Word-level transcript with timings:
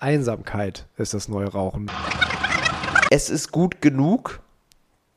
Einsamkeit 0.00 0.86
ist 0.96 1.14
das 1.14 1.28
neue 1.28 1.48
Rauchen. 1.48 1.90
Es 3.10 3.30
ist 3.30 3.52
gut 3.52 3.80
genug, 3.80 4.40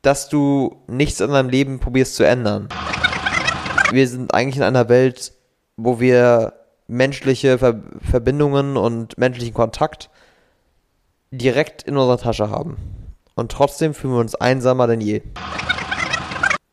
dass 0.02 0.28
du 0.28 0.82
nichts 0.86 1.20
in 1.20 1.30
deinem 1.30 1.48
Leben 1.48 1.80
probierst 1.80 2.14
zu 2.14 2.24
ändern. 2.24 2.68
Wir 3.90 4.06
sind 4.08 4.32
eigentlich 4.32 4.56
in 4.56 4.62
einer 4.62 4.88
Welt, 4.88 5.32
wo 5.76 6.00
wir 6.00 6.54
menschliche 6.86 7.58
Ver 7.58 7.82
Verbindungen 8.00 8.76
und 8.76 9.18
menschlichen 9.18 9.54
Kontakt 9.54 10.10
direkt 11.30 11.82
in 11.82 11.96
unserer 11.96 12.18
Tasche 12.18 12.50
haben. 12.50 12.76
Und 13.34 13.52
trotzdem 13.52 13.94
fühlen 13.94 14.14
wir 14.14 14.20
uns 14.20 14.34
einsamer 14.34 14.86
denn 14.86 15.00
je. 15.00 15.22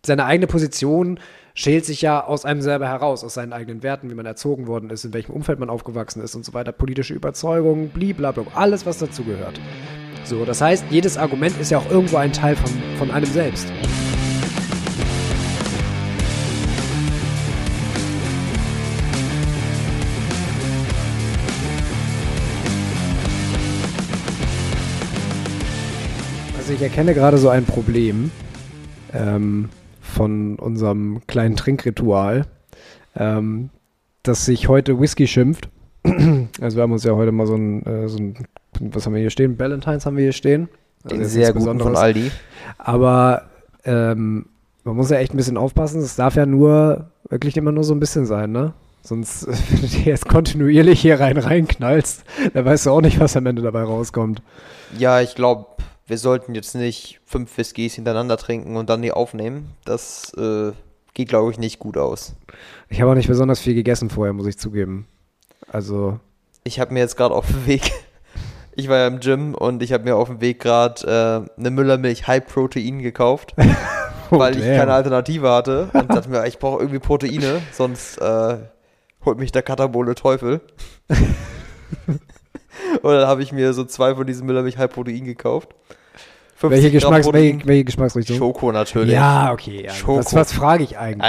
Seine 0.05 0.25
eigene 0.25 0.47
Position 0.47 1.19
schält 1.57 1.85
sich 1.85 2.03
ja 2.03 2.23
aus 2.23 2.45
einem 2.45 2.61
selber 2.61 2.87
heraus, 2.87 3.23
aus 3.23 3.33
seinen 3.33 3.51
eigenen 3.51 3.81
Werten, 3.81 4.11
wie 4.11 4.13
man 4.13 4.27
erzogen 4.27 4.67
worden 4.67 4.91
ist, 4.91 5.05
in 5.05 5.13
welchem 5.13 5.31
Umfeld 5.31 5.57
man 5.57 5.71
aufgewachsen 5.71 6.21
ist 6.21 6.35
und 6.35 6.45
so 6.45 6.53
weiter, 6.53 6.71
politische 6.71 7.15
Überzeugungen, 7.15 7.89
blablabla, 7.89 8.45
alles, 8.53 8.85
was 8.85 8.99
dazugehört. 8.99 9.59
So, 10.23 10.45
das 10.45 10.61
heißt, 10.61 10.85
jedes 10.91 11.17
Argument 11.17 11.59
ist 11.59 11.71
ja 11.71 11.79
auch 11.79 11.89
irgendwo 11.89 12.17
ein 12.17 12.31
Teil 12.31 12.55
von, 12.55 12.69
von 12.99 13.09
einem 13.09 13.25
selbst. 13.25 13.65
Also 26.55 26.73
ich 26.73 26.81
erkenne 26.83 27.15
gerade 27.15 27.39
so 27.39 27.49
ein 27.49 27.65
Problem 27.65 28.29
ähm, 29.11 29.69
von 30.07 30.57
unserem 30.57 31.21
kleinen 31.27 31.55
Trinkritual, 31.55 32.45
ähm, 33.15 33.69
dass 34.23 34.45
sich 34.45 34.67
heute 34.67 34.99
Whisky 34.99 35.27
schimpft. 35.27 35.69
also 36.61 36.77
wir 36.77 36.83
haben 36.83 36.91
uns 36.91 37.03
ja 37.03 37.13
heute 37.13 37.31
mal 37.31 37.47
so 37.47 37.55
ein, 37.55 37.85
äh, 37.85 38.07
so 38.07 38.17
ein 38.17 38.35
was 38.79 39.05
haben 39.05 39.13
wir 39.13 39.21
hier 39.21 39.29
stehen? 39.29 39.57
Valentines 39.57 40.05
haben 40.05 40.17
wir 40.17 40.23
hier 40.23 40.33
stehen. 40.33 40.69
Also 41.03 41.15
Den 41.15 41.25
sehr 41.25 41.53
guten 41.53 41.79
von 41.79 41.95
Aldi. 41.95 42.31
Aber 42.77 43.43
ähm, 43.85 44.47
man 44.83 44.95
muss 44.95 45.09
ja 45.09 45.17
echt 45.17 45.33
ein 45.33 45.37
bisschen 45.37 45.57
aufpassen. 45.57 46.01
Es 46.01 46.15
darf 46.15 46.35
ja 46.35 46.45
nur 46.45 47.11
wirklich 47.29 47.57
immer 47.57 47.71
nur 47.71 47.83
so 47.83 47.93
ein 47.93 47.99
bisschen 47.99 48.25
sein, 48.25 48.51
ne? 48.51 48.73
Sonst, 49.01 49.47
wenn 49.71 49.81
du 49.81 49.87
dir 49.87 50.03
jetzt 50.03 50.27
kontinuierlich 50.27 50.99
hier 50.99 51.19
rein 51.19 51.37
reinknallst, 51.37 52.23
dann 52.53 52.65
weißt 52.65 52.85
du 52.85 52.91
auch 52.91 53.01
nicht, 53.01 53.19
was 53.19 53.37
am 53.37 53.45
Ende 53.45 53.61
dabei 53.61 53.83
rauskommt. 53.83 54.41
Ja, 54.97 55.21
ich 55.21 55.35
glaube, 55.35 55.67
wir 56.07 56.17
sollten 56.17 56.55
jetzt 56.55 56.73
nicht 56.73 57.19
fünf 57.25 57.55
Whiskys 57.57 57.95
hintereinander 57.95 58.37
trinken 58.37 58.77
und 58.77 58.89
dann 58.89 59.01
die 59.01 59.11
aufnehmen. 59.11 59.71
Das 59.83 60.33
äh, 60.35 60.71
geht, 61.13 61.27
glaube 61.27 61.51
ich, 61.51 61.59
nicht 61.59 61.79
gut 61.79 61.97
aus. 61.97 62.33
Ich 62.89 63.01
habe 63.01 63.11
auch 63.11 63.15
nicht 63.15 63.27
besonders 63.27 63.59
viel 63.59 63.75
gegessen 63.75 64.09
vorher, 64.09 64.33
muss 64.33 64.47
ich 64.47 64.57
zugeben. 64.57 65.05
Also. 65.67 66.19
Ich 66.63 66.79
habe 66.79 66.93
mir 66.93 67.01
jetzt 67.01 67.17
gerade 67.17 67.35
auf 67.35 67.47
dem 67.47 67.67
Weg, 67.67 67.91
ich 68.75 68.87
war 68.87 68.97
ja 68.97 69.07
im 69.07 69.19
Gym 69.19 69.53
und 69.53 69.83
ich 69.83 69.91
habe 69.91 70.05
mir 70.05 70.15
auf 70.15 70.29
dem 70.29 70.39
Weg 70.39 70.61
gerade 70.61 71.47
äh, 71.57 71.59
eine 71.59 71.71
Müllermilch 71.71 72.25
High 72.25 72.45
Protein 72.45 72.99
gekauft, 72.99 73.53
oh, 74.31 74.39
weil 74.39 74.53
damn. 74.53 74.61
ich 74.61 74.77
keine 74.77 74.93
Alternative 74.93 75.49
hatte 75.51 75.89
und 75.91 76.09
dachte 76.09 76.29
mir, 76.29 76.47
ich 76.47 76.57
brauche 76.57 76.79
irgendwie 76.79 76.99
Proteine, 76.99 77.61
sonst 77.73 78.17
äh, 78.19 78.57
holt 79.25 79.39
mich 79.39 79.51
der 79.51 79.61
Katabole 79.61 80.15
Teufel. 80.15 80.61
Und 83.01 83.13
dann 83.13 83.27
habe 83.27 83.43
ich 83.43 83.51
mir 83.51 83.73
so 83.73 83.83
zwei 83.83 84.15
von 84.15 84.25
diesen 84.25 84.45
Müllermilch 84.45 84.77
Halbprotein 84.77 85.25
gekauft. 85.25 85.75
Welche, 86.61 86.91
Geschmacks, 86.91 87.31
welche, 87.31 87.65
welche, 87.67 87.83
Geschmacksrichtung? 87.83 88.37
Schoko 88.37 88.71
natürlich. 88.71 89.13
Ja, 89.13 89.51
okay. 89.51 89.85
Ja. 89.85 89.93
Schoko. 89.93 90.19
Was, 90.19 90.33
was 90.33 90.51
frage 90.51 90.83
ich 90.83 90.97
eigentlich? 90.97 91.23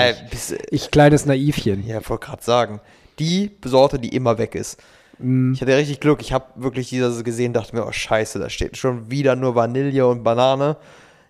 Äh, 0.52 0.58
ich 0.70 0.90
kleines 0.90 1.26
Naivchen. 1.26 1.86
Ja, 1.86 1.96
wollte 2.08 2.26
gerade 2.26 2.42
sagen. 2.42 2.80
Die 3.18 3.50
Sorte, 3.64 3.98
die 3.98 4.14
immer 4.14 4.38
weg 4.38 4.54
ist. 4.54 4.80
Mm. 5.18 5.52
Ich 5.52 5.60
hatte 5.60 5.76
richtig 5.76 6.00
Glück. 6.00 6.22
Ich 6.22 6.32
habe 6.32 6.46
wirklich 6.56 6.88
dieses 6.88 7.24
gesehen, 7.24 7.52
dachte 7.52 7.76
mir, 7.76 7.86
oh 7.86 7.92
scheiße, 7.92 8.38
da 8.38 8.48
steht 8.48 8.76
schon 8.76 9.10
wieder 9.10 9.36
nur 9.36 9.54
Vanille 9.54 10.06
und 10.06 10.22
Banane. 10.22 10.76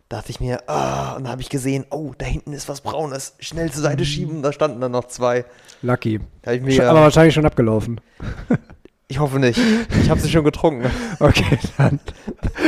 Da 0.08 0.18
dachte 0.18 0.30
ich 0.30 0.40
mir, 0.40 0.68
ah, 0.68 1.16
und 1.16 1.24
dann 1.24 1.32
habe 1.32 1.42
ich 1.42 1.50
gesehen, 1.50 1.84
oh, 1.90 2.12
da 2.16 2.24
hinten 2.24 2.52
ist 2.52 2.68
was 2.68 2.80
Braunes. 2.80 3.34
Schnell 3.40 3.70
zur 3.72 3.82
Seite 3.82 4.02
mm. 4.02 4.06
schieben, 4.06 4.42
da 4.42 4.52
standen 4.52 4.80
dann 4.80 4.92
noch 4.92 5.08
zwei. 5.08 5.44
Lucky. 5.82 6.20
Aber 6.44 7.00
wahrscheinlich 7.00 7.34
schon 7.34 7.46
abgelaufen. 7.46 8.00
Ich 9.10 9.18
hoffe 9.18 9.38
nicht. 9.38 9.58
Ich 10.02 10.10
habe 10.10 10.20
sie 10.20 10.28
schon 10.28 10.44
getrunken. 10.44 10.90
Okay, 11.20 11.58
dann. 11.78 11.98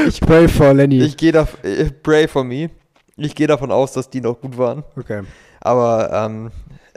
Ich 0.08 0.20
pray 0.20 0.48
for 0.48 0.72
Lenny. 0.74 1.02
Ich 1.02 1.16
gehe 1.16 1.32
da, 1.32 1.46
äh, 1.62 1.90
pray 2.02 2.26
for 2.26 2.42
me. 2.42 2.70
Ich 3.16 3.34
gehe 3.34 3.46
davon 3.46 3.70
aus, 3.70 3.92
dass 3.92 4.08
die 4.08 4.20
noch 4.20 4.40
gut 4.40 4.56
waren. 4.56 4.82
Okay. 4.96 5.22
Aber 5.60 6.10
ähm, 6.12 6.50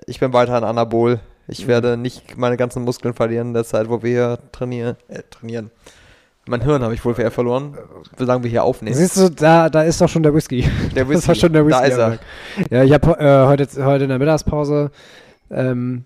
ich 0.07 0.19
bin 0.19 0.31
weiter 0.33 0.55
an 0.55 0.63
Anabol. 0.63 1.19
Ich 1.47 1.65
mhm. 1.65 1.67
werde 1.67 1.97
nicht 1.97 2.37
meine 2.37 2.57
ganzen 2.57 2.83
Muskeln 2.83 3.13
verlieren 3.13 3.49
in 3.49 3.53
der 3.53 3.65
Zeit, 3.65 3.89
wo 3.89 4.01
wir 4.01 4.09
hier 4.09 4.39
trainieren. 4.51 4.95
Äh, 5.09 5.23
trainieren. 5.29 5.69
Mein 6.45 6.61
Hirn 6.61 6.81
habe 6.81 6.93
ich 6.93 7.03
wohl 7.05 7.17
eher 7.19 7.31
verloren, 7.31 7.77
solange 8.17 8.43
wir 8.43 8.49
hier 8.49 8.63
aufnehmen. 8.63 8.95
Siehst 8.95 9.15
du, 9.15 9.29
da, 9.29 9.69
da 9.69 9.83
ist 9.83 10.01
doch 10.01 10.09
schon 10.09 10.23
der 10.23 10.33
Whisky. 10.33 10.67
Der 10.95 11.07
Whisky. 11.09 11.15
Das 11.15 11.27
war 11.27 11.35
schon 11.35 11.53
der 11.53 11.65
Whisky. 11.65 11.81
Da 11.81 11.85
ist 11.85 11.97
er. 11.97 12.19
Ja, 12.69 12.83
ich 12.83 12.91
habe 12.91 13.19
äh, 13.19 13.45
heute, 13.47 13.85
heute 13.85 14.03
in 14.03 14.09
der 14.09 14.19
Mittagspause 14.19 14.91
ähm, 15.49 16.05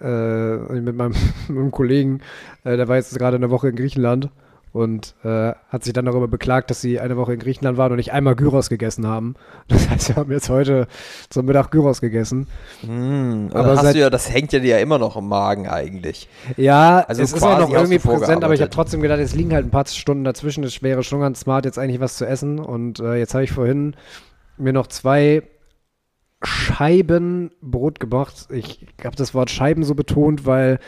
äh, 0.00 0.56
mit, 0.56 0.96
meinem, 0.96 1.14
mit 1.48 1.56
meinem 1.56 1.70
Kollegen, 1.70 2.20
äh, 2.64 2.76
der 2.76 2.88
war 2.88 2.96
jetzt 2.96 3.16
gerade 3.18 3.36
eine 3.36 3.50
Woche 3.50 3.68
in 3.68 3.76
Griechenland 3.76 4.30
und 4.72 5.14
äh, 5.24 5.52
hat 5.70 5.84
sich 5.84 5.92
dann 5.92 6.04
darüber 6.04 6.28
beklagt, 6.28 6.70
dass 6.70 6.80
sie 6.80 7.00
eine 7.00 7.16
Woche 7.16 7.32
in 7.32 7.40
Griechenland 7.40 7.78
waren 7.78 7.92
und 7.92 7.96
nicht 7.96 8.12
einmal 8.12 8.36
Gyros 8.36 8.68
gegessen 8.68 9.06
haben. 9.06 9.34
Das 9.68 9.88
heißt, 9.88 10.08
wir 10.10 10.16
haben 10.16 10.30
jetzt 10.32 10.48
heute 10.48 10.86
zum 11.30 11.46
Mittag 11.46 11.70
Gyros 11.70 12.00
gegessen. 12.00 12.46
Mm, 12.82 13.48
aber 13.52 13.76
hast 13.76 13.94
du 13.94 13.98
ja, 13.98 14.10
das 14.10 14.32
hängt 14.32 14.52
ja 14.52 14.60
dir 14.60 14.76
ja 14.76 14.78
immer 14.78 14.98
noch 14.98 15.16
im 15.16 15.28
Magen 15.28 15.68
eigentlich. 15.68 16.28
Ja, 16.56 17.00
also 17.00 17.22
es 17.22 17.32
ist 17.32 17.42
auch 17.42 17.58
noch 17.58 17.72
irgendwie 17.72 17.98
präsent, 17.98 18.44
aber 18.44 18.54
ich 18.54 18.60
habe 18.60 18.70
trotzdem 18.70 19.00
gedacht, 19.00 19.20
es 19.20 19.34
liegen 19.34 19.52
halt 19.52 19.66
ein 19.66 19.70
paar 19.70 19.86
Stunden 19.86 20.24
dazwischen. 20.24 20.64
Es 20.64 20.82
wäre 20.82 21.02
schon 21.02 21.20
ganz 21.20 21.40
smart, 21.40 21.64
jetzt 21.64 21.78
eigentlich 21.78 22.00
was 22.00 22.16
zu 22.16 22.26
essen. 22.26 22.58
Und 22.58 23.00
äh, 23.00 23.16
jetzt 23.16 23.34
habe 23.34 23.44
ich 23.44 23.52
vorhin 23.52 23.94
mir 24.56 24.72
noch 24.72 24.86
zwei 24.86 25.42
Scheibenbrot 26.42 27.98
gemacht. 28.00 28.48
Ich 28.50 28.86
habe 29.04 29.16
das 29.16 29.34
Wort 29.34 29.50
Scheiben 29.50 29.82
so 29.82 29.94
betont, 29.94 30.46
weil 30.46 30.78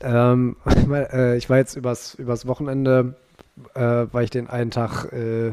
ähm, 0.00 0.56
äh, 0.92 1.36
ich 1.36 1.50
war 1.50 1.58
jetzt 1.58 1.76
übers, 1.76 2.14
übers 2.14 2.46
Wochenende, 2.46 3.16
äh, 3.74 3.80
war 3.80 4.22
ich 4.22 4.30
den 4.30 4.48
einen 4.48 4.70
Tag 4.70 5.12
äh, 5.12 5.52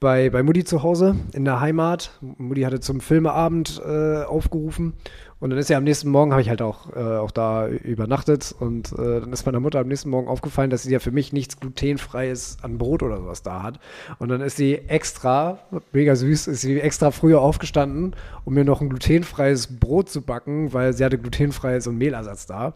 bei, 0.00 0.28
bei 0.28 0.42
Mutti 0.42 0.64
zu 0.64 0.82
Hause 0.82 1.16
in 1.32 1.44
der 1.44 1.60
Heimat. 1.60 2.18
Mutti 2.20 2.62
hatte 2.62 2.80
zum 2.80 3.00
Filmeabend 3.00 3.80
äh, 3.84 4.24
aufgerufen 4.24 4.94
und 5.40 5.50
dann 5.50 5.58
ist 5.58 5.68
ja 5.68 5.76
am 5.76 5.84
nächsten 5.84 6.08
Morgen, 6.10 6.32
habe 6.32 6.40
ich 6.40 6.48
halt 6.48 6.62
auch, 6.62 6.94
äh, 6.94 7.00
auch 7.00 7.30
da 7.30 7.68
übernachtet 7.68 8.54
und 8.58 8.92
äh, 8.92 9.20
dann 9.20 9.32
ist 9.32 9.44
meiner 9.44 9.60
Mutter 9.60 9.80
am 9.80 9.88
nächsten 9.88 10.10
Morgen 10.10 10.28
aufgefallen, 10.28 10.70
dass 10.70 10.84
sie 10.84 10.92
ja 10.92 11.00
für 11.00 11.10
mich 11.10 11.32
nichts 11.32 11.60
glutenfreies 11.60 12.58
an 12.62 12.78
Brot 12.78 13.02
oder 13.02 13.18
sowas 13.18 13.42
da 13.42 13.62
hat. 13.62 13.80
Und 14.18 14.28
dann 14.28 14.40
ist 14.40 14.56
sie 14.56 14.74
extra, 14.74 15.58
mega 15.92 16.16
süß, 16.16 16.46
ist 16.46 16.60
sie 16.60 16.80
extra 16.80 17.10
früher 17.10 17.40
aufgestanden, 17.40 18.14
um 18.44 18.54
mir 18.54 18.64
noch 18.64 18.80
ein 18.80 18.88
glutenfreies 18.88 19.78
Brot 19.78 20.08
zu 20.08 20.22
backen, 20.22 20.72
weil 20.72 20.92
sie 20.92 21.04
hatte 21.04 21.18
glutenfreies 21.18 21.86
und 21.86 21.98
Mehlersatz 21.98 22.46
da. 22.46 22.74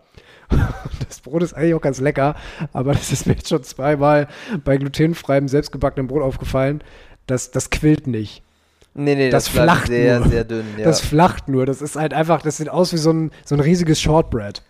Das 1.09 1.21
Brot 1.21 1.43
ist 1.43 1.55
eigentlich 1.55 1.75
auch 1.75 1.81
ganz 1.81 2.01
lecker, 2.01 2.35
aber 2.73 2.93
das 2.93 3.13
ist 3.13 3.27
mir 3.27 3.35
jetzt 3.35 3.49
schon 3.49 3.63
zweimal 3.63 4.29
bei 4.65 4.77
glutenfreiem, 4.77 5.49
selbstgebackenem 5.49 6.07
Brot 6.07 6.23
aufgefallen. 6.23 6.83
Das, 7.27 7.51
das 7.51 7.71
quillt 7.71 8.07
nicht. 8.07 8.43
Nee, 8.99 9.15
nee, 9.15 9.31
das, 9.31 9.45
das 9.45 9.55
flacht 9.55 9.87
sehr, 9.87 10.19
nur. 10.19 10.29
sehr 10.29 10.43
dünn. 10.43 10.67
Ja. 10.77 10.85
Das 10.85 11.01
flacht 11.01 11.49
nur. 11.49 11.67
Das 11.67 11.81
ist 11.81 11.95
halt 11.95 12.13
einfach, 12.13 12.43
das 12.43 12.57
sieht 12.57 12.69
aus 12.69 12.93
wie 12.93 12.97
so 12.97 13.13
ein, 13.13 13.31
so 13.45 13.55
ein 13.55 13.61
riesiges 13.61 14.01
Shortbread. 14.01 14.61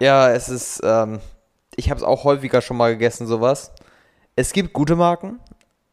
Ja, 0.00 0.30
es 0.30 0.50
ist, 0.50 0.82
ähm, 0.84 1.18
ich 1.76 1.88
habe 1.88 1.98
es 1.98 2.04
auch 2.04 2.24
häufiger 2.24 2.60
schon 2.60 2.76
mal 2.76 2.92
gegessen, 2.92 3.26
sowas. 3.26 3.72
Es 4.36 4.52
gibt 4.52 4.74
gute 4.74 4.96
Marken, 4.96 5.40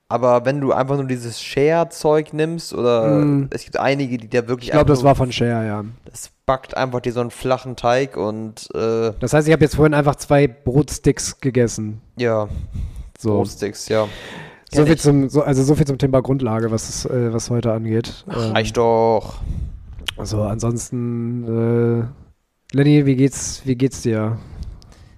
aber 0.09 0.43
wenn 0.43 0.59
du 0.59 0.73
einfach 0.73 0.97
nur 0.97 1.05
dieses 1.05 1.41
Share-Zeug 1.41 2.33
nimmst 2.33 2.73
oder 2.73 3.07
mm. 3.07 3.47
es 3.51 3.63
gibt 3.63 3.77
einige, 3.77 4.17
die 4.17 4.29
da 4.29 4.49
wirklich. 4.49 4.67
Ich 4.67 4.73
glaube, 4.73 4.89
das 4.89 5.03
war 5.03 5.15
von 5.15 5.31
Share, 5.31 5.65
ja. 5.65 5.85
Das 6.03 6.29
backt 6.45 6.75
einfach 6.75 6.99
dir 6.99 7.13
so 7.13 7.21
einen 7.21 7.31
flachen 7.31 7.77
Teig 7.77 8.17
und. 8.17 8.69
Äh, 8.75 9.13
das 9.17 9.31
heißt, 9.31 9.47
ich 9.47 9.53
habe 9.53 9.63
jetzt 9.63 9.77
vorhin 9.77 9.93
einfach 9.93 10.15
zwei 10.17 10.47
Brotsticks 10.47 11.39
gegessen. 11.39 12.01
Ja. 12.17 12.49
So. 13.17 13.37
Brotsticks, 13.37 13.87
ja. 13.87 14.09
So 14.73 14.85
viel, 14.85 14.97
zum, 14.97 15.29
so, 15.29 15.41
also 15.43 15.63
so 15.63 15.75
viel 15.75 15.87
zum 15.87 15.97
Thema 15.97 16.21
Grundlage, 16.21 16.71
was, 16.71 17.05
äh, 17.05 17.33
was 17.33 17.49
heute 17.49 17.71
angeht. 17.71 18.25
Ähm, 18.27 18.51
Reicht 18.51 18.77
doch. 18.77 19.39
Also 20.17 20.41
ansonsten, 20.41 22.03
äh, 22.03 22.75
Lenny, 22.75 23.05
wie 23.05 23.15
geht's, 23.15 23.61
wie 23.65 23.75
geht's 23.75 24.01
dir? 24.01 24.39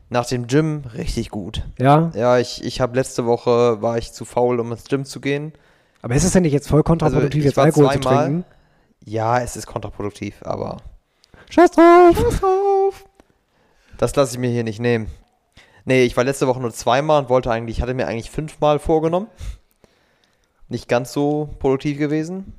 Nach 0.10 0.26
dem 0.26 0.48
Gym 0.48 0.84
richtig 0.94 1.30
gut. 1.30 1.64
Ja? 1.80 2.12
Ja, 2.16 2.38
ich, 2.38 2.64
ich 2.64 2.82
habe 2.82 2.96
letzte 2.96 3.26
Woche, 3.26 3.82
war 3.82 3.98
ich 3.98 4.12
zu 4.12 4.26
faul, 4.26 4.60
um 4.60 4.72
ins 4.72 4.86
Gym 4.86 5.06
zu 5.06 5.20
gehen. 5.20 5.54
Aber 6.02 6.16
ist 6.16 6.24
es 6.24 6.32
denn 6.32 6.44
nicht 6.44 6.54
jetzt 6.54 6.70
voll 6.70 6.84
kontraproduktiv, 6.84 7.46
also 7.46 7.48
jetzt 7.48 7.58
Alkohol 7.58 7.86
zweimal, 7.86 8.02
zu 8.02 8.10
trinken? 8.10 8.46
Ja, 9.04 9.40
es 9.40 9.56
ist 9.56 9.68
kontraproduktiv, 9.68 10.36
aber... 10.44 10.78
Scheiß 11.50 11.72
drauf! 11.72 12.16
Scheiß 12.16 12.40
drauf! 12.40 13.06
Das 13.98 14.16
lasse 14.16 14.34
ich 14.36 14.40
mir 14.40 14.50
hier 14.50 14.64
nicht 14.64 14.80
nehmen. 14.80 15.08
Nee, 15.90 16.04
ich 16.04 16.16
war 16.16 16.24
letzte 16.24 16.46
Woche 16.46 16.60
nur 16.60 16.72
zweimal 16.72 17.24
und 17.24 17.30
wollte 17.30 17.50
eigentlich, 17.50 17.82
hatte 17.82 17.96
mir 17.96 18.06
eigentlich 18.06 18.30
fünfmal 18.30 18.78
vorgenommen. 18.78 19.26
Nicht 20.68 20.88
ganz 20.88 21.12
so 21.12 21.50
produktiv 21.58 21.98
gewesen. 21.98 22.54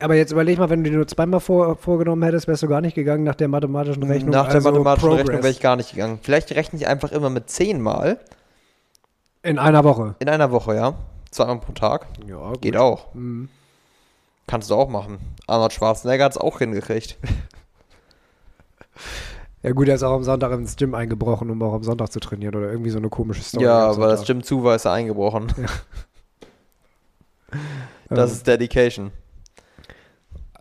Aber 0.00 0.16
jetzt 0.16 0.32
überleg 0.32 0.58
mal, 0.58 0.68
wenn 0.68 0.82
du 0.82 0.90
dir 0.90 0.96
nur 0.96 1.06
zweimal 1.06 1.38
vor, 1.38 1.76
vorgenommen 1.76 2.24
hättest, 2.24 2.48
wärst 2.48 2.64
du 2.64 2.66
gar 2.66 2.80
nicht 2.80 2.96
gegangen 2.96 3.22
nach 3.22 3.36
der 3.36 3.46
mathematischen 3.46 4.02
Rechnung. 4.02 4.32
Nach 4.32 4.46
der 4.46 4.56
also 4.56 4.68
mathematischen 4.68 5.08
Progress. 5.10 5.28
Rechnung 5.28 5.42
wäre 5.44 5.52
ich 5.52 5.60
gar 5.60 5.76
nicht 5.76 5.92
gegangen. 5.92 6.18
Vielleicht 6.22 6.50
rechne 6.50 6.80
ich 6.80 6.88
einfach 6.88 7.12
immer 7.12 7.30
mit 7.30 7.48
zehnmal 7.48 8.18
In 9.44 9.60
einer 9.60 9.84
Woche. 9.84 10.16
In 10.18 10.28
einer 10.28 10.50
Woche, 10.50 10.74
ja. 10.74 10.94
Zweimal 11.30 11.60
pro 11.60 11.70
Tag. 11.70 12.08
Ja, 12.26 12.54
Geht 12.60 12.76
auch. 12.76 13.14
Mhm. 13.14 13.48
Kannst 14.48 14.70
du 14.70 14.74
auch 14.74 14.88
machen. 14.88 15.18
Arnold 15.46 15.72
Schwarzenegger 15.72 16.24
hat 16.24 16.32
es 16.32 16.38
auch 16.38 16.58
hingekriegt. 16.58 17.16
Ja 19.62 19.72
gut, 19.72 19.88
er 19.88 19.94
ist 19.94 20.02
auch 20.02 20.14
am 20.14 20.24
Sonntag 20.24 20.52
ins 20.52 20.76
Gym 20.76 20.94
eingebrochen, 20.94 21.50
um 21.50 21.62
auch 21.62 21.74
am 21.74 21.82
Sonntag 21.82 22.10
zu 22.10 22.20
trainieren 22.20 22.54
oder 22.54 22.70
irgendwie 22.70 22.90
so 22.90 22.98
eine 22.98 23.10
komische 23.10 23.42
Story. 23.42 23.64
ja, 23.64 23.88
aber 23.90 24.08
das. 24.08 24.24
Gym 24.24 24.42
zu 24.42 24.62
war, 24.64 24.74
ist 24.76 24.86
er 24.86 24.92
eingebrochen. 24.92 25.52
Das 28.12 28.30
Ähm, 28.30 28.32
ist 28.32 28.46
Dedication. 28.46 29.12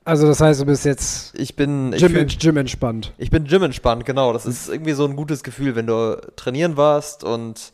Also 0.06 0.28
das 0.28 0.42
heißt, 0.42 0.62
du 0.62 0.66
bist 0.66 0.86
jetzt 0.86 1.38
Ich 1.38 1.56
bin, 1.56 1.94
ich, 1.94 2.00
Gym, 2.00 2.12
fühl, 2.12 2.26
Gym 2.26 2.58
entspannt. 2.58 3.14
ich 3.18 3.30
bin 3.30 3.44
Gym 3.46 3.64
entspannt, 3.64 4.06
genau. 4.06 4.34
Das 4.34 4.46
ist 4.46 4.70
irgendwie 4.70 4.94
so 4.94 5.06
ein 5.06 5.16
gutes 5.16 5.44
Gefühl, 5.44 5.76
wenn 5.76 5.88
du 5.88 6.20
trainieren 6.36 6.78
warst 6.78 7.24
und 7.24 7.74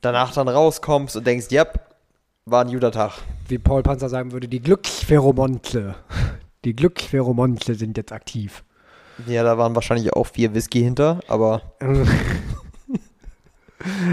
danach 0.00 0.32
dann 0.32 0.48
rauskommst 0.48 1.16
und 1.16 1.26
denkst, 1.26 1.46
ja, 1.50 1.66
war 2.46 2.64
ein 2.64 2.72
guter 2.72 2.92
Tag. 2.92 3.12
Wie 3.48 3.58
Paul 3.58 3.82
Panzer 3.82 4.08
sagen 4.08 4.32
würde, 4.32 4.48
die 4.48 4.60
Glückspheromontle. 4.60 5.94
Die 6.64 6.74
Glückspheromontle 6.74 7.74
sind 7.74 7.96
jetzt 7.96 8.12
aktiv. 8.12 8.64
Ja, 9.26 9.42
da 9.42 9.56
waren 9.56 9.74
wahrscheinlich 9.74 10.12
auch 10.12 10.26
vier 10.26 10.54
Whisky 10.54 10.82
hinter, 10.82 11.20
aber 11.28 11.62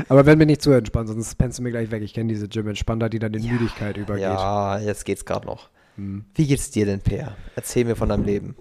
Aber 0.10 0.26
wenn 0.26 0.38
mir 0.38 0.46
nicht 0.46 0.62
zu 0.62 0.72
entspannt, 0.72 1.10
sonst 1.10 1.36
pennst 1.36 1.60
du 1.60 1.64
mir 1.64 1.72
gleich 1.72 1.92
weg. 1.92 2.04
Ich 2.04 2.14
kenne 2.14 2.30
diese 2.30 2.48
Gym-Entspanner, 2.48 3.10
die 3.10 3.20
dann 3.20 3.34
in 3.34 3.46
Müdigkeit 3.48 3.98
übergeht. 3.98 4.24
ja, 4.24 4.80
jetzt 4.80 5.06
geht's 5.06 5.26
gerade 5.26 5.46
noch. 5.46 5.70
Hm. 5.96 6.26
Wie 6.36 6.48
geht's 6.48 6.72
dir 6.72 6.86
denn, 6.86 7.02
Per? 7.02 7.36
Erzähl 7.56 7.86
mir 7.86 7.96
von 7.96 8.10
deinem 8.10 8.26
Leben. 8.26 8.56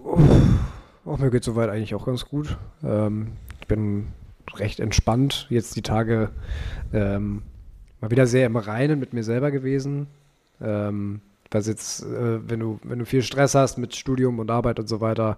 Auch 1.05 1.17
mir 1.17 1.31
geht 1.31 1.43
soweit 1.43 1.69
eigentlich 1.69 1.95
auch 1.95 2.05
ganz 2.05 2.25
gut. 2.25 2.57
Ähm, 2.83 3.33
ich 3.59 3.67
bin 3.67 4.07
recht 4.55 4.79
entspannt. 4.79 5.47
Jetzt 5.49 5.75
die 5.75 5.81
Tage 5.81 6.29
ähm, 6.93 7.43
mal 8.01 8.11
wieder 8.11 8.27
sehr 8.27 8.45
im 8.45 8.55
Reinen 8.55 8.99
mit 8.99 9.13
mir 9.13 9.23
selber 9.23 9.51
gewesen. 9.51 10.07
Ähm, 10.61 11.21
was 11.53 11.67
jetzt, 11.67 12.03
äh, 12.03 12.49
wenn 12.49 12.59
du, 12.59 12.79
wenn 12.83 12.99
du 12.99 13.05
viel 13.05 13.21
Stress 13.21 13.55
hast 13.55 13.77
mit 13.77 13.95
Studium 13.95 14.39
und 14.39 14.51
Arbeit 14.51 14.79
und 14.79 14.87
so 14.87 15.01
weiter, 15.01 15.37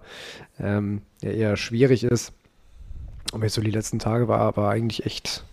ähm, 0.58 1.02
ja 1.22 1.30
eher 1.30 1.56
schwierig 1.56 2.04
ist. 2.04 2.32
Aber 3.32 3.44
jetzt 3.44 3.54
so 3.54 3.62
die 3.62 3.70
letzten 3.70 3.98
Tage 3.98 4.28
war, 4.28 4.56
war 4.56 4.70
eigentlich 4.70 5.04
echt, 5.04 5.44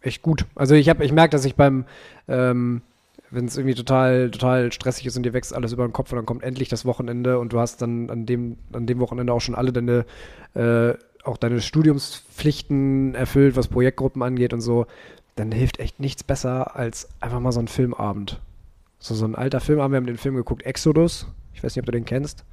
echt 0.00 0.22
gut. 0.22 0.46
Also 0.54 0.74
ich 0.74 0.88
habe, 0.88 1.04
ich 1.04 1.12
merke, 1.12 1.32
dass 1.32 1.44
ich 1.44 1.56
beim, 1.56 1.84
ähm, 2.28 2.82
wenn 3.30 3.46
es 3.46 3.56
irgendwie 3.56 3.74
total, 3.74 4.30
total 4.30 4.72
stressig 4.72 5.06
ist 5.06 5.16
und 5.16 5.24
dir 5.24 5.32
wächst 5.32 5.54
alles 5.54 5.72
über 5.72 5.86
den 5.86 5.92
Kopf 5.92 6.12
und 6.12 6.16
dann 6.16 6.26
kommt 6.26 6.42
endlich 6.44 6.68
das 6.68 6.84
Wochenende 6.84 7.38
und 7.38 7.52
du 7.52 7.58
hast 7.58 7.82
dann 7.82 8.10
an 8.10 8.26
dem, 8.26 8.56
an 8.72 8.86
dem 8.86 9.00
Wochenende 9.00 9.32
auch 9.32 9.40
schon 9.40 9.54
alle 9.54 9.72
deine, 9.72 10.06
äh, 10.54 10.94
auch 11.24 11.36
deine 11.36 11.60
Studiumspflichten 11.60 13.14
erfüllt, 13.14 13.56
was 13.56 13.68
Projektgruppen 13.68 14.22
angeht 14.22 14.52
und 14.52 14.60
so, 14.60 14.86
dann 15.36 15.50
hilft 15.50 15.80
echt 15.80 15.98
nichts 15.98 16.22
besser 16.22 16.76
als 16.76 17.08
einfach 17.20 17.40
mal 17.40 17.52
so 17.52 17.60
ein 17.60 17.68
Filmabend. 17.68 18.40
So, 19.04 19.14
so 19.14 19.26
ein 19.26 19.34
alter 19.34 19.60
Filmabend, 19.60 19.92
wir 19.92 19.96
haben 19.98 20.06
den 20.06 20.16
Film 20.16 20.34
geguckt, 20.34 20.62
Exodus. 20.62 21.26
Ich 21.52 21.62
weiß 21.62 21.76
nicht, 21.76 21.82
ob 21.82 21.84
du 21.84 21.92
den 21.92 22.06
kennst. 22.06 22.46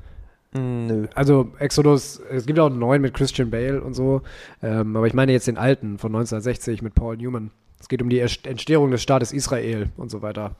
Hm, 0.51 0.85
Nö. 0.85 1.07
Also 1.15 1.49
Exodus, 1.59 2.19
es 2.29 2.45
gibt 2.45 2.59
auch 2.59 2.65
einen 2.65 2.77
neuen 2.77 3.01
mit 3.01 3.13
Christian 3.13 3.49
Bale 3.49 3.81
und 3.81 3.93
so, 3.93 4.21
ähm, 4.61 4.97
aber 4.97 5.07
ich 5.07 5.13
meine 5.13 5.31
jetzt 5.31 5.47
den 5.47 5.57
alten 5.57 5.97
von 5.97 6.09
1960 6.09 6.81
mit 6.81 6.93
Paul 6.93 7.15
Newman. 7.15 7.51
Es 7.79 7.87
geht 7.87 8.01
um 8.01 8.09
die 8.09 8.19
Entstehung 8.19 8.91
des 8.91 9.01
Staates 9.01 9.31
Israel 9.31 9.91
und 9.95 10.11
so 10.11 10.21
weiter. 10.21 10.57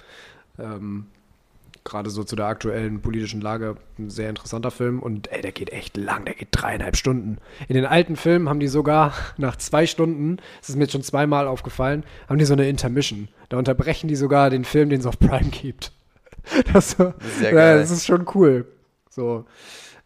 Ähm, 0.58 1.08
Gerade 1.84 2.10
so 2.10 2.24
zu 2.24 2.38
der 2.38 2.46
aktuellen 2.46 3.02
politischen 3.02 3.42
Lage 3.42 3.76
ein 4.00 4.10
sehr 4.10 4.30
interessanter 4.30 4.72
Film 4.72 5.00
und 5.02 5.30
ey, 5.30 5.42
der 5.42 5.52
geht 5.52 5.74
echt 5.74 5.98
lang, 5.98 6.24
der 6.24 6.36
geht 6.36 6.50
dreieinhalb 6.52 6.96
Stunden. 6.96 7.40
In 7.68 7.76
den 7.76 7.86
alten 7.86 8.16
Filmen 8.16 8.48
haben 8.48 8.62
die 8.62 8.70
sogar 8.70 9.14
nach 9.38 9.58
zwei 9.58 9.86
Stunden, 9.86 10.38
das 10.62 10.70
ist 10.70 10.78
mir 10.78 10.84
jetzt 10.84 10.94
schon 10.94 11.04
zweimal 11.04 11.48
aufgefallen, 11.48 12.06
haben 12.30 12.38
die 12.38 12.46
so 12.46 12.54
eine 12.54 12.70
Intermission. 12.70 13.28
Da 13.52 13.58
unterbrechen 13.58 14.08
die 14.08 14.16
sogar 14.16 14.50
den 14.50 14.64
Film, 14.64 14.90
den 14.90 15.02
es 15.02 15.06
auf 15.06 15.20
Prime 15.20 15.50
gibt. 15.50 15.92
Das, 16.74 16.92
so, 16.92 17.14
sehr 17.38 17.52
geil. 17.52 17.80
das 17.80 17.92
ist 17.92 18.08
schon 18.08 18.26
cool. 18.34 18.66
So, 19.12 19.46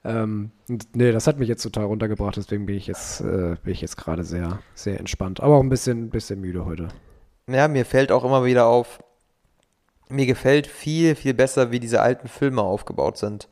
ähm, 0.04 0.52
nee, 0.94 1.14
das 1.14 1.28
hat 1.28 1.40
mich 1.40 1.48
jetzt 1.48 1.64
total 1.64 1.86
runtergebracht, 1.86 2.36
deswegen 2.36 2.66
bin 2.66 2.76
ich 2.76 2.88
jetzt, 2.88 3.22
äh, 3.22 3.56
bin 3.64 3.72
ich 3.72 3.80
jetzt 3.80 3.96
gerade 3.96 4.26
sehr, 4.26 4.60
sehr 4.74 5.00
entspannt. 5.00 5.40
Aber 5.40 5.56
auch 5.56 5.64
ein 5.64 5.70
bisschen, 5.70 6.10
bisschen 6.10 6.42
müde 6.42 6.66
heute. 6.66 6.90
Ja, 7.48 7.70
mir 7.70 7.86
fällt 7.86 8.12
auch 8.12 8.26
immer 8.26 8.44
wieder 8.44 8.66
auf, 8.66 9.00
mir 10.10 10.26
gefällt 10.26 10.68
viel, 10.68 11.16
viel 11.16 11.34
besser, 11.34 11.72
wie 11.72 11.80
diese 11.80 12.02
alten 12.02 12.28
Filme 12.28 12.64
aufgebaut 12.64 13.18
sind. 13.18 13.48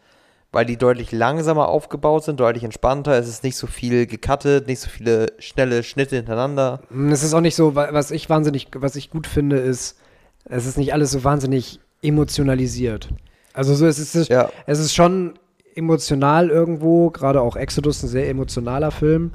Weil 0.53 0.65
die 0.65 0.77
deutlich 0.77 1.11
langsamer 1.11 1.67
aufgebaut 1.67 2.23
sind, 2.23 2.39
deutlich 2.39 2.63
entspannter. 2.63 3.17
Es 3.17 3.27
ist 3.27 3.43
nicht 3.43 3.57
so 3.57 3.67
viel 3.67 4.05
gecuttet, 4.07 4.67
nicht 4.67 4.79
so 4.79 4.87
viele 4.89 5.33
schnelle 5.39 5.83
Schnitte 5.83 6.15
hintereinander. 6.15 6.79
Mm, 6.89 7.09
Es 7.11 7.23
ist 7.23 7.33
auch 7.33 7.41
nicht 7.41 7.55
so, 7.55 7.75
wa- 7.75 7.89
was 7.91 8.11
ich 8.11 8.29
wahnsinnig, 8.29 8.67
was 8.75 8.95
ich 8.95 9.09
gut 9.09 9.27
finde, 9.27 9.57
ist, 9.57 9.97
es 10.45 10.65
ist 10.65 10.77
nicht 10.77 10.93
alles 10.93 11.11
so 11.11 11.23
wahnsinnig 11.25 11.79
emotionalisiert. 12.01 13.09
Also 13.53 13.73
so, 13.75 13.85
es 13.87 13.99
ist, 13.99 14.29
Ja. 14.29 14.49
es 14.67 14.79
ist 14.79 14.93
schon 14.93 15.33
emotional 15.75 16.49
irgendwo, 16.49 17.09
gerade 17.09 17.41
auch 17.41 17.55
Exodus, 17.55 18.03
ein 18.03 18.07
sehr 18.09 18.29
emotionaler 18.29 18.91
Film. 18.91 19.33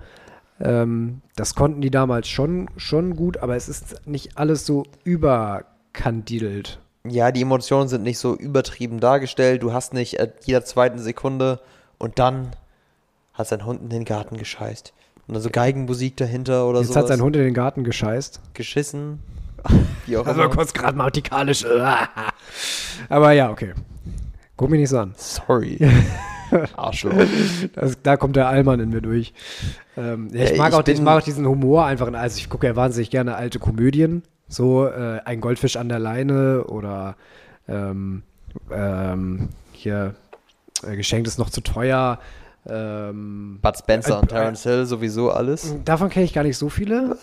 Ähm, 0.61 1.21
das 1.37 1.55
konnten 1.57 1.81
die 1.81 1.91
damals 1.91 2.29
schon, 2.29 2.69
schon 2.77 3.17
gut, 3.17 3.39
aber 3.39 3.57
es 3.57 3.69
ist 3.69 4.07
nicht 4.07 4.39
alles 4.39 4.65
so 4.67 4.85
überkandidelt. 5.05 6.79
Ja, 7.11 7.33
die 7.33 7.43
Emotionen 7.43 7.89
sind 7.89 8.03
nicht 8.03 8.19
so 8.19 8.35
übertrieben 8.37 9.01
dargestellt. 9.01 9.63
Du 9.63 9.73
hast 9.73 9.95
nicht 9.95 10.21
at 10.21 10.45
jeder 10.45 10.65
zweiten 10.65 10.99
Sekunde 10.99 11.61
und 11.99 12.19
dann 12.19 12.51
hat 13.35 13.49
sein 13.49 13.65
Hund 13.65 13.83
in 13.83 13.91
den 13.91 14.05
Garten 14.05 14.37
gescheißt. 14.37 14.93
Und 15.27 15.35
dann 15.35 15.43
so 15.43 15.51
Geigenmusik 15.51 16.17
dahinter 16.17 16.67
oder 16.67 16.81
Jetzt 16.81 16.93
so. 16.93 16.97
hat 17.01 17.09
sein 17.09 17.21
Hund 17.21 17.37
in 17.37 17.43
den 17.43 17.55
Garten 17.55 17.85
gescheißt. 17.85 18.41
geschissen. 18.55 19.21
Wie 20.07 20.17
auch 20.17 20.27
Also 20.27 20.43
immer. 20.43 20.51
kurz 20.55 20.73
grammatikalisch. 20.73 21.65
Aber 23.09 23.33
ja, 23.33 23.51
okay. 23.51 23.75
Guck 24.57 24.71
mich 24.71 24.81
nicht 24.81 24.89
so 24.91 24.99
an. 24.99 25.15
Sorry. 25.17 25.79
Arschloch. 26.77 27.13
Das, 27.75 28.01
da 28.03 28.17
kommt 28.17 28.37
der 28.37 28.49
Allmann 28.49 28.81
in 28.81 28.89
mir 28.89 29.03
durch. 29.03 29.35
Ähm, 29.97 30.31
ja, 30.33 30.45
ich, 30.45 30.51
Ja, 30.53 30.57
mag 30.57 30.73
ich 30.73 30.75
auch, 30.79 30.87
ich 30.89 31.01
mag 31.01 31.19
auch 31.21 31.25
diesen 31.25 31.47
Humor 31.47 31.85
einfach. 31.85 32.11
Also 32.13 32.39
ich 32.39 32.49
gucke 32.49 32.67
ja 32.67 32.75
wahnsinnig 32.75 33.11
gerne 33.11 33.37
alte 33.37 33.59
Komödien. 33.59 34.23
So 34.49 34.87
äh, 34.87 35.21
ein 35.25 35.41
Goldfisch 35.41 35.77
an 35.77 35.89
der 35.89 35.99
Leine 35.99 36.65
oder 36.65 37.17
ähm, 37.69 38.23
ähm, 38.71 39.51
hier 39.73 40.15
äh, 40.83 40.97
Geschenkt 40.97 41.29
ist 41.29 41.39
noch 41.39 41.51
zu 41.51 41.61
teuer. 41.61 42.19
Ähm, 42.67 43.59
Bud 43.63 43.79
Spencer 43.79 44.17
Ein- 44.17 44.21
und 44.23 44.29
Terence 44.29 44.63
Hill 44.63 44.87
sowieso 44.87 45.31
alles. 45.31 45.75
davon 45.85 46.11
kenne 46.11 46.25
ich 46.25 46.33
gar 46.35 46.45
nicht 46.45 46.57
so 46.57 46.69
viele. 46.69 47.17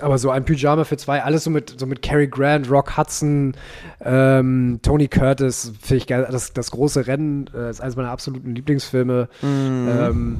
Aber 0.00 0.18
so 0.18 0.30
ein 0.30 0.44
Pyjama 0.44 0.84
für 0.84 0.96
zwei, 0.96 1.22
alles 1.22 1.44
so 1.44 1.50
mit, 1.50 1.74
so 1.78 1.86
mit 1.86 2.02
Cary 2.02 2.28
Grant, 2.28 2.70
Rock 2.70 2.98
Hudson, 2.98 3.56
ähm, 4.00 4.78
Tony 4.82 5.08
Curtis, 5.08 5.72
finde 5.80 5.96
ich 5.96 6.06
geil. 6.06 6.28
Das, 6.30 6.52
das 6.52 6.70
große 6.70 7.06
Rennen 7.06 7.48
äh, 7.54 7.70
ist 7.70 7.80
eines 7.80 7.96
meiner 7.96 8.10
absoluten 8.10 8.54
Lieblingsfilme. 8.54 9.28
Mhm. 9.40 9.88
Ähm, 9.88 10.38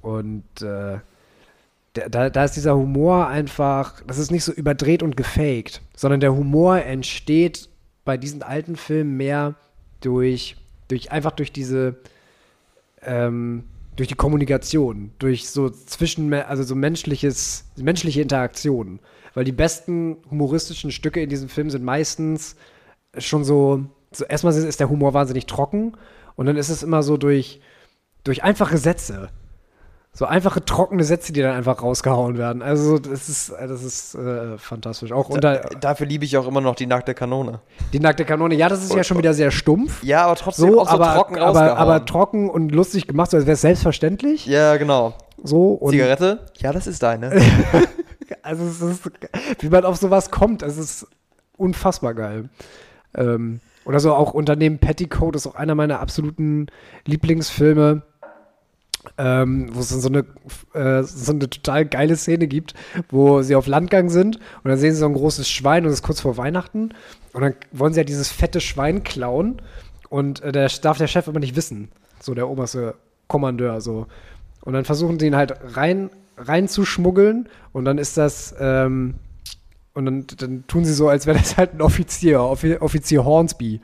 und 0.00 0.62
äh, 0.62 0.98
da, 1.96 2.30
da 2.30 2.44
ist 2.44 2.56
dieser 2.56 2.76
Humor 2.76 3.26
einfach, 3.26 4.02
das 4.06 4.18
ist 4.18 4.30
nicht 4.30 4.44
so 4.44 4.52
überdreht 4.52 5.02
und 5.02 5.16
gefaked, 5.16 5.80
sondern 5.96 6.20
der 6.20 6.34
Humor 6.34 6.78
entsteht 6.78 7.68
bei 8.04 8.16
diesen 8.16 8.42
alten 8.42 8.76
Filmen 8.76 9.16
mehr 9.16 9.54
durch, 10.00 10.56
durch 10.88 11.10
einfach 11.10 11.32
durch 11.32 11.52
diese, 11.52 11.96
ähm, 13.02 13.64
durch 13.96 14.08
die 14.08 14.14
Kommunikation, 14.14 15.10
durch 15.18 15.48
so 15.48 15.70
zwischen, 15.70 16.32
also 16.32 16.62
so 16.62 16.74
menschliches, 16.74 17.64
menschliche 17.76 18.22
Interaktion. 18.22 19.00
Weil 19.34 19.44
die 19.44 19.52
besten 19.52 20.18
humoristischen 20.30 20.92
Stücke 20.92 21.20
in 21.20 21.28
diesem 21.28 21.48
Film 21.48 21.70
sind 21.70 21.84
meistens 21.84 22.56
schon 23.18 23.44
so, 23.44 23.84
so 24.12 24.24
erstmal 24.24 24.54
ist 24.54 24.80
der 24.80 24.88
Humor 24.88 25.14
wahnsinnig 25.14 25.46
trocken 25.46 25.92
und 26.36 26.46
dann 26.46 26.56
ist 26.56 26.68
es 26.68 26.82
immer 26.82 27.02
so 27.02 27.16
durch, 27.16 27.60
durch 28.24 28.44
einfache 28.44 28.78
Sätze. 28.78 29.30
So 30.18 30.24
einfache, 30.24 30.64
trockene 30.64 31.04
Sätze, 31.04 31.34
die 31.34 31.42
dann 31.42 31.54
einfach 31.54 31.82
rausgehauen 31.82 32.38
werden. 32.38 32.62
Also, 32.62 32.98
das 32.98 33.28
ist, 33.28 33.50
das 33.52 33.82
ist 33.84 34.14
äh, 34.14 34.56
fantastisch. 34.56 35.12
Auch 35.12 35.28
unter 35.28 35.56
Dafür 35.78 36.06
liebe 36.06 36.24
ich 36.24 36.38
auch 36.38 36.48
immer 36.48 36.62
noch 36.62 36.74
die 36.74 36.86
nackte 36.86 37.12
Kanone. 37.12 37.60
die 37.92 38.00
nackte 38.00 38.24
Kanone. 38.24 38.54
Ja, 38.54 38.70
das 38.70 38.82
ist 38.82 38.94
ja 38.94 39.04
schon 39.04 39.18
wieder 39.18 39.34
sehr 39.34 39.50
stumpf. 39.50 40.02
Ja, 40.02 40.24
aber 40.24 40.36
trotzdem 40.36 40.72
So, 40.72 40.80
auch 40.80 40.88
so 40.88 40.94
aber, 40.94 41.14
trocken 41.14 41.34
aber, 41.36 41.44
rausgehauen. 41.46 41.76
aber 41.78 42.04
trocken 42.06 42.48
und 42.48 42.70
lustig 42.70 43.06
gemacht, 43.06 43.30
so 43.30 43.36
als 43.36 43.44
wäre 43.44 43.52
es 43.54 43.60
selbstverständlich. 43.60 44.46
ja, 44.46 44.78
genau. 44.78 45.12
So, 45.44 45.72
und 45.74 45.90
Zigarette? 45.90 46.46
Ja, 46.60 46.72
das 46.72 46.86
ist 46.86 47.02
deine. 47.02 47.30
Also 48.42 48.64
es 48.64 48.80
ist, 48.80 49.10
wie 49.60 49.68
man 49.68 49.84
auf 49.84 49.96
sowas 49.98 50.30
kommt, 50.32 50.62
es 50.62 50.76
ist 50.78 51.06
unfassbar 51.56 52.12
geil. 52.14 52.48
Ähm, 53.14 53.60
oder 53.84 54.00
so 54.00 54.14
auch 54.14 54.34
Unternehmen 54.34 54.78
Petticoat 54.78 55.36
ist 55.36 55.46
auch 55.46 55.54
einer 55.54 55.74
meiner 55.76 56.00
absoluten 56.00 56.66
Lieblingsfilme, 57.04 58.02
ähm, 59.18 59.68
wo 59.72 59.80
es 59.80 59.88
so 59.88 60.08
eine, 60.08 60.24
äh, 60.74 61.02
so 61.02 61.32
eine 61.32 61.50
total 61.50 61.86
geile 61.86 62.16
Szene 62.16 62.46
gibt, 62.46 62.74
wo 63.10 63.42
sie 63.42 63.54
auf 63.54 63.66
Landgang 63.66 64.08
sind 64.08 64.36
und 64.36 64.70
dann 64.70 64.78
sehen 64.78 64.92
sie 64.92 65.00
so 65.00 65.06
ein 65.06 65.14
großes 65.14 65.48
Schwein 65.48 65.84
und 65.84 65.90
es 65.90 66.00
ist 66.00 66.02
kurz 66.02 66.20
vor 66.20 66.36
Weihnachten 66.36 66.90
und 67.32 67.40
dann 67.42 67.54
wollen 67.72 67.92
sie 67.92 68.00
ja 68.00 68.04
dieses 68.04 68.30
fette 68.30 68.60
Schwein 68.60 69.04
klauen 69.04 69.62
und 70.08 70.42
äh, 70.42 70.52
der 70.52 70.68
darf 70.82 70.98
der 70.98 71.06
Chef 71.06 71.28
aber 71.28 71.40
nicht 71.40 71.56
wissen, 71.56 71.88
so 72.20 72.34
der 72.34 72.48
oberste 72.48 72.94
Kommandeur 73.28 73.80
so. 73.80 74.06
Und 74.62 74.72
dann 74.72 74.84
versuchen 74.84 75.18
sie 75.18 75.26
ihn 75.26 75.36
halt 75.36 75.54
rein 75.76 76.10
reinzuschmuggeln 76.38 77.48
und 77.72 77.84
dann 77.84 77.98
ist 77.98 78.16
das 78.16 78.54
ähm, 78.60 79.14
Und 79.94 80.04
dann, 80.04 80.26
dann 80.36 80.66
tun 80.66 80.84
sie 80.84 80.92
so, 80.92 81.08
als 81.08 81.26
wäre 81.26 81.38
das 81.38 81.56
halt 81.56 81.72
ein 81.72 81.80
Offizier, 81.80 82.42
Offi 82.42 82.76
Offizier 82.76 83.24
Hornsby. 83.24 83.80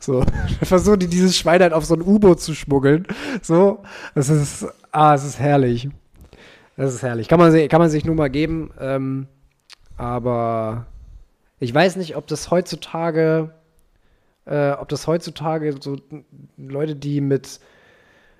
So, 0.00 0.24
versuchen 0.62 0.98
die 0.98 1.06
dieses 1.06 1.36
Schwein 1.36 1.60
halt 1.60 1.74
auf 1.74 1.84
so 1.84 1.94
ein 1.94 2.02
U-Boot 2.02 2.40
zu 2.40 2.54
schmuggeln. 2.54 3.06
So, 3.42 3.82
das 4.14 4.30
ist, 4.30 4.66
ah, 4.90 5.14
es 5.14 5.24
ist 5.24 5.38
herrlich. 5.38 5.88
Das 6.76 6.94
ist 6.94 7.02
herrlich. 7.02 7.28
Kann 7.28 7.38
man, 7.38 7.68
kann 7.68 7.80
man 7.80 7.90
sich 7.90 8.06
nur 8.06 8.14
mal 8.14 8.30
geben. 8.30 8.70
Ähm, 8.80 9.26
aber 9.98 10.86
ich 11.58 11.74
weiß 11.74 11.96
nicht, 11.96 12.16
ob 12.16 12.26
das 12.26 12.50
heutzutage, 12.50 13.52
äh, 14.46 14.70
ob 14.70 14.88
das 14.88 15.06
heutzutage 15.06 15.74
so 15.78 15.98
Leute, 16.56 16.96
die 16.96 17.20
mit, 17.20 17.60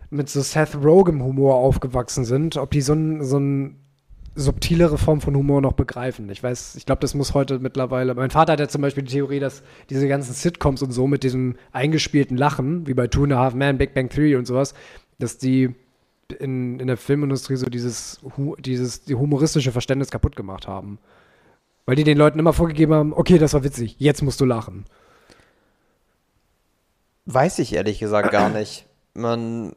mit 0.08 0.30
so 0.30 0.40
Seth 0.40 0.74
Rogen-Humor 0.74 1.56
aufgewachsen 1.56 2.24
sind, 2.24 2.56
ob 2.56 2.70
die 2.70 2.80
so 2.80 2.94
ein, 2.94 3.22
so 3.22 3.38
ein 3.38 3.79
subtilere 4.34 4.96
Form 4.96 5.20
von 5.20 5.34
Humor 5.34 5.60
noch 5.60 5.72
begreifen. 5.72 6.30
Ich 6.30 6.42
weiß, 6.42 6.76
ich 6.76 6.86
glaube, 6.86 7.00
das 7.00 7.14
muss 7.14 7.34
heute 7.34 7.58
mittlerweile. 7.58 8.14
Mein 8.14 8.30
Vater 8.30 8.52
hat 8.52 8.60
ja 8.60 8.68
zum 8.68 8.82
Beispiel 8.82 9.02
die 9.02 9.12
Theorie, 9.12 9.40
dass 9.40 9.62
diese 9.88 10.08
ganzen 10.08 10.32
Sitcoms 10.32 10.82
und 10.82 10.92
so 10.92 11.06
mit 11.06 11.22
diesem 11.24 11.56
eingespielten 11.72 12.36
Lachen, 12.36 12.86
wie 12.86 12.94
bei 12.94 13.08
Two 13.08 13.24
and 13.24 13.32
a 13.32 13.38
Half 13.38 13.54
Men, 13.54 13.78
Big 13.78 13.94
Bang 13.94 14.08
Theory 14.08 14.36
und 14.36 14.46
sowas, 14.46 14.74
dass 15.18 15.38
die 15.38 15.74
in, 16.38 16.78
in 16.78 16.86
der 16.86 16.96
Filmindustrie 16.96 17.56
so 17.56 17.66
dieses, 17.66 18.20
dieses 18.58 19.04
die 19.04 19.14
humoristische 19.14 19.72
Verständnis 19.72 20.10
kaputt 20.10 20.36
gemacht 20.36 20.68
haben. 20.68 20.98
Weil 21.86 21.96
die 21.96 22.04
den 22.04 22.18
Leuten 22.18 22.38
immer 22.38 22.52
vorgegeben 22.52 22.94
haben, 22.94 23.12
okay, 23.12 23.38
das 23.38 23.52
war 23.52 23.64
witzig, 23.64 23.96
jetzt 23.98 24.22
musst 24.22 24.40
du 24.40 24.44
lachen. 24.44 24.84
Weiß 27.26 27.58
ich 27.58 27.74
ehrlich 27.74 27.98
gesagt 27.98 28.30
gar 28.30 28.48
nicht. 28.48 28.86
Man, 29.14 29.74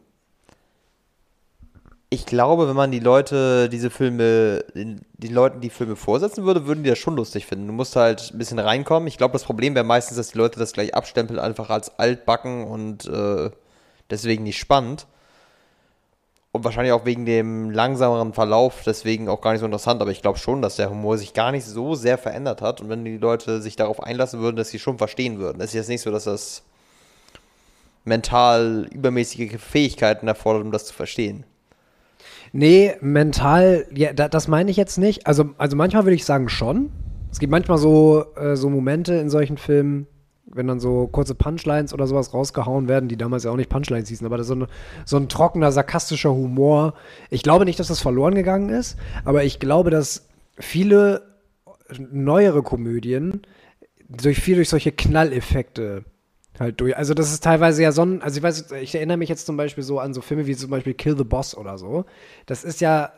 ich 2.14 2.28
glaube, 2.28 2.68
wenn 2.68 2.76
man 2.76 2.92
die 2.92 3.00
Leute 3.00 3.70
diese 3.70 3.90
Filme, 3.90 4.64
den 4.76 5.04
Leuten 5.20 5.62
die 5.62 5.72
Filme 5.72 5.96
vorsetzen 5.96 6.46
würde, 6.46 6.68
würden 6.68 6.84
die 6.84 6.90
das 6.92 7.00
schon 7.00 7.16
lustig 7.16 7.48
finden. 7.48 7.66
Du 7.66 7.74
musst 7.74 7.96
halt 7.96 8.32
ein 8.32 8.38
bisschen 8.38 8.60
reinkommen. 8.60 9.08
Ich 9.08 9.18
glaube, 9.18 9.34
das 9.34 9.44
Problem 9.44 9.74
wäre 9.74 9.84
meistens, 9.84 10.18
dass 10.18 10.30
die 10.30 10.38
Leute 10.38 10.60
das 10.60 10.74
gleich 10.74 10.94
abstempeln, 10.94 11.40
einfach 11.40 11.72
als 11.72 11.98
altbacken 11.98 12.66
und 12.66 13.08
äh, 13.08 13.50
deswegen 14.12 14.44
nicht 14.44 14.60
spannend. 14.60 15.08
Und 16.52 16.64
wahrscheinlich 16.64 16.94
auch 16.94 17.06
wegen 17.06 17.26
dem 17.26 17.72
langsameren 17.72 18.32
Verlauf, 18.34 18.84
deswegen 18.86 19.28
auch 19.28 19.42
gar 19.42 19.54
nicht 19.54 19.62
so 19.62 19.66
interessant. 19.66 20.00
Aber 20.00 20.12
ich 20.12 20.22
glaube 20.22 20.38
schon, 20.38 20.62
dass 20.62 20.76
der 20.76 20.92
Humor 20.92 21.18
sich 21.18 21.34
gar 21.34 21.52
nicht 21.52 21.66
so 21.66 21.96
sehr 21.96 22.20
verändert 22.20 22.62
hat. 22.62 22.80
Und 22.80 22.90
wenn 22.90 23.04
die 23.04 23.18
Leute 23.18 23.60
sich 23.60 23.76
darauf 23.76 24.04
einlassen 24.04 24.40
würden, 24.40 24.56
dass 24.56 24.70
sie 24.70 24.78
schon 24.78 25.00
verstehen 25.00 25.40
würden. 25.40 25.62
Es 25.62 25.72
ist 25.72 25.74
jetzt 25.74 25.90
nicht 25.90 26.02
so, 26.02 26.12
dass 26.12 26.26
das 26.26 26.62
mental 28.06 28.88
übermäßige 28.92 29.60
Fähigkeiten 29.60 30.28
erfordert, 30.28 30.62
um 30.64 30.72
das 30.72 30.86
zu 30.86 30.94
verstehen. 30.94 31.44
Nee, 32.56 32.94
mental, 33.02 33.88
ja, 33.96 34.14
da, 34.14 34.30
das 34.30 34.48
meine 34.48 34.70
ich 34.70 34.78
jetzt 34.78 35.00
nicht. 35.00 35.26
Also, 35.26 35.50
also 35.58 35.76
manchmal 35.76 36.06
würde 36.06 36.16
ich 36.16 36.24
sagen 36.24 36.50
schon. 36.50 36.92
Es 37.32 37.40
gibt 37.40 37.50
manchmal 37.50 37.80
so, 37.80 38.26
äh, 38.36 38.56
so 38.56 38.70
Momente 38.70 39.16
in 39.16 39.32
solchen 39.32 39.58
Filmen, 39.58 40.06
wenn 40.46 40.68
dann 40.68 40.80
so 40.80 41.08
kurze 41.08 41.34
Punchlines 41.34 41.96
oder 41.96 42.06
sowas 42.06 42.32
rausgehauen 42.32 42.88
werden, 42.88 43.10
die 43.10 43.18
damals 43.18 43.44
ja 43.44 43.50
auch 43.50 43.56
nicht 43.56 43.72
Punchlines 43.72 44.08
hießen, 44.10 44.28
aber 44.28 44.44
so, 44.44 44.54
eine, 44.54 44.68
so 45.04 45.18
ein 45.18 45.30
trockener, 45.30 45.72
sarkastischer 45.72 46.32
Humor. 46.32 46.94
Ich 47.32 47.42
glaube 47.42 47.66
nicht, 47.66 47.80
dass 47.80 47.88
das 47.88 48.02
verloren 48.02 48.36
gegangen 48.36 48.70
ist, 48.70 48.98
aber 49.26 49.44
ich 49.44 49.60
glaube, 49.60 49.90
dass 49.90 50.28
viele 50.60 51.24
neuere 51.98 52.62
Komödien 52.62 53.42
durch 54.08 54.40
viel 54.40 54.58
durch 54.58 54.70
solche 54.70 54.92
Knalleffekte 54.92 56.06
halt 56.60 56.80
durch. 56.80 56.96
Also 56.96 57.14
das 57.14 57.32
ist 57.32 57.44
teilweise 57.44 57.84
ja 57.84 57.92
so 57.92 58.04
ein, 58.04 58.22
also 58.22 58.38
ich 58.38 58.44
weiß, 58.44 58.72
ich 58.82 58.96
erinnere 58.96 59.18
mich 59.18 59.30
jetzt 59.30 59.46
zum 59.46 59.58
Beispiel 59.58 59.84
so 59.84 60.00
an 60.00 60.14
so 60.14 60.22
Filme 60.22 60.46
wie 60.46 60.56
zum 60.56 60.70
Beispiel 60.70 60.94
Kill 60.94 61.18
the 61.18 61.24
Boss 61.24 61.56
oder 61.56 61.78
so. 61.78 62.06
Das 62.46 62.64
ist 62.64 62.82
ja, 62.82 63.12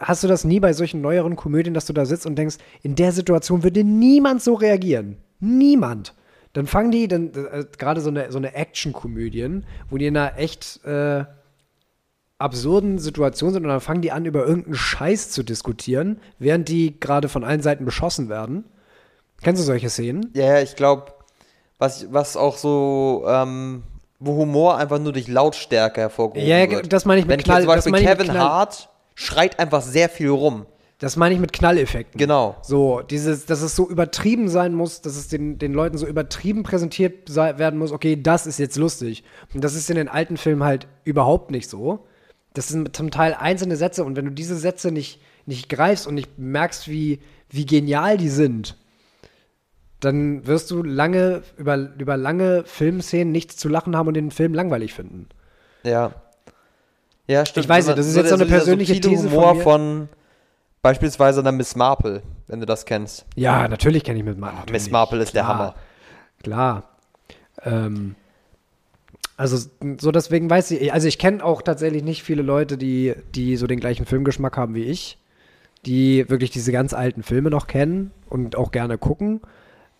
hast 0.00 0.22
du 0.22 0.28
das 0.28 0.44
nie 0.44 0.60
bei 0.60 0.72
solchen 0.72 1.00
neueren 1.00 1.36
Komödien, 1.36 1.74
dass 1.74 1.86
du 1.86 1.92
da 1.92 2.06
sitzt 2.06 2.26
und 2.26 2.36
denkst, 2.36 2.56
in 2.82 2.94
der 2.94 3.12
Situation 3.12 3.62
würde 3.62 3.84
niemand 3.84 4.42
so 4.42 4.54
reagieren. 4.54 5.18
Niemand. 5.40 6.14
Dann 6.52 6.66
fangen 6.66 6.90
die, 6.90 7.08
dann 7.08 7.32
äh, 7.34 7.64
gerade 7.76 8.00
so 8.00 8.10
eine, 8.10 8.32
so 8.32 8.38
eine 8.38 8.54
Action-Komödien, 8.54 9.66
wo 9.90 9.98
die 9.98 10.06
in 10.06 10.16
einer 10.16 10.38
echt 10.38 10.84
äh, 10.84 11.24
absurden 12.38 12.98
Situation 12.98 13.52
sind 13.52 13.64
und 13.64 13.68
dann 13.68 13.80
fangen 13.80 14.02
die 14.02 14.12
an, 14.12 14.24
über 14.24 14.46
irgendeinen 14.46 14.76
Scheiß 14.76 15.30
zu 15.30 15.42
diskutieren, 15.42 16.20
während 16.38 16.68
die 16.68 16.98
gerade 16.98 17.28
von 17.28 17.44
allen 17.44 17.62
Seiten 17.62 17.84
beschossen 17.84 18.28
werden. 18.28 18.64
Kennst 19.42 19.60
du 19.60 19.66
solche 19.66 19.90
Szenen? 19.90 20.30
Ja, 20.34 20.60
ich 20.60 20.74
glaube, 20.74 21.12
was, 21.78 22.12
was 22.12 22.36
auch 22.36 22.56
so, 22.56 23.24
ähm, 23.28 23.82
wo 24.18 24.34
Humor 24.36 24.76
einfach 24.76 24.98
nur 24.98 25.12
durch 25.12 25.28
Lautstärke 25.28 26.00
hervorgehoben 26.00 26.48
ja, 26.48 26.70
wird. 26.70 26.92
das 26.92 27.04
meine 27.04 27.20
ich 27.20 27.26
mit 27.26 27.38
Wenn 27.38 27.44
Knall. 27.44 27.62
zum 27.62 27.92
Beispiel 27.92 27.92
Kevin 28.06 28.38
Hart 28.38 28.88
schreit 29.14 29.58
einfach 29.58 29.82
sehr 29.82 30.08
viel 30.08 30.28
rum. 30.28 30.66
Das 31.00 31.14
meine 31.14 31.32
ich 31.32 31.40
mit 31.40 31.52
Knalleffekten. 31.52 32.18
Genau. 32.18 32.56
So, 32.62 33.02
dieses, 33.02 33.46
dass 33.46 33.62
es 33.62 33.76
so 33.76 33.88
übertrieben 33.88 34.48
sein 34.48 34.74
muss, 34.74 35.00
dass 35.00 35.16
es 35.16 35.28
den, 35.28 35.56
den 35.56 35.72
Leuten 35.72 35.96
so 35.96 36.08
übertrieben 36.08 36.64
präsentiert 36.64 37.32
werden 37.36 37.78
muss, 37.78 37.92
okay, 37.92 38.20
das 38.20 38.48
ist 38.48 38.58
jetzt 38.58 38.76
lustig. 38.76 39.22
Und 39.54 39.62
das 39.62 39.74
ist 39.74 39.88
in 39.90 39.96
den 39.96 40.08
alten 40.08 40.36
Filmen 40.36 40.64
halt 40.64 40.88
überhaupt 41.04 41.52
nicht 41.52 41.70
so. 41.70 42.00
Das 42.52 42.66
sind 42.66 42.96
zum 42.96 43.12
Teil 43.12 43.34
einzelne 43.34 43.76
Sätze 43.76 44.02
und 44.02 44.16
wenn 44.16 44.24
du 44.24 44.32
diese 44.32 44.56
Sätze 44.56 44.90
nicht, 44.90 45.20
nicht 45.46 45.68
greifst 45.68 46.08
und 46.08 46.16
nicht 46.16 46.36
merkst, 46.36 46.88
wie, 46.88 47.20
wie 47.48 47.64
genial 47.64 48.16
die 48.16 48.30
sind, 48.30 48.76
dann 50.00 50.46
wirst 50.46 50.70
du 50.70 50.82
lange, 50.82 51.42
über, 51.56 51.76
über 51.98 52.16
lange 52.16 52.64
Filmszenen 52.64 53.32
nichts 53.32 53.56
zu 53.56 53.68
lachen 53.68 53.96
haben 53.96 54.08
und 54.08 54.14
den 54.14 54.30
Film 54.30 54.54
langweilig 54.54 54.94
finden. 54.94 55.28
Ja. 55.82 56.12
Ja, 57.26 57.44
stimmt. 57.44 57.64
Ich 57.64 57.68
weiß 57.68 57.86
nicht, 57.86 57.98
das 57.98 58.06
ist 58.06 58.16
jetzt 58.16 58.30
so 58.30 58.36
eine 58.36 58.46
persönliche 58.46 58.94
subtile 58.94 59.14
These 59.14 59.28
von 59.28 59.38
Humor 59.38 59.54
mir. 59.54 59.62
von 59.62 60.08
beispielsweise 60.82 61.40
einer 61.40 61.52
Miss 61.52 61.76
Marple, 61.76 62.22
wenn 62.46 62.60
du 62.60 62.66
das 62.66 62.86
kennst. 62.86 63.26
Ja, 63.34 63.68
natürlich 63.68 64.04
kenne 64.04 64.18
ich 64.18 64.24
mit 64.24 64.38
Marple. 64.38 64.72
Miss 64.72 64.90
Marple 64.90 65.22
ist 65.22 65.34
der 65.34 65.44
Klar. 65.44 65.58
Hammer. 65.58 65.74
Klar. 66.42 66.82
Ähm, 67.64 68.14
also 69.36 69.70
so 69.98 70.10
deswegen 70.10 70.48
weiß 70.48 70.70
ich, 70.72 70.92
also 70.92 71.06
ich 71.06 71.18
kenne 71.18 71.44
auch 71.44 71.62
tatsächlich 71.62 72.02
nicht 72.02 72.22
viele 72.22 72.42
Leute, 72.42 72.78
die, 72.78 73.14
die 73.34 73.56
so 73.56 73.66
den 73.66 73.80
gleichen 73.80 74.06
Filmgeschmack 74.06 74.56
haben 74.56 74.74
wie 74.74 74.84
ich, 74.84 75.18
die 75.86 76.28
wirklich 76.28 76.50
diese 76.50 76.72
ganz 76.72 76.92
alten 76.92 77.22
Filme 77.22 77.50
noch 77.50 77.66
kennen 77.66 78.10
und 78.28 78.56
auch 78.56 78.72
gerne 78.72 78.98
gucken. 78.98 79.40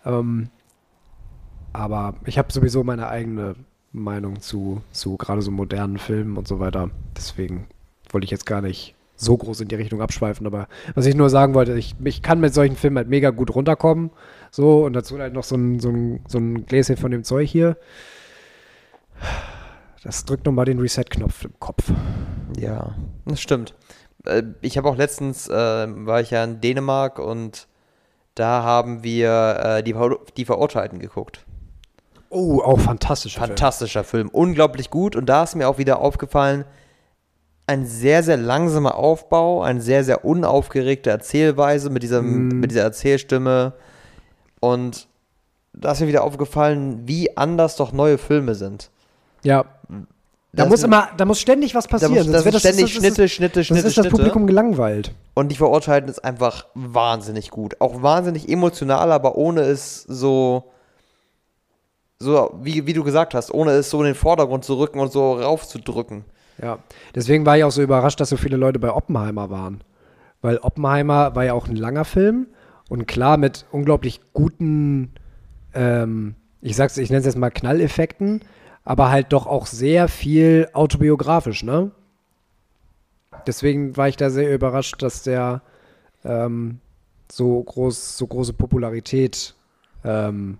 Ähm, 0.08 0.48
aber 1.72 2.14
ich 2.24 2.38
habe 2.38 2.52
sowieso 2.52 2.82
meine 2.82 3.08
eigene 3.08 3.54
Meinung 3.92 4.40
zu, 4.40 4.82
zu 4.90 5.16
gerade 5.16 5.42
so 5.42 5.50
modernen 5.50 5.98
Filmen 5.98 6.36
und 6.36 6.48
so 6.48 6.58
weiter. 6.58 6.90
Deswegen 7.16 7.68
wollte 8.10 8.24
ich 8.24 8.30
jetzt 8.30 8.46
gar 8.46 8.62
nicht 8.62 8.94
so 9.16 9.36
groß 9.36 9.60
in 9.60 9.68
die 9.68 9.74
Richtung 9.74 10.00
abschweifen, 10.00 10.46
aber 10.46 10.68
was 10.94 11.04
ich 11.06 11.16
nur 11.16 11.28
sagen 11.28 11.54
wollte, 11.54 11.76
ich, 11.76 11.96
ich 12.04 12.22
kann 12.22 12.40
mit 12.40 12.54
solchen 12.54 12.76
Filmen 12.76 12.96
halt 12.96 13.08
mega 13.08 13.30
gut 13.30 13.54
runterkommen. 13.54 14.10
So, 14.50 14.84
und 14.84 14.92
dazu 14.92 15.18
halt 15.18 15.34
noch 15.34 15.44
so 15.44 15.56
ein, 15.56 15.80
so 15.80 15.90
ein, 15.90 16.20
so 16.28 16.38
ein 16.38 16.64
Gläschen 16.66 16.96
von 16.96 17.10
dem 17.10 17.24
Zeug 17.24 17.48
hier. 17.50 17.76
Das 20.04 20.24
drückt 20.24 20.46
nochmal 20.46 20.64
den 20.64 20.78
Reset-Knopf 20.78 21.44
im 21.44 21.58
Kopf. 21.58 21.90
Ja, 22.58 22.94
das 23.26 23.40
stimmt. 23.40 23.74
Äh, 24.24 24.44
Ich 24.62 24.78
habe 24.78 24.88
auch 24.88 24.96
letztens, 24.96 25.48
äh, 25.48 25.52
war 25.52 26.20
ich 26.20 26.30
ja 26.30 26.44
in 26.44 26.60
Dänemark 26.60 27.18
und 27.18 27.66
da 28.38 28.62
haben 28.62 29.02
wir 29.02 29.60
äh, 29.62 29.82
die, 29.82 29.94
Ver 29.94 30.18
die 30.36 30.44
Verurteilten 30.44 30.98
geguckt. 30.98 31.44
Oh, 32.30 32.60
auch 32.60 32.78
fantastischer 32.78 33.40
Film. 33.40 33.48
Fantastischer 33.48 34.04
Film, 34.04 34.28
unglaublich 34.28 34.90
gut. 34.90 35.16
Und 35.16 35.26
da 35.26 35.44
ist 35.44 35.54
mir 35.54 35.68
auch 35.68 35.78
wieder 35.78 36.00
aufgefallen, 36.00 36.64
ein 37.66 37.86
sehr, 37.86 38.22
sehr 38.22 38.36
langsamer 38.36 38.94
Aufbau, 38.96 39.62
eine 39.62 39.80
sehr, 39.80 40.04
sehr 40.04 40.24
unaufgeregte 40.24 41.10
Erzählweise 41.10 41.90
mit, 41.90 42.02
diesem, 42.02 42.48
Mm. 42.48 42.60
mit 42.60 42.70
dieser 42.70 42.82
Erzählstimme. 42.82 43.74
Und 44.60 45.08
da 45.72 45.92
ist 45.92 46.00
mir 46.00 46.06
wieder 46.08 46.24
aufgefallen, 46.24 47.06
wie 47.06 47.36
anders 47.36 47.76
doch 47.76 47.92
neue 47.92 48.18
Filme 48.18 48.54
sind. 48.54 48.90
Ja. 49.42 49.64
Da 50.52 50.62
Das 50.62 50.70
muss 50.70 50.82
immer, 50.82 51.10
da 51.16 51.24
muss 51.26 51.40
ständig 51.40 51.74
was 51.74 51.84
Da 51.84 51.90
passieren. 51.90 52.14
muss, 52.14 52.24
sonst 52.24 52.34
das 52.36 52.44
wird 52.44 52.58
ständig 52.58 52.84
das, 52.84 52.90
Schnitte, 52.90 53.28
Schnitte, 53.28 53.60
das, 53.60 53.66
Schnitte, 53.66 53.82
das 53.82 53.90
ist 53.90 53.96
das 53.98 54.04
Schnitte. 54.04 54.16
Publikum 54.16 54.46
gelangweilt. 54.46 55.12
Und 55.34 55.50
die 55.50 55.56
Verurteilten 55.56 56.08
ist 56.10 56.24
einfach 56.24 56.66
wahnsinnig 56.74 57.50
gut. 57.50 57.80
Auch 57.80 58.02
wahnsinnig 58.02 58.48
emotional, 58.48 59.12
aber 59.12 59.36
ohne 59.36 59.60
es 59.60 60.02
so, 60.04 60.64
so 62.18 62.50
wie, 62.62 62.86
wie 62.86 62.94
du 62.94 63.04
gesagt 63.04 63.34
hast, 63.34 63.52
ohne 63.52 63.72
es 63.72 63.90
so 63.90 63.98
in 64.00 64.06
den 64.06 64.14
Vordergrund 64.14 64.64
zu 64.64 64.78
rücken 64.78 65.00
und 65.00 65.12
so 65.12 65.34
raufzudrücken. 65.34 66.24
Ja. 66.60 66.78
Deswegen 67.14 67.46
war 67.46 67.56
ich 67.56 67.64
auch 67.64 67.70
so 67.70 67.82
überrascht, 67.82 68.18
dass 68.20 68.30
so 68.30 68.36
viele 68.36 68.56
Leute 68.56 68.78
bei 68.78 68.92
Oppenheimer 68.92 69.50
waren. 69.50 69.82
Weil 70.40 70.58
Oppenheimer 70.58 71.34
war 71.36 71.44
ja 71.44 71.52
auch 71.52 71.68
ein 71.68 71.76
langer 71.76 72.04
Film 72.04 72.46
und 72.88 73.06
klar 73.06 73.36
mit 73.36 73.66
unglaublich 73.70 74.20
guten, 74.32 75.12
ähm, 75.74 76.34
ich 76.62 76.74
sag's, 76.74 76.96
ich 76.96 77.10
nenne 77.10 77.20
es 77.20 77.26
jetzt 77.26 77.36
mal 77.36 77.50
Knalleffekten, 77.50 78.40
aber 78.88 79.10
halt 79.10 79.34
doch 79.34 79.46
auch 79.46 79.66
sehr 79.66 80.08
viel 80.08 80.70
autobiografisch, 80.72 81.62
ne? 81.62 81.90
Deswegen 83.46 83.98
war 83.98 84.08
ich 84.08 84.16
da 84.16 84.30
sehr 84.30 84.54
überrascht, 84.54 85.02
dass 85.02 85.22
der 85.22 85.60
ähm, 86.24 86.80
so 87.30 87.62
groß, 87.62 88.16
so 88.16 88.26
große 88.26 88.54
Popularität 88.54 89.54
ähm, 90.04 90.56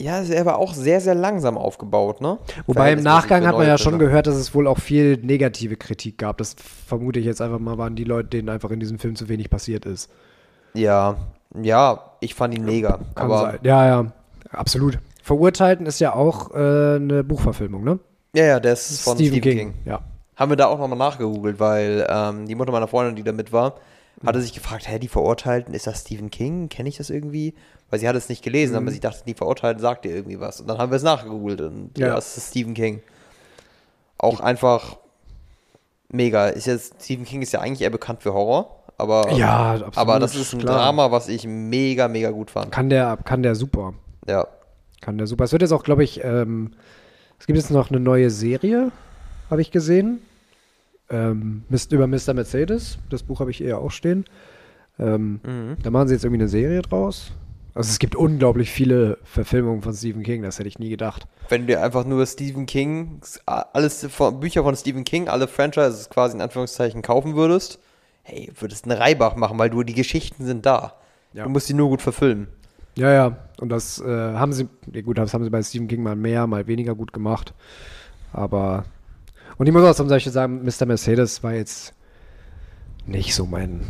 Ja, 0.00 0.22
er 0.22 0.46
war 0.46 0.56
auch 0.56 0.72
sehr, 0.72 1.02
sehr 1.02 1.14
langsam 1.14 1.58
aufgebaut, 1.58 2.22
ne? 2.22 2.38
Wobei 2.66 2.94
im 2.94 3.02
Nachgang 3.02 3.46
hat 3.46 3.58
man 3.58 3.66
ja 3.66 3.76
schon 3.76 3.98
gehört, 3.98 4.26
dass 4.26 4.36
es 4.36 4.54
wohl 4.54 4.66
auch 4.66 4.78
viel 4.78 5.18
negative 5.18 5.76
Kritik 5.76 6.16
gab. 6.16 6.38
Das 6.38 6.56
vermute 6.86 7.20
ich 7.20 7.26
jetzt 7.26 7.42
einfach 7.42 7.58
mal, 7.58 7.76
waren 7.76 7.94
die 7.94 8.04
Leute, 8.04 8.30
denen 8.30 8.48
einfach 8.48 8.70
in 8.70 8.80
diesem 8.80 8.98
Film 8.98 9.16
zu 9.16 9.28
wenig 9.28 9.50
passiert 9.50 9.84
ist. 9.84 10.10
Ja, 10.72 11.16
ja, 11.60 12.12
ich 12.20 12.34
fand 12.34 12.54
ihn 12.54 12.64
mega. 12.64 13.00
Kann 13.14 13.26
aber 13.26 13.40
sein. 13.40 13.58
Ja, 13.64 13.86
ja, 13.86 14.12
absolut. 14.50 14.98
Verurteilten 15.30 15.86
ist 15.86 16.00
ja 16.00 16.12
auch 16.12 16.50
äh, 16.52 16.96
eine 16.96 17.22
Buchverfilmung, 17.22 17.84
ne? 17.84 18.00
ja, 18.34 18.46
ja, 18.46 18.58
der 18.58 18.72
ist 18.72 19.00
von 19.02 19.14
Stephen, 19.16 19.40
King. 19.40 19.74
Ja. 19.84 20.00
Haben 20.34 20.50
wir 20.50 20.56
da 20.56 20.66
auch 20.66 20.78
nochmal 20.80 20.98
nachgegoogelt, 20.98 21.60
weil 21.60 22.04
ähm, 22.10 22.46
die 22.48 22.56
Mutter 22.56 22.72
meiner 22.72 22.88
Freundin, 22.88 23.14
die 23.14 23.22
da 23.22 23.30
mit 23.30 23.52
war, 23.52 23.76
hatte 24.26 24.40
sich 24.40 24.52
gefragt, 24.52 24.88
hä, 24.88 24.98
die 24.98 25.06
Verurteilten, 25.06 25.72
ist 25.72 25.86
das 25.86 26.00
Stephen 26.00 26.30
King? 26.30 26.68
Kenne 26.68 26.88
ich 26.88 26.96
das 26.96 27.10
irgendwie? 27.10 27.54
Weil 27.90 28.00
sie 28.00 28.08
hat 28.08 28.16
es 28.16 28.28
nicht 28.28 28.42
gelesen, 28.42 28.74
aber 28.74 28.90
sie 28.90 28.98
dachte, 28.98 29.22
die 29.24 29.34
Verurteilten 29.34 29.80
sagt 29.80 30.04
ihr 30.04 30.16
irgendwie 30.16 30.40
was. 30.40 30.60
Und 30.60 30.66
dann 30.66 30.78
haben 30.78 30.90
wir 30.90 30.96
es 30.96 31.04
nachgegoogelt 31.04 31.60
und 31.60 31.96
ja, 31.96 32.08
Ja. 32.08 32.18
es 32.18 32.36
ist 32.36 32.48
Stephen 32.50 32.74
King. 32.74 33.00
Auch 34.18 34.40
einfach 34.40 34.96
mega. 36.08 36.48
Ist 36.48 36.66
jetzt, 36.66 37.04
Stephen 37.04 37.24
King 37.24 37.40
ist 37.42 37.52
ja 37.52 37.60
eigentlich 37.60 37.82
eher 37.82 37.90
bekannt 37.90 38.20
für 38.20 38.34
Horror, 38.34 38.82
aber, 38.98 39.30
Ja, 39.30 39.74
absolut, 39.74 39.96
aber 39.96 40.18
das 40.18 40.34
ist 40.34 40.54
ein 40.54 40.58
klar. 40.58 40.76
Drama, 40.78 41.12
was 41.12 41.28
ich 41.28 41.46
mega, 41.46 42.08
mega 42.08 42.30
gut 42.32 42.50
fand. 42.50 42.72
Kann 42.72 42.88
der, 42.90 43.16
kann 43.24 43.44
der 43.44 43.54
super. 43.54 43.94
Ja. 44.26 44.48
Kann 45.00 45.18
der 45.18 45.26
super. 45.26 45.44
Es 45.44 45.52
wird 45.52 45.62
jetzt 45.62 45.72
auch, 45.72 45.84
glaube 45.84 46.04
ich, 46.04 46.22
ähm, 46.24 46.72
es 47.38 47.46
gibt 47.46 47.56
jetzt 47.58 47.70
noch 47.70 47.90
eine 47.90 48.00
neue 48.00 48.30
Serie, 48.30 48.92
habe 49.50 49.62
ich 49.62 49.70
gesehen. 49.70 50.20
Ähm, 51.08 51.64
über 51.90 52.06
Mr. 52.06 52.34
Mercedes. 52.34 52.98
Das 53.08 53.22
Buch 53.22 53.40
habe 53.40 53.50
ich 53.50 53.62
eher 53.62 53.78
auch 53.78 53.90
stehen. 53.90 54.24
Ähm, 54.98 55.40
Mhm. 55.42 55.76
Da 55.82 55.90
machen 55.90 56.08
sie 56.08 56.14
jetzt 56.14 56.24
irgendwie 56.24 56.42
eine 56.42 56.48
Serie 56.48 56.82
draus. 56.82 57.32
Also 57.74 57.88
es 57.88 57.98
gibt 57.98 58.16
unglaublich 58.16 58.70
viele 58.70 59.18
Verfilmungen 59.24 59.82
von 59.82 59.94
Stephen 59.94 60.22
King, 60.22 60.42
das 60.42 60.58
hätte 60.58 60.68
ich 60.68 60.78
nie 60.78 60.90
gedacht. 60.90 61.26
Wenn 61.48 61.66
du 61.66 61.80
einfach 61.80 62.04
nur 62.04 62.26
Stephen 62.26 62.66
King, 62.66 63.20
alles 63.46 64.06
von, 64.10 64.40
Bücher 64.40 64.64
von 64.64 64.74
Stephen 64.74 65.04
King, 65.04 65.28
alle 65.28 65.46
Franchises 65.46 66.10
quasi 66.10 66.36
in 66.36 66.42
Anführungszeichen 66.42 67.00
kaufen 67.02 67.36
würdest, 67.36 67.78
hey, 68.22 68.50
würdest 68.58 68.84
eine 68.84 68.98
Reibach 68.98 69.36
machen, 69.36 69.56
weil 69.58 69.70
du 69.70 69.82
die 69.84 69.94
Geschichten 69.94 70.44
sind 70.44 70.66
da. 70.66 70.94
Ja. 71.32 71.44
Du 71.44 71.50
musst 71.50 71.68
die 71.68 71.74
nur 71.74 71.88
gut 71.88 72.02
verfilmen. 72.02 72.48
Ja, 73.00 73.10
ja. 73.12 73.36
Und 73.60 73.70
das 73.70 73.98
äh, 74.00 74.04
haben 74.34 74.52
sie, 74.52 74.68
ja 74.92 75.00
gut, 75.02 75.16
das 75.18 75.32
haben 75.32 75.42
sie 75.44 75.50
bei 75.50 75.62
Stephen 75.62 75.88
King 75.88 76.02
mal 76.02 76.16
mehr, 76.16 76.46
mal 76.46 76.66
weniger 76.66 76.94
gut 76.94 77.12
gemacht. 77.12 77.54
Aber, 78.32 78.84
und 79.58 79.66
ich 79.66 79.72
muss 79.72 79.82
auch 79.84 79.94
zum 79.94 80.08
Beispiel 80.08 80.32
sagen, 80.32 80.62
Mr. 80.64 80.86
Mercedes 80.86 81.42
war 81.42 81.54
jetzt 81.54 81.94
nicht 83.06 83.34
so 83.34 83.46
mein 83.46 83.80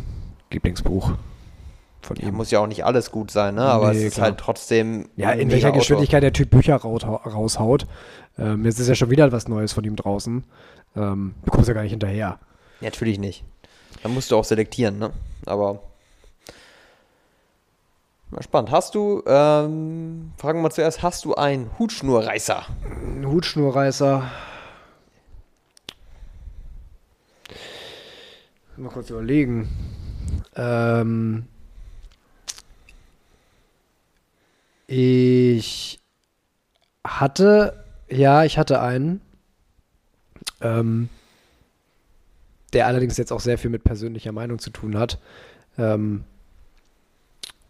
Lieblingsbuch 0.51 1.11
von 2.01 2.15
Ja, 2.17 2.29
ihm. 2.29 2.35
muss 2.35 2.51
ja 2.51 2.59
auch 2.59 2.67
nicht 2.67 2.85
alles 2.85 3.11
gut 3.11 3.31
sein, 3.31 3.55
ne? 3.55 3.63
Aber 3.63 3.91
Nee, 3.91 3.99
es 3.99 4.03
ist 4.05 4.13
klar. 4.15 4.27
halt 4.27 4.37
trotzdem. 4.39 5.09
Ja, 5.17 5.31
in 5.31 5.51
welcher 5.51 5.67
Autor. 5.69 5.79
Geschwindigkeit 5.79 6.23
der 6.23 6.33
Typ 6.33 6.49
Bücher 6.49 6.77
raushaut. 6.77 7.85
Ähm, 8.39 8.65
jetzt 8.65 8.79
ist 8.79 8.87
ja 8.87 8.95
schon 8.95 9.09
wieder 9.09 9.31
was 9.31 9.47
Neues 9.47 9.73
von 9.73 9.83
ihm 9.83 9.95
draußen. 9.95 10.43
Ähm, 10.95 11.35
du 11.45 11.51
kommst 11.51 11.67
ja 11.67 11.73
gar 11.73 11.83
nicht 11.83 11.91
hinterher. 11.91 12.39
Ja, 12.79 12.87
natürlich 12.87 13.19
nicht. 13.19 13.43
Da 14.03 14.09
musst 14.09 14.31
du 14.31 14.37
auch 14.37 14.45
selektieren, 14.45 14.97
ne? 14.99 15.11
Aber. 15.45 15.81
Mal 18.31 18.43
spannend. 18.43 18.71
Hast 18.71 18.95
du, 18.95 19.21
ähm, 19.27 20.31
fragen 20.37 20.59
wir 20.59 20.63
mal 20.63 20.71
zuerst, 20.71 21.03
hast 21.03 21.25
du 21.25 21.35
einen 21.35 21.69
Hutschnurreißer? 21.77 22.65
Ein 23.03 23.27
Hutschnurreißer. 23.27 24.31
Mal 28.77 28.89
kurz 28.89 29.09
überlegen. 29.09 29.67
Ähm, 30.55 31.45
ich 34.87 35.99
hatte, 37.05 37.83
ja, 38.09 38.45
ich 38.45 38.57
hatte 38.57 38.81
einen, 38.81 39.19
ähm, 40.61 41.09
der 42.71 42.87
allerdings 42.87 43.17
jetzt 43.17 43.33
auch 43.33 43.41
sehr 43.41 43.57
viel 43.57 43.69
mit 43.69 43.83
persönlicher 43.83 44.31
Meinung 44.31 44.57
zu 44.59 44.69
tun 44.69 44.97
hat. 44.97 45.19
Ähm, 45.77 46.23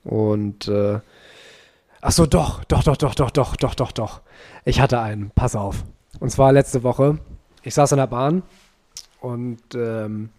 und 0.04 0.68
äh, 0.68 1.00
Ach 2.04 2.12
so, 2.12 2.26
doch, 2.26 2.64
doch, 2.64 2.84
doch, 2.84 2.98
doch, 2.98 3.14
doch, 3.14 3.30
doch, 3.30 3.56
doch, 3.56 3.76
doch, 3.76 3.92
doch. 3.92 4.22
Ich 4.66 4.82
hatte 4.82 5.00
einen, 5.00 5.30
pass 5.36 5.56
auf. 5.56 5.84
Und 6.20 6.32
zwar 6.32 6.52
letzte 6.52 6.82
Woche. 6.82 7.20
Ich 7.62 7.76
saß 7.76 7.92
in 7.92 8.00
der 8.00 8.08
Bahn 8.08 8.42
und 9.20 9.62
ähm, 9.76 10.30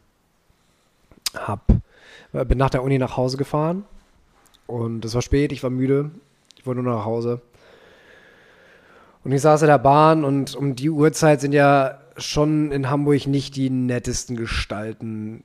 hab, 1.34 1.70
äh, 2.32 2.44
bin 2.44 2.58
nach 2.58 2.70
der 2.70 2.82
Uni 2.82 2.98
nach 2.98 3.16
Hause 3.16 3.36
gefahren. 3.36 3.84
Und 4.66 5.04
es 5.04 5.14
war 5.14 5.22
spät, 5.22 5.52
ich 5.52 5.62
war 5.62 5.70
müde. 5.70 6.10
Ich 6.58 6.66
wollte 6.66 6.82
nur 6.82 6.94
nach 6.94 7.04
Hause. 7.04 7.40
Und 9.22 9.30
ich 9.30 9.40
saß 9.40 9.62
in 9.62 9.68
der 9.68 9.78
Bahn 9.78 10.24
und 10.24 10.56
um 10.56 10.74
die 10.74 10.90
Uhrzeit 10.90 11.40
sind 11.40 11.52
ja 11.52 12.00
schon 12.16 12.72
in 12.72 12.90
Hamburg 12.90 13.28
nicht 13.28 13.54
die 13.54 13.70
nettesten 13.70 14.34
Gestalten 14.34 15.44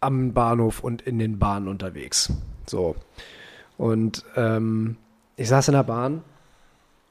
am 0.00 0.32
Bahnhof 0.32 0.80
und 0.82 1.02
in 1.02 1.20
den 1.20 1.38
Bahnen 1.38 1.68
unterwegs. 1.68 2.32
So. 2.66 2.96
Und 3.82 4.24
ähm, 4.36 4.96
ich 5.34 5.48
saß 5.48 5.66
in 5.66 5.74
der 5.74 5.82
Bahn 5.82 6.22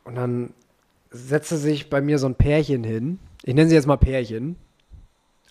und 0.05 0.15
dann 0.15 0.53
setzte 1.10 1.57
sich 1.57 1.89
bei 1.89 1.99
mir 1.99 2.17
so 2.17 2.27
ein 2.27 2.36
Pärchen 2.36 2.86
hin. 2.86 3.19
Ich 3.43 3.53
nenne 3.53 3.67
sie 3.67 3.75
jetzt 3.75 3.88
mal 3.88 3.97
Pärchen, 3.97 4.55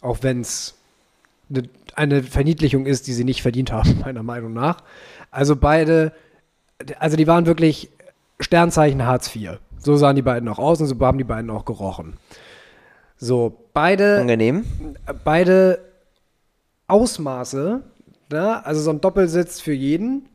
auch 0.01 0.23
wenn 0.23 0.41
es 0.41 0.79
eine, 1.51 1.65
eine 1.95 2.23
Verniedlichung 2.23 2.87
ist, 2.87 3.07
die 3.07 3.13
sie 3.13 3.25
nicht 3.25 3.43
verdient 3.43 3.71
haben, 3.71 4.01
meiner 4.05 4.23
Meinung 4.23 4.55
nach. 4.55 4.83
Also 5.31 5.57
beide, 5.57 6.13
also 6.99 7.19
die 7.19 7.27
waren 7.27 7.45
wirklich 7.45 7.91
Sternzeichen 8.39 9.05
Hartz 9.05 9.37
IV. 9.37 9.59
So 9.77 9.97
sahen 9.97 10.17
die 10.17 10.23
beiden 10.23 10.49
auch 10.49 10.59
aus 10.59 10.81
und 10.81 10.87
so 10.87 10.99
haben 11.01 11.19
die 11.19 11.25
beiden 11.25 11.51
auch 11.51 11.67
gerochen. 11.67 12.15
So, 13.19 13.59
beide 13.75 14.21
Angenehm. 14.21 14.65
beide 15.23 15.81
Ausmaße, 16.87 17.83
ne? 18.33 18.65
also 18.65 18.81
so 18.81 18.89
ein 18.89 19.03
Doppelsitz 19.03 19.61
für 19.61 19.75
jeden. 19.75 20.30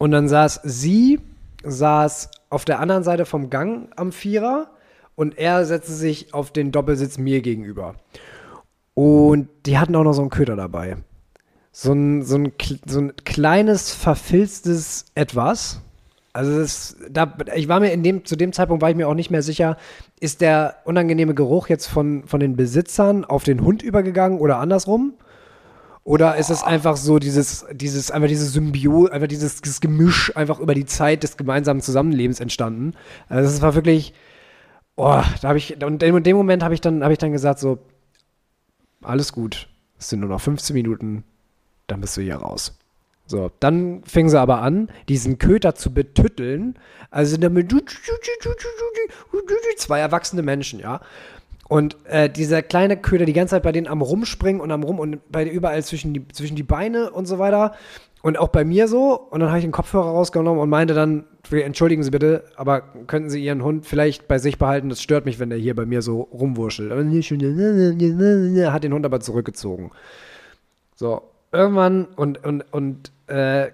Und 0.00 0.12
dann 0.12 0.28
saß 0.28 0.60
sie, 0.64 1.20
saß 1.62 2.30
auf 2.48 2.64
der 2.64 2.80
anderen 2.80 3.02
Seite 3.02 3.26
vom 3.26 3.50
Gang 3.50 3.90
am 3.96 4.12
Vierer 4.12 4.70
und 5.14 5.36
er 5.36 5.66
setzte 5.66 5.92
sich 5.92 6.32
auf 6.32 6.52
den 6.52 6.72
Doppelsitz 6.72 7.18
mir 7.18 7.42
gegenüber. 7.42 7.96
Und 8.94 9.50
die 9.66 9.76
hatten 9.76 9.94
auch 9.94 10.02
noch 10.02 10.14
so 10.14 10.22
einen 10.22 10.30
Köder 10.30 10.56
dabei. 10.56 10.96
So 11.70 11.92
ein, 11.92 12.22
so 12.22 12.38
ein, 12.38 12.50
so 12.86 12.98
ein 12.98 13.12
kleines, 13.26 13.92
verfilztes 13.92 15.04
Etwas. 15.14 15.82
Also 16.32 16.58
das, 16.58 16.96
da, 17.10 17.36
ich 17.54 17.68
war 17.68 17.80
mir 17.80 17.92
in 17.92 18.02
dem, 18.02 18.24
zu 18.24 18.36
dem 18.36 18.54
Zeitpunkt 18.54 18.80
war 18.80 18.88
ich 18.88 18.96
mir 18.96 19.06
auch 19.06 19.14
nicht 19.14 19.30
mehr 19.30 19.42
sicher, 19.42 19.76
ist 20.18 20.40
der 20.40 20.76
unangenehme 20.86 21.34
Geruch 21.34 21.68
jetzt 21.68 21.88
von, 21.88 22.24
von 22.24 22.40
den 22.40 22.56
Besitzern 22.56 23.26
auf 23.26 23.44
den 23.44 23.62
Hund 23.62 23.82
übergegangen 23.82 24.38
oder 24.38 24.60
andersrum? 24.60 25.12
Oder 26.02 26.36
ist 26.36 26.50
es 26.50 26.62
einfach 26.62 26.96
so 26.96 27.18
dieses, 27.18 27.66
dieses, 27.72 28.10
einfach 28.10 28.28
diese 28.28 28.46
Symbio, 28.46 29.06
einfach 29.06 29.28
dieses, 29.28 29.60
dieses 29.60 29.80
Gemisch 29.80 30.34
einfach 30.34 30.58
über 30.58 30.74
die 30.74 30.86
Zeit 30.86 31.22
des 31.22 31.36
gemeinsamen 31.36 31.82
Zusammenlebens 31.82 32.40
entstanden? 32.40 32.94
Also 33.28 33.50
es 33.50 33.60
war 33.60 33.74
wirklich, 33.74 34.14
oh, 34.96 35.22
da 35.42 35.48
habe 35.48 35.58
ich, 35.58 35.82
und 35.82 36.02
in 36.02 36.22
dem 36.22 36.36
Moment 36.36 36.62
habe 36.62 36.74
ich 36.74 36.80
dann, 36.80 37.02
habe 37.02 37.12
ich 37.12 37.18
dann 37.18 37.32
gesagt 37.32 37.58
so, 37.58 37.78
alles 39.02 39.32
gut, 39.32 39.68
es 39.98 40.08
sind 40.08 40.20
nur 40.20 40.30
noch 40.30 40.40
15 40.40 40.74
Minuten, 40.74 41.24
dann 41.86 42.00
bist 42.00 42.16
du 42.16 42.22
hier 42.22 42.36
raus. 42.36 42.76
So, 43.26 43.52
dann 43.60 44.02
fingen 44.04 44.28
sie 44.28 44.40
aber 44.40 44.60
an, 44.60 44.90
diesen 45.08 45.38
Köter 45.38 45.76
zu 45.76 45.94
betütteln. 45.94 46.76
Also 47.12 47.36
damit 47.36 47.72
zwei 49.76 50.00
erwachsene 50.00 50.42
Menschen, 50.42 50.80
ja. 50.80 51.00
Und 51.70 51.96
äh, 52.08 52.28
dieser 52.28 52.62
kleine 52.62 52.96
Köder 52.96 53.26
die 53.26 53.32
ganze 53.32 53.52
Zeit 53.52 53.62
bei 53.62 53.70
denen 53.70 53.86
am 53.86 54.02
Rumspringen 54.02 54.60
und 54.60 54.72
am 54.72 54.82
Rum 54.82 54.98
und 54.98 55.20
bei 55.30 55.48
überall 55.48 55.84
zwischen 55.84 56.12
die, 56.12 56.26
zwischen 56.26 56.56
die 56.56 56.64
Beine 56.64 57.12
und 57.12 57.26
so 57.26 57.38
weiter. 57.38 57.74
Und 58.22 58.40
auch 58.40 58.48
bei 58.48 58.64
mir 58.64 58.88
so. 58.88 59.12
Und 59.12 59.38
dann 59.38 59.50
habe 59.50 59.60
ich 59.60 59.64
den 59.64 59.70
Kopfhörer 59.70 60.10
rausgenommen 60.10 60.60
und 60.60 60.68
meinte 60.68 60.94
dann, 60.94 61.26
entschuldigen 61.48 62.02
Sie 62.02 62.10
bitte, 62.10 62.42
aber 62.56 62.80
könnten 63.06 63.30
Sie 63.30 63.44
Ihren 63.44 63.62
Hund 63.62 63.86
vielleicht 63.86 64.26
bei 64.26 64.38
sich 64.38 64.58
behalten? 64.58 64.88
Das 64.88 65.00
stört 65.00 65.26
mich, 65.26 65.38
wenn 65.38 65.50
der 65.50 65.60
hier 65.60 65.76
bei 65.76 65.86
mir 65.86 66.02
so 66.02 66.22
rumwurschtelt. 66.22 66.90
Und 66.90 67.10
nicht 67.10 67.28
schon- 67.28 67.38
Hat 67.40 68.82
den 68.82 68.92
Hund 68.92 69.06
aber 69.06 69.20
zurückgezogen. 69.20 69.92
So, 70.96 71.22
irgendwann 71.52 72.06
und, 72.16 72.44
und, 72.44 72.64
und 72.72 73.12
äh, 73.28 73.68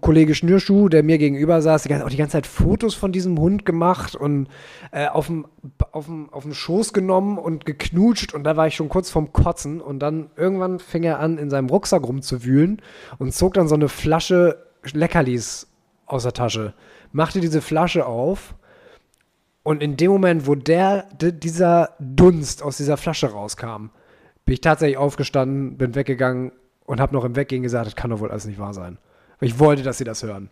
Kollege 0.00 0.34
Schnürschuh, 0.34 0.88
der 0.88 1.04
mir 1.04 1.16
gegenüber 1.16 1.62
saß, 1.62 1.84
die 1.84 1.88
ganze, 1.88 2.04
auch 2.04 2.10
die 2.10 2.16
ganze 2.16 2.32
Zeit 2.32 2.46
Fotos 2.48 2.94
von 2.96 3.12
diesem 3.12 3.38
Hund 3.38 3.64
gemacht 3.64 4.16
und 4.16 4.48
äh, 4.90 5.06
auf 5.06 5.26
dem 5.28 5.46
Schoß 6.52 6.92
genommen 6.92 7.38
und 7.38 7.64
geknutscht 7.64 8.34
und 8.34 8.42
da 8.42 8.56
war 8.56 8.66
ich 8.66 8.74
schon 8.74 8.88
kurz 8.88 9.10
vorm 9.10 9.32
Kotzen 9.32 9.80
und 9.80 10.00
dann 10.00 10.30
irgendwann 10.34 10.80
fing 10.80 11.04
er 11.04 11.20
an, 11.20 11.38
in 11.38 11.50
seinem 11.50 11.68
Rucksack 11.68 12.02
rumzuwühlen 12.02 12.82
und 13.18 13.32
zog 13.32 13.54
dann 13.54 13.68
so 13.68 13.76
eine 13.76 13.88
Flasche 13.88 14.66
Leckerlis 14.92 15.68
aus 16.06 16.24
der 16.24 16.32
Tasche, 16.32 16.74
machte 17.12 17.40
diese 17.40 17.62
Flasche 17.62 18.06
auf 18.06 18.56
und 19.62 19.84
in 19.84 19.96
dem 19.96 20.10
Moment, 20.10 20.48
wo 20.48 20.56
der, 20.56 21.08
dieser 21.20 21.90
Dunst 22.00 22.60
aus 22.60 22.76
dieser 22.76 22.96
Flasche 22.96 23.30
rauskam, 23.30 23.90
bin 24.44 24.54
ich 24.54 24.60
tatsächlich 24.60 24.96
aufgestanden, 24.96 25.76
bin 25.76 25.94
weggegangen 25.94 26.50
und 26.86 27.00
habe 27.00 27.14
noch 27.14 27.24
im 27.24 27.36
Weggehen 27.36 27.62
gesagt, 27.62 27.86
das 27.86 27.96
kann 27.96 28.10
doch 28.10 28.18
wohl 28.18 28.30
alles 28.32 28.46
nicht 28.46 28.58
wahr 28.58 28.74
sein. 28.74 28.98
Weil 29.40 29.48
ich 29.48 29.58
wollte, 29.58 29.82
dass 29.82 29.98
sie 29.98 30.04
das 30.04 30.22
hören. 30.22 30.50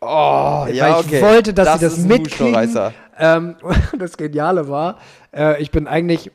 Oh, 0.00 0.06
Weil 0.06 0.74
ich 0.74 1.22
wollte, 1.22 1.52
dass 1.52 1.78
sie 1.78 1.86
das 1.86 1.92
ist 1.94 2.04
ein 2.04 2.08
mitkriegen. 2.08 2.92
Ähm, 3.18 3.56
das 3.98 4.16
Geniale 4.16 4.68
war, 4.68 4.98
äh, 5.32 5.60
ich 5.60 5.70
bin 5.70 5.86
eigentlich, 5.86 6.30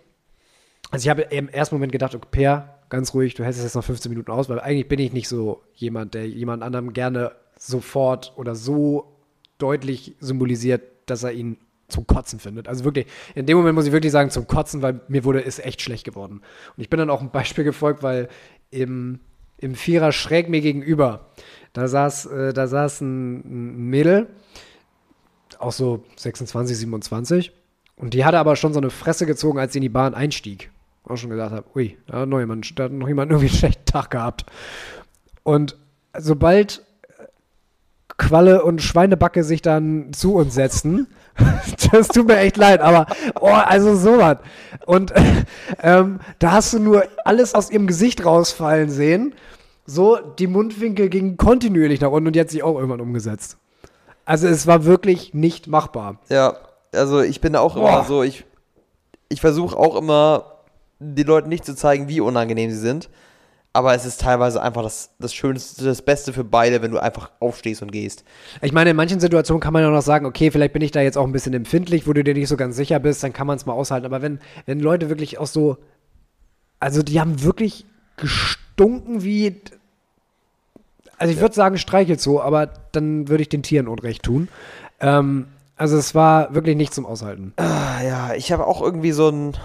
also 0.92 1.04
ich 1.04 1.10
habe 1.10 1.24
im 1.24 1.50
ersten 1.50 1.76
Moment 1.76 1.92
gedacht, 1.92 2.14
okay, 2.14 2.28
Per, 2.30 2.80
ganz 2.90 3.14
ruhig, 3.14 3.34
du 3.34 3.44
hältst 3.44 3.60
es 3.60 3.66
jetzt 3.66 3.76
noch 3.76 3.84
15 3.84 4.10
Minuten 4.12 4.32
aus, 4.32 4.50
weil 4.50 4.60
eigentlich 4.60 4.88
bin 4.88 5.00
ich 5.00 5.14
nicht 5.14 5.28
so 5.28 5.64
jemand, 5.74 6.14
der 6.14 6.28
jemand 6.28 6.62
anderem 6.62 6.94
gerne 6.94 7.32
sofort 7.58 8.34
oder 8.36 8.54
so 8.54 9.18
deutlich 9.58 10.16
symbolisiert, 10.20 10.84
dass 11.08 11.24
er 11.24 11.32
ihn 11.32 11.58
zum 11.88 12.08
Kotzen 12.08 12.40
findet. 12.40 12.68
Also 12.68 12.84
wirklich, 12.84 13.06
in 13.36 13.46
dem 13.46 13.58
Moment 13.58 13.76
muss 13.76 13.86
ich 13.86 13.92
wirklich 13.92 14.12
sagen, 14.12 14.30
zum 14.30 14.48
Kotzen, 14.48 14.82
weil 14.82 15.02
mir 15.08 15.24
wurde 15.24 15.44
es 15.44 15.60
echt 15.60 15.82
schlecht 15.82 16.04
geworden. 16.04 16.42
Und 16.76 16.82
ich 16.82 16.90
bin 16.90 17.00
dann 17.00 17.10
auch 17.10 17.22
ein 17.22 17.32
Beispiel 17.32 17.64
gefolgt, 17.64 18.04
weil 18.04 18.28
im, 18.72 19.20
im 19.58 19.76
Vierer 19.76 20.12
schräg 20.12 20.50
mir 20.50 20.62
gegenüber, 20.62 21.28
da 21.74 21.88
saß, 21.88 22.26
äh, 22.28 22.54
da 22.54 22.68
saß 22.68 23.02
ein, 23.02 23.90
Mädel, 23.90 24.28
auch 25.60 25.72
so 25.72 26.04
26, 26.18 26.78
27, 26.78 27.52
und 27.96 28.14
die 28.14 28.26
hatte 28.26 28.40
aber 28.40 28.56
schon 28.56 28.74
so 28.74 28.80
eine 28.80 28.90
Fresse 28.90 29.26
gezogen, 29.26 29.60
als 29.60 29.74
sie 29.74 29.80
in 29.80 29.84
die 29.84 29.90
Bahn 29.90 30.14
einstieg. 30.14 30.72
Auch 31.04 31.18
schon 31.18 31.30
gesagt 31.30 31.52
habe, 31.52 31.66
ui, 31.76 31.98
da 32.08 32.22
hat 32.22 32.30
noch 32.30 32.40
jemand, 32.40 32.78
da 32.78 32.86
hat 32.86 32.92
noch 32.92 33.08
jemand 33.08 33.32
irgendwie 33.32 33.50
einen 33.50 33.58
schlechten 33.58 33.86
Tag 33.86 34.12
gehabt. 34.12 34.46
Und 35.44 35.78
sobald 36.18 36.84
Qualle 38.18 38.64
und 38.64 38.82
Schweinebacke 38.82 39.44
sich 39.44 39.62
dann 39.62 40.14
zu 40.14 40.36
uns 40.36 40.54
setzten. 40.54 41.08
das 41.92 42.08
tut 42.08 42.28
mir 42.28 42.38
echt 42.38 42.58
leid, 42.58 42.82
aber 42.82 43.08
oh, 43.40 43.48
also 43.48 43.96
sowas. 43.96 44.38
Und 44.86 45.14
ähm, 45.84 46.20
da 46.40 46.52
hast 46.52 46.74
du 46.74 46.80
nur 46.80 47.04
alles 47.24 47.54
aus 47.56 47.70
ihrem 47.70 47.88
Gesicht 47.88 48.26
rausfallen 48.26 48.90
sehen. 48.90 49.36
So, 49.86 50.18
die 50.18 50.48
Mundwinkel 50.48 51.10
gingen 51.10 51.38
kontinuierlich 51.38 52.02
nach 52.02 52.10
unten 52.10 52.28
und 52.28 52.36
die 52.36 52.40
hat 52.40 52.50
sich 52.50 52.64
auch 52.64 52.76
irgendwann 52.76 53.02
umgesetzt. 53.02 53.58
Also 54.26 54.48
es 54.48 54.66
war 54.66 54.86
wirklich 54.86 55.34
nicht 55.34 55.68
machbar. 55.68 56.20
Ja, 56.30 56.58
also 56.94 57.22
ich 57.22 57.42
bin 57.42 57.56
auch 57.56 57.76
Boah. 57.76 57.90
immer 57.90 58.04
so, 58.06 58.24
ich, 58.24 58.46
ich 59.30 59.42
versuche 59.42 59.78
auch 59.78 59.96
immer, 59.96 60.56
den 61.00 61.28
Leuten 61.28 61.50
nicht 61.50 61.66
zu 61.66 61.76
zeigen, 61.76 62.08
wie 62.08 62.22
unangenehm 62.22 62.72
sie 62.72 62.78
sind. 62.78 63.10
Aber 63.76 63.94
es 63.94 64.06
ist 64.06 64.22
teilweise 64.22 64.62
einfach 64.62 64.84
das, 64.84 65.10
das 65.20 65.34
Schönste, 65.34 65.84
das 65.84 66.02
Beste 66.02 66.32
für 66.32 66.46
beide, 66.46 66.82
wenn 66.82 66.92
du 66.92 66.98
einfach 66.98 67.32
aufstehst 67.42 67.82
und 67.82 67.92
gehst. 67.92 68.24
Ich 68.62 68.72
meine, 68.72 68.92
in 68.92 68.96
manchen 68.96 69.20
Situationen 69.20 69.60
kann 69.60 69.74
man 69.74 69.84
ja 69.84 69.90
noch 69.90 70.02
sagen, 70.02 70.26
okay, 70.26 70.50
vielleicht 70.50 70.72
bin 70.72 70.82
ich 70.82 70.92
da 70.92 71.02
jetzt 71.02 71.18
auch 71.18 71.26
ein 71.26 71.34
bisschen 71.34 71.54
empfindlich, 71.54 72.08
wo 72.08 72.14
du 72.14 72.24
dir 72.24 72.34
nicht 72.34 72.48
so 72.48 72.56
ganz 72.56 72.78
sicher 72.78 73.00
bist, 73.00 73.22
dann 73.22 73.34
kann 73.34 73.48
man 73.48 73.58
es 73.58 73.66
mal 73.66 73.74
aushalten. 73.74 74.06
Aber 74.06 74.22
wenn, 74.22 74.40
wenn 74.66 74.80
Leute 74.80 75.10
wirklich 75.10 75.40
auch 75.40 75.48
so, 75.48 75.76
also 76.80 77.04
die 77.04 77.20
haben 77.20 77.44
wirklich 77.44 77.86
gestunken 78.16 79.26
wie, 79.26 79.60
also 81.18 81.32
ich 81.32 81.36
ja. 81.36 81.42
würde 81.42 81.56
sagen, 81.56 81.78
streichelt 81.78 82.22
so, 82.22 82.42
aber 82.42 82.68
dann 82.94 83.28
würde 83.28 83.42
ich 83.42 83.50
den 83.50 83.62
Tieren 83.62 83.90
Unrecht 83.90 84.24
tun. 84.24 84.48
Ähm, 85.02 85.48
also 85.76 85.98
es 85.98 86.16
war 86.16 86.56
wirklich 86.56 86.78
nicht 86.78 86.94
zum 86.94 87.06
Aushalten. 87.06 87.52
Ah, 87.58 88.02
ja, 88.02 88.34
ich 88.36 88.54
habe 88.54 88.66
auch 88.68 88.82
irgendwie 88.82 89.12
so 89.12 89.28
ein 89.28 89.58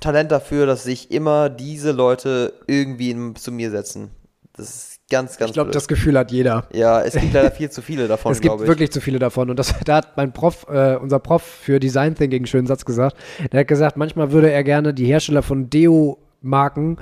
Talent 0.00 0.30
dafür, 0.30 0.66
dass 0.66 0.84
sich 0.84 1.10
immer 1.10 1.48
diese 1.48 1.92
Leute 1.92 2.54
irgendwie 2.66 3.10
in, 3.10 3.36
zu 3.36 3.52
mir 3.52 3.70
setzen. 3.70 4.10
Das 4.56 4.68
ist 4.68 5.00
ganz, 5.10 5.36
ganz 5.36 5.50
Ich 5.50 5.54
glaube, 5.54 5.70
das 5.70 5.86
Gefühl 5.86 6.18
hat 6.18 6.30
jeder. 6.32 6.66
Ja, 6.72 7.02
es 7.02 7.14
gibt 7.14 7.32
leider 7.32 7.50
viel 7.50 7.70
zu 7.70 7.82
viele 7.82 8.08
davon, 8.08 8.32
Es 8.32 8.40
gibt 8.40 8.58
wirklich 8.60 8.90
zu 8.90 9.00
viele 9.00 9.18
davon. 9.18 9.50
Und 9.50 9.58
das, 9.58 9.74
da 9.84 9.96
hat 9.96 10.16
mein 10.16 10.32
Prof, 10.32 10.66
äh, 10.68 10.96
unser 10.96 11.18
Prof 11.18 11.42
für 11.42 11.78
Design 11.78 12.14
Thinking 12.14 12.40
einen 12.40 12.46
schönen 12.46 12.66
Satz 12.66 12.84
gesagt. 12.84 13.16
Der 13.52 13.60
hat 13.60 13.68
gesagt, 13.68 13.96
manchmal 13.96 14.32
würde 14.32 14.50
er 14.50 14.64
gerne 14.64 14.94
die 14.94 15.06
Hersteller 15.06 15.42
von 15.42 15.68
Deo-Marken 15.68 16.98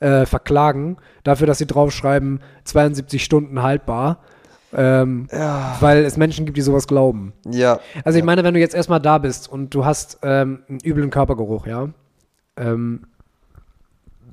äh, 0.00 0.26
verklagen, 0.26 0.98
dafür, 1.24 1.46
dass 1.46 1.58
sie 1.58 1.66
draufschreiben, 1.66 2.40
72 2.64 3.24
Stunden 3.24 3.62
haltbar. 3.62 4.20
Ähm, 4.74 5.28
ja. 5.32 5.76
Weil 5.80 6.04
es 6.04 6.16
Menschen 6.16 6.44
gibt, 6.44 6.58
die 6.58 6.62
sowas 6.62 6.86
glauben. 6.86 7.32
Ja. 7.48 7.78
Also 8.04 8.18
ich 8.18 8.22
ja. 8.22 8.26
meine, 8.26 8.44
wenn 8.44 8.52
du 8.52 8.60
jetzt 8.60 8.74
erstmal 8.74 9.00
da 9.00 9.18
bist 9.18 9.50
und 9.50 9.72
du 9.72 9.84
hast 9.84 10.18
ähm, 10.22 10.64
einen 10.68 10.80
üblen 10.84 11.10
Körpergeruch, 11.10 11.66
ja, 11.66 11.88
ähm, 12.56 13.06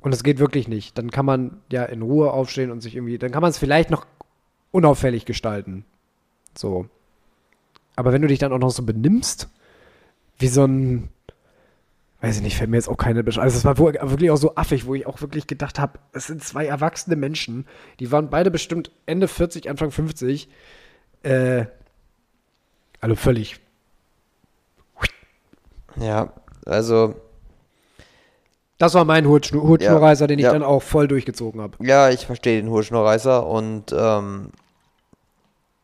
und 0.00 0.12
es 0.12 0.22
geht 0.22 0.38
wirklich 0.38 0.68
nicht. 0.68 0.98
Dann 0.98 1.10
kann 1.10 1.24
man 1.24 1.62
ja 1.72 1.84
in 1.84 2.02
Ruhe 2.02 2.30
aufstehen 2.30 2.70
und 2.70 2.82
sich 2.82 2.94
irgendwie, 2.94 3.18
dann 3.18 3.30
kann 3.30 3.40
man 3.40 3.50
es 3.50 3.58
vielleicht 3.58 3.90
noch 3.90 4.06
unauffällig 4.70 5.24
gestalten. 5.24 5.84
So. 6.56 6.86
Aber 7.96 8.12
wenn 8.12 8.22
du 8.22 8.28
dich 8.28 8.38
dann 8.38 8.52
auch 8.52 8.58
noch 8.58 8.70
so 8.70 8.82
benimmst, 8.82 9.48
wie 10.38 10.48
so 10.48 10.64
ein, 10.64 11.08
weiß 12.20 12.36
ich 12.36 12.42
nicht, 12.42 12.56
fällt 12.56 12.70
mir 12.70 12.76
jetzt 12.76 12.88
auch 12.88 12.96
keine 12.96 13.24
Beschreibung. 13.24 13.44
Also 13.44 13.56
es 13.58 13.64
war 13.64 13.78
wirklich 13.78 14.30
auch 14.30 14.36
so 14.36 14.56
affig, 14.56 14.84
wo 14.86 14.94
ich 14.94 15.06
auch 15.06 15.20
wirklich 15.20 15.46
gedacht 15.46 15.78
habe, 15.78 15.98
es 16.12 16.26
sind 16.26 16.42
zwei 16.42 16.66
erwachsene 16.66 17.16
Menschen, 17.16 17.66
die 18.00 18.10
waren 18.12 18.30
beide 18.30 18.50
bestimmt 18.50 18.90
Ende 19.06 19.28
40, 19.28 19.70
Anfang 19.70 19.90
50. 19.90 20.48
Äh, 21.22 21.66
also 23.00 23.16
völlig. 23.16 23.60
Ja, 25.96 26.32
also 26.66 27.14
das 28.78 28.94
war 28.94 29.04
mein 29.04 29.28
Hutschnurreißer, 29.28 30.24
ja, 30.24 30.26
den 30.26 30.38
ich 30.38 30.44
ja. 30.44 30.52
dann 30.52 30.62
auch 30.62 30.82
voll 30.82 31.06
durchgezogen 31.06 31.60
habe. 31.60 31.76
Ja, 31.84 32.10
ich 32.10 32.26
verstehe 32.26 32.60
den 32.60 32.70
Hutschnurreißer 32.70 33.46
und 33.46 33.94
ähm, 33.96 34.50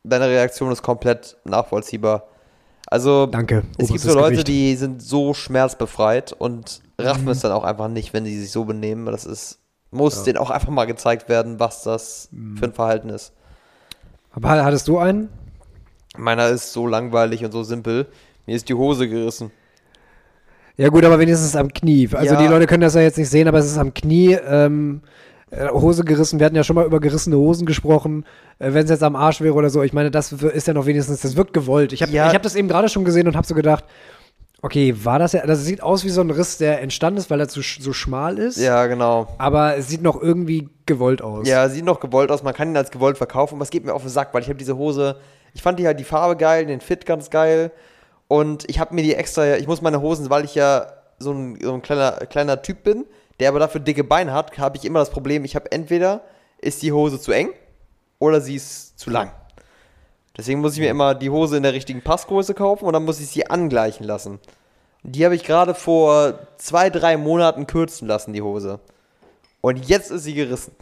deine 0.03 0.29
Reaktion 0.29 0.73
ist 0.73 0.83
komplett 0.83 1.37
nachvollziehbar. 1.45 2.25
Also, 2.87 3.27
Danke. 3.27 3.63
Es 3.79 3.89
gibt 3.89 4.01
so 4.01 4.15
Leute, 4.15 4.31
Gericht. 4.31 4.49
die 4.49 4.75
sind 4.75 5.03
so 5.03 5.33
schmerzbefreit 5.35 6.33
und 6.33 6.81
raffen 6.99 7.25
mhm. 7.25 7.31
es 7.31 7.41
dann 7.41 7.53
auch 7.53 7.63
einfach 7.63 7.89
nicht, 7.89 8.13
wenn 8.13 8.25
die 8.25 8.37
sich 8.37 8.51
so 8.51 8.65
benehmen. 8.65 9.07
Das 9.07 9.25
ist, 9.25 9.61
muss 9.93 10.17
ja. 10.17 10.23
denen 10.25 10.39
auch 10.39 10.51
einfach 10.51 10.71
mal 10.71 10.87
gezeigt 10.87 11.29
werden, 11.29 11.61
was 11.61 11.85
das 11.85 12.29
mhm. 12.33 12.57
für 12.57 12.65
ein 12.65 12.73
Verhalten 12.73 13.11
ist. 13.11 13.33
Aber 14.33 14.65
hattest 14.65 14.89
du 14.89 14.99
einen? 14.99 15.29
Meiner 16.17 16.49
ist 16.49 16.73
so 16.73 16.87
langweilig 16.89 17.45
und 17.45 17.53
so 17.53 17.63
simpel. 17.63 18.07
Mir 18.47 18.57
ist 18.57 18.69
die 18.69 18.75
Hose 18.75 19.09
gerissen. 19.09 19.53
Ja 20.81 20.89
gut, 20.89 21.05
aber 21.05 21.19
wenigstens 21.19 21.55
am 21.57 21.69
Knie. 21.69 22.09
Also 22.11 22.35
ja. 22.35 22.41
die 22.41 22.47
Leute 22.47 22.67
können 22.67 22.81
das 22.81 22.95
ja 22.95 23.03
jetzt 23.03 23.19
nicht 23.19 23.29
sehen, 23.29 23.47
aber 23.49 23.59
es 23.59 23.67
ist 23.67 23.77
am 23.77 23.93
Knie. 23.93 24.33
Ähm, 24.33 25.03
äh, 25.51 25.69
Hose 25.69 26.05
gerissen, 26.05 26.39
wir 26.39 26.47
hatten 26.47 26.57
ja 26.57 26.65
schon 26.65 26.77
mal 26.77 26.87
über 26.87 27.01
gerissene 27.01 27.37
Hosen 27.37 27.67
gesprochen, 27.67 28.25
äh, 28.59 28.73
wenn 28.73 28.85
es 28.85 28.91
jetzt 28.91 29.03
am 29.03 29.15
Arsch 29.15 29.43
wäre 29.43 29.53
oder 29.53 29.69
so. 29.69 29.83
Ich 29.83 29.93
meine, 29.93 30.11
das 30.11 30.33
ist 30.33 30.67
ja 30.67 30.73
noch 30.73 30.87
wenigstens, 30.87 31.21
das 31.21 31.37
wirkt 31.37 31.53
gewollt. 31.53 31.93
Ich 31.93 32.01
habe 32.01 32.13
ja. 32.13 32.33
hab 32.33 32.43
das 32.43 32.55
eben 32.55 32.69
gerade 32.69 32.89
schon 32.89 33.05
gesehen 33.05 33.29
und 33.29 33.37
habe 33.37 33.47
so 33.47 33.55
gedacht, 33.55 33.85
okay, 34.63 34.95
war 35.03 35.19
das 35.19 35.33
ja, 35.33 35.45
das 35.45 35.67
sieht 35.67 35.83
aus 35.83 36.03
wie 36.05 36.09
so 36.09 36.23
ein 36.23 36.31
Riss, 36.31 36.57
der 36.57 36.81
entstanden 36.81 37.19
ist, 37.19 37.29
weil 37.29 37.41
er 37.41 37.49
zu, 37.49 37.61
so 37.61 37.93
schmal 37.93 38.39
ist. 38.39 38.57
Ja, 38.57 38.87
genau. 38.87 39.29
Aber 39.37 39.77
es 39.77 39.89
sieht 39.89 40.03
noch 40.03 40.23
irgendwie 40.23 40.71
gewollt 40.87 41.21
aus. 41.21 41.47
Ja, 41.47 41.69
sieht 41.69 41.85
noch 41.85 42.01
gewollt 42.01 42.31
aus, 42.31 42.43
man 42.43 42.55
kann 42.55 42.71
ihn 42.71 42.77
als 42.79 42.91
gewollt 42.91 43.19
verkaufen, 43.19 43.57
aber 43.57 43.65
es 43.65 43.71
geht 43.71 43.85
mir 43.85 43.93
auf 43.93 44.03
den 44.03 44.11
Sack, 44.11 44.33
weil 44.33 44.41
ich 44.41 44.49
habe 44.49 44.59
diese 44.59 44.79
Hose, 44.79 45.17
ich 45.53 45.61
fand 45.61 45.79
die 45.79 45.87
halt 45.87 46.01
die 46.01 46.05
Farbe 46.05 46.37
geil, 46.37 46.65
den 46.65 46.81
Fit 46.81 47.05
ganz 47.05 47.29
geil 47.29 47.71
und 48.31 48.71
ich 48.71 48.79
habe 48.79 48.95
mir 48.95 49.03
die 49.03 49.17
extra, 49.17 49.57
ich 49.57 49.67
muss 49.67 49.83
meine 49.83 50.01
Hosen, 50.01 50.31
weil 50.31 50.45
ich 50.45 50.55
ja 50.55 50.87
so 51.19 51.33
ein, 51.33 51.59
so 51.61 51.75
ein 51.75 51.83
kleiner, 51.83 52.13
kleiner 52.13 52.63
Typ 52.63 52.85
bin, 52.85 53.05
der 53.41 53.49
aber 53.49 53.59
dafür 53.59 53.81
dicke 53.81 54.05
Beine 54.05 54.33
hat, 54.33 54.57
habe 54.57 54.77
ich 54.77 54.85
immer 54.85 55.01
das 55.01 55.11
Problem, 55.11 55.45
ich 55.45 55.57
habe 55.57 55.73
entweder 55.73 56.21
ist 56.61 56.81
die 56.81 56.93
Hose 56.93 57.21
zu 57.21 57.33
eng 57.33 57.51
oder 58.21 58.41
sie 58.41 58.55
ist 58.55 59.01
zu 59.01 59.11
lang. 59.11 59.33
Deswegen 60.39 60.61
muss 60.61 60.75
ich 60.75 60.79
mir 60.79 60.91
immer 60.91 61.17
die 61.17 61.29
Hose 61.29 61.57
in 61.57 61.65
der 61.65 61.73
richtigen 61.73 62.03
Passgröße 62.03 62.55
kaufen 62.55 62.85
und 62.85 62.93
dann 62.93 63.05
muss 63.05 63.19
ich 63.19 63.27
sie 63.27 63.51
angleichen 63.51 64.07
lassen. 64.07 64.39
Die 65.03 65.25
habe 65.25 65.35
ich 65.35 65.43
gerade 65.43 65.75
vor 65.75 66.39
zwei, 66.57 66.89
drei 66.89 67.17
Monaten 67.17 67.67
kürzen 67.67 68.07
lassen, 68.07 68.33
die 68.33 68.43
Hose. 68.43 68.79
Und 69.61 69.89
jetzt 69.89 70.13
ist 70.13 70.23
sie 70.23 70.35
gerissen. 70.35 70.73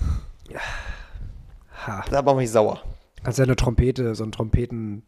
Ha. 1.87 2.05
Da 2.11 2.21
macht 2.21 2.37
mich 2.37 2.51
sauer. 2.51 2.83
Kannst 3.23 3.39
ja 3.39 3.45
eine 3.45 3.57
Trompete, 3.57 4.15
so 4.15 4.23
ein 4.23 4.33
Trompeten 4.33 5.03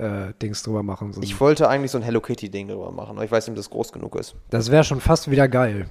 äh, 0.00 0.32
Dings 0.40 0.62
drüber 0.62 0.82
machen. 0.82 1.12
So 1.12 1.22
ich 1.22 1.38
wollte 1.40 1.68
eigentlich 1.68 1.90
so 1.90 1.98
ein 1.98 2.02
Hello 2.02 2.20
Kitty 2.20 2.50
Ding 2.50 2.68
drüber 2.68 2.90
machen, 2.90 3.16
aber 3.16 3.24
ich 3.24 3.30
weiß 3.30 3.46
nicht, 3.46 3.52
ob 3.52 3.56
das 3.56 3.70
groß 3.70 3.92
genug 3.92 4.16
ist. 4.16 4.34
Das 4.50 4.70
wäre 4.70 4.84
schon 4.84 5.00
fast 5.00 5.30
wieder 5.30 5.48
geil. 5.48 5.86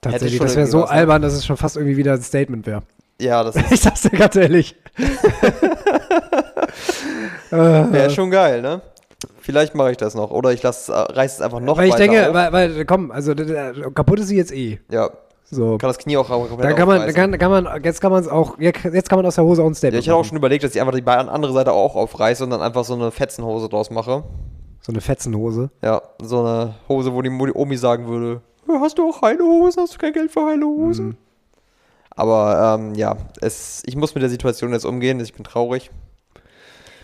Tatsächlich, 0.00 0.40
das 0.40 0.56
wäre 0.56 0.66
so 0.66 0.84
albern, 0.84 1.22
dass 1.22 1.32
es 1.32 1.46
schon 1.46 1.56
fast 1.56 1.76
irgendwie 1.76 1.96
wieder 1.96 2.14
ein 2.14 2.22
Statement 2.22 2.66
wäre. 2.66 2.82
Ja, 3.20 3.44
das 3.44 3.56
ist. 3.56 3.72
ich 3.72 3.80
sag's 3.80 4.02
dir 4.02 4.10
ganz 4.10 4.36
ehrlich. 4.36 4.76
wäre 7.50 8.10
schon 8.10 8.30
geil, 8.30 8.62
ne? 8.62 8.82
Vielleicht 9.40 9.74
mache 9.74 9.92
ich 9.92 9.96
das 9.96 10.14
noch. 10.14 10.30
Oder 10.30 10.52
ich 10.52 10.62
lasse, 10.62 10.92
reiß 10.92 11.34
es 11.34 11.40
einfach 11.40 11.60
noch 11.60 11.76
Weil 11.76 11.88
ich 11.88 11.94
denke, 11.94 12.28
weil, 12.32 12.52
weil, 12.52 12.84
komm, 12.84 13.10
also 13.10 13.34
kaputt 13.94 14.20
ist 14.20 14.28
sie 14.28 14.36
jetzt 14.36 14.52
eh. 14.52 14.80
Ja. 14.90 15.10
So. 15.54 15.76
Kann 15.76 15.88
das 15.90 15.98
Knie 15.98 16.16
auch 16.16 16.28
komplett 16.28 16.64
Dann 16.64 16.74
kann 16.74 16.88
man, 16.88 17.12
kann, 17.12 17.38
kann 17.38 17.50
man, 17.50 17.84
jetzt 17.84 18.00
kann 18.00 18.10
man 18.10 18.22
es 18.22 18.28
auch, 18.28 18.58
jetzt 18.58 19.08
kann 19.10 19.18
man 19.18 19.26
aus 19.26 19.34
der 19.34 19.44
Hose 19.44 19.62
auch 19.62 19.66
ein. 19.66 19.74
Ja, 19.74 19.90
ich 19.90 20.08
habe 20.08 20.18
auch 20.18 20.24
schon 20.24 20.38
überlegt, 20.38 20.64
dass 20.64 20.74
ich 20.74 20.80
einfach 20.80 20.94
die 20.94 21.06
andere 21.06 21.52
Seite 21.52 21.72
auch 21.72 21.94
aufreiße 21.94 22.42
und 22.42 22.50
dann 22.50 22.62
einfach 22.62 22.84
so 22.84 22.94
eine 22.94 23.10
Fetzenhose 23.10 23.68
draus 23.68 23.90
mache. 23.90 24.24
So 24.80 24.92
eine 24.92 25.02
Fetzenhose? 25.02 25.70
Ja, 25.82 26.00
so 26.22 26.40
eine 26.40 26.74
Hose, 26.88 27.12
wo 27.12 27.20
die 27.20 27.30
Omi 27.30 27.76
sagen 27.76 28.08
würde, 28.08 28.40
hast 28.80 28.98
du 28.98 29.08
auch 29.08 29.22
heile 29.22 29.44
Hosen? 29.44 29.82
Hast 29.82 29.94
du 29.94 29.98
kein 29.98 30.12
Geld 30.12 30.30
für 30.30 30.46
heile 30.46 30.64
Hosen? 30.64 31.06
Mhm. 31.06 31.16
Aber 32.10 32.78
ähm, 32.78 32.94
ja, 32.94 33.16
es, 33.40 33.82
ich 33.86 33.96
muss 33.96 34.14
mit 34.14 34.22
der 34.22 34.30
Situation 34.30 34.72
jetzt 34.72 34.84
umgehen, 34.84 35.20
ich 35.20 35.34
bin 35.34 35.44
traurig. 35.44 35.90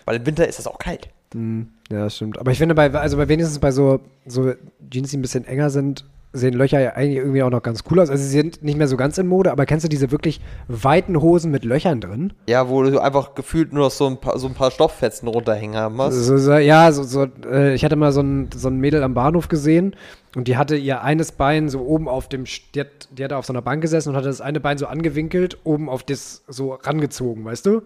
Weil 0.04 0.16
im 0.16 0.26
Winter 0.26 0.46
ist 0.46 0.58
es 0.58 0.66
auch 0.66 0.78
kalt. 0.78 1.08
Mhm. 1.34 1.68
Ja, 1.90 2.04
das 2.04 2.16
stimmt. 2.16 2.38
Aber 2.38 2.50
ich 2.50 2.58
finde, 2.58 2.74
bei, 2.74 2.92
also 2.92 3.16
bei 3.16 3.28
wenigstens 3.28 3.58
bei 3.58 3.70
so, 3.70 4.00
so 4.26 4.52
Jeans, 4.90 5.10
die 5.10 5.18
ein 5.18 5.22
bisschen 5.22 5.44
enger 5.44 5.70
sind, 5.70 6.04
sehen 6.32 6.54
Löcher 6.54 6.80
ja 6.80 6.90
eigentlich 6.90 7.16
irgendwie 7.16 7.42
auch 7.42 7.50
noch 7.50 7.62
ganz 7.62 7.84
cool 7.90 8.00
aus. 8.00 8.10
Also 8.10 8.22
sie 8.22 8.28
sind 8.28 8.62
nicht 8.62 8.76
mehr 8.76 8.88
so 8.88 8.96
ganz 8.96 9.16
in 9.18 9.26
Mode, 9.26 9.50
aber 9.50 9.64
kennst 9.66 9.84
du 9.84 9.88
diese 9.88 10.10
wirklich 10.10 10.40
weiten 10.68 11.20
Hosen 11.20 11.50
mit 11.50 11.64
Löchern 11.64 12.00
drin? 12.00 12.32
Ja, 12.46 12.68
wo 12.68 12.82
du 12.82 12.98
einfach 13.00 13.34
gefühlt 13.34 13.72
nur 13.72 13.84
noch 13.84 13.90
so 13.90 14.06
ein 14.06 14.18
paar, 14.18 14.38
so 14.38 14.46
ein 14.46 14.54
paar 14.54 14.70
Stofffetzen 14.70 15.28
runterhängen 15.28 15.76
haben 15.76 16.00
hast. 16.00 16.14
So, 16.14 16.36
so, 16.36 16.54
ja, 16.54 16.92
so, 16.92 17.02
so 17.02 17.26
äh, 17.50 17.74
ich 17.74 17.84
hatte 17.84 17.96
mal 17.96 18.12
so 18.12 18.20
ein, 18.20 18.50
so 18.54 18.68
ein 18.68 18.78
Mädel 18.78 19.02
am 19.02 19.14
Bahnhof 19.14 19.48
gesehen 19.48 19.96
und 20.36 20.48
die 20.48 20.56
hatte 20.56 20.76
ihr 20.76 21.02
eines 21.02 21.32
Bein 21.32 21.68
so 21.68 21.80
oben 21.80 22.08
auf 22.08 22.28
dem, 22.28 22.44
die 22.74 22.80
hat, 22.80 23.08
die 23.10 23.24
hatte 23.24 23.36
auf 23.36 23.46
so 23.46 23.52
einer 23.52 23.62
Bank 23.62 23.80
gesessen 23.80 24.10
und 24.10 24.16
hatte 24.16 24.28
das 24.28 24.42
eine 24.42 24.60
Bein 24.60 24.76
so 24.76 24.86
angewinkelt, 24.86 25.58
oben 25.64 25.88
auf 25.88 26.02
das 26.02 26.42
so 26.46 26.74
rangezogen, 26.74 27.44
weißt 27.44 27.64
du? 27.64 27.82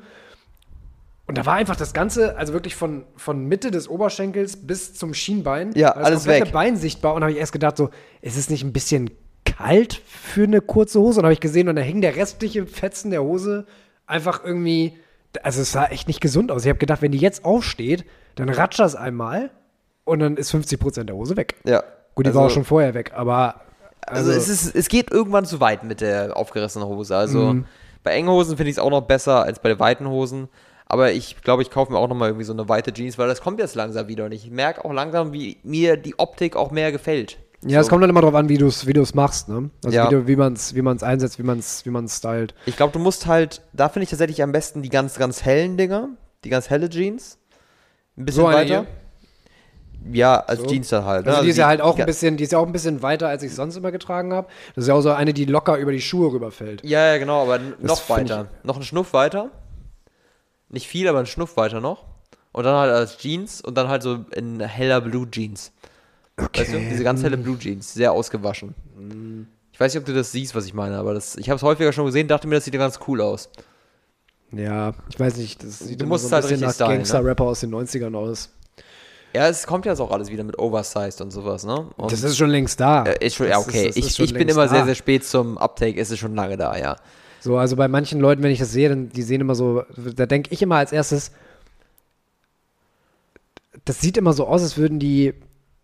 Und 1.26 1.38
da 1.38 1.46
war 1.46 1.54
einfach 1.54 1.76
das 1.76 1.92
Ganze, 1.92 2.36
also 2.36 2.52
wirklich 2.52 2.74
von, 2.74 3.04
von 3.16 3.46
Mitte 3.46 3.70
des 3.70 3.88
Oberschenkels 3.88 4.66
bis 4.66 4.94
zum 4.94 5.14
Schienbein. 5.14 5.72
Ja, 5.74 5.88
war 5.88 5.94
das 5.94 6.04
alles 6.04 6.18
komplette 6.24 6.46
weg. 6.46 6.52
Bein 6.52 6.76
sichtbar. 6.76 7.14
Und 7.14 7.22
habe 7.22 7.32
ich 7.32 7.38
erst 7.38 7.52
gedacht, 7.52 7.76
so, 7.76 7.90
ist 8.20 8.36
es 8.36 8.50
nicht 8.50 8.64
ein 8.64 8.72
bisschen 8.72 9.10
kalt 9.44 10.02
für 10.04 10.44
eine 10.44 10.60
kurze 10.60 11.00
Hose? 11.00 11.20
Und 11.20 11.24
habe 11.24 11.32
ich 11.32 11.40
gesehen, 11.40 11.68
und 11.68 11.76
da 11.76 11.82
hing 11.82 12.00
der 12.00 12.16
restliche 12.16 12.66
Fetzen 12.66 13.10
der 13.10 13.22
Hose 13.22 13.66
einfach 14.06 14.44
irgendwie. 14.44 14.98
Also 15.42 15.62
es 15.62 15.72
sah 15.72 15.86
echt 15.86 16.08
nicht 16.08 16.20
gesund 16.20 16.50
aus. 16.50 16.64
Ich 16.64 16.68
habe 16.68 16.78
gedacht, 16.78 17.00
wenn 17.00 17.12
die 17.12 17.18
jetzt 17.18 17.44
aufsteht, 17.44 18.04
dann 18.34 18.50
ratscht 18.50 18.80
das 18.80 18.94
einmal 18.96 19.50
und 20.04 20.18
dann 20.18 20.36
ist 20.36 20.52
50% 20.52 21.04
der 21.04 21.16
Hose 21.16 21.36
weg. 21.36 21.54
Ja. 21.64 21.82
Gut, 22.14 22.26
die 22.26 22.30
also, 22.30 22.40
war 22.40 22.46
auch 22.46 22.50
schon 22.50 22.64
vorher 22.64 22.92
weg, 22.94 23.12
aber. 23.14 23.62
Also, 24.04 24.32
es, 24.32 24.48
ist, 24.48 24.74
es 24.74 24.88
geht 24.88 25.10
irgendwann 25.10 25.46
zu 25.46 25.60
weit 25.60 25.84
mit 25.84 26.00
der 26.00 26.36
aufgerissenen 26.36 26.86
Hose. 26.88 27.16
Also 27.16 27.52
Mhm. 27.54 27.64
bei 28.02 28.10
engen 28.12 28.28
Hosen 28.28 28.56
finde 28.56 28.70
ich 28.70 28.76
es 28.76 28.82
auch 28.82 28.90
noch 28.90 29.02
besser 29.02 29.44
als 29.44 29.60
bei 29.60 29.68
den 29.70 29.78
weiten 29.78 30.08
Hosen. 30.08 30.48
Aber 30.92 31.10
ich 31.12 31.40
glaube, 31.40 31.62
ich 31.62 31.70
kaufe 31.70 31.90
mir 31.90 31.98
auch 31.98 32.06
nochmal 32.08 32.28
irgendwie 32.28 32.44
so 32.44 32.52
eine 32.52 32.68
weite 32.68 32.92
Jeans, 32.92 33.16
weil 33.16 33.26
das 33.26 33.40
kommt 33.40 33.58
jetzt 33.60 33.74
langsam 33.74 34.08
wieder. 34.08 34.26
Und 34.26 34.32
ich 34.32 34.50
merke 34.50 34.84
auch 34.84 34.92
langsam, 34.92 35.32
wie 35.32 35.56
mir 35.62 35.96
die 35.96 36.18
Optik 36.18 36.54
auch 36.54 36.70
mehr 36.70 36.92
gefällt. 36.92 37.38
Ja, 37.64 37.80
es 37.80 37.86
So. 37.86 37.90
kommt 37.90 38.02
dann 38.02 38.10
immer 38.10 38.20
darauf 38.20 38.34
an, 38.34 38.50
wie 38.50 38.58
du 38.58 38.66
es 38.66 38.86
wie 38.86 38.92
du's 38.92 39.14
machst, 39.14 39.48
ne? 39.48 39.70
Also 39.84 39.96
Ja. 39.96 40.06
wie, 40.10 40.14
du, 40.14 40.26
wie 40.26 40.36
man 40.36 40.52
es 40.52 40.74
wie 40.74 40.82
man's 40.82 41.02
einsetzt, 41.02 41.38
wie 41.38 41.44
man 41.44 41.60
es 41.60 41.86
wie 41.86 41.90
man's 41.90 42.18
stylt. 42.18 42.54
Ich 42.66 42.76
glaube, 42.76 42.92
du 42.92 42.98
musst 42.98 43.26
halt, 43.26 43.62
da 43.72 43.88
finde 43.88 44.04
ich 44.04 44.10
tatsächlich 44.10 44.42
am 44.42 44.52
besten 44.52 44.82
die 44.82 44.90
ganz, 44.90 45.16
ganz 45.18 45.42
hellen 45.44 45.78
Dinger, 45.78 46.08
die 46.44 46.50
ganz 46.50 46.68
helle 46.68 46.90
Jeans. 46.90 47.38
Ein 48.18 48.26
bisschen 48.26 48.42
So 48.42 48.48
weiter. 48.48 48.84
Ja, 50.12 50.40
als 50.40 50.60
So. 50.60 50.66
Jeans 50.66 50.88
dann 50.88 51.04
halt. 51.04 51.24
ne? 51.26 51.30
Also, 51.32 51.44
die 51.44 51.50
ist 51.50 51.56
ja 51.56 51.68
halt 51.68 51.80
auch 51.80 51.96
ein 51.98 52.04
bisschen, 52.06 52.36
die 52.36 52.44
ist 52.44 52.52
ja 52.52 52.58
auch 52.58 52.66
ein 52.66 52.72
bisschen 52.72 53.02
weiter, 53.02 53.28
als 53.28 53.42
ich 53.44 53.54
sonst 53.54 53.76
immer 53.76 53.92
getragen 53.92 54.34
habe. 54.34 54.48
Das 54.74 54.84
ist 54.84 54.88
ja 54.88 54.94
auch 54.94 55.00
so 55.00 55.12
eine, 55.12 55.32
die 55.32 55.44
locker 55.44 55.78
über 55.78 55.92
die 55.92 56.00
Schuhe 56.02 56.32
rüberfällt. 56.32 56.82
Ja, 56.84 57.12
ja, 57.12 57.18
genau, 57.18 57.42
aber 57.42 57.56
n- 57.56 57.74
noch 57.80 58.10
weiter. 58.10 58.48
Noch 58.64 58.74
einen 58.74 58.84
Schnuff 58.84 59.12
weiter. 59.12 59.50
Nicht 60.72 60.88
viel, 60.88 61.06
aber 61.08 61.18
einen 61.18 61.26
Schnuff 61.26 61.56
weiter 61.56 61.80
noch. 61.80 62.04
Und 62.52 62.64
dann 62.64 62.74
halt 62.74 62.92
als 62.92 63.16
Jeans 63.18 63.60
und 63.62 63.76
dann 63.76 63.88
halt 63.88 64.02
so 64.02 64.24
in 64.34 64.60
heller 64.60 65.00
Blue 65.00 65.26
Jeans. 65.30 65.72
Weißt 66.36 66.72
du? 66.72 66.80
Diese 66.90 67.04
ganz 67.04 67.22
helle 67.22 67.36
Blue 67.38 67.58
Jeans, 67.58 67.94
sehr 67.94 68.12
ausgewaschen. 68.12 68.74
Ich 69.72 69.80
weiß 69.80 69.94
nicht, 69.94 70.00
ob 70.00 70.06
du 70.06 70.12
das 70.14 70.32
siehst, 70.32 70.54
was 70.54 70.66
ich 70.66 70.74
meine, 70.74 70.96
aber 70.96 71.14
das, 71.14 71.36
ich 71.36 71.48
habe 71.48 71.56
es 71.56 71.62
häufiger 71.62 71.92
schon 71.92 72.06
gesehen, 72.06 72.28
dachte 72.28 72.46
mir, 72.48 72.56
das 72.56 72.64
sieht 72.64 72.74
ja 72.74 72.80
ganz 72.80 72.98
cool 73.06 73.20
aus. 73.20 73.48
Ja, 74.50 74.92
ich 75.08 75.18
weiß 75.18 75.36
nicht, 75.36 75.62
das 75.62 75.78
sieht 75.78 76.00
Du 76.00 76.06
musst 76.06 76.24
so 76.24 76.28
ein 76.28 76.42
halt 76.42 76.44
bisschen 76.50 76.60
nach 76.60 76.78
ne? 76.78 76.96
Gangster-Rapper 76.96 77.44
aus 77.44 77.60
den 77.60 77.74
90ern 77.74 78.14
aus. 78.14 78.50
Ja, 79.34 79.48
es 79.48 79.66
kommt 79.66 79.86
ja 79.86 79.92
jetzt 79.92 80.00
auch 80.00 80.10
alles 80.10 80.28
wieder 80.30 80.44
mit 80.44 80.58
Oversized 80.58 81.22
und 81.22 81.30
sowas, 81.30 81.64
ne? 81.64 81.86
Und 81.96 82.12
Das 82.12 82.22
ist 82.22 82.36
schon 82.36 82.50
längst 82.50 82.78
da. 82.78 83.04
äh, 83.04 83.24
ist 83.26 83.36
schon, 83.36 83.48
ja, 83.48 83.58
okay. 83.58 83.88
ist- 83.88 83.96
ich 83.96 84.20
ich 84.20 84.34
bin 84.34 84.46
immer 84.48 84.68
sehr, 84.68 84.80
da. 84.80 84.84
sehr 84.84 84.94
spät 84.94 85.24
zum 85.24 85.56
Uptake, 85.56 85.98
ist 85.98 86.10
es 86.10 86.18
schon 86.18 86.34
lange 86.34 86.58
da, 86.58 86.76
ja. 86.76 86.96
So, 87.42 87.58
also 87.58 87.74
bei 87.74 87.88
manchen 87.88 88.20
Leuten, 88.20 88.42
wenn 88.44 88.52
ich 88.52 88.60
das 88.60 88.70
sehe, 88.70 88.88
dann 88.88 89.08
die 89.08 89.22
sehen 89.22 89.40
immer 89.40 89.56
so, 89.56 89.82
da 90.14 90.26
denke 90.26 90.50
ich 90.52 90.62
immer 90.62 90.76
als 90.76 90.92
erstes, 90.92 91.32
das 93.84 94.00
sieht 94.00 94.16
immer 94.16 94.32
so 94.32 94.46
aus, 94.46 94.62
als 94.62 94.76
würden 94.76 95.00
die 95.00 95.34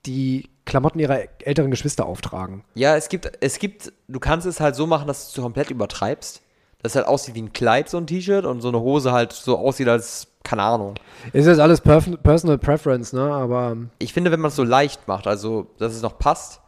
die 0.06 0.48
Klamotten 0.64 1.00
ihrer 1.00 1.22
älteren 1.40 1.72
Geschwister 1.72 2.06
auftragen. 2.06 2.62
Ja, 2.74 2.96
es 2.96 3.08
gibt, 3.08 3.30
es 3.40 3.58
gibt, 3.58 3.92
du 4.06 4.20
kannst 4.20 4.46
es 4.46 4.60
halt 4.60 4.76
so 4.76 4.86
machen, 4.86 5.08
dass 5.08 5.32
du 5.32 5.42
komplett 5.42 5.70
übertreibst. 5.70 6.42
Dass 6.80 6.92
es 6.92 6.96
halt 6.96 7.08
aussieht 7.08 7.34
wie 7.34 7.42
ein 7.42 7.52
Kleid, 7.52 7.88
so 7.88 7.96
ein 7.96 8.06
T-Shirt, 8.06 8.44
und 8.44 8.60
so 8.60 8.68
eine 8.68 8.78
Hose 8.78 9.10
halt 9.10 9.32
so 9.32 9.58
aussieht 9.58 9.88
als, 9.88 10.28
keine 10.44 10.62
Ahnung. 10.62 10.94
Ist 11.32 11.46
jetzt 11.46 11.58
alles 11.58 11.80
Personal 11.80 12.58
Preference, 12.58 13.12
ne? 13.12 13.32
Aber 13.32 13.76
Ich 13.98 14.12
finde, 14.12 14.30
wenn 14.30 14.38
man 14.38 14.50
es 14.50 14.54
so 14.56 14.62
leicht 14.62 15.08
macht, 15.08 15.26
also 15.26 15.66
dass 15.78 15.92
es 15.92 16.02
noch 16.02 16.20
passt, 16.20 16.60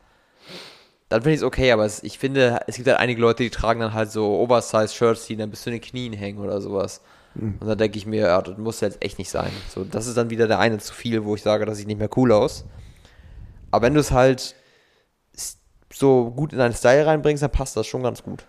dann 1.11 1.21
finde 1.23 1.35
ich 1.35 1.41
es 1.41 1.45
okay, 1.45 1.73
aber 1.73 1.85
es, 1.85 2.03
ich 2.03 2.19
finde, 2.19 2.61
es 2.67 2.77
gibt 2.77 2.89
halt 2.89 2.99
einige 2.99 3.21
Leute, 3.21 3.43
die 3.43 3.51
tragen 3.51 3.81
dann 3.81 3.93
halt 3.93 4.11
so 4.11 4.41
Oversize-Shirts, 4.41 5.27
die 5.27 5.37
dann 5.37 5.51
bis 5.51 5.63
zu 5.63 5.71
den 5.71 5.81
Knien 5.81 6.15
hängen 6.15 6.39
oder 6.39 6.61
sowas. 6.63 7.03
Und 7.61 7.69
dann 7.69 7.79
denke 7.79 7.97
ich 7.97 8.07
mir, 8.07 8.23
ja, 8.27 8.43
das 8.43 8.59
muss 8.59 8.81
jetzt 8.81 9.05
echt 9.05 9.19
nicht 9.19 9.31
sein. 9.31 9.51
So, 9.73 9.85
das 9.85 10.07
ist 10.09 10.17
dann 10.17 10.31
wieder 10.31 10.49
der 10.49 10.59
eine 10.59 10.79
zu 10.79 10.93
viel, 10.93 11.25
wo 11.25 11.37
ich 11.37 11.43
sage, 11.43 11.65
das 11.65 11.79
sieht 11.79 11.87
nicht 11.87 11.99
mehr 11.99 12.09
cool 12.17 12.33
aus. 12.33 12.65
Aber 13.71 13.87
wenn 13.87 13.95
du 13.95 14.01
es 14.01 14.11
halt 14.11 14.57
so 15.93 16.31
gut 16.31 16.53
in 16.53 16.59
deinen 16.59 16.75
Style 16.75 17.07
reinbringst, 17.07 17.43
dann 17.43 17.51
passt 17.51 17.77
das 17.77 17.87
schon 17.87 18.03
ganz 18.03 18.23
gut. 18.23 18.45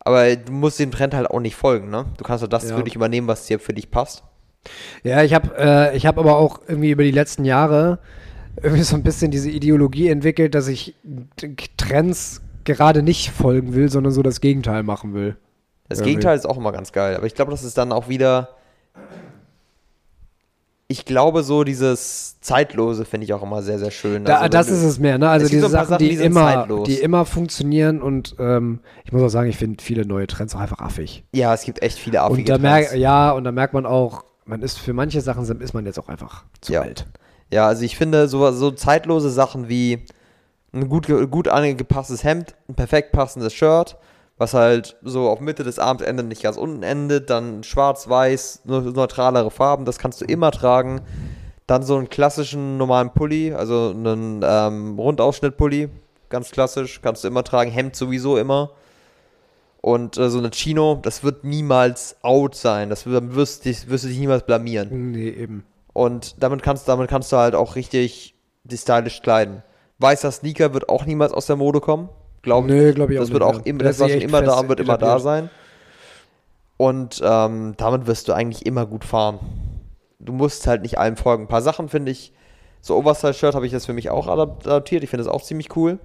Aber 0.00 0.34
du 0.36 0.52
musst 0.52 0.78
dem 0.78 0.90
Trend 0.90 1.14
halt 1.14 1.30
auch 1.30 1.40
nicht 1.40 1.56
folgen, 1.56 1.90
ne? 1.90 2.06
Du 2.16 2.24
kannst 2.24 2.42
halt 2.42 2.52
das 2.52 2.68
Ja. 2.68 2.76
für 2.76 2.84
dich 2.84 2.94
übernehmen, 2.94 3.28
was 3.28 3.46
dir 3.46 3.58
für 3.58 3.72
dich 3.74 3.90
passt. 3.90 4.22
Ja, 5.02 5.22
ich 5.22 5.34
habe 5.34 5.56
äh, 5.58 5.96
ich 5.96 6.06
hab 6.06 6.18
aber 6.18 6.36
auch 6.36 6.60
irgendwie 6.68 6.90
über 6.90 7.02
die 7.02 7.10
letzten 7.10 7.44
Jahre 7.44 7.98
irgendwie 8.62 8.82
so 8.82 8.96
ein 8.96 9.02
bisschen 9.02 9.30
diese 9.30 9.50
Ideologie 9.50 10.08
entwickelt, 10.08 10.54
dass 10.54 10.68
ich 10.68 10.94
Trends 11.76 12.40
gerade 12.64 13.02
nicht 13.02 13.30
folgen 13.30 13.74
will, 13.74 13.88
sondern 13.90 14.12
so 14.12 14.22
das 14.22 14.40
Gegenteil 14.40 14.82
machen 14.82 15.14
will. 15.14 15.36
Das 15.88 15.98
Irgendwie. 15.98 16.10
Gegenteil 16.12 16.36
ist 16.36 16.46
auch 16.46 16.56
immer 16.56 16.72
ganz 16.72 16.92
geil. 16.92 17.16
Aber 17.16 17.26
ich 17.26 17.34
glaube, 17.34 17.50
das 17.52 17.62
ist 17.62 17.78
dann 17.78 17.92
auch 17.92 18.08
wieder. 18.08 18.48
Ich 20.88 21.04
glaube, 21.04 21.42
so 21.42 21.64
dieses 21.64 22.40
Zeitlose 22.40 23.04
finde 23.04 23.24
ich 23.24 23.32
auch 23.32 23.42
immer 23.42 23.60
sehr, 23.60 23.78
sehr 23.80 23.90
schön. 23.90 24.24
Da, 24.24 24.36
Also, 24.36 24.48
das 24.50 24.68
ist 24.68 24.84
es 24.84 24.98
mehr, 25.00 25.18
ne? 25.18 25.28
Also 25.28 25.48
diese 25.48 25.62
so 25.62 25.68
Sachen, 25.68 25.98
die, 25.98 26.04
Sachen, 26.04 26.08
die 26.10 26.16
sind 26.16 26.26
immer, 26.26 26.52
zeitlos. 26.54 26.86
die 26.88 26.94
immer 26.94 27.24
funktionieren 27.24 28.00
und 28.00 28.36
ähm, 28.38 28.78
ich 29.04 29.12
muss 29.12 29.20
auch 29.22 29.28
sagen, 29.28 29.48
ich 29.50 29.56
finde 29.56 29.82
viele 29.82 30.06
neue 30.06 30.28
Trends 30.28 30.54
auch 30.54 30.60
einfach 30.60 30.78
affig. 30.78 31.24
Ja, 31.34 31.52
es 31.54 31.64
gibt 31.64 31.82
echt 31.82 31.98
viele 31.98 32.20
affige 32.22 32.38
Und 32.40 32.48
da 32.48 32.52
Trends. 32.54 32.62
merkt, 32.62 32.94
ja, 32.96 33.32
und 33.32 33.42
da 33.42 33.50
merkt 33.50 33.74
man 33.74 33.84
auch, 33.84 34.24
man 34.44 34.62
ist 34.62 34.78
für 34.78 34.92
manche 34.92 35.20
Sachen 35.20 35.44
ist 35.60 35.74
man 35.74 35.86
jetzt 35.86 35.98
auch 35.98 36.08
einfach 36.08 36.44
zu 36.60 36.72
Ja. 36.72 36.82
alt. 36.82 37.06
Ja, 37.50 37.66
also 37.68 37.84
ich 37.84 37.96
finde 37.96 38.28
so, 38.28 38.50
so 38.52 38.70
zeitlose 38.72 39.30
Sachen 39.30 39.68
wie 39.68 40.04
ein 40.72 40.88
gut, 40.88 41.06
gut 41.30 41.48
angepasstes 41.48 42.24
Hemd, 42.24 42.54
ein 42.68 42.74
perfekt 42.74 43.12
passendes 43.12 43.54
Shirt, 43.54 43.96
was 44.36 44.52
halt 44.52 44.96
so 45.02 45.28
auf 45.28 45.40
Mitte 45.40 45.64
des 45.64 45.78
Arms 45.78 46.02
endet, 46.02 46.26
nicht 46.26 46.42
ganz 46.42 46.56
unten 46.56 46.82
endet, 46.82 47.30
dann 47.30 47.62
schwarz-weiß, 47.62 48.62
ne- 48.64 48.80
neutralere 48.94 49.50
Farben, 49.50 49.84
das 49.84 49.98
kannst 49.98 50.20
du 50.20 50.24
immer 50.24 50.50
tragen. 50.50 51.00
Dann 51.66 51.82
so 51.82 51.96
einen 51.96 52.08
klassischen 52.08 52.76
normalen 52.76 53.10
Pulli, 53.10 53.52
also 53.52 53.90
einen 53.90 54.40
ähm, 54.44 54.98
Rundausschnitt-Pulli, 54.98 55.88
ganz 56.28 56.50
klassisch, 56.50 57.00
kannst 57.02 57.24
du 57.24 57.28
immer 57.28 57.42
tragen, 57.42 57.70
Hemd 57.70 57.96
sowieso 57.96 58.36
immer. 58.36 58.70
Und 59.80 60.16
äh, 60.16 60.30
so 60.30 60.38
eine 60.38 60.50
Chino, 60.50 60.98
das 61.02 61.24
wird 61.24 61.44
niemals 61.44 62.16
out 62.22 62.54
sein, 62.54 62.90
das 62.90 63.06
wirst, 63.06 63.64
wirst 63.64 64.04
du 64.04 64.08
dich 64.08 64.18
niemals 64.18 64.44
blamieren. 64.44 65.12
Nee, 65.12 65.30
eben. 65.30 65.64
Und 65.96 66.42
damit 66.42 66.62
kannst, 66.62 66.86
damit 66.88 67.08
kannst 67.08 67.32
du 67.32 67.38
halt 67.38 67.54
auch 67.54 67.74
richtig 67.74 68.34
die 68.64 68.76
stylisch 68.76 69.22
kleiden. 69.22 69.62
Weißer 69.98 70.30
Sneaker 70.30 70.74
wird 70.74 70.90
auch 70.90 71.06
niemals 71.06 71.32
aus 71.32 71.46
der 71.46 71.56
Mode 71.56 71.80
kommen. 71.80 72.10
Glaube 72.42 72.66
Nee, 72.68 72.92
glaub 72.92 73.08
ich 73.08 73.16
auch 73.18 73.22
Das 73.22 73.30
wird 73.30 73.42
nicht 73.42 73.48
auch 73.48 73.54
mehr. 73.54 73.66
immer, 73.66 73.78
Der 73.78 73.88
das 73.88 73.96
schon 73.98 74.10
echt 74.10 74.22
immer 74.22 74.42
da 74.42 74.68
wird 74.68 74.80
immer 74.80 74.98
da 74.98 75.18
sein. 75.18 75.48
Und 76.76 77.22
ähm, 77.24 77.74
damit 77.78 78.06
wirst 78.06 78.28
du 78.28 78.34
eigentlich 78.34 78.66
immer 78.66 78.84
gut 78.84 79.04
fahren. 79.06 79.38
Du 80.18 80.34
musst 80.34 80.66
halt 80.66 80.82
nicht 80.82 80.98
allem 80.98 81.16
folgen. 81.16 81.44
Ein 81.44 81.48
paar 81.48 81.62
Sachen 81.62 81.88
finde 81.88 82.12
ich, 82.12 82.32
so 82.82 82.94
Oversize-Shirt 82.96 83.54
habe 83.54 83.64
ich 83.64 83.72
das 83.72 83.86
für 83.86 83.94
mich 83.94 84.10
auch 84.10 84.26
adap- 84.26 84.66
adaptiert. 84.66 85.02
Ich 85.02 85.08
finde 85.08 85.24
das 85.24 85.32
auch 85.32 85.42
ziemlich 85.42 85.74
cool. 85.76 85.98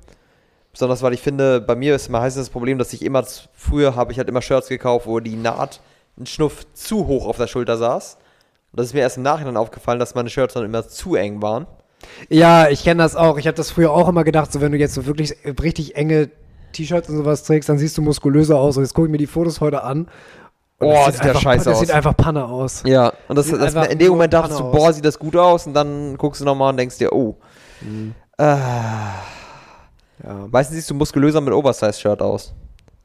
Besonders 0.72 1.02
weil 1.02 1.14
ich 1.14 1.22
finde, 1.22 1.60
bei 1.60 1.76
mir 1.76 1.96
ist 1.96 2.08
meistens 2.08 2.44
das 2.46 2.50
Problem, 2.50 2.78
dass 2.78 2.94
ich 2.94 3.04
immer, 3.04 3.26
früher 3.54 3.98
habe 3.98 4.14
ich 4.14 4.18
halt 4.18 4.30
immer 4.30 4.42
Shirts 4.42 4.70
gekauft, 4.70 5.06
wo 5.06 5.20
die 5.20 5.36
Naht 5.36 5.82
ein 6.18 6.26
Schnuff 6.26 6.66
zu 6.74 7.08
hoch 7.08 7.28
auf 7.28 7.36
der 7.36 7.48
Schulter 7.48 7.76
saß. 7.78 8.18
Und 8.72 8.80
das 8.80 8.88
ist 8.88 8.94
mir 8.94 9.02
erst 9.02 9.18
im 9.18 9.24
Nachhinein 9.24 9.58
aufgefallen, 9.58 10.00
dass 10.00 10.16
meine 10.16 10.30
Shirts 10.30 10.54
dann 10.54 10.64
immer 10.66 10.88
zu 10.88 11.16
eng 11.16 11.42
waren. 11.42 11.68
Ja, 12.30 12.68
ich 12.70 12.84
kenne 12.84 13.04
das 13.04 13.16
auch. 13.16 13.38
Ich 13.38 13.46
habe 13.48 13.56
das 13.56 13.70
früher 13.70 13.92
auch 13.92 14.08
immer 14.08 14.24
gedacht, 14.24 14.52
so 14.52 14.62
wenn 14.62 14.72
du 14.72 14.78
jetzt 14.78 14.94
so 14.96 15.06
wirklich 15.06 15.36
richtig 15.62 15.96
enge 15.96 16.30
T-Shirts 16.72 17.10
und 17.10 17.18
sowas 17.18 17.44
trägst, 17.44 17.70
dann 17.70 17.78
siehst 17.78 17.98
du 17.98 18.02
muskulöser 18.02 18.58
aus. 18.58 18.78
Und 18.78 18.84
jetzt 18.84 18.94
gucke 18.94 19.08
ich 19.08 19.12
mir 19.12 19.18
die 19.18 19.28
Fotos 19.28 19.60
heute 19.62 19.84
an. 19.84 20.08
Und 20.80 20.88
Oh, 20.88 20.94
das 21.06 21.16
sieht 21.18 21.26
ja 21.26 21.30
einfach, 21.32 21.42
scheiße 21.42 21.66
das 21.66 21.74
aus. 21.76 21.80
sieht 21.82 21.92
einfach 21.92 22.18
Panne 22.18 22.46
aus. 22.46 22.82
Ja, 22.88 23.14
und 23.28 23.36
das, 23.38 23.50
das, 23.52 23.76
in 23.88 24.00
dem 24.00 24.10
Moment 24.10 24.34
dachtest 24.34 24.60
du, 24.60 24.72
boah, 24.72 24.92
sieht 24.92 25.06
das 25.06 25.20
gut 25.20 25.36
aus 25.36 25.68
und 25.68 25.74
dann 25.76 26.18
guckst 26.18 26.42
du 26.42 26.46
nochmal 26.46 26.72
und 26.72 26.78
denkst 26.78 26.98
dir, 26.98 27.14
oh. 27.14 27.36
Ah. 28.38 29.14
Ja, 30.24 30.48
Meistens 30.52 30.76
siehst 30.78 30.90
du 30.90 30.96
muskulöser 30.96 31.42
mit 31.42 31.54
Oversize-Shirt 31.54 32.22
aus. 32.22 32.54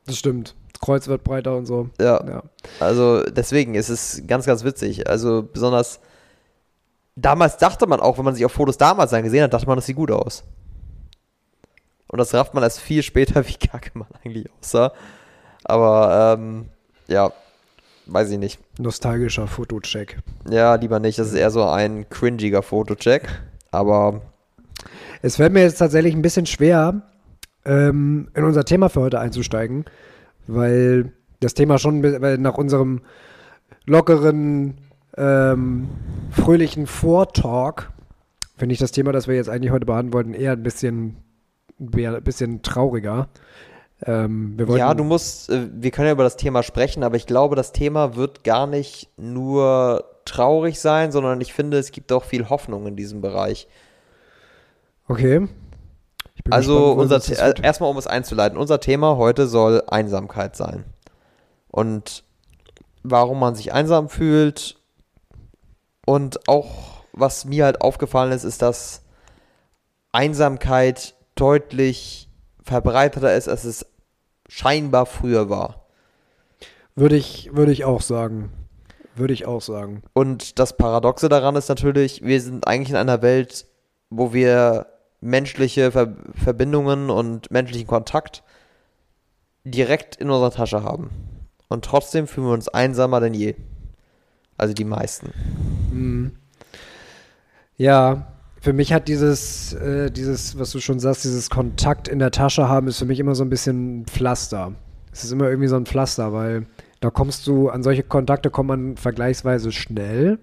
das 0.06 0.16
stimmt. 0.16 0.54
Kreuz 0.80 1.08
wird 1.08 1.24
breiter 1.24 1.56
und 1.56 1.66
so. 1.66 1.88
Ja, 2.00 2.24
Ja. 2.26 2.42
also 2.80 3.22
deswegen 3.24 3.74
ist 3.74 3.88
es 3.88 4.22
ganz, 4.26 4.46
ganz 4.46 4.64
witzig. 4.64 5.08
Also 5.08 5.42
besonders 5.42 6.00
damals 7.16 7.56
dachte 7.56 7.86
man 7.86 8.00
auch, 8.00 8.18
wenn 8.18 8.24
man 8.24 8.34
sich 8.34 8.44
auf 8.44 8.52
Fotos 8.52 8.76
damals 8.78 9.12
angesehen 9.12 9.42
hat, 9.44 9.52
dachte 9.54 9.66
man, 9.66 9.76
das 9.76 9.86
sieht 9.86 9.96
gut 9.96 10.10
aus. 10.10 10.44
Und 12.08 12.18
das 12.18 12.32
rafft 12.34 12.54
man 12.54 12.62
erst 12.62 12.80
viel 12.80 13.02
später, 13.02 13.44
wie 13.48 13.54
kacke 13.54 13.90
man 13.94 14.08
eigentlich 14.24 14.46
aussah. 14.60 14.92
Aber 15.64 16.36
ähm, 16.38 16.66
ja, 17.08 17.32
weiß 18.06 18.30
ich 18.30 18.38
nicht. 18.38 18.60
Nostalgischer 18.78 19.46
Fotocheck. 19.48 20.18
Ja, 20.48 20.74
lieber 20.76 21.00
nicht. 21.00 21.18
Das 21.18 21.28
ist 21.28 21.34
eher 21.34 21.50
so 21.50 21.64
ein 21.64 22.08
cringiger 22.08 22.62
Fotocheck. 22.62 23.28
Aber 23.72 24.20
Es 25.22 25.36
fällt 25.36 25.52
mir 25.52 25.62
jetzt 25.62 25.78
tatsächlich 25.78 26.14
ein 26.14 26.22
bisschen 26.22 26.46
schwer, 26.46 27.02
ähm, 27.64 28.28
in 28.34 28.44
unser 28.44 28.64
Thema 28.64 28.88
für 28.88 29.00
heute 29.00 29.18
einzusteigen, 29.18 29.86
weil 30.46 31.12
das 31.40 31.54
Thema 31.54 31.78
schon 31.78 32.02
weil 32.02 32.38
nach 32.38 32.56
unserem 32.58 33.02
lockeren, 33.84 34.78
ähm, 35.16 35.88
fröhlichen 36.30 36.86
Vortalk 36.86 37.92
finde 38.56 38.72
ich 38.72 38.78
das 38.78 38.92
Thema, 38.92 39.12
das 39.12 39.28
wir 39.28 39.34
jetzt 39.34 39.48
eigentlich 39.48 39.72
heute 39.72 39.86
behandeln 39.86 40.12
wollten, 40.12 40.34
eher 40.34 40.52
ein 40.52 40.62
bisschen, 40.62 41.16
ein 41.78 42.22
bisschen 42.22 42.62
trauriger. 42.62 43.28
Ähm, 44.04 44.56
Ja, 44.76 44.94
du 44.94 45.04
musst, 45.04 45.50
äh, 45.50 45.68
wir 45.72 45.90
können 45.90 46.06
ja 46.06 46.12
über 46.12 46.24
das 46.24 46.36
Thema 46.36 46.62
sprechen, 46.62 47.02
aber 47.02 47.16
ich 47.16 47.26
glaube, 47.26 47.56
das 47.56 47.72
Thema 47.72 48.16
wird 48.16 48.44
gar 48.44 48.66
nicht 48.66 49.08
nur 49.16 50.04
traurig 50.24 50.80
sein, 50.80 51.12
sondern 51.12 51.40
ich 51.40 51.52
finde, 51.52 51.78
es 51.78 51.92
gibt 51.92 52.12
auch 52.12 52.24
viel 52.24 52.48
Hoffnung 52.48 52.86
in 52.86 52.96
diesem 52.96 53.20
Bereich. 53.20 53.68
Okay. 55.08 55.48
Also 56.50 56.92
unser 56.92 57.16
äh, 57.16 57.54
erstmal 57.62 57.90
um 57.90 57.96
es 57.96 58.06
einzuleiten, 58.06 58.58
unser 58.58 58.80
Thema 58.80 59.16
heute 59.16 59.46
soll 59.46 59.82
Einsamkeit 59.86 60.56
sein. 60.56 60.84
Und 61.68 62.24
warum 63.02 63.38
man 63.38 63.54
sich 63.54 63.72
einsam 63.72 64.08
fühlt 64.08 64.76
und 66.06 66.48
auch 66.48 67.04
was 67.12 67.44
mir 67.44 67.64
halt 67.64 67.80
aufgefallen 67.80 68.32
ist, 68.32 68.44
ist, 68.44 68.62
dass 68.62 69.02
Einsamkeit 70.12 71.14
deutlich 71.34 72.28
verbreiteter 72.62 73.34
ist, 73.34 73.48
als 73.48 73.64
es 73.64 73.86
scheinbar 74.48 75.06
früher 75.06 75.48
war. 75.48 75.86
Würde 76.94 77.16
ich, 77.16 77.50
würde 77.52 77.72
ich 77.72 77.84
auch 77.84 78.00
sagen. 78.00 78.50
Würde 79.14 79.34
ich 79.34 79.46
auch 79.46 79.62
sagen. 79.62 80.02
Und 80.12 80.58
das 80.58 80.76
Paradoxe 80.76 81.28
daran 81.28 81.56
ist 81.56 81.68
natürlich, 81.68 82.22
wir 82.22 82.40
sind 82.40 82.66
eigentlich 82.66 82.90
in 82.90 82.96
einer 82.96 83.22
Welt, 83.22 83.66
wo 84.10 84.32
wir 84.32 84.86
menschliche 85.20 85.92
Ver 85.92 86.16
Verbindungen 86.34 87.10
und 87.10 87.50
menschlichen 87.50 87.86
Kontakt 87.86 88.42
direkt 89.64 90.16
in 90.16 90.30
unserer 90.30 90.52
Tasche 90.52 90.82
haben. 90.82 91.10
Und 91.68 91.84
trotzdem 91.84 92.26
fühlen 92.26 92.46
wir 92.46 92.52
uns 92.52 92.68
einsamer 92.68 93.20
denn 93.20 93.34
je. 93.34 93.56
Also 94.56 94.72
die 94.72 94.84
meisten. 94.84 95.32
Mhm. 95.92 96.32
Ja, 97.76 98.28
für 98.60 98.72
mich 98.72 98.92
hat 98.92 99.08
dieses, 99.08 99.74
äh, 99.74 100.10
dieses, 100.10 100.58
was 100.58 100.70
du 100.70 100.80
schon 100.80 100.98
sagst, 100.98 101.24
dieses 101.24 101.50
Kontakt 101.50 102.08
in 102.08 102.18
der 102.18 102.30
Tasche 102.30 102.68
haben, 102.68 102.88
ist 102.88 102.98
für 102.98 103.04
mich 103.04 103.20
immer 103.20 103.34
so 103.34 103.44
ein 103.44 103.50
bisschen 103.50 104.00
ein 104.00 104.06
Pflaster. 104.06 104.72
Es 105.12 105.24
ist 105.24 105.32
immer 105.32 105.48
irgendwie 105.48 105.68
so 105.68 105.76
ein 105.76 105.86
Pflaster, 105.86 106.32
weil 106.32 106.66
da 107.00 107.10
kommst 107.10 107.46
du, 107.46 107.68
an 107.68 107.82
solche 107.82 108.02
Kontakte 108.02 108.50
kommt 108.50 108.68
man 108.68 108.96
vergleichsweise 108.96 109.72
schnell. 109.72 110.38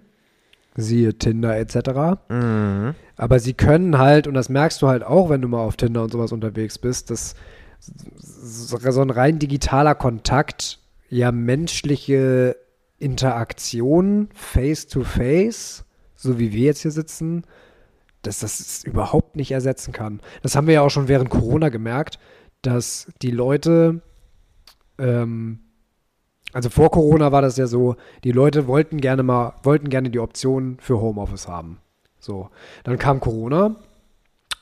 Siehe 0.75 1.13
Tinder 1.15 1.57
etc. 1.57 2.19
Mhm. 2.29 2.95
Aber 3.15 3.39
sie 3.39 3.53
können 3.53 3.97
halt, 3.97 4.27
und 4.27 4.33
das 4.33 4.49
merkst 4.49 4.81
du 4.81 4.87
halt 4.87 5.03
auch, 5.03 5.29
wenn 5.29 5.41
du 5.41 5.47
mal 5.47 5.61
auf 5.61 5.77
Tinder 5.77 6.03
und 6.03 6.11
sowas 6.11 6.31
unterwegs 6.31 6.77
bist, 6.77 7.09
dass 7.09 7.35
so 7.79 9.01
ein 9.01 9.09
rein 9.09 9.39
digitaler 9.39 9.95
Kontakt 9.95 10.79
ja 11.09 11.31
menschliche 11.31 12.55
Interaktion 12.97 14.29
face 14.33 14.87
to 14.87 15.03
face, 15.03 15.85
so 16.15 16.39
wie 16.39 16.53
wir 16.53 16.65
jetzt 16.65 16.81
hier 16.81 16.91
sitzen, 16.91 17.43
dass 18.21 18.39
das 18.39 18.83
überhaupt 18.85 19.35
nicht 19.35 19.51
ersetzen 19.51 19.91
kann. 19.91 20.21
Das 20.41 20.55
haben 20.55 20.67
wir 20.67 20.75
ja 20.75 20.81
auch 20.81 20.89
schon 20.89 21.09
während 21.09 21.29
Corona 21.29 21.69
gemerkt, 21.69 22.19
dass 22.61 23.11
die 23.21 23.31
Leute 23.31 24.01
ähm, 24.97 25.59
also 26.53 26.69
vor 26.69 26.91
Corona 26.91 27.31
war 27.31 27.41
das 27.41 27.57
ja 27.57 27.65
so, 27.65 27.95
die 28.23 28.31
Leute 28.31 28.67
wollten 28.67 29.01
gerne 29.01 29.23
mal, 29.23 29.55
wollten 29.63 29.89
gerne 29.89 30.11
die 30.11 30.19
Option 30.19 30.77
für 30.79 31.01
Homeoffice 31.01 31.47
haben. 31.47 31.79
So, 32.23 32.49
dann 32.85 32.97
kam 32.97 33.19
Corona 33.19 33.75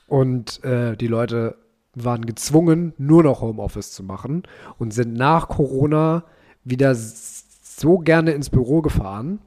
und 0.08 0.64
äh, 0.64 0.96
die 0.96 1.06
Leute 1.06 1.54
waren 1.94 2.26
gezwungen, 2.26 2.92
nur 2.98 3.22
noch 3.22 3.40
Homeoffice 3.40 3.92
zu 3.92 4.02
machen 4.02 4.42
und 4.80 4.92
sind 4.92 5.14
nach 5.14 5.48
Corona 5.48 6.24
wieder 6.64 6.92
so 6.96 7.98
gerne 7.98 8.32
ins 8.32 8.50
Büro 8.50 8.82
gefahren. 8.82 9.38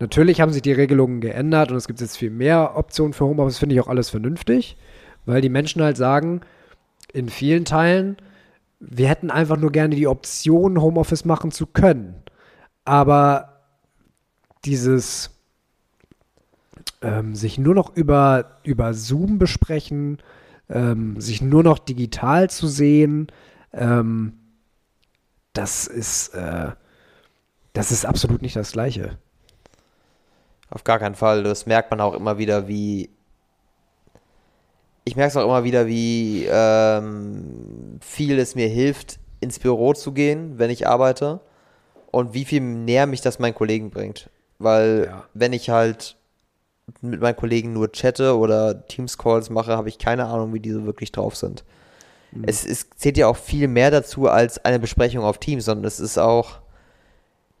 Natürlich 0.00 0.40
haben 0.40 0.52
sich 0.52 0.62
die 0.62 0.72
Regelungen 0.72 1.20
geändert 1.20 1.70
und 1.70 1.76
es 1.76 1.86
gibt 1.86 2.00
jetzt 2.00 2.16
viel 2.16 2.30
mehr 2.30 2.76
Optionen 2.76 3.12
für 3.12 3.26
Homeoffice, 3.26 3.58
finde 3.58 3.76
ich 3.76 3.80
auch 3.80 3.88
alles 3.88 4.10
vernünftig, 4.10 4.76
weil 5.24 5.40
die 5.40 5.48
Menschen 5.48 5.80
halt 5.80 5.96
sagen, 5.96 6.40
in 7.12 7.28
vielen 7.28 7.64
Teilen, 7.64 8.16
wir 8.80 9.08
hätten 9.08 9.30
einfach 9.30 9.58
nur 9.58 9.70
gerne 9.70 9.94
die 9.94 10.08
Option, 10.08 10.82
Homeoffice 10.82 11.24
machen 11.24 11.52
zu 11.52 11.66
können. 11.66 12.16
Aber 12.84 13.60
dieses 14.64 15.37
ähm, 17.02 17.34
sich 17.34 17.58
nur 17.58 17.74
noch 17.74 17.94
über, 17.96 18.58
über 18.64 18.94
Zoom 18.94 19.38
besprechen, 19.38 20.18
ähm, 20.68 21.20
sich 21.20 21.40
nur 21.40 21.62
noch 21.62 21.78
digital 21.78 22.50
zu 22.50 22.66
sehen, 22.66 23.28
ähm, 23.72 24.34
das 25.52 25.86
ist, 25.86 26.34
äh, 26.34 26.72
das 27.72 27.90
ist 27.90 28.06
absolut 28.06 28.42
nicht 28.42 28.56
das 28.56 28.72
Gleiche. 28.72 29.18
Auf 30.70 30.84
gar 30.84 30.98
keinen 30.98 31.14
Fall. 31.14 31.42
Das 31.42 31.66
merkt 31.66 31.90
man 31.90 32.00
auch 32.00 32.14
immer 32.14 32.38
wieder, 32.38 32.68
wie 32.68 33.10
ich 35.08 35.16
merke 35.16 35.30
es 35.30 35.36
auch 35.38 35.44
immer 35.44 35.64
wieder, 35.64 35.86
wie 35.86 36.46
ähm, 36.50 37.98
viel 38.00 38.38
es 38.38 38.54
mir 38.54 38.68
hilft, 38.68 39.18
ins 39.40 39.58
Büro 39.58 39.94
zu 39.94 40.12
gehen, 40.12 40.58
wenn 40.58 40.68
ich 40.68 40.86
arbeite 40.86 41.40
und 42.10 42.34
wie 42.34 42.44
viel 42.44 42.60
näher 42.60 43.06
mich 43.06 43.22
das 43.22 43.38
meinen 43.38 43.54
Kollegen 43.54 43.88
bringt. 43.88 44.28
Weil 44.58 45.06
ja. 45.08 45.24
wenn 45.32 45.54
ich 45.54 45.70
halt 45.70 46.17
mit 47.00 47.20
meinen 47.20 47.36
Kollegen 47.36 47.72
nur 47.72 47.92
chatte 47.92 48.36
oder 48.36 48.86
Teams-Calls 48.86 49.50
mache, 49.50 49.76
habe 49.76 49.88
ich 49.88 49.98
keine 49.98 50.26
Ahnung, 50.26 50.54
wie 50.54 50.60
diese 50.60 50.84
wirklich 50.86 51.12
drauf 51.12 51.36
sind. 51.36 51.64
Mhm. 52.32 52.44
Es, 52.46 52.64
es 52.66 52.88
zählt 52.96 53.16
ja 53.16 53.26
auch 53.26 53.36
viel 53.36 53.68
mehr 53.68 53.90
dazu 53.90 54.28
als 54.28 54.64
eine 54.64 54.78
Besprechung 54.78 55.24
auf 55.24 55.38
Teams, 55.38 55.64
sondern 55.64 55.86
es 55.86 56.00
ist 56.00 56.18
auch 56.18 56.60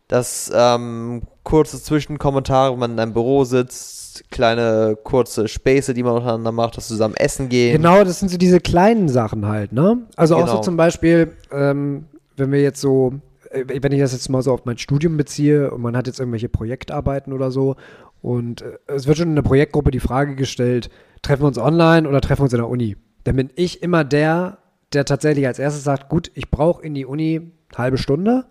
das 0.08 0.50
ähm, 0.54 1.22
kurze 1.44 1.80
Zwischenkommentare, 1.82 2.72
wenn 2.72 2.78
man 2.80 2.92
in 2.92 3.00
einem 3.00 3.12
Büro 3.12 3.44
sitzt, 3.44 4.24
kleine 4.30 4.96
kurze 5.04 5.48
Späße, 5.48 5.94
die 5.94 6.02
man 6.02 6.14
untereinander 6.14 6.52
macht, 6.52 6.76
dass 6.76 6.88
zusammen 6.88 7.14
essen 7.14 7.48
gehen. 7.50 7.76
Genau, 7.76 8.02
das 8.04 8.20
sind 8.20 8.30
so 8.30 8.38
diese 8.38 8.60
kleinen 8.60 9.08
Sachen 9.08 9.46
halt, 9.46 9.72
ne? 9.72 9.98
Also 10.16 10.34
genau. 10.36 10.46
auch 10.46 10.56
so 10.56 10.60
zum 10.60 10.76
Beispiel, 10.76 11.32
ähm, 11.52 12.06
wenn 12.36 12.50
wir 12.50 12.62
jetzt 12.62 12.80
so, 12.80 13.12
äh, 13.50 13.64
wenn 13.82 13.92
ich 13.92 14.00
das 14.00 14.12
jetzt 14.12 14.28
mal 14.30 14.42
so 14.42 14.52
auf 14.52 14.64
mein 14.64 14.78
Studium 14.78 15.18
beziehe 15.18 15.70
und 15.70 15.82
man 15.82 15.94
hat 15.96 16.06
jetzt 16.06 16.20
irgendwelche 16.20 16.48
Projektarbeiten 16.48 17.34
oder 17.34 17.50
so 17.50 17.76
und 18.22 18.62
äh, 18.62 18.78
es 18.86 19.06
wird 19.06 19.18
schon 19.18 19.28
in 19.28 19.36
der 19.36 19.42
Projektgruppe 19.42 19.90
die 19.90 20.00
Frage 20.00 20.34
gestellt, 20.34 20.90
treffen 21.22 21.42
wir 21.42 21.48
uns 21.48 21.58
online 21.58 22.08
oder 22.08 22.20
treffen 22.20 22.40
wir 22.40 22.44
uns 22.44 22.52
in 22.52 22.60
der 22.60 22.68
Uni? 22.68 22.96
Dann 23.24 23.36
bin 23.36 23.50
ich 23.56 23.82
immer 23.82 24.04
der, 24.04 24.58
der 24.92 25.04
tatsächlich 25.04 25.46
als 25.46 25.58
erstes 25.58 25.84
sagt, 25.84 26.08
gut, 26.08 26.30
ich 26.34 26.50
brauche 26.50 26.82
in 26.82 26.94
die 26.94 27.06
Uni 27.06 27.52
eine 27.70 27.78
halbe 27.78 27.98
Stunde 27.98 28.46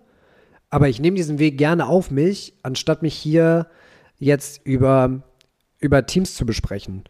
aber 0.70 0.88
ich 0.88 1.00
nehme 1.00 1.16
diesen 1.16 1.38
Weg 1.38 1.58
gerne 1.58 1.86
auf 1.86 2.10
mich, 2.10 2.54
anstatt 2.62 3.02
mich 3.02 3.14
hier 3.14 3.68
jetzt 4.18 4.64
über, 4.66 5.22
über 5.78 6.04
Teams 6.06 6.34
zu 6.34 6.44
besprechen. 6.44 7.04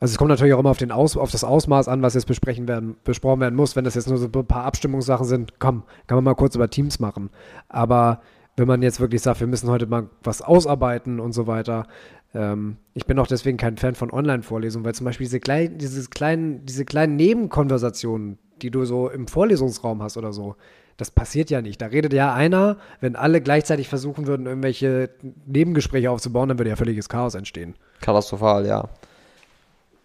Also 0.00 0.12
es 0.12 0.18
kommt 0.18 0.30
natürlich 0.30 0.54
auch 0.54 0.58
immer 0.58 0.70
auf, 0.70 0.78
den 0.78 0.90
Aus, 0.90 1.16
auf 1.16 1.30
das 1.30 1.44
Ausmaß 1.44 1.88
an, 1.88 2.02
was 2.02 2.14
jetzt 2.14 2.26
besprechen 2.26 2.66
werden, 2.66 2.96
besprochen 3.04 3.40
werden 3.40 3.54
muss. 3.54 3.76
Wenn 3.76 3.84
das 3.84 3.94
jetzt 3.94 4.08
nur 4.08 4.18
so 4.18 4.26
ein 4.26 4.46
paar 4.46 4.64
Abstimmungssachen 4.64 5.24
sind, 5.24 5.60
komm, 5.60 5.84
kann 6.06 6.16
man 6.16 6.24
mal 6.24 6.34
kurz 6.34 6.56
über 6.56 6.68
Teams 6.68 6.98
machen. 6.98 7.30
Aber 7.68 8.20
wenn 8.56 8.68
man 8.68 8.82
jetzt 8.82 9.00
wirklich 9.00 9.22
sagt, 9.22 9.40
wir 9.40 9.46
müssen 9.46 9.70
heute 9.70 9.86
mal 9.86 10.08
was 10.22 10.42
ausarbeiten 10.42 11.20
und 11.20 11.32
so 11.32 11.46
weiter. 11.46 11.86
Ähm, 12.34 12.76
ich 12.94 13.06
bin 13.06 13.18
auch 13.18 13.26
deswegen 13.26 13.56
kein 13.56 13.76
Fan 13.76 13.94
von 13.94 14.10
Online-Vorlesungen, 14.10 14.84
weil 14.84 14.94
zum 14.94 15.04
Beispiel 15.04 15.26
diese, 15.26 15.40
klein, 15.40 15.78
dieses 15.78 16.10
kleinen, 16.10 16.64
diese 16.64 16.84
kleinen 16.84 17.16
Nebenkonversationen, 17.16 18.38
die 18.62 18.70
du 18.70 18.84
so 18.84 19.08
im 19.08 19.26
Vorlesungsraum 19.26 20.02
hast 20.02 20.16
oder 20.16 20.32
so, 20.32 20.56
das 20.96 21.10
passiert 21.10 21.50
ja 21.50 21.60
nicht. 21.60 21.82
Da 21.82 21.86
redet 21.86 22.12
ja 22.12 22.32
einer, 22.32 22.76
wenn 23.00 23.16
alle 23.16 23.40
gleichzeitig 23.40 23.88
versuchen 23.88 24.26
würden, 24.26 24.46
irgendwelche 24.46 25.10
Nebengespräche 25.46 26.10
aufzubauen, 26.10 26.48
dann 26.48 26.58
würde 26.58 26.70
ja 26.70 26.76
völliges 26.76 27.08
Chaos 27.08 27.34
entstehen. 27.34 27.74
Katastrophal, 28.00 28.66
ja. 28.66 28.88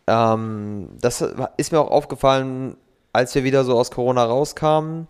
Ähm, 0.08 0.90
das 1.00 1.24
ist 1.58 1.72
mir 1.72 1.80
auch 1.80 1.92
aufgefallen, 1.92 2.76
als 3.14 3.36
wir 3.36 3.44
wieder 3.44 3.64
so 3.64 3.78
aus 3.78 3.92
Corona 3.92 4.24
rauskamen. 4.24 5.08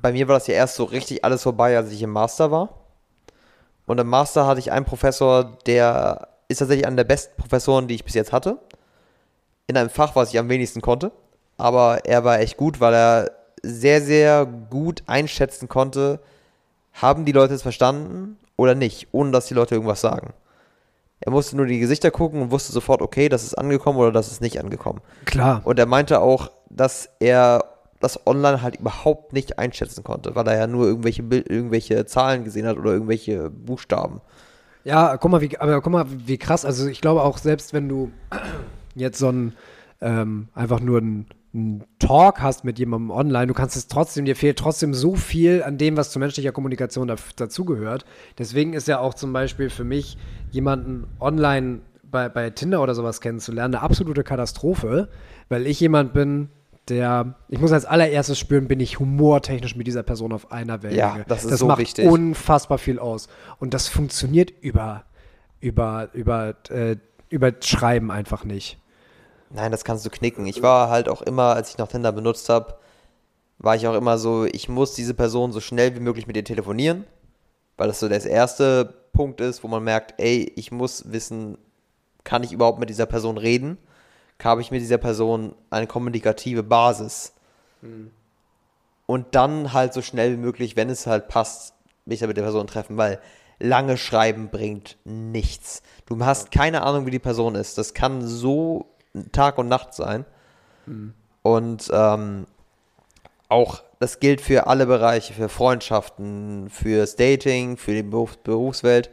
Bei 0.00 0.12
mir 0.12 0.28
war 0.28 0.34
das 0.34 0.46
ja 0.46 0.54
erst 0.54 0.76
so 0.76 0.84
richtig 0.84 1.24
alles 1.24 1.42
vorbei, 1.42 1.76
als 1.76 1.90
ich 1.90 2.02
im 2.02 2.10
Master 2.10 2.50
war. 2.50 2.70
Und 3.86 3.98
im 3.98 4.08
Master 4.08 4.46
hatte 4.46 4.60
ich 4.60 4.72
einen 4.72 4.86
Professor, 4.86 5.58
der 5.66 6.28
ist 6.48 6.58
tatsächlich 6.58 6.86
einer 6.86 6.96
der 6.96 7.04
besten 7.04 7.40
Professoren, 7.40 7.88
die 7.88 7.94
ich 7.94 8.04
bis 8.04 8.14
jetzt 8.14 8.32
hatte. 8.32 8.58
In 9.66 9.76
einem 9.76 9.90
Fach, 9.90 10.16
was 10.16 10.30
ich 10.30 10.38
am 10.38 10.48
wenigsten 10.48 10.80
konnte. 10.80 11.12
Aber 11.56 12.04
er 12.04 12.24
war 12.24 12.40
echt 12.40 12.56
gut, 12.56 12.80
weil 12.80 12.94
er 12.94 13.30
sehr, 13.62 14.02
sehr 14.02 14.46
gut 14.46 15.02
einschätzen 15.06 15.68
konnte, 15.68 16.20
haben 16.92 17.24
die 17.24 17.32
Leute 17.32 17.54
es 17.54 17.62
verstanden 17.62 18.38
oder 18.56 18.74
nicht, 18.74 19.08
ohne 19.12 19.30
dass 19.30 19.46
die 19.46 19.54
Leute 19.54 19.74
irgendwas 19.74 20.00
sagen. 20.00 20.32
Er 21.20 21.32
musste 21.32 21.56
nur 21.56 21.66
die 21.66 21.78
Gesichter 21.78 22.10
gucken 22.10 22.42
und 22.42 22.50
wusste 22.50 22.72
sofort, 22.72 23.00
okay, 23.00 23.28
das 23.28 23.44
ist 23.44 23.54
angekommen 23.54 23.98
oder 23.98 24.12
das 24.12 24.30
ist 24.30 24.40
nicht 24.40 24.60
angekommen. 24.60 25.00
Klar. 25.24 25.62
Und 25.64 25.78
er 25.78 25.86
meinte 25.86 26.20
auch, 26.20 26.50
dass 26.68 27.08
er 27.18 27.64
das 28.04 28.26
online 28.26 28.62
halt 28.62 28.76
überhaupt 28.76 29.32
nicht 29.32 29.58
einschätzen 29.58 30.04
konnte, 30.04 30.34
weil 30.34 30.46
er 30.46 30.58
ja 30.58 30.66
nur 30.66 30.86
irgendwelche, 30.86 31.22
irgendwelche 31.22 32.06
Zahlen 32.06 32.44
gesehen 32.44 32.66
hat 32.66 32.76
oder 32.76 32.92
irgendwelche 32.92 33.50
Buchstaben. 33.50 34.20
Ja, 34.84 35.16
guck 35.16 35.30
mal, 35.30 35.40
wie, 35.40 35.56
aber 35.58 35.80
guck 35.80 35.92
mal, 35.92 36.06
wie 36.08 36.38
krass. 36.38 36.64
Also 36.64 36.86
ich 36.86 37.00
glaube 37.00 37.22
auch, 37.22 37.38
selbst 37.38 37.72
wenn 37.72 37.88
du 37.88 38.12
jetzt 38.94 39.18
so 39.18 39.30
ein 39.30 39.54
ähm, 40.00 40.48
einfach 40.54 40.80
nur 40.80 41.00
ein 41.00 41.26
einen 41.54 41.84
Talk 42.00 42.42
hast 42.42 42.64
mit 42.64 42.78
jemandem 42.78 43.10
online, 43.10 43.46
du 43.46 43.54
kannst 43.54 43.76
es 43.76 43.86
trotzdem, 43.86 44.24
dir 44.24 44.34
fehlt 44.34 44.58
trotzdem 44.58 44.92
so 44.92 45.14
viel 45.14 45.62
an 45.62 45.78
dem, 45.78 45.96
was 45.96 46.10
zu 46.10 46.18
menschlicher 46.18 46.52
Kommunikation 46.52 47.06
da, 47.06 47.14
dazugehört. 47.36 48.04
Deswegen 48.38 48.72
ist 48.72 48.88
ja 48.88 48.98
auch 48.98 49.14
zum 49.14 49.32
Beispiel 49.32 49.70
für 49.70 49.84
mich 49.84 50.18
jemanden 50.50 51.06
online 51.20 51.80
bei, 52.02 52.28
bei 52.28 52.50
Tinder 52.50 52.82
oder 52.82 52.94
sowas 52.94 53.20
kennenzulernen 53.20 53.76
eine 53.76 53.84
absolute 53.84 54.24
Katastrophe, 54.24 55.08
weil 55.48 55.66
ich 55.66 55.78
jemand 55.80 56.12
bin, 56.12 56.48
der, 56.88 57.34
ich 57.48 57.58
muss 57.60 57.72
als 57.72 57.84
allererstes 57.84 58.38
spüren, 58.38 58.68
bin 58.68 58.80
ich 58.80 58.98
humortechnisch 58.98 59.76
mit 59.76 59.86
dieser 59.86 60.02
Person 60.02 60.32
auf 60.32 60.52
einer 60.52 60.82
Wellenlänge. 60.82 61.18
Ja, 61.18 61.24
das 61.26 61.44
ist 61.44 61.52
das 61.52 61.60
so 61.60 61.66
macht 61.66 61.80
wichtig. 61.80 62.06
unfassbar 62.06 62.78
viel 62.78 62.98
aus. 62.98 63.28
Und 63.58 63.74
das 63.74 63.88
funktioniert 63.88 64.52
über, 64.60 65.04
über, 65.60 66.08
über, 66.12 66.54
äh, 66.70 66.96
über 67.30 67.52
Schreiben 67.60 68.10
einfach 68.10 68.44
nicht. 68.44 68.78
Nein, 69.50 69.70
das 69.70 69.84
kannst 69.84 70.04
du 70.04 70.10
knicken. 70.10 70.46
Ich 70.46 70.62
war 70.62 70.90
halt 70.90 71.08
auch 71.08 71.22
immer, 71.22 71.54
als 71.54 71.70
ich 71.70 71.78
noch 71.78 71.88
Tinder 71.88 72.12
benutzt 72.12 72.48
habe, 72.48 72.76
war 73.58 73.76
ich 73.76 73.86
auch 73.86 73.94
immer 73.94 74.18
so, 74.18 74.44
ich 74.44 74.68
muss 74.68 74.94
diese 74.94 75.14
Person 75.14 75.52
so 75.52 75.60
schnell 75.60 75.94
wie 75.94 76.00
möglich 76.00 76.26
mit 76.26 76.36
ihr 76.36 76.44
telefonieren, 76.44 77.04
weil 77.76 77.88
das 77.88 78.00
so 78.00 78.08
der 78.08 78.24
erste 78.24 78.94
Punkt 79.12 79.40
ist, 79.40 79.62
wo 79.62 79.68
man 79.68 79.84
merkt, 79.84 80.14
ey, 80.18 80.52
ich 80.56 80.72
muss 80.72 81.12
wissen, 81.12 81.56
kann 82.24 82.42
ich 82.42 82.52
überhaupt 82.52 82.80
mit 82.80 82.90
dieser 82.90 83.06
Person 83.06 83.38
reden? 83.38 83.78
Habe 84.44 84.60
ich 84.60 84.70
mit 84.70 84.80
dieser 84.80 84.98
Person 84.98 85.54
eine 85.70 85.86
kommunikative 85.86 86.62
Basis? 86.62 87.32
Und 89.06 89.34
dann 89.34 89.72
halt 89.72 89.92
so 89.92 90.02
schnell 90.02 90.32
wie 90.32 90.36
möglich, 90.40 90.76
wenn 90.76 90.90
es 90.90 91.06
halt 91.06 91.28
passt, 91.28 91.74
mich 92.06 92.20
da 92.20 92.26
mit 92.26 92.36
der 92.36 92.42
Person 92.42 92.66
treffen, 92.66 92.96
weil 92.96 93.20
lange 93.58 93.96
Schreiben 93.96 94.48
bringt 94.50 94.96
nichts. 95.04 95.82
Du 96.06 96.22
hast 96.24 96.50
keine 96.50 96.82
Ahnung, 96.82 97.06
wie 97.06 97.10
die 97.10 97.18
Person 97.18 97.54
ist. 97.54 97.78
Das 97.78 97.94
kann 97.94 98.26
so 98.26 98.86
Tag 99.32 99.58
und 99.58 99.68
Nacht 99.68 99.94
sein. 99.94 100.24
Und 101.42 101.90
ähm, 101.92 102.46
auch 103.48 103.82
das 104.00 104.20
gilt 104.20 104.40
für 104.40 104.66
alle 104.66 104.86
Bereiche, 104.86 105.32
für 105.32 105.48
Freundschaften, 105.48 106.68
fürs 106.68 107.16
Dating, 107.16 107.76
für 107.76 107.92
die 107.92 108.02
Beruf, 108.02 108.36
Berufswelt. 108.38 109.10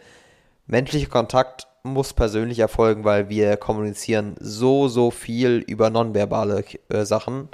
Menschlicher 0.67 1.09
Kontakt 1.09 1.67
muss 1.83 2.13
persönlich 2.13 2.59
erfolgen, 2.59 3.03
weil 3.03 3.29
wir 3.29 3.57
kommunizieren 3.57 4.35
so, 4.39 4.87
so 4.87 5.11
viel 5.11 5.63
über 5.67 5.89
nonverbale 5.89 6.63
äh, 6.89 7.05
Sachen. 7.05 7.49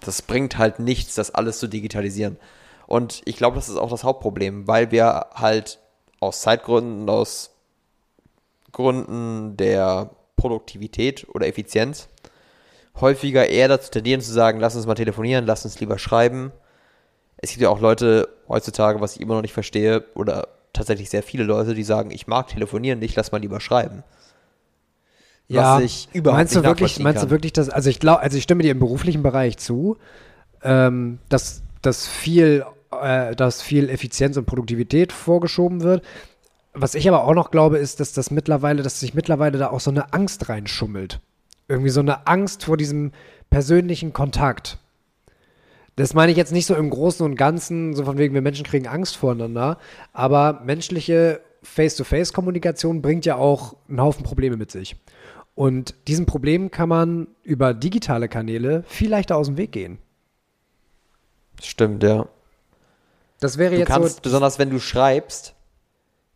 Das 0.00 0.22
bringt 0.22 0.58
halt 0.58 0.78
nichts, 0.78 1.14
das 1.14 1.34
alles 1.34 1.58
zu 1.58 1.66
digitalisieren. 1.66 2.36
Und 2.86 3.22
ich 3.24 3.36
glaube, 3.36 3.56
das 3.56 3.68
ist 3.68 3.76
auch 3.76 3.90
das 3.90 4.04
Hauptproblem, 4.04 4.66
weil 4.66 4.90
wir 4.90 5.26
halt 5.34 5.78
aus 6.20 6.40
Zeitgründen, 6.40 7.08
aus 7.10 7.50
Gründen 8.72 9.56
der 9.56 10.10
Produktivität 10.36 11.26
oder 11.34 11.46
Effizienz 11.46 12.08
häufiger 13.00 13.46
eher 13.48 13.68
dazu 13.68 13.90
tendieren 13.90 14.20
zu 14.20 14.32
sagen, 14.32 14.60
lass 14.60 14.76
uns 14.76 14.86
mal 14.86 14.94
telefonieren, 14.94 15.46
lass 15.46 15.64
uns 15.64 15.78
lieber 15.80 15.98
schreiben. 15.98 16.52
Es 17.36 17.50
gibt 17.50 17.62
ja 17.62 17.70
auch 17.70 17.80
Leute 17.80 18.28
heutzutage, 18.48 19.00
was 19.00 19.14
ich 19.14 19.20
immer 19.20 19.34
noch 19.34 19.42
nicht 19.42 19.52
verstehe, 19.52 20.04
oder 20.14 20.48
tatsächlich 20.72 21.10
sehr 21.10 21.22
viele 21.22 21.44
Leute, 21.44 21.74
die 21.74 21.84
sagen, 21.84 22.10
ich 22.10 22.26
mag 22.26 22.48
telefonieren 22.48 22.98
nicht, 22.98 23.16
lass 23.16 23.32
mal 23.32 23.40
lieber 23.40 23.60
schreiben. 23.60 24.04
Was 25.48 25.82
ich 25.82 26.08
überhaupt 26.12 26.38
meinst 26.38 26.54
du 26.54 26.60
nicht 26.60 26.68
wirklich, 26.68 26.98
meinst 27.00 27.22
du 27.22 27.30
wirklich, 27.30 27.52
dass, 27.54 27.70
also 27.70 27.88
ich 27.88 28.00
glaube, 28.00 28.20
also 28.20 28.36
ich 28.36 28.42
stimme 28.42 28.62
dir 28.62 28.72
im 28.72 28.78
beruflichen 28.78 29.22
Bereich 29.22 29.56
zu, 29.56 29.96
ähm, 30.62 31.18
dass, 31.28 31.62
dass 31.80 32.06
viel, 32.06 32.64
äh, 32.90 33.34
dass 33.34 33.62
viel 33.62 33.88
Effizienz 33.88 34.36
und 34.36 34.44
Produktivität 34.44 35.12
vorgeschoben 35.12 35.80
wird. 35.80 36.04
Was 36.74 36.94
ich 36.94 37.08
aber 37.08 37.24
auch 37.24 37.34
noch 37.34 37.50
glaube, 37.50 37.78
ist, 37.78 37.98
dass 38.00 38.12
das 38.12 38.30
mittlerweile, 38.30 38.82
dass 38.82 39.00
sich 39.00 39.14
mittlerweile 39.14 39.58
da 39.58 39.70
auch 39.70 39.80
so 39.80 39.90
eine 39.90 40.12
Angst 40.12 40.48
reinschummelt. 40.50 41.20
Irgendwie 41.66 41.90
so 41.90 42.00
eine 42.00 42.26
Angst 42.26 42.64
vor 42.64 42.76
diesem 42.76 43.12
persönlichen 43.48 44.12
Kontakt. 44.12 44.78
Das 45.98 46.14
meine 46.14 46.30
ich 46.30 46.38
jetzt 46.38 46.52
nicht 46.52 46.66
so 46.66 46.76
im 46.76 46.90
Großen 46.90 47.26
und 47.26 47.34
Ganzen, 47.34 47.92
so 47.92 48.04
von 48.04 48.18
wegen, 48.18 48.32
wir 48.32 48.40
Menschen 48.40 48.64
kriegen 48.64 48.86
Angst 48.86 49.16
voreinander, 49.16 49.78
aber 50.12 50.60
menschliche 50.64 51.40
Face-to-Face-Kommunikation 51.64 53.02
bringt 53.02 53.26
ja 53.26 53.34
auch 53.34 53.74
einen 53.88 54.00
Haufen 54.00 54.22
Probleme 54.22 54.56
mit 54.56 54.70
sich. 54.70 54.94
Und 55.56 55.96
diesen 56.06 56.24
Problemen 56.24 56.70
kann 56.70 56.88
man 56.88 57.26
über 57.42 57.74
digitale 57.74 58.28
Kanäle 58.28 58.84
viel 58.86 59.10
leichter 59.10 59.36
aus 59.36 59.48
dem 59.48 59.56
Weg 59.56 59.72
gehen. 59.72 59.98
Stimmt, 61.60 62.04
ja. 62.04 62.28
Das 63.40 63.58
wäre 63.58 63.72
Du 63.72 63.80
jetzt 63.80 63.88
kannst, 63.88 64.16
so. 64.16 64.22
besonders 64.22 64.60
wenn 64.60 64.70
du 64.70 64.78
schreibst, 64.78 65.56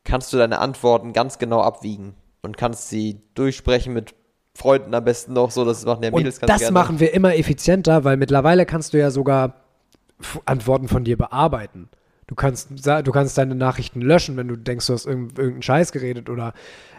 kannst 0.02 0.32
du 0.32 0.38
deine 0.38 0.58
Antworten 0.58 1.12
ganz 1.12 1.38
genau 1.38 1.60
abwiegen 1.60 2.14
und 2.42 2.56
kannst 2.56 2.88
sie 2.88 3.20
durchsprechen 3.36 3.92
mit 3.92 4.12
Freunden 4.54 4.94
am 4.94 5.04
besten 5.04 5.32
noch 5.32 5.50
so, 5.50 5.64
das 5.64 5.84
machen 5.84 6.02
ja 6.04 6.10
Mädels 6.10 6.36
Und 6.36 6.40
ganz 6.42 6.52
das 6.52 6.60
gerne. 6.60 6.74
machen 6.74 7.00
wir 7.00 7.14
immer 7.14 7.34
effizienter, 7.36 8.04
weil 8.04 8.16
mittlerweile 8.16 8.66
kannst 8.66 8.92
du 8.92 8.98
ja 8.98 9.10
sogar 9.10 9.54
Antworten 10.44 10.88
von 10.88 11.04
dir 11.04 11.16
bearbeiten. 11.16 11.88
Du 12.26 12.34
kannst, 12.34 12.68
du 12.70 13.12
kannst 13.12 13.36
deine 13.36 13.54
Nachrichten 13.54 14.00
löschen, 14.00 14.36
wenn 14.36 14.48
du 14.48 14.56
denkst, 14.56 14.86
du 14.86 14.92
hast 14.94 15.06
irgend- 15.06 15.38
irgendeinen 15.38 15.62
Scheiß 15.62 15.92
geredet 15.92 16.30
oder. 16.30 16.54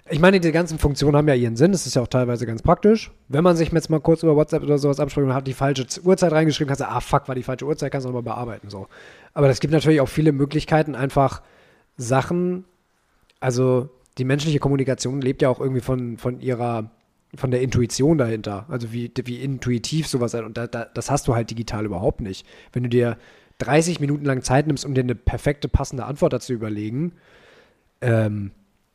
Ich 0.09 0.19
meine, 0.19 0.41
die 0.41 0.51
ganzen 0.51 0.77
Funktionen 0.79 1.15
haben 1.15 1.29
ja 1.29 1.33
ihren 1.33 1.55
Sinn. 1.55 1.71
Das 1.71 1.87
ist 1.87 1.95
ja 1.95 2.01
auch 2.01 2.07
teilweise 2.07 2.45
ganz 2.45 2.61
praktisch. 2.61 3.09
Wenn 3.29 3.43
man 3.43 3.55
sich 3.55 3.71
jetzt 3.71 3.89
mal 3.89 4.01
kurz 4.01 4.21
über 4.21 4.35
WhatsApp 4.35 4.61
oder 4.61 4.77
sowas 4.77 4.99
abspricht 4.99 5.25
und 5.25 5.33
hat 5.33 5.47
die 5.47 5.53
falsche 5.53 5.85
Uhrzeit 6.03 6.33
reingeschrieben, 6.33 6.67
kannst 6.67 6.81
du, 6.81 6.89
ah, 6.89 6.99
fuck, 6.99 7.29
war 7.29 7.35
die 7.35 7.43
falsche 7.43 7.65
Uhrzeit, 7.65 7.91
kannst 7.91 8.03
du 8.05 8.09
nochmal 8.09 8.23
bearbeiten. 8.23 8.69
So. 8.69 8.87
Aber 9.33 9.49
es 9.49 9.61
gibt 9.61 9.71
natürlich 9.73 10.01
auch 10.01 10.09
viele 10.09 10.33
Möglichkeiten, 10.33 10.93
einfach 10.93 11.41
Sachen, 11.95 12.65
also 13.39 13.87
die 14.17 14.25
menschliche 14.25 14.59
Kommunikation 14.59 15.21
lebt 15.21 15.41
ja 15.41 15.47
auch 15.49 15.61
irgendwie 15.61 15.81
von, 15.81 16.17
von 16.17 16.41
ihrer, 16.41 16.91
von 17.35 17.51
der 17.51 17.61
Intuition 17.61 18.17
dahinter. 18.17 18.65
Also 18.69 18.91
wie, 18.91 19.11
wie 19.25 19.41
intuitiv 19.41 20.07
sowas 20.07 20.33
ist. 20.33 20.41
Und 20.41 20.57
da, 20.57 20.67
da, 20.67 20.85
das 20.85 21.09
hast 21.09 21.27
du 21.27 21.35
halt 21.35 21.49
digital 21.49 21.85
überhaupt 21.85 22.21
nicht. 22.21 22.45
Wenn 22.71 22.83
du 22.83 22.89
dir 22.89 23.17
30 23.59 23.99
Minuten 23.99 24.25
lang 24.25 24.41
Zeit 24.43 24.67
nimmst, 24.67 24.85
um 24.85 24.93
dir 24.93 25.01
eine 25.01 25.15
perfekte, 25.15 25.67
passende 25.67 26.05
Antwort 26.05 26.33
dazu 26.33 26.53
überlegen, 26.53 27.13
ähm, 28.01 28.51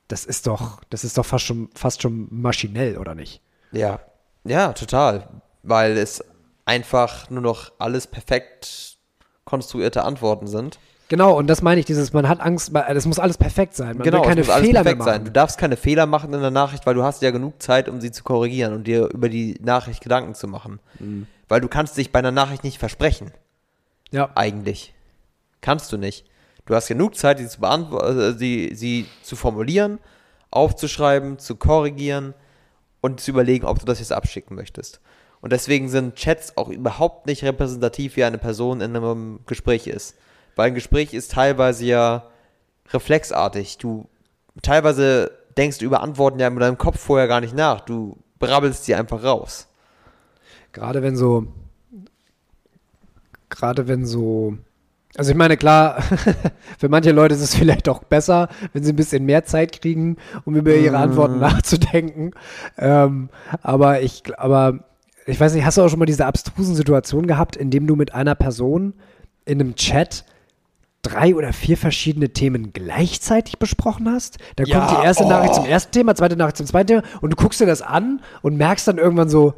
das 0.09 0.25
ist 0.25 0.47
doch, 0.47 0.83
das 0.91 1.05
ist 1.05 1.19
doch 1.19 1.27
fast 1.27 1.45
schon, 1.45 1.69
fast 1.75 2.03
schon 2.03 2.29
maschinell, 2.31 2.97
oder 2.97 3.15
nicht? 3.15 3.43
Ja, 3.73 4.01
ja, 4.45 4.73
total. 4.73 5.29
Weil 5.63 5.99
es 5.99 6.25
einfach 6.65 7.29
nur 7.31 7.43
noch 7.43 7.73
alles 7.79 8.07
perfekt 8.07 8.97
konstruierte 9.45 10.05
Antworten 10.05 10.47
sind. 10.47 10.79
Genau, 11.09 11.39
und 11.39 11.47
das 11.47 11.63
meine 11.63 11.81
ich, 11.81 11.87
dieses, 11.87 12.13
man 12.13 12.29
hat 12.29 12.41
Angst, 12.41 12.71
das 12.75 13.07
muss 13.07 13.19
alles 13.19 13.39
perfekt 13.39 13.75
sein. 13.75 13.97
Man 13.97 14.05
genau, 14.05 14.19
will 14.19 14.29
keine 14.29 14.41
es 14.43 14.47
muss 14.47 14.57
alles 14.57 14.67
Fehler 14.67 14.83
perfekt 14.83 14.99
machen. 14.99 15.11
sein. 15.11 15.25
Du 15.25 15.31
darfst 15.31 15.59
keine 15.59 15.77
Fehler 15.79 16.05
machen 16.05 16.35
in 16.35 16.41
der 16.41 16.51
Nachricht, 16.51 16.85
weil 16.85 16.95
du 16.95 17.03
hast 17.03 17.23
ja 17.23 17.31
genug 17.31 17.63
Zeit, 17.63 17.89
um 17.89 18.01
sie 18.01 18.11
zu 18.11 18.23
korrigieren 18.23 18.75
und 18.75 18.87
dir 18.87 19.09
über 19.15 19.31
die 19.31 19.59
Nachricht 19.63 20.03
Gedanken 20.03 20.35
zu 20.35 20.47
machen. 20.49 20.81
Mhm. 20.99 21.27
Weil 21.49 21.63
du 21.63 21.69
kannst 21.69 21.97
dich 21.97 22.13
bei 22.13 22.19
einer 22.19 22.31
Nachricht 22.31 22.63
nicht 22.63 22.79
versprechen. 22.79 23.33
Ja. 24.11 24.31
Eigentlich. 24.35 24.95
Kannst 25.63 25.93
du 25.93 25.97
nicht. 25.97 26.27
Du 26.67 26.75
hast 26.75 26.89
genug 26.89 27.17
Zeit, 27.17 27.39
sie 27.39 27.49
zu 27.49 27.61
beantworten, 27.61 28.37
sie, 28.37 28.73
sie 28.75 29.07
zu 29.23 29.35
formulieren, 29.35 29.99
aufzuschreiben, 30.51 31.39
zu 31.39 31.57
korrigieren 31.57 32.35
und 33.01 33.21
zu 33.21 33.31
überlegen, 33.31 33.65
ob 33.65 33.79
du 33.79 33.87
das 33.87 34.01
jetzt 34.01 34.13
abschicken 34.13 34.55
möchtest. 34.55 35.01
Und 35.41 35.53
deswegen 35.53 35.89
sind 35.89 36.17
Chats 36.17 36.57
auch 36.59 36.69
überhaupt 36.69 37.27
nicht 37.27 37.45
repräsentativ, 37.45 38.17
wie 38.17 38.25
eine 38.25 38.37
Person 38.37 38.83
in 38.83 38.95
einem 38.95 39.41
Gespräch 39.47 39.87
ist. 39.87 40.17
Weil 40.59 40.73
ein 40.73 40.75
Gespräch 40.75 41.15
ist 41.15 41.31
teilweise 41.31 41.85
ja 41.85 42.25
reflexartig. 42.91 43.79
Du 43.79 44.09
teilweise 44.61 45.31
denkst 45.57 45.79
du 45.79 45.85
über 45.85 46.03
Antworten 46.03 46.41
ja 46.41 46.51
mit 46.51 46.61
deinem 46.61 46.77
Kopf 46.77 46.99
vorher 46.99 47.29
gar 47.29 47.41
nicht 47.41 47.55
nach. 47.55 47.83
Du 47.83 48.17
brabbelst 48.41 48.85
sie 48.85 48.97
einfach 48.97 49.23
raus. 49.23 49.69
Gerade 50.73 51.01
wenn 51.01 51.15
so, 51.15 51.47
gerade 53.51 53.87
wenn 53.87 54.05
so, 54.05 54.59
also 55.15 55.31
ich 55.31 55.37
meine, 55.37 55.57
klar, 55.57 56.03
für 56.79 56.89
manche 56.89 57.13
Leute 57.13 57.37
ist 57.37 57.41
es 57.41 57.55
vielleicht 57.55 57.89
auch 57.89 58.03
besser, 58.03 58.49
wenn 58.73 58.83
sie 58.83 58.93
ein 58.93 58.97
bisschen 58.97 59.27
mehr 59.27 59.45
Zeit 59.45 59.81
kriegen, 59.81 60.17
um 60.45 60.57
über 60.57 60.75
ihre 60.75 60.97
Antworten 60.97 61.39
nachzudenken. 61.39 62.33
Ähm, 62.77 63.29
aber 63.63 64.03
ich, 64.03 64.25
aber 64.37 64.81
ich 65.25 65.39
weiß 65.39 65.55
nicht, 65.55 65.65
hast 65.65 65.79
du 65.79 65.83
auch 65.83 65.89
schon 65.89 66.01
mal 66.01 66.07
diese 66.07 66.27
abstrusen 66.27 66.75
Situationen 66.75 67.29
gehabt, 67.29 67.55
in 67.55 67.71
dem 67.71 67.87
du 67.87 67.95
mit 67.95 68.13
einer 68.13 68.35
Person 68.35 68.95
in 69.45 69.61
einem 69.61 69.77
Chat 69.77 70.25
drei 71.03 71.35
oder 71.35 71.53
vier 71.53 71.77
verschiedene 71.77 72.31
Themen 72.31 72.73
gleichzeitig 72.73 73.59
besprochen 73.59 74.11
hast. 74.11 74.39
Da 74.57 74.65
Ja, 74.65 74.79
kommt 74.87 74.99
die 75.01 75.05
erste 75.05 75.25
oh. 75.25 75.29
Nachricht 75.29 75.55
zum 75.55 75.65
ersten 75.65 75.93
Thema, 75.93 76.15
zweite 76.15 76.37
Nachricht 76.37 76.57
zum 76.57 76.67
zweiten 76.67 76.87
Thema 76.89 77.03
und 77.21 77.31
du 77.31 77.37
guckst 77.37 77.61
dir 77.61 77.67
das 77.67 77.83
an 77.83 78.21
und 78.43 78.57
merkst 78.57 78.87
dann 78.89 78.99
irgendwann 78.99 79.29
so, 79.29 79.55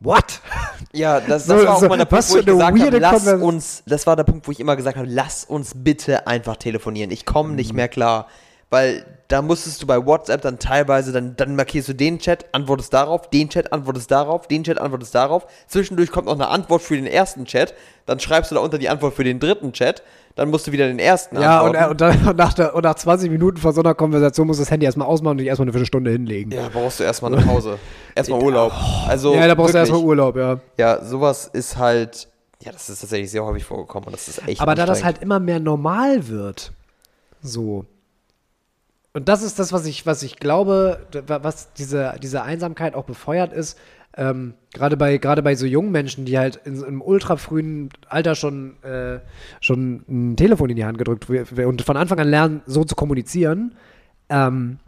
what? 0.00 0.40
Ja, 0.92 1.20
das, 1.20 1.46
das 1.46 1.60
So- 1.60 1.66
war 1.66 1.74
auch 1.74 1.80
so, 1.80 1.88
mal 1.88 1.96
der 1.98 2.04
Punkt, 2.06 2.28
wo 2.30 2.38
ich 2.38 2.46
gesagt 2.46 2.80
habe, 2.80 2.98
lass 2.98 3.24
Konvers- 3.26 3.42
uns, 3.42 3.82
das 3.86 4.06
war 4.06 4.16
der 4.16 4.24
Punkt, 4.24 4.46
wo 4.48 4.52
ich 4.52 4.60
immer 4.60 4.74
gesagt 4.76 4.96
habe, 4.96 5.08
lass 5.08 5.44
uns 5.44 5.72
bitte 5.74 6.26
einfach 6.26 6.56
telefonieren. 6.56 7.10
Ich 7.10 7.24
komme 7.26 7.54
nicht 7.54 7.72
mehr 7.74 7.88
klar. 7.88 8.26
Weil 8.70 9.06
da 9.28 9.40
musstest 9.40 9.82
du 9.82 9.86
bei 9.86 10.04
WhatsApp 10.04 10.42
dann 10.42 10.58
teilweise, 10.58 11.10
dann, 11.10 11.36
dann 11.36 11.56
markierst 11.56 11.88
du 11.88 11.94
den 11.94 12.18
Chat, 12.18 12.44
antwortest 12.52 12.92
darauf, 12.92 13.30
den 13.30 13.48
Chat, 13.48 13.72
antwortest 13.72 14.10
darauf, 14.10 14.46
den 14.46 14.62
Chat, 14.62 14.78
antwortest 14.78 15.14
darauf. 15.14 15.46
Zwischendurch 15.66 16.10
kommt 16.10 16.26
noch 16.26 16.34
eine 16.34 16.48
Antwort 16.48 16.82
für 16.82 16.94
den 16.96 17.06
ersten 17.06 17.46
Chat, 17.46 17.72
dann 18.04 18.20
schreibst 18.20 18.50
du 18.50 18.56
da 18.56 18.60
unter 18.60 18.76
die 18.78 18.90
Antwort 18.90 19.14
für 19.14 19.24
den 19.24 19.40
dritten 19.40 19.72
Chat, 19.72 20.02
dann 20.38 20.50
musst 20.50 20.68
du 20.68 20.72
wieder 20.72 20.86
den 20.86 21.00
ersten 21.00 21.40
Ja, 21.40 21.62
und, 21.62 21.74
äh, 21.74 21.88
und, 21.88 22.00
dann, 22.00 22.28
und, 22.28 22.36
nach 22.38 22.54
der, 22.54 22.72
und 22.72 22.84
nach 22.84 22.94
20 22.94 23.28
Minuten 23.28 23.56
vor 23.56 23.72
so 23.72 23.80
einer 23.80 23.94
Konversation 23.94 24.46
muss 24.46 24.58
das 24.58 24.70
Handy 24.70 24.86
erstmal 24.86 25.08
ausmachen 25.08 25.32
und 25.32 25.38
dich 25.38 25.48
erstmal 25.48 25.64
eine 25.64 25.72
Viertelstunde 25.72 26.12
hinlegen. 26.12 26.52
ja, 26.52 26.68
brauchst 26.72 27.00
du 27.00 27.04
erstmal 27.04 27.34
eine 27.34 27.44
Pause. 27.44 27.76
Erstmal 28.14 28.40
Urlaub. 28.40 28.72
Also, 29.08 29.34
Ja, 29.34 29.48
da 29.48 29.54
brauchst 29.56 29.74
du 29.74 29.78
wirklich. 29.78 29.90
erstmal 29.90 30.00
Urlaub, 30.00 30.36
ja. 30.36 30.60
Ja, 30.76 31.04
sowas 31.04 31.48
ist 31.52 31.76
halt, 31.76 32.28
ja, 32.62 32.70
das 32.70 32.88
ist 32.88 33.00
tatsächlich 33.00 33.32
sehr 33.32 33.44
häufig 33.44 33.64
vorgekommen 33.64 34.06
und 34.06 34.12
das 34.12 34.28
ist 34.28 34.46
echt 34.46 34.60
Aber 34.60 34.76
da 34.76 34.86
das 34.86 35.02
halt 35.02 35.22
immer 35.22 35.40
mehr 35.40 35.58
normal 35.58 36.28
wird, 36.28 36.70
so. 37.42 37.84
Und 39.12 39.28
das 39.28 39.42
ist 39.42 39.58
das, 39.58 39.72
was 39.72 39.86
ich, 39.86 40.06
was 40.06 40.22
ich 40.22 40.36
glaube, 40.36 41.00
was 41.26 41.72
diese, 41.72 42.14
diese 42.22 42.42
Einsamkeit 42.42 42.94
auch 42.94 43.04
befeuert 43.04 43.52
ist, 43.52 43.76
ähm, 44.18 44.54
gerade 44.74 44.96
bei, 44.96 45.16
gerade 45.18 45.44
bei 45.44 45.54
so 45.54 45.64
jungen 45.64 45.92
Menschen, 45.92 46.24
die 46.24 46.36
halt 46.36 46.56
in, 46.64 46.82
im 46.82 47.00
ultra 47.00 47.36
frühen 47.36 47.90
Alter 48.08 48.34
schon, 48.34 48.82
äh, 48.82 49.20
schon 49.60 50.02
ein 50.08 50.36
Telefon 50.36 50.70
in 50.70 50.76
die 50.76 50.84
Hand 50.84 50.98
gedrückt 50.98 51.30
und 51.30 51.82
von 51.82 51.96
Anfang 51.96 52.18
an 52.18 52.28
lernen, 52.28 52.62
so 52.66 52.82
zu 52.82 52.96
kommunizieren, 52.96 53.76
ähm, 54.28 54.80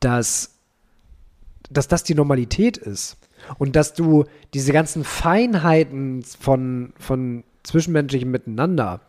dass, 0.00 0.58
dass 1.70 1.86
das 1.86 2.02
die 2.02 2.16
Normalität 2.16 2.76
ist. 2.76 3.16
Und 3.58 3.76
dass 3.76 3.94
du 3.94 4.24
diese 4.54 4.72
ganzen 4.72 5.04
Feinheiten 5.04 6.24
von, 6.24 6.94
von 6.98 7.44
zwischenmenschlichem 7.62 8.30
Miteinander, 8.30 9.02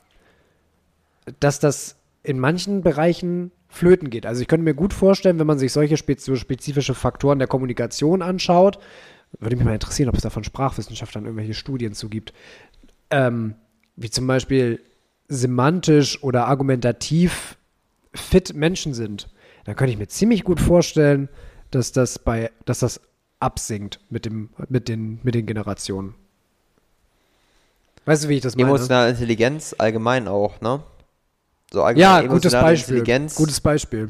dass 1.40 1.60
das 1.60 1.96
in 2.26 2.40
manchen 2.40 2.82
Bereichen 2.82 3.52
flöten 3.68 4.10
geht. 4.10 4.26
Also 4.26 4.42
ich 4.42 4.48
könnte 4.48 4.64
mir 4.64 4.74
gut 4.74 4.94
vorstellen, 4.94 5.40
wenn 5.40 5.48
man 5.48 5.60
sich 5.60 5.72
solche 5.72 5.98
spez 5.98 6.26
so 6.26 6.36
spezifische 6.36 6.94
Faktoren 6.94 7.40
der 7.40 7.48
Kommunikation 7.48 8.22
anschaut, 8.22 8.80
würde 9.40 9.56
mich 9.56 9.66
mal 9.66 9.74
interessieren, 9.74 10.10
ob 10.10 10.16
es 10.16 10.22
da 10.22 10.30
von 10.30 10.44
Sprachwissenschaftlern 10.44 11.26
irgendwelche 11.26 11.54
Studien 11.54 11.94
zu 11.94 12.10
gibt, 12.10 12.34
ähm, 13.10 13.56
wie 13.96 14.10
zum 14.10 14.28
Beispiel 14.28 14.82
semantisch 15.28 16.24
oder 16.24 16.48
argumentativ 16.48 17.58
fit 18.14 18.54
Menschen 18.54 18.94
sind. 18.94 19.30
Dann 19.66 19.76
könnte 19.76 19.92
ich 19.92 20.00
mir 20.00 20.08
ziemlich 20.08 20.44
gut 20.44 20.60
vorstellen, 20.60 21.28
dass 21.72 21.92
das 21.92 22.20
bei, 22.20 22.52
dass 22.66 22.80
das 22.80 23.02
absinkt 23.40 24.00
mit 24.10 24.26
dem, 24.26 24.50
mit 24.70 24.88
den, 24.88 25.20
mit 25.24 25.36
den 25.36 25.46
Generationen. 25.46 26.16
Weißt 28.06 28.24
du, 28.24 28.30
wie 28.30 28.36
ich 28.36 28.42
das 28.42 28.56
meine? 28.56 28.70
Emotionale 28.70 29.10
Intelligenz 29.10 29.76
allgemein 29.78 30.28
auch, 30.28 30.62
ne? 30.62 30.84
So 31.72 31.88
ja, 31.90 32.22
gutes 32.22 32.54
Beispiel. 32.54 32.98
Intelligenz. 32.98 33.36
Gutes 33.36 33.60
Beispiel. 33.60 34.10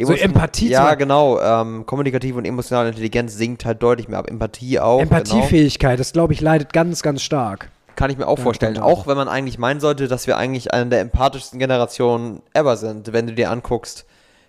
So 0.00 0.12
Emotio- 0.12 0.22
Empathie 0.22 0.68
Ja, 0.68 0.94
genau. 0.94 1.40
Ähm, 1.40 1.84
kommunikative 1.86 2.38
und 2.38 2.44
emotionale 2.44 2.90
Intelligenz 2.90 3.34
sinkt 3.36 3.64
halt 3.64 3.82
deutlich 3.82 4.08
mehr 4.08 4.18
ab. 4.20 4.30
Empathie 4.30 4.78
auch. 4.78 4.98
Genau. 5.00 5.10
Empathiefähigkeit, 5.16 5.98
das 5.98 6.12
glaube 6.12 6.32
ich, 6.32 6.40
leidet 6.40 6.72
ganz, 6.72 7.02
ganz 7.02 7.22
stark. 7.22 7.70
Kann 7.96 8.10
ich 8.10 8.16
mir 8.16 8.28
auch 8.28 8.38
Ja, 8.38 8.44
vorstellen. 8.44 8.78
auch. 8.78 8.84
Auch 9.00 9.06
wenn 9.08 9.16
man 9.16 9.26
eigentlich 9.26 9.58
meinen 9.58 9.80
sollte, 9.80 10.06
dass 10.06 10.28
wir 10.28 10.36
eigentlich 10.36 10.72
eine 10.72 10.88
der 10.90 11.00
empathischsten 11.00 11.58
Generationen 11.58 12.42
ever 12.54 12.76
sind, 12.76 13.12
wenn 13.12 13.26
du 13.26 13.32
dir 13.34 13.50
anguckst, 13.50 14.06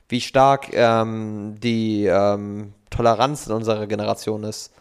wie 0.08 0.22
stark 0.22 0.68
ähm, 0.74 1.56
die 1.60 2.06
ähm, 2.06 2.74
Toleranz 2.92 3.48
in 3.48 3.54
unserer 3.54 3.88
Generation 3.88 4.44
ist. 4.44 4.72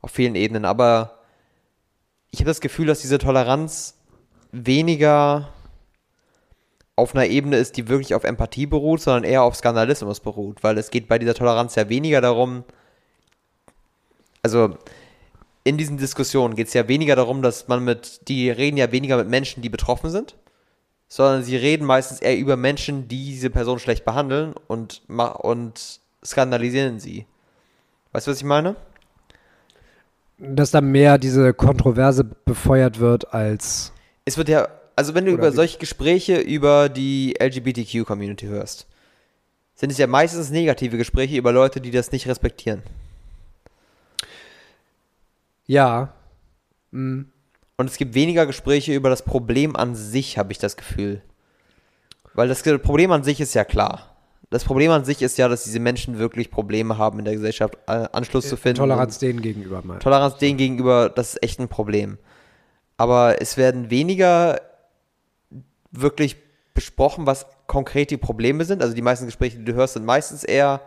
Auf 0.00 0.12
vielen 0.12 0.34
Ebenen. 0.34 0.64
Aber 0.64 1.18
ich 2.30 2.40
habe 2.40 2.48
das 2.48 2.60
Gefühl, 2.60 2.86
dass 2.86 3.00
diese 3.00 3.18
Toleranz 3.18 3.96
weniger 4.50 5.48
auf 7.00 7.14
einer 7.14 7.26
Ebene 7.26 7.56
ist, 7.56 7.76
die 7.76 7.88
wirklich 7.88 8.14
auf 8.14 8.24
Empathie 8.24 8.66
beruht, 8.66 9.00
sondern 9.00 9.24
eher 9.24 9.42
auf 9.42 9.56
Skandalismus 9.56 10.20
beruht. 10.20 10.62
Weil 10.62 10.78
es 10.78 10.90
geht 10.90 11.08
bei 11.08 11.18
dieser 11.18 11.34
Toleranz 11.34 11.74
ja 11.74 11.88
weniger 11.88 12.20
darum, 12.20 12.64
also 14.42 14.76
in 15.64 15.76
diesen 15.76 15.98
Diskussionen 15.98 16.54
geht 16.54 16.68
es 16.68 16.74
ja 16.74 16.88
weniger 16.88 17.16
darum, 17.16 17.42
dass 17.42 17.68
man 17.68 17.84
mit, 17.84 18.28
die 18.28 18.50
reden 18.50 18.76
ja 18.76 18.92
weniger 18.92 19.16
mit 19.16 19.28
Menschen, 19.28 19.62
die 19.62 19.68
betroffen 19.68 20.10
sind, 20.10 20.36
sondern 21.08 21.42
sie 21.42 21.56
reden 21.56 21.84
meistens 21.84 22.20
eher 22.20 22.38
über 22.38 22.56
Menschen, 22.56 23.08
die 23.08 23.26
diese 23.26 23.50
Person 23.50 23.78
schlecht 23.78 24.04
behandeln 24.04 24.54
und, 24.68 25.02
und 25.08 26.00
skandalisieren 26.24 27.00
sie. 27.00 27.26
Weißt 28.12 28.26
du, 28.26 28.30
was 28.30 28.38
ich 28.38 28.44
meine? 28.44 28.76
Dass 30.38 30.70
da 30.70 30.80
mehr 30.80 31.18
diese 31.18 31.52
Kontroverse 31.52 32.24
befeuert 32.24 32.98
wird 32.98 33.34
als. 33.34 33.92
Es 34.24 34.38
wird 34.38 34.48
ja, 34.48 34.68
also 35.00 35.14
wenn 35.14 35.24
du 35.24 35.32
Oder 35.32 35.44
über 35.44 35.52
solche 35.52 35.78
Gespräche 35.78 36.38
über 36.40 36.90
die 36.90 37.34
LGBTQ-Community 37.40 38.44
hörst, 38.44 38.86
sind 39.74 39.90
es 39.90 39.96
ja 39.96 40.06
meistens 40.06 40.50
negative 40.50 40.98
Gespräche 40.98 41.38
über 41.38 41.52
Leute, 41.52 41.80
die 41.80 41.90
das 41.90 42.12
nicht 42.12 42.28
respektieren. 42.28 42.82
Ja. 45.66 46.12
Mm. 46.90 47.22
Und 47.78 47.88
es 47.88 47.96
gibt 47.96 48.12
weniger 48.12 48.44
Gespräche 48.44 48.92
über 48.92 49.08
das 49.08 49.22
Problem 49.22 49.74
an 49.74 49.94
sich, 49.94 50.36
habe 50.36 50.52
ich 50.52 50.58
das 50.58 50.76
Gefühl. 50.76 51.22
Weil 52.34 52.48
das 52.48 52.62
Problem 52.82 53.10
an 53.10 53.24
sich 53.24 53.40
ist 53.40 53.54
ja 53.54 53.64
klar. 53.64 54.14
Das 54.50 54.64
Problem 54.64 54.90
an 54.90 55.06
sich 55.06 55.22
ist 55.22 55.38
ja, 55.38 55.48
dass 55.48 55.64
diese 55.64 55.80
Menschen 55.80 56.18
wirklich 56.18 56.50
Probleme 56.50 56.98
haben 56.98 57.20
in 57.20 57.24
der 57.24 57.32
Gesellschaft, 57.32 57.78
äh, 57.86 58.06
Anschluss 58.12 58.50
zu 58.50 58.58
finden. 58.58 58.80
Toleranz 58.80 59.18
denen 59.18 59.40
gegenüber 59.40 59.80
mal. 59.82 59.98
Toleranz 59.98 60.36
denen 60.36 60.58
gegenüber, 60.58 61.08
das 61.08 61.36
ist 61.36 61.42
echt 61.42 61.58
ein 61.58 61.68
Problem. 61.68 62.18
Aber 62.98 63.40
es 63.40 63.56
werden 63.56 63.88
weniger 63.88 64.60
wirklich 65.90 66.36
besprochen, 66.74 67.26
was 67.26 67.46
konkret 67.66 68.10
die 68.10 68.16
Probleme 68.16 68.64
sind. 68.64 68.82
Also 68.82 68.94
die 68.94 69.02
meisten 69.02 69.26
Gespräche, 69.26 69.58
die 69.58 69.64
du 69.64 69.74
hörst, 69.74 69.94
sind 69.94 70.04
meistens 70.04 70.44
eher 70.44 70.80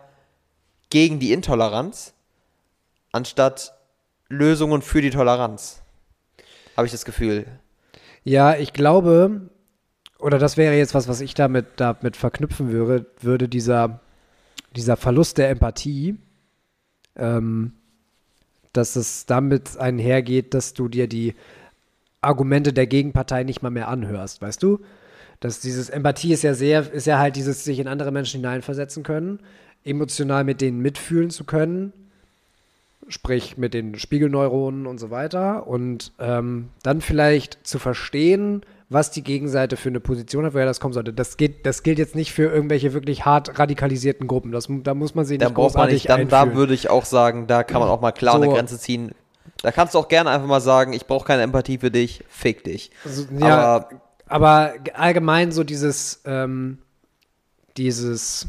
gegen 0.90 1.20
die 1.20 1.34
Intoleranz, 1.34 2.14
anstatt 3.12 3.74
Lösungen 4.30 4.82
für 4.82 5.02
die 5.02 5.10
Toleranz. 5.10 5.82
Habe 6.76 6.88
ich 6.88 6.92
das 6.92 7.06
Gefühl. 7.06 7.46
Ja, 8.24 8.56
ich 8.56 8.74
glaube, 8.74 9.50
oder 10.20 10.40
das 10.40 10.58
wäre 10.58 10.76
jetzt 10.76 10.96
was, 10.96 11.08
was 11.08 11.22
ich 11.22 11.34
damit, 11.34 11.66
damit 11.76 12.16
verknüpfen 12.16 12.72
würde, 12.72 13.06
würde 13.22 13.50
dieser, 13.50 14.00
dieser 14.76 14.98
Verlust 14.98 15.38
der 15.38 15.50
Empathie, 15.50 16.18
ähm, 17.16 17.74
dass 18.72 18.96
es 18.96 19.26
damit 19.26 19.78
einhergeht, 19.78 20.54
dass 20.54 20.74
du 20.74 20.88
dir 20.88 21.08
die 21.08 21.36
Argumente 22.24 22.74
der 22.74 22.88
Gegenpartei 22.88 23.44
nicht 23.44 23.62
mal 23.62 23.70
mehr 23.70 23.88
anhörst, 23.88 24.42
weißt 24.42 24.62
du? 24.62 24.80
Dass 25.40 25.60
dieses 25.60 25.90
Empathie 25.90 26.34
ist 26.34 26.44
ja 26.44 26.54
sehr, 26.54 26.92
ist 26.92 27.08
ja 27.08 27.20
halt 27.20 27.36
dieses 27.36 27.64
sich 27.64 27.80
in 27.80 27.88
andere 27.88 28.12
Menschen 28.12 28.40
hineinversetzen 28.40 29.04
können, 29.04 29.40
emotional 29.84 30.44
mit 30.44 30.62
denen 30.62 30.80
mitfühlen 30.80 31.30
zu 31.30 31.44
können, 31.44 31.92
sprich 33.10 33.58
mit 33.58 33.74
den 33.74 34.00
Spiegelneuronen 34.00 34.88
und 34.88 34.98
so 35.00 35.10
weiter 35.12 35.68
und 35.68 36.14
ähm, 36.20 36.70
dann 36.84 37.02
vielleicht 37.02 37.60
zu 37.68 37.80
verstehen, 37.80 38.62
was 38.90 39.12
die 39.12 39.24
Gegenseite 39.24 39.76
für 39.76 39.90
eine 39.90 40.00
Position 40.00 40.46
hat, 40.46 40.54
woher 40.54 40.66
das 40.66 40.80
kommen 40.80 40.94
sollte. 40.94 41.12
Das, 41.14 41.36
geht, 41.36 41.66
das 41.66 41.84
gilt 41.84 41.98
jetzt 41.98 42.16
nicht 42.16 42.32
für 42.32 42.44
irgendwelche 42.44 42.94
wirklich 42.94 43.26
hart 43.26 43.60
radikalisierten 43.60 44.28
Gruppen. 44.28 44.52
Das, 44.52 44.68
da 44.70 44.94
muss 44.94 45.16
man 45.16 45.26
sie 45.26 45.38
Da 45.38 45.48
nicht 45.48 45.56
braucht 45.56 45.76
man 45.76 45.90
nicht, 45.90 46.08
dann, 46.10 46.28
da 46.28 46.42
einfühlen. 46.42 46.58
würde 46.58 46.74
ich 46.74 46.90
auch 46.90 47.06
sagen, 47.06 47.48
da 47.48 47.64
kann 47.64 47.82
man 47.82 47.90
auch 47.90 48.02
mal 48.02 48.12
klar 48.12 48.36
So. 48.36 48.44
eine 48.44 48.54
Grenze 48.54 48.80
ziehen. 48.80 49.12
Da 49.64 49.72
kannst 49.72 49.96
du 49.96 50.00
auch 50.00 50.10
gerne 50.10 50.30
einfach 50.30 50.48
mal 50.48 50.62
sagen, 50.62 50.94
ich 50.94 51.08
brauche 51.08 51.26
keine 51.26 51.42
Empathie 51.42 51.80
für 51.80 51.90
dich, 51.90 52.24
fick 52.30 52.64
dich. 52.64 52.92
Also, 53.06 53.26
ja, 53.40 53.58
Aber 53.58 53.90
aber, 54.28 54.74
allgemein 54.94 55.52
so 55.52 55.64
dieses, 55.64 56.22
ähm, 56.26 56.80
dieses, 57.78 58.48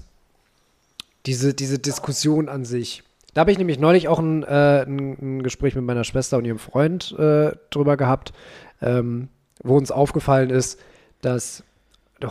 diese, 1.27 1.55
diese 1.55 1.79
Diskussion 1.79 2.49
an 2.49 2.65
sich. 2.65 3.03
Da 3.35 3.43
habe 3.43 3.53
ich 3.53 3.59
nämlich 3.59 3.79
neulich 3.79 4.09
auch 4.09 4.19
ein, 4.19 4.45
äh, 4.45 4.85
ein, 4.87 5.17
ein 5.21 5.43
Gespräch 5.43 5.75
mit 5.75 5.85
meiner 5.85 6.05
Schwester 6.05 6.39
und 6.39 6.45
ihrem 6.45 6.59
Freund 6.59 7.15
äh, 7.19 7.53
drüber 7.71 7.97
gehabt, 7.97 8.33
ähm, 8.81 9.29
wo 9.63 9.77
uns 9.77 9.91
aufgefallen 9.91 10.51
ist, 10.51 10.81
dass 11.21 11.63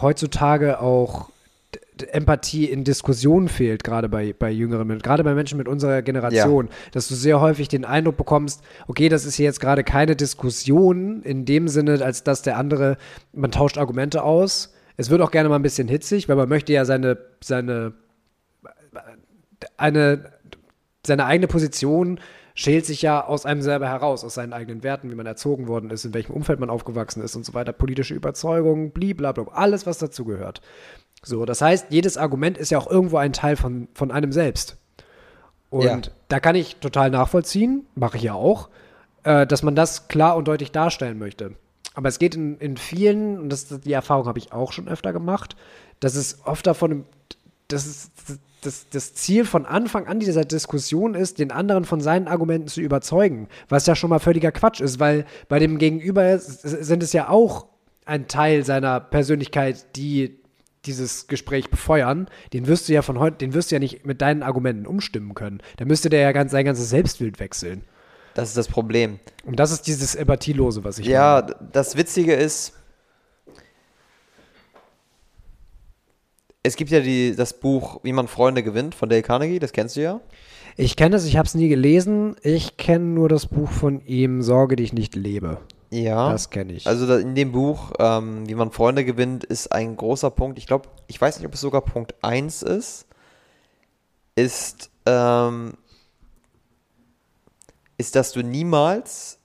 heutzutage 0.01 0.81
auch 0.81 1.29
Empathie 2.01 2.65
in 2.65 2.83
Diskussionen 2.83 3.47
fehlt, 3.47 3.83
gerade 3.83 4.09
bei, 4.09 4.33
bei 4.33 4.49
jüngeren 4.49 4.87
Menschen, 4.87 5.03
gerade 5.03 5.23
bei 5.23 5.33
Menschen 5.33 5.57
mit 5.57 5.67
unserer 5.67 6.01
Generation, 6.01 6.69
dass 6.91 7.07
du 7.07 7.15
sehr 7.15 7.39
häufig 7.41 7.67
den 7.67 7.85
Eindruck 7.85 8.17
bekommst, 8.17 8.63
okay, 8.87 9.09
das 9.09 9.25
ist 9.25 9.35
hier 9.35 9.45
jetzt 9.45 9.59
gerade 9.59 9.83
keine 9.83 10.15
Diskussion 10.15 11.21
in 11.21 11.45
dem 11.45 11.67
Sinne, 11.67 12.03
als 12.03 12.23
dass 12.23 12.41
der 12.41 12.57
andere, 12.57 12.97
man 13.31 13.51
tauscht 13.51 13.77
Argumente 13.77 14.23
aus. 14.23 14.73
Es 14.97 15.09
wird 15.09 15.21
auch 15.21 15.31
gerne 15.31 15.49
mal 15.49 15.55
ein 15.55 15.63
bisschen 15.63 15.87
hitzig, 15.87 16.29
weil 16.29 16.35
man 16.35 16.49
möchte 16.49 16.73
ja 16.73 16.85
seine, 16.85 17.17
seine, 17.43 17.93
eine, 19.77 20.31
seine 21.05 21.25
eigene 21.25 21.47
Position 21.47 22.19
schält 22.55 22.85
sich 22.85 23.01
ja 23.01 23.25
aus 23.25 23.45
einem 23.45 23.61
selber 23.61 23.87
heraus, 23.87 24.23
aus 24.23 24.35
seinen 24.35 24.53
eigenen 24.53 24.83
Werten, 24.83 25.09
wie 25.09 25.15
man 25.15 25.25
erzogen 25.25 25.67
worden 25.67 25.89
ist, 25.89 26.05
in 26.05 26.13
welchem 26.13 26.33
Umfeld 26.33 26.59
man 26.59 26.69
aufgewachsen 26.69 27.23
ist 27.23 27.35
und 27.35 27.45
so 27.45 27.53
weiter, 27.53 27.73
politische 27.73 28.13
Überzeugungen, 28.13 28.91
blablabla, 28.91 29.47
alles, 29.53 29.85
was 29.85 29.97
dazugehört. 29.97 30.61
So, 31.23 31.45
das 31.45 31.61
heißt, 31.61 31.87
jedes 31.89 32.17
Argument 32.17 32.57
ist 32.57 32.69
ja 32.71 32.77
auch 32.77 32.87
irgendwo 32.89 33.17
ein 33.17 33.33
Teil 33.33 33.55
von, 33.55 33.87
von 33.93 34.11
einem 34.11 34.31
selbst. 34.31 34.77
Und 35.69 35.83
Ja. 35.85 35.99
da 36.27 36.39
kann 36.39 36.55
ich 36.55 36.75
total 36.77 37.09
nachvollziehen, 37.09 37.85
mache 37.95 38.17
ich 38.17 38.23
ja 38.23 38.33
auch, 38.33 38.69
äh, 39.23 39.47
dass 39.47 39.63
man 39.63 39.75
das 39.75 40.07
klar 40.07 40.35
und 40.35 40.47
deutlich 40.47 40.71
darstellen 40.71 41.17
möchte. 41.17 41.55
Aber 41.95 42.09
es 42.09 42.19
geht 42.19 42.35
in, 42.35 42.57
in 42.57 42.77
vielen, 42.77 43.39
und 43.39 43.49
das, 43.49 43.67
die 43.67 43.93
Erfahrung 43.93 44.25
habe 44.27 44.39
ich 44.39 44.51
auch 44.51 44.71
schon 44.73 44.87
öfter 44.87 45.13
gemacht, 45.13 45.55
dass 45.99 46.15
es 46.15 46.39
oft 46.45 46.67
davon, 46.67 47.05
dass 47.69 47.85
es, 47.85 48.11
das, 48.61 48.87
das 48.89 49.13
Ziel 49.13 49.45
von 49.45 49.65
Anfang 49.65 50.07
an 50.07 50.19
dieser 50.19 50.45
Diskussion 50.45 51.15
ist, 51.15 51.39
den 51.39 51.51
anderen 51.51 51.85
von 51.85 52.01
seinen 52.01 52.27
Argumenten 52.27 52.67
zu 52.67 52.81
überzeugen, 52.81 53.47
was 53.69 53.85
ja 53.85 53.95
schon 53.95 54.09
mal 54.09 54.19
völliger 54.19 54.51
Quatsch 54.51 54.81
ist, 54.81 54.99
weil 54.99 55.25
bei 55.49 55.59
dem 55.59 55.77
Gegenüber 55.77 56.37
sind 56.39 57.03
es 57.03 57.13
ja 57.13 57.29
auch 57.29 57.67
ein 58.05 58.27
Teil 58.27 58.65
seiner 58.65 58.99
Persönlichkeit, 58.99 59.95
die 59.95 60.39
dieses 60.85 61.27
Gespräch 61.27 61.69
befeuern, 61.69 62.27
den 62.53 62.67
wirst 62.67 62.89
du 62.89 62.93
ja 62.93 63.01
von 63.01 63.19
heute, 63.19 63.37
den 63.37 63.53
wirst 63.53 63.71
du 63.71 63.75
ja 63.75 63.79
nicht 63.79 64.05
mit 64.05 64.21
deinen 64.21 64.43
Argumenten 64.43 64.85
umstimmen 64.85 65.33
können. 65.33 65.61
Da 65.77 65.85
müsste 65.85 66.09
der 66.09 66.21
ja 66.21 66.31
ganz, 66.31 66.51
sein 66.51 66.65
ganzes 66.65 66.89
Selbstbild 66.89 67.39
wechseln. 67.39 67.83
das 68.33 68.49
ist 68.49 68.57
das 68.57 68.67
Problem. 68.67 69.19
Und 69.45 69.59
das 69.59 69.71
ist 69.71 69.87
dieses 69.87 70.15
Empathielose, 70.15 70.83
was 70.83 70.99
ich 70.99 71.05
Ja, 71.07 71.41
meine. 71.41 71.69
das 71.71 71.95
Witzige 71.95 72.33
ist, 72.33 72.73
es 76.63 76.75
gibt 76.75 76.91
ja 76.91 77.01
die, 77.01 77.35
das 77.35 77.59
Buch 77.59 77.99
Wie 78.03 78.13
man 78.13 78.27
Freunde 78.27 78.63
gewinnt 78.63 78.95
von 78.95 79.09
Dale 79.09 79.21
Carnegie, 79.21 79.59
das 79.59 79.73
kennst 79.73 79.95
du 79.97 80.01
ja. 80.01 80.21
Ich 80.75 80.95
kenne 80.95 81.17
es, 81.17 81.25
ich 81.25 81.37
habe 81.37 81.45
es 81.45 81.53
nie 81.53 81.67
gelesen. 81.69 82.35
Ich 82.41 82.77
kenne 82.77 83.05
nur 83.05 83.29
das 83.29 83.45
Buch 83.45 83.69
von 83.69 84.03
ihm, 84.05 84.41
Sorge, 84.41 84.75
die 84.75 84.83
ich 84.83 84.93
nicht 84.93 85.15
lebe. 85.15 85.59
Ja. 85.93 86.31
Das 86.31 86.49
kenne 86.49 86.73
ich. 86.73 86.87
Also 86.87 87.15
in 87.17 87.35
dem 87.35 87.51
Buch, 87.51 87.91
ähm, 87.99 88.47
wie 88.49 88.55
man 88.55 88.71
Freunde 88.71 89.05
gewinnt, 89.05 89.43
ist 89.43 89.71
ein 89.71 89.95
großer 89.95 90.31
Punkt. 90.31 90.57
Ich 90.57 90.65
glaube, 90.65 90.89
ich 91.05 91.21
weiß 91.21 91.37
nicht, 91.37 91.45
ob 91.45 91.53
es 91.53 91.61
sogar 91.61 91.81
Punkt 91.81 92.15
1 92.23 92.63
ist. 92.63 93.05
Ist, 94.35 94.89
ähm, 95.05 95.73
ist, 97.97 98.15
dass 98.15 98.31
du 98.31 98.41
niemals 98.41 99.37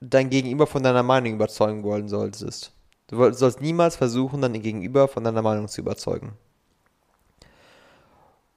dein 0.00 0.30
Gegenüber 0.30 0.68
von 0.68 0.84
deiner 0.84 1.02
Meinung 1.02 1.32
überzeugen 1.32 1.82
wollen 1.82 2.08
solltest. 2.08 2.72
Du 3.08 3.32
sollst 3.32 3.60
niemals 3.60 3.96
versuchen, 3.96 4.42
dein 4.42 4.62
Gegenüber 4.62 5.08
von 5.08 5.24
deiner 5.24 5.42
Meinung 5.42 5.66
zu 5.66 5.80
überzeugen. 5.80 6.34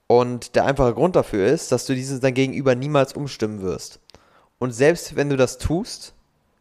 Und 0.06 0.56
der 0.56 0.66
einfache 0.66 0.94
Grund 0.94 1.16
dafür 1.16 1.48
ist, 1.48 1.72
dass 1.72 1.88
du 1.88 1.96
dieses 1.96 2.20
dein 2.20 2.36
Gegenüber 2.36 2.76
niemals 2.76 3.14
umstimmen 3.14 3.62
wirst. 3.62 4.00
Und 4.60 4.72
selbst 4.72 5.16
wenn 5.16 5.30
du 5.30 5.38
das 5.38 5.58
tust, 5.58 6.14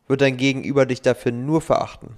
wird 0.09 0.21
dein 0.21 0.37
Gegenüber 0.37 0.87
dich 0.87 1.03
dafür 1.03 1.33
nur 1.33 1.61
verachten. 1.61 2.17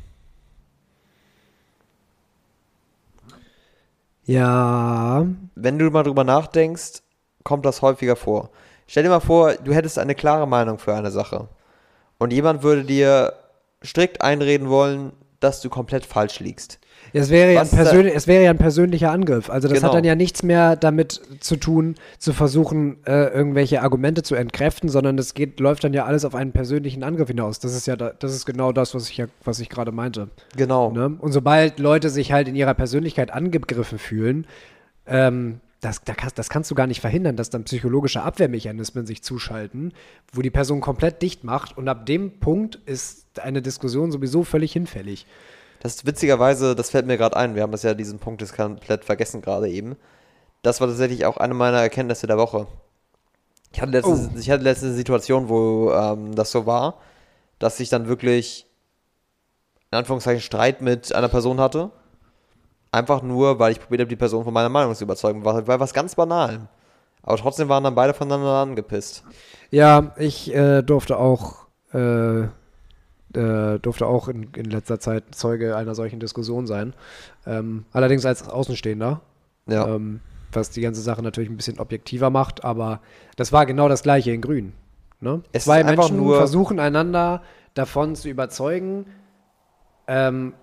ja, 4.25 5.27
Wenn 5.57 5.79
du 5.79 5.91
mal 5.91 6.05
drüber 6.05 6.25
nachdenkst, 6.25 7.03
kommt 7.43 7.67
das 7.67 7.83
häufiger 7.83 8.17
vor. 8.17 8.51
Stell 8.87 9.03
dir 9.03 9.09
mal 9.09 9.21
vor, 9.21 9.55
du 9.55 9.73
hättest 9.75 9.99
eine 9.99 10.15
klare 10.15 10.47
Meinung 10.47 10.79
für 10.79 10.95
eine 10.95 11.11
Sache. 11.11 11.49
Und 12.19 12.33
jemand 12.33 12.63
würde 12.63 12.85
dir 12.85 13.33
strikt 13.85 14.23
einreden 14.23 14.69
wollen, 14.69 15.13
dass 15.41 15.61
du 15.61 15.71
komplett 15.71 16.05
falsch 16.07 16.39
liegst. 16.41 16.79
es 17.15 17.31
wäre, 17.31 17.55
ja 17.55 17.63
es 17.63 18.27
wäre 18.27 18.45
ja 18.45 18.51
ein 18.51 18.59
persönlicher 18.59 19.11
Angriff. 19.11 19.49
Also 19.51 19.69
das 19.69 19.79
hat 19.79 19.83
Genau. 19.83 19.95
dann 19.95 20.05
ja 20.05 20.15
nichts 20.15 20.43
mehr 20.43 20.77
damit 20.77 21.21
zu 21.41 21.57
tun, 21.57 21.95
zu 22.19 22.33
versuchen, 22.33 22.99
äh, 23.07 23.29
irgendwelche 23.29 23.83
Argumente 23.83 24.23
zu 24.23 24.35
entkräften, 24.35 24.89
sondern 24.91 25.19
es 25.19 25.33
geht, 25.35 25.59
läuft 25.59 25.83
dann 25.85 25.95
ja 25.95 26.05
alles 26.05 26.25
auf 26.27 26.35
einen 26.35 26.53
persönlichen 26.53 27.03
Angriff 27.03 27.29
hinaus. 27.29 27.59
Das 27.59 27.75
ist 27.75 27.87
ja, 27.87 27.97
da, 27.97 28.13
das 28.19 28.35
ist 28.35 28.45
genau 28.45 28.71
das, 28.73 28.95
was 28.95 29.09
ich 29.09 29.17
ja, 29.17 29.27
was 29.43 29.61
ich 29.61 29.71
gerade 29.71 29.93
meinte. 29.93 30.29
Genau. 30.57 30.91
Ne? 30.93 31.17
Und 31.19 31.33
sobald 31.33 31.79
Leute 31.79 32.11
sich 32.11 32.33
halt 32.33 32.47
in 32.47 32.55
ihrer 32.55 32.75
Persönlichkeit 32.75 33.33
angegriffen 33.33 33.99
fühlen, 33.99 34.47
ähm, 35.07 35.61
das, 35.81 36.03
das 36.35 36.49
kannst 36.51 36.71
du 36.71 36.75
gar 36.75 36.87
nicht 36.87 37.01
verhindern, 37.01 37.37
dass 37.37 37.49
dann 37.51 37.65
psychologische 37.65 38.23
Abwehrmechanismen 38.23 39.07
sich 39.07 39.23
zuschalten, 39.23 39.93
wo 40.33 40.43
die 40.43 40.51
Person 40.51 40.81
komplett 40.81 41.23
dicht 41.23 41.43
macht 41.43 41.77
und 41.79 41.89
ab 41.89 42.05
dem 42.07 42.39
Punkt 42.39 42.77
ist 42.87 43.41
eine 43.41 43.63
Diskussion 43.63 44.13
sowieso 44.13 44.45
völlig 44.45 44.73
hinfällig. 44.73 45.27
Das 45.81 45.95
ist 45.95 46.07
witzigerweise, 46.07 46.75
das 46.75 46.91
fällt 46.91 47.07
mir 47.07 47.17
gerade 47.17 47.37
ein, 47.37 47.55
wir 47.55 47.63
haben 47.63 47.73
das 47.73 47.83
ja 47.83 47.95
diesen 47.95 48.19
Punkt 48.19 48.43
jetzt 48.43 48.55
komplett 48.55 49.05
vergessen 49.05 49.41
gerade 49.41 49.69
eben. 49.71 49.97
Das 50.63 50.81
war 50.81 50.89
tatsächlich 50.89 51.25
auch 51.25 51.39
eine 51.39 51.55
meiner 51.55 51.79
Erkenntnisse 51.79 52.27
der 52.27 52.37
Woche. 52.37 52.67
Ich 53.73 53.81
hatte 53.81 53.93
letztens, 53.93 54.31
Oh. 54.35 54.39
ich 54.39 54.51
hatte 54.51 54.63
letztens 54.63 54.89
eine 54.89 54.97
Situation, 54.97 55.49
wo 55.49 55.93
ähm, 55.93 56.35
das 56.35 56.51
so 56.51 56.67
war, 56.67 56.99
dass 57.59 57.81
ich 57.81 57.89
dann 57.89 58.09
wirklich 58.09 58.67
in 59.91 59.99
Anführungszeichen 59.99 60.43
Streit 60.43 60.83
mit 60.83 61.15
einer 61.15 61.29
Person 61.29 61.61
hatte. 61.61 61.91
Einfach 62.93 63.23
nur, 63.23 63.59
weil 63.59 63.73
ich 63.73 63.81
probiert 63.81 64.01
habe, 64.01 64.09
die 64.09 64.17
Person 64.17 64.45
von 64.45 64.53
meiner 64.53 64.69
Meinung 64.69 64.95
zu 64.95 65.05
überzeugen. 65.05 65.45
War, 65.45 65.67
war 65.67 65.79
was 65.81 65.95
ganz 65.95 66.15
Banalem. 66.15 66.67
Aber 67.23 67.37
trotzdem 67.37 67.69
waren 67.69 67.85
dann 67.85 67.95
beide 67.95 68.15
voneinander 68.15 68.55
angepisst. 68.55 69.25
Ja, 69.71 70.13
ich 70.17 70.53
äh, 70.55 70.83
durfte 70.83 71.19
auch 71.19 71.67
äh, 71.93 72.43
äh, 73.35 73.79
durfte 73.81 74.07
auch 74.07 74.29
in, 74.29 74.51
in 74.57 74.65
letzter 74.65 74.99
Zeit 74.99 75.35
Zeuge 75.35 75.77
einer 75.77 75.95
solchen 75.95 76.19
Diskussion 76.19 76.67
sein. 76.67 76.95
Ähm, 77.47 77.85
allerdings 77.93 78.25
als 78.27 78.49
Außenstehender. 78.49 79.21
Ja. 79.67 79.87
Ähm, 79.87 80.21
was 80.53 80.71
die 80.71 80.81
ganze 80.81 81.01
Sache 81.01 81.23
natürlich 81.23 81.49
ein 81.49 81.57
bisschen 81.57 81.79
objektiver 81.79 82.29
macht, 82.31 82.65
aber 82.65 83.01
das 83.37 83.53
war 83.53 83.67
genau 83.67 83.89
das 83.89 84.03
gleiche 84.03 84.33
in 84.33 84.41
Grün. 84.41 84.73
Ne? 85.21 85.43
Es 85.53 85.65
Zwei 85.65 85.85
Menschen 85.85 86.17
nur- 86.17 86.39
versuchen 86.39 86.81
einander 86.81 87.43
davon 87.75 88.17
zu 88.17 88.29
überzeugen, 88.29 89.07
ähm, 90.09 90.55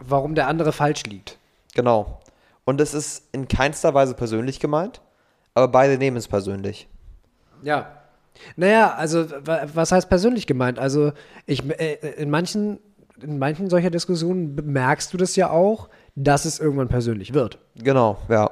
warum 0.00 0.34
der 0.34 0.48
andere 0.48 0.72
falsch 0.72 1.04
liegt. 1.04 1.38
Genau. 1.74 2.20
Und 2.64 2.80
es 2.80 2.94
ist 2.94 3.24
in 3.32 3.48
keinster 3.48 3.94
Weise 3.94 4.14
persönlich 4.14 4.60
gemeint, 4.60 5.00
aber 5.54 5.68
beide 5.68 5.98
nehmen 5.98 6.16
es 6.16 6.28
persönlich. 6.28 6.88
Ja. 7.62 7.92
Naja, 8.56 8.92
also 8.94 9.30
wa- 9.46 9.66
was 9.72 9.92
heißt 9.92 10.08
persönlich 10.08 10.46
gemeint? 10.46 10.78
Also 10.78 11.12
ich 11.46 11.64
äh, 11.80 11.94
in 12.16 12.28
manchen 12.30 12.80
in 13.22 13.38
manchen 13.38 13.70
solcher 13.70 13.88
Diskussionen 13.88 14.54
bemerkst 14.54 15.10
du 15.12 15.16
das 15.16 15.36
ja 15.36 15.48
auch, 15.48 15.88
dass 16.16 16.44
es 16.44 16.58
irgendwann 16.60 16.88
persönlich 16.88 17.32
wird. 17.32 17.58
Genau, 17.76 18.18
ja. 18.28 18.50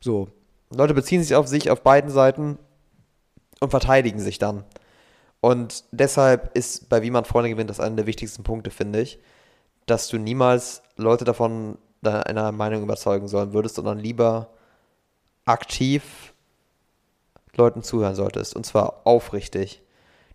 So. 0.00 0.28
Leute 0.74 0.92
beziehen 0.94 1.22
sich 1.22 1.36
auf 1.36 1.46
sich 1.46 1.70
auf 1.70 1.82
beiden 1.82 2.10
Seiten 2.10 2.58
und 3.60 3.70
verteidigen 3.70 4.18
sich 4.18 4.38
dann. 4.40 4.64
Und 5.40 5.84
deshalb 5.92 6.56
ist 6.56 6.88
bei 6.88 7.02
Wie 7.02 7.10
man 7.12 7.24
Freunde 7.24 7.50
gewinnt 7.50 7.70
das 7.70 7.78
einer 7.78 7.94
der 7.94 8.06
wichtigsten 8.06 8.42
Punkte, 8.42 8.70
finde 8.70 9.00
ich, 9.02 9.20
dass 9.86 10.08
du 10.08 10.18
niemals 10.18 10.82
Leute 10.96 11.24
davon 11.24 11.78
deiner 12.02 12.52
Meinung 12.52 12.82
überzeugen 12.82 13.28
sollen 13.28 13.52
würdest, 13.52 13.76
sondern 13.76 13.98
lieber 13.98 14.48
aktiv 15.44 16.32
Leuten 17.54 17.82
zuhören 17.82 18.14
solltest. 18.14 18.56
Und 18.56 18.64
zwar 18.64 19.02
aufrichtig. 19.04 19.82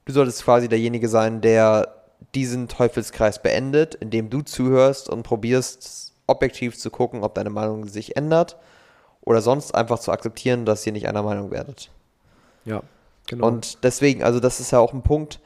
Du 0.06 0.14
solltest 0.14 0.44
quasi 0.44 0.70
derjenige 0.70 1.10
sein, 1.10 1.42
der 1.42 1.94
diesen 2.36 2.68
Teufelskreis 2.68 3.42
beendet, 3.42 3.96
indem 3.96 4.30
du 4.30 4.42
zuhörst 4.42 5.10
und 5.10 5.24
probierst 5.24 6.14
objektiv 6.28 6.78
zu 6.78 6.90
gucken, 6.90 7.24
ob 7.24 7.36
deine 7.36 7.50
Meinung 7.50 7.88
sich 7.88 8.16
ändert 8.16 8.58
oder 9.22 9.42
sonst 9.42 9.76
einfach 9.76 10.00
zu 10.00 10.12
akzeptieren, 10.12 10.66
dass 10.66 10.86
ihr 10.86 10.94
nicht 10.94 11.08
einer 11.08 11.24
Meinung 11.24 11.52
werdet. 11.52 11.92
Ja. 12.66 12.82
Genau. 13.28 13.48
Und 13.48 13.84
deswegen, 13.84 14.24
also 14.24 14.40
das 14.40 14.60
ist 14.60 14.72
ja 14.72 14.80
auch 14.80 14.94
ein 14.94 15.04
Punkt, 15.04 15.40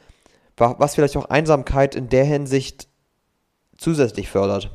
wa- 0.57 0.75
was 0.77 0.95
vielleicht 0.95 1.17
auch 1.17 1.25
Einsamkeit 1.25 1.95
in 1.95 2.09
der 2.09 2.25
Hinsicht 2.25 2.87
zusätzlich 3.81 4.29
fördert. 4.29 4.69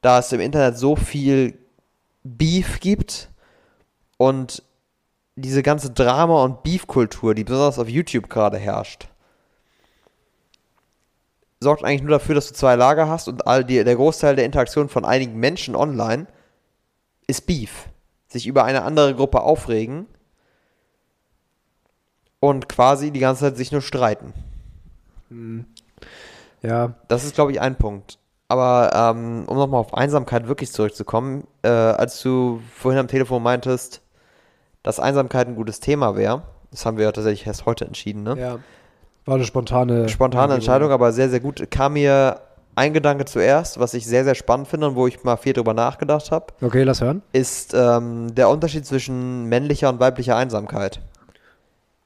Da 0.00 0.18
es 0.18 0.32
im 0.32 0.40
Internet 0.40 0.78
so 0.78 0.96
viel 0.96 1.58
Beef 2.24 2.80
gibt 2.80 3.30
und 4.16 4.62
diese 5.36 5.62
ganze 5.62 5.90
Drama- 5.90 6.42
und 6.42 6.62
Beef-Kultur, 6.62 7.34
die 7.34 7.44
besonders 7.44 7.78
auf 7.78 7.88
YouTube 7.88 8.28
gerade 8.28 8.58
herrscht, 8.58 9.08
sorgt 11.60 11.84
eigentlich 11.84 12.02
nur 12.02 12.10
dafür, 12.10 12.34
dass 12.34 12.48
du 12.48 12.54
zwei 12.54 12.74
Lager 12.74 13.08
hast 13.08 13.28
und 13.28 13.46
all 13.46 13.64
die, 13.64 13.82
der 13.84 13.96
Großteil 13.96 14.34
der 14.34 14.44
Interaktion 14.44 14.88
von 14.88 15.04
einigen 15.04 15.38
Menschen 15.38 15.76
online 15.76 16.26
ist 17.26 17.46
Beef. 17.46 17.88
Sich 18.28 18.46
über 18.46 18.64
eine 18.64 18.82
andere 18.82 19.14
Gruppe 19.14 19.42
aufregen 19.42 20.06
und 22.40 22.68
quasi 22.68 23.10
die 23.10 23.20
ganze 23.20 23.44
Zeit 23.44 23.56
sich 23.56 23.72
nur 23.72 23.82
streiten. 23.82 24.32
ja. 26.62 26.94
Das 27.08 27.24
ist, 27.24 27.34
glaube 27.34 27.52
ich, 27.52 27.60
ein 27.60 27.76
Punkt. 27.76 28.18
Aber 28.52 28.90
ähm, 29.16 29.44
um 29.46 29.56
nochmal 29.56 29.80
auf 29.80 29.94
Einsamkeit 29.94 30.46
wirklich 30.46 30.70
zurückzukommen, 30.72 31.46
äh, 31.62 31.68
als 31.68 32.20
du 32.20 32.60
vorhin 32.76 33.00
am 33.00 33.08
Telefon 33.08 33.42
meintest, 33.42 34.02
dass 34.82 35.00
Einsamkeit 35.00 35.48
ein 35.48 35.56
gutes 35.56 35.80
Thema 35.80 36.16
wäre, 36.16 36.42
das 36.70 36.84
haben 36.84 36.98
wir 36.98 37.06
ja 37.06 37.12
tatsächlich 37.12 37.46
erst 37.46 37.64
heute 37.64 37.86
entschieden, 37.86 38.24
ne? 38.24 38.36
Ja. 38.38 38.58
War 39.24 39.36
eine 39.36 39.44
spontane 39.44 40.06
Spontane 40.10 40.52
Entscheidung, 40.52 40.90
aber 40.90 41.12
sehr, 41.12 41.30
sehr 41.30 41.40
gut. 41.40 41.66
Kam 41.70 41.94
mir 41.94 42.40
ein 42.74 42.92
Gedanke 42.92 43.24
zuerst, 43.24 43.80
was 43.80 43.94
ich 43.94 44.04
sehr, 44.04 44.24
sehr 44.24 44.34
spannend 44.34 44.68
finde 44.68 44.88
und 44.88 44.96
wo 44.96 45.06
ich 45.06 45.24
mal 45.24 45.38
viel 45.38 45.54
drüber 45.54 45.72
nachgedacht 45.72 46.30
habe, 46.30 46.46
Okay, 46.60 46.82
lass 46.82 47.00
hören. 47.00 47.22
ist 47.32 47.72
ähm, 47.72 48.34
der 48.34 48.50
Unterschied 48.50 48.84
zwischen 48.84 49.44
männlicher 49.46 49.88
und 49.88 49.98
weiblicher 49.98 50.36
Einsamkeit. 50.36 51.00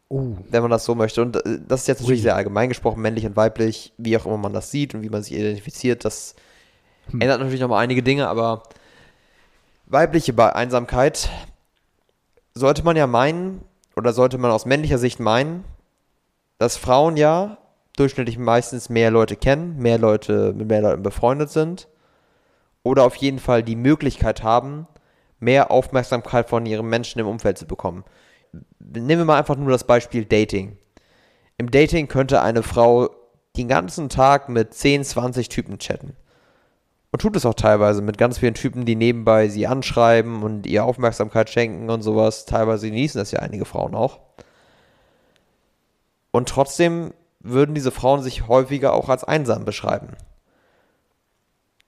Uh. 0.09 0.37
wenn 0.51 0.63
man 0.63 0.71
das 0.71 0.85
so 0.85 0.95
möchte. 0.95 1.23
Und 1.23 1.37
äh, 1.37 1.59
das 1.67 1.83
ist 1.83 1.89
jetzt 1.89 2.01
natürlich 2.01 2.21
Ui. 2.21 2.23
sehr 2.23 2.37
allgemein 2.37 2.69
gesprochen, 2.69 3.03
männlich 3.03 3.27
und 3.27 3.37
weiblich, 3.37 3.93
wie 3.99 4.17
auch 4.17 4.27
immer 4.27 4.37
man 4.37 4.53
das 4.53 4.71
sieht 4.71 4.95
und 4.95 5.03
wie 5.03 5.11
man 5.11 5.23
sich 5.23 5.35
identifiziert. 5.35 6.05
Das 6.05 6.35
Hm. 7.11 7.21
ändert 7.21 7.39
natürlich 7.41 7.61
nochmal 7.61 7.83
einige 7.83 8.03
Dinge, 8.03 8.29
aber 8.29 8.63
weibliche 9.87 10.33
Be- 10.33 10.55
Einsamkeit 10.55 11.31
sollte 12.55 12.83
man 12.85 12.97
ja 12.97 13.07
meinen, 13.07 13.63
oder 13.97 14.13
sollte 14.13 14.39
man 14.39 14.51
aus 14.51 14.67
männlicher 14.67 14.99
Sicht 14.99 15.21
meinen, 15.21 15.65
dass 16.59 16.77
Frauen 16.77 17.17
ja 17.17 17.59
durchschnittlich 17.97 18.39
meistens 18.39 18.89
mehr 18.89 19.11
Leute 19.11 19.37
kennen, 19.37 19.79
mehr 19.79 19.99
Leute 19.99 20.53
mit 20.53 20.69
mehr 20.69 20.83
Leuten 20.83 21.03
befreundet 21.03 21.51
sind 21.51 21.89
oder 22.83 23.05
auf 23.05 23.17
jeden 23.17 23.39
Fall 23.39 23.63
die 23.63 23.77
Möglichkeit 23.77 24.43
haben, 24.43 24.87
mehr 25.39 25.71
Aufmerksamkeit 25.71 26.49
von 26.49 26.67
ihren 26.67 26.87
Menschen 26.89 27.19
im 27.21 27.27
Umfeld 27.27 27.59
zu 27.59 27.67
bekommen. 27.67 28.05
Nehmen 28.79 29.21
wir 29.21 29.25
mal 29.25 29.39
einfach 29.39 29.57
nur 29.57 29.71
das 29.71 29.85
Beispiel 29.85 30.25
Dating. 30.25 30.77
Im 31.59 31.71
Dating 31.71 32.09
könnte 32.09 32.43
eine 32.43 32.63
Frau 32.63 33.11
den 33.57 33.69
ganzen 33.69 34.09
Tag 34.09 34.49
mit 34.49 34.75
10, 34.75 35.05
20 35.05 35.49
Typen 35.49 35.79
chatten. 35.79 36.15
Und 37.11 37.21
tut 37.21 37.37
es 37.37 37.47
auch 37.47 37.55
teilweise 37.55 38.03
mit 38.03 38.19
ganz 38.19 38.39
vielen 38.39 38.55
Typen, 38.55 38.85
die 38.85 38.97
nebenbei 38.97 39.49
sie 39.49 39.67
anschreiben 39.67 40.43
und 40.43 40.67
ihr 40.67 40.85
Aufmerksamkeit 40.85 41.49
schenken 41.49 41.89
und 41.89 42.03
sowas. 42.03 42.45
Teilweise 42.45 42.89
genießen 42.89 43.19
das 43.19 43.31
ja 43.31 43.41
einige 43.41 43.65
Frauen 43.65 43.95
auch. 43.95 44.21
Und 46.31 46.49
trotzdem 46.51 47.15
würden 47.41 47.75
diese 47.75 47.91
Frauen 47.91 48.23
sich 48.23 48.49
häufiger 48.49 48.93
auch 48.93 49.09
als 49.09 49.25
einsam 49.25 49.65
beschreiben. 49.65 50.09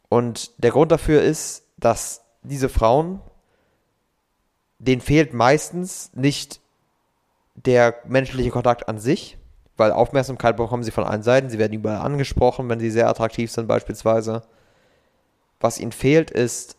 Und 0.08 0.52
der 0.62 0.70
Grund 0.70 0.90
dafür 0.92 1.20
ist, 1.20 1.64
dass 1.76 2.22
diese 2.42 2.68
Frauen, 2.68 3.20
denen 4.78 5.00
fehlt 5.00 5.34
meistens 5.34 6.10
nicht 6.14 6.60
der 7.54 7.96
menschliche 8.06 8.50
Kontakt 8.50 8.88
an 8.88 8.98
sich, 8.98 9.36
weil 9.76 9.92
Aufmerksamkeit 9.92 10.56
bekommen 10.56 10.82
sie 10.82 10.90
von 10.90 11.04
allen 11.04 11.22
Seiten, 11.22 11.50
sie 11.50 11.58
werden 11.58 11.72
überall 11.72 12.00
angesprochen, 12.00 12.68
wenn 12.68 12.80
sie 12.80 12.90
sehr 12.90 13.08
attraktiv 13.08 13.50
sind 13.50 13.66
beispielsweise. 13.66 14.42
Was 15.60 15.78
ihnen 15.78 15.92
fehlt, 15.92 16.30
ist 16.30 16.76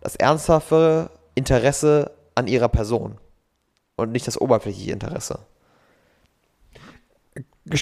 das 0.00 0.16
ernsthafte 0.16 1.10
Interesse 1.34 2.12
an 2.34 2.46
ihrer 2.46 2.68
Person 2.68 3.18
und 3.96 4.12
nicht 4.12 4.26
das 4.26 4.40
oberflächliche 4.40 4.92
Interesse. 4.92 5.40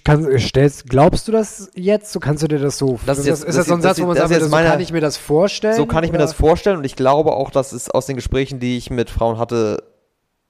Kann, 0.05 0.39
stellst, 0.39 0.89
glaubst 0.91 1.27
du 1.27 1.33
das 1.33 1.71
jetzt? 1.75 2.13
So 2.13 2.21
kannst 2.21 2.43
du 2.43 2.49
dir 2.49 2.59
das 2.59 2.77
so 2.77 2.99
Das 3.07 3.19
ist 3.19 3.27
jetzt- 3.27 3.45
ist 3.45 3.57
das 3.57 3.67
so 3.67 3.75
ein 3.75 3.81
Satz, 3.81 3.99
wo 3.99 4.07
man 4.07 4.15
das 4.17 4.29
sagt, 4.29 4.43
so 4.43 4.49
meine- 4.51 4.69
kann 4.69 4.81
ich 4.81 4.93
mir 4.93 5.01
das 5.01 5.17
vorstellen? 5.17 5.75
So 5.77 5.87
kann 5.87 6.05
ich 6.05 6.11
mir 6.13 6.19
oder? 6.19 6.27
das 6.27 6.35
vorstellen 6.35 6.77
und 6.77 6.85
ich 6.85 6.97
glaube 6.97 7.33
auch, 7.33 7.51
dass 7.51 7.73
es 7.73 7.89
aus 7.91 8.05
den 8.05 8.17
Gesprächen, 8.17 8.61
die 8.61 8.77
ich 8.77 8.91
mit 8.91 9.09
Frauen 9.09 9.39
hatte, 9.39 9.83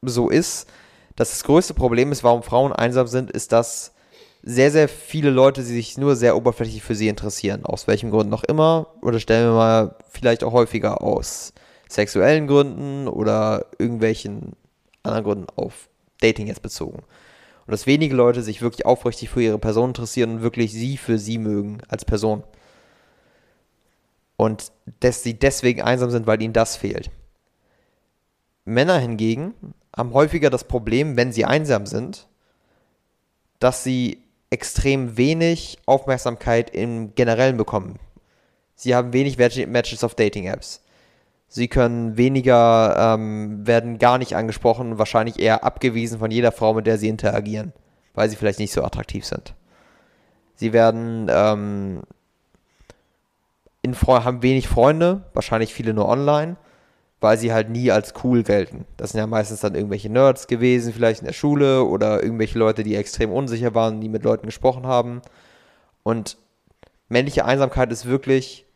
so 0.02 0.30
ist, 0.30 0.66
dass 1.14 1.30
das 1.30 1.44
größte 1.44 1.74
Problem 1.74 2.10
ist, 2.10 2.24
warum 2.24 2.42
Frauen 2.42 2.72
einsam 2.72 3.06
sind, 3.06 3.30
ist, 3.30 3.52
dass 3.52 3.92
sehr, 4.42 4.70
sehr 4.72 4.88
viele 4.88 5.30
Leute 5.30 5.62
sich 5.62 5.96
nur 5.96 6.16
sehr 6.16 6.34
oberflächlich 6.36 6.82
für 6.82 6.94
sie 6.96 7.08
interessieren. 7.08 7.64
Aus 7.64 7.86
welchem 7.86 8.10
Grund 8.10 8.30
noch 8.30 8.42
immer. 8.42 8.86
Oder 9.02 9.20
stellen 9.20 9.48
wir 9.50 9.54
mal 9.54 9.94
vielleicht 10.10 10.42
auch 10.42 10.52
häufiger 10.52 11.02
aus 11.02 11.52
sexuellen 11.88 12.46
Gründen 12.48 13.06
oder 13.06 13.66
irgendwelchen 13.78 14.54
anderen 15.02 15.24
Gründen 15.24 15.46
auf 15.56 15.88
Dating 16.20 16.46
jetzt 16.46 16.62
bezogen. 16.62 17.02
Und 17.70 17.74
dass 17.74 17.86
wenige 17.86 18.16
Leute 18.16 18.42
sich 18.42 18.62
wirklich 18.62 18.84
aufrichtig 18.84 19.28
für 19.28 19.42
ihre 19.42 19.58
Person 19.60 19.90
interessieren 19.90 20.30
und 20.32 20.42
wirklich 20.42 20.72
sie 20.72 20.96
für 20.96 21.18
sie 21.18 21.38
mögen 21.38 21.78
als 21.86 22.04
Person. 22.04 22.42
Und 24.36 24.72
dass 24.98 25.22
sie 25.22 25.34
deswegen 25.34 25.80
einsam 25.80 26.10
sind, 26.10 26.26
weil 26.26 26.42
ihnen 26.42 26.52
das 26.52 26.74
fehlt. 26.74 27.12
Männer 28.64 28.98
hingegen 28.98 29.54
haben 29.96 30.14
häufiger 30.14 30.50
das 30.50 30.64
Problem, 30.64 31.16
wenn 31.16 31.30
sie 31.30 31.44
einsam 31.44 31.86
sind, 31.86 32.26
dass 33.60 33.84
sie 33.84 34.20
extrem 34.50 35.16
wenig 35.16 35.78
Aufmerksamkeit 35.86 36.70
im 36.70 37.14
Generellen 37.14 37.56
bekommen. 37.56 38.00
Sie 38.74 38.96
haben 38.96 39.12
wenig 39.12 39.38
Match- 39.38 39.64
Matches 39.68 40.02
auf 40.02 40.16
Dating-Apps. 40.16 40.82
Sie 41.52 41.66
können 41.66 42.16
weniger, 42.16 42.94
ähm, 42.96 43.66
werden 43.66 43.98
gar 43.98 44.18
nicht 44.18 44.36
angesprochen, 44.36 44.98
wahrscheinlich 44.98 45.40
eher 45.40 45.64
abgewiesen 45.64 46.20
von 46.20 46.30
jeder 46.30 46.52
Frau, 46.52 46.74
mit 46.74 46.86
der 46.86 46.96
sie 46.96 47.08
interagieren, 47.08 47.72
weil 48.14 48.30
sie 48.30 48.36
vielleicht 48.36 48.60
nicht 48.60 48.72
so 48.72 48.84
attraktiv 48.84 49.26
sind. 49.26 49.54
Sie 50.54 50.72
werden 50.72 51.26
ähm, 51.28 52.02
in 53.82 53.96
haben 54.00 54.44
wenig 54.44 54.68
Freunde, 54.68 55.24
wahrscheinlich 55.34 55.74
viele 55.74 55.92
nur 55.92 56.08
online, 56.08 56.56
weil 57.20 57.36
sie 57.36 57.52
halt 57.52 57.68
nie 57.68 57.90
als 57.90 58.14
cool 58.22 58.44
gelten. 58.44 58.86
Das 58.96 59.10
sind 59.10 59.18
ja 59.18 59.26
meistens 59.26 59.58
dann 59.58 59.74
irgendwelche 59.74 60.08
Nerds 60.08 60.46
gewesen, 60.46 60.92
vielleicht 60.92 61.20
in 61.20 61.26
der 61.26 61.32
Schule 61.32 61.82
oder 61.82 62.22
irgendwelche 62.22 62.60
Leute, 62.60 62.84
die 62.84 62.94
extrem 62.94 63.32
unsicher 63.32 63.74
waren, 63.74 63.98
nie 63.98 64.08
mit 64.08 64.22
Leuten 64.22 64.46
gesprochen 64.46 64.86
haben. 64.86 65.20
Und 66.04 66.38
männliche 67.08 67.44
Einsamkeit 67.44 67.90
ist 67.90 68.06
wirklich 68.06 68.66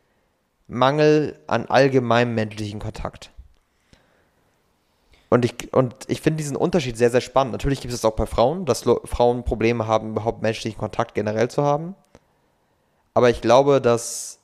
Mangel 0.66 1.38
an 1.46 1.66
allgemeinem 1.66 2.34
menschlichen 2.34 2.80
Kontakt. 2.80 3.30
Und 5.30 5.44
ich, 5.44 5.72
und 5.74 5.94
ich 6.06 6.20
finde 6.20 6.38
diesen 6.38 6.56
Unterschied 6.56 6.96
sehr, 6.96 7.10
sehr 7.10 7.20
spannend. 7.20 7.52
Natürlich 7.52 7.80
gibt 7.80 7.92
es 7.92 8.04
auch 8.04 8.14
bei 8.14 8.26
Frauen, 8.26 8.66
dass 8.66 8.84
Frauen 9.04 9.44
Probleme 9.44 9.86
haben, 9.86 10.10
überhaupt 10.10 10.42
menschlichen 10.42 10.78
Kontakt 10.78 11.14
generell 11.14 11.50
zu 11.50 11.62
haben. 11.64 11.94
Aber 13.14 13.30
ich 13.30 13.40
glaube, 13.40 13.80
dass 13.80 14.38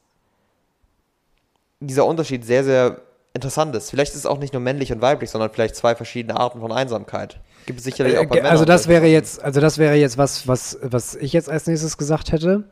dieser 1.81 2.07
Unterschied 2.07 2.45
sehr, 2.45 2.65
sehr 2.65 3.01
interessant 3.35 3.75
ist. 3.77 3.91
Vielleicht 3.91 4.13
ist 4.13 4.19
es 4.19 4.27
auch 4.27 4.39
nicht 4.39 4.53
nur 4.53 4.61
männlich 4.61 4.93
und 4.93 5.01
weiblich, 5.01 5.31
sondern 5.31 5.51
vielleicht 5.51 5.77
zwei 5.77 5.95
verschiedene 5.95 6.37
Arten 6.39 6.61
von 6.61 6.73
Einsamkeit. 6.73 7.39
Gibt 7.67 7.79
es 7.79 7.85
sicherlich 7.85 8.19
auch 8.19 8.25
bei 8.27 8.37
Äh, 8.37 8.39
Männern. 8.39 8.51
also 8.51 8.65
das 8.65 8.89
wäre 8.89 9.07
jetzt, 9.07 9.43
also 9.43 9.61
das 9.61 9.79
wäre 9.79 9.95
jetzt 9.95 10.19
was, 10.19 10.49
was, 10.49 10.79
was 10.83 11.15
ich 11.15 11.33
jetzt 11.33 11.49
als 11.49 11.67
nächstes 11.67 11.97
gesagt 11.97 12.33
hätte. 12.33 12.65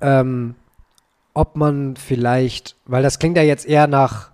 Ähm, 0.00 0.56
ob 1.34 1.56
man 1.56 1.96
vielleicht, 1.96 2.76
weil 2.84 3.02
das 3.02 3.18
klingt 3.18 3.36
ja 3.36 3.42
jetzt 3.42 3.66
eher 3.66 3.86
nach 3.86 4.30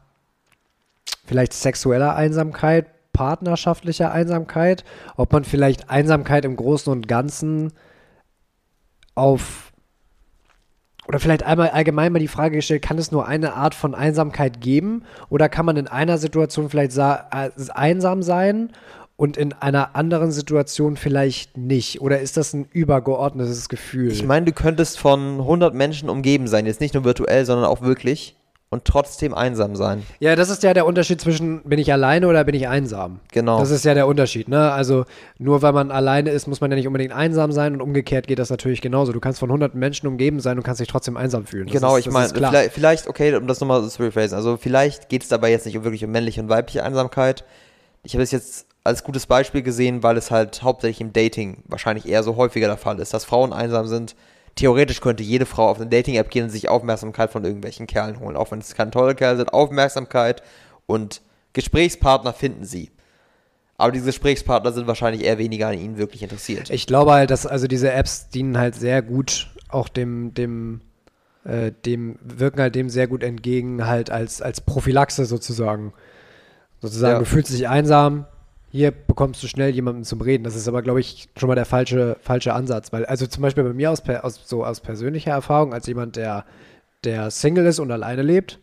vielleicht 1.27 1.53
sexueller 1.53 2.17
Einsamkeit, 2.17 2.87
partnerschaftlicher 3.13 4.13
Einsamkeit, 4.13 4.85
ob 5.17 5.33
man 5.33 5.45
vielleicht 5.45 5.91
Einsamkeit 5.91 6.45
im 6.45 6.57
Großen 6.57 6.93
und 6.93 7.09
Ganzen 7.09 7.73
auf 9.15 9.73
oder 11.07 11.21
vielleicht 11.21 11.43
einmal 11.43 11.69
allgemein 11.69 12.13
mal 12.13 12.19
die 12.19 12.29
Frage 12.29 12.57
gestellt, 12.57 12.83
kann 12.83 12.97
es 12.97 13.13
nur 13.13 13.27
eine 13.29 13.55
Art 13.55 13.75
von 13.75 13.95
Einsamkeit 13.95 14.63
geben? 14.63 15.05
Oder 15.29 15.51
kann 15.51 15.67
man 15.67 15.77
in 15.77 15.87
einer 15.87 16.17
Situation 16.17 16.71
vielleicht 16.71 16.97
äh, 16.97 17.51
einsam 17.75 18.23
sein 18.23 18.71
und 19.17 19.37
in 19.37 19.53
einer 19.53 19.95
anderen 19.95 20.33
Situation 20.33 20.97
vielleicht 20.97 21.57
nicht? 21.57 22.01
Oder 22.01 22.21
ist 22.21 22.37
das 22.37 22.53
ein 22.53 22.67
übergeordnetes 22.73 23.69
Gefühl? 23.69 24.11
Ich 24.11 24.25
meine, 24.25 24.47
du 24.47 24.53
könntest 24.53 24.99
von 24.99 25.41
100 25.41 25.75
Menschen 25.75 26.09
umgeben 26.09 26.49
sein, 26.49 26.67
jetzt 26.67 26.81
nicht 26.81 26.95
nur 26.95 27.05
virtuell, 27.05 27.47
sondern 27.47 27.67
auch 27.67 27.81
wirklich 27.81 28.37
und 28.75 28.85
trotzdem 28.85 29.35
einsam 29.35 29.77
sein. 29.77 30.03
ja, 30.19 30.35
das 30.35 30.51
ist 30.51 30.65
ja 30.65 30.75
der 30.75 30.85
Unterschied 30.85 31.21
zwischen 31.21 31.63
bin 31.63 31.79
ich 31.79 31.93
alleine 31.93 32.27
oder 32.27 32.43
bin 32.43 32.57
ich 32.57 32.67
einsam. 32.67 33.21
Genau. 33.31 33.61
Das 33.61 33.71
ist 33.71 33.85
ja 33.85 33.95
der 33.95 34.09
Unterschied, 34.09 34.49
ne? 34.49 34.73
Also 34.73 35.05
nur 35.39 35.63
weil 35.63 35.73
man 35.73 35.93
alleine 35.93 36.31
ist, 36.31 36.49
muss 36.49 36.61
man 36.61 36.73
ja 36.73 36.77
nicht 36.77 36.89
unbedingt 36.89 37.13
einsam 37.13 37.53
sein 37.53 37.75
und 37.75 37.81
umgekehrt 37.81 38.27
geht 38.27 38.41
das 38.41 38.51
natürlich 38.51 38.81
genauso. 38.81 39.13
Du 39.13 39.21
kannst 39.21 39.39
von 39.39 39.53
hunderten 39.53 39.79
Menschen 39.79 40.09
umgeben 40.09 40.41
sein 40.41 40.57
und 40.57 40.65
kannst 40.65 40.81
dich 40.81 40.89
trotzdem 40.89 41.17
einsam 41.17 41.47
fühlen. 41.47 41.67
Das 41.67 41.75
genau, 41.75 41.97
ist, 41.97 42.07
ich 42.07 42.13
meine, 42.13 42.31
vielleicht, 42.31 42.73
vielleicht, 42.73 43.07
okay, 43.07 43.37
um 43.37 43.47
das 43.47 43.61
nochmal 43.61 43.89
zu 43.89 44.03
rephrasen, 44.03 44.37
also 44.37 44.57
vielleicht 44.57 45.09
geht 45.09 45.23
es 45.23 45.29
dabei 45.29 45.53
jetzt 45.53 45.67
nicht 45.67 45.81
wirklich 45.85 46.05
um 46.05 46.11
männliche 46.11 46.41
und 46.41 46.49
weibliche 46.49 46.83
Einsamkeit. 46.83 47.45
Ich 48.03 48.15
habe 48.15 48.25
es 48.25 48.33
jetzt 48.33 48.67
als 48.85 49.03
gutes 49.03 49.27
Beispiel 49.27 49.63
gesehen, 49.63 50.03
weil 50.03 50.17
es 50.19 50.31
halt 50.31 50.63
hauptsächlich 50.63 51.01
im 51.01 51.13
Dating 51.13 51.63
wahrscheinlich 51.67 52.07
eher 52.07 52.23
so 52.23 52.37
häufiger 52.37 52.67
der 52.67 52.77
Fall 52.77 52.99
ist, 53.01 53.15
dass 53.15 53.25
Frauen 53.25 53.53
einsam 53.53 53.87
sind. 53.87 54.15
Theoretisch 54.57 55.01
könnte 55.01 55.23
jede 55.23 55.47
Frau 55.47 55.69
auf 55.69 55.81
eine 55.81 55.89
Dating-App 55.91 56.31
gehen 56.31 56.45
und 56.45 56.51
sich 56.51 56.69
Aufmerksamkeit 56.69 57.31
von 57.33 57.45
irgendwelchen 57.45 57.87
Kerlen 57.87 58.21
holen. 58.21 58.37
Auch 58.37 58.51
wenn 58.53 58.61
es 58.61 58.75
keine 58.75 58.91
tolle 58.91 59.15
Kerle 59.15 59.39
sind, 59.39 59.53
Aufmerksamkeit 59.53 60.43
und 60.87 61.23
Gesprächspartner 61.55 62.33
finden 62.33 62.65
sie. 62.65 62.91
Aber 63.79 63.91
diese 63.91 64.07
Gesprächspartner 64.07 64.71
sind 64.73 64.87
wahrscheinlich 64.87 65.25
eher 65.25 65.39
weniger 65.39 65.69
an 65.69 65.79
ihnen 65.79 65.97
wirklich 65.99 66.23
interessiert. 66.23 66.71
Ich 66.71 66.87
glaube 66.87 67.13
halt, 67.13 67.31
dass 67.31 67.47
also 67.47 67.67
diese 67.67 67.91
Apps 67.91 68.29
dienen 68.29 68.59
halt 68.59 68.77
sehr 68.77 69.03
gut 69.03 69.51
auch 69.69 69.89
dem, 69.89 70.35
dem, 70.35 70.81
äh, 71.45 71.73
dem, 71.85 72.17
wirken 72.23 72.61
halt 72.61 72.77
dem 72.77 72.89
sehr 72.89 73.09
gut 73.09 73.25
entgegen, 73.25 73.87
halt 73.87 74.11
als, 74.11 74.41
als 74.41 74.61
Prophylaxe 74.61 75.25
sozusagen. 75.25 75.93
Sozusagen, 76.81 77.15
Ja. 77.15 77.19
du 77.19 77.25
fühlst 77.25 77.53
dich 77.53 77.67
einsam, 77.67 78.27
hier 78.75 78.91
bekommst 78.91 79.41
du 79.41 79.47
schnell 79.47 79.71
jemanden 79.71 80.03
zum 80.03 80.21
Reden. 80.21 80.43
Das 80.43 80.57
ist 80.57 80.67
aber, 80.67 80.83
glaube 80.83 80.99
ich, 80.99 81.29
schon 81.37 81.47
mal 81.47 81.55
der 81.55 81.65
falsche, 81.65 82.17
falsche 82.21 82.55
Ansatz. 82.55 82.93
Weil, 82.93 83.07
also 83.07 83.25
zum 83.29 83.41
Beispiel 83.41 83.63
bei 83.63 83.73
mir 83.73 83.93
aus, 83.93 84.03
aus, 84.23 84.41
so 84.47 84.65
aus 84.65 84.81
persönlicher 84.81 85.31
Erfahrung, 85.31 85.73
als 85.73 85.87
jemand, 85.87 86.17
der, 86.17 86.45
der 87.05 87.31
Single 87.31 87.67
ist 87.67 87.79
und 87.79 87.93
alleine 87.93 88.23
lebt, 88.23 88.59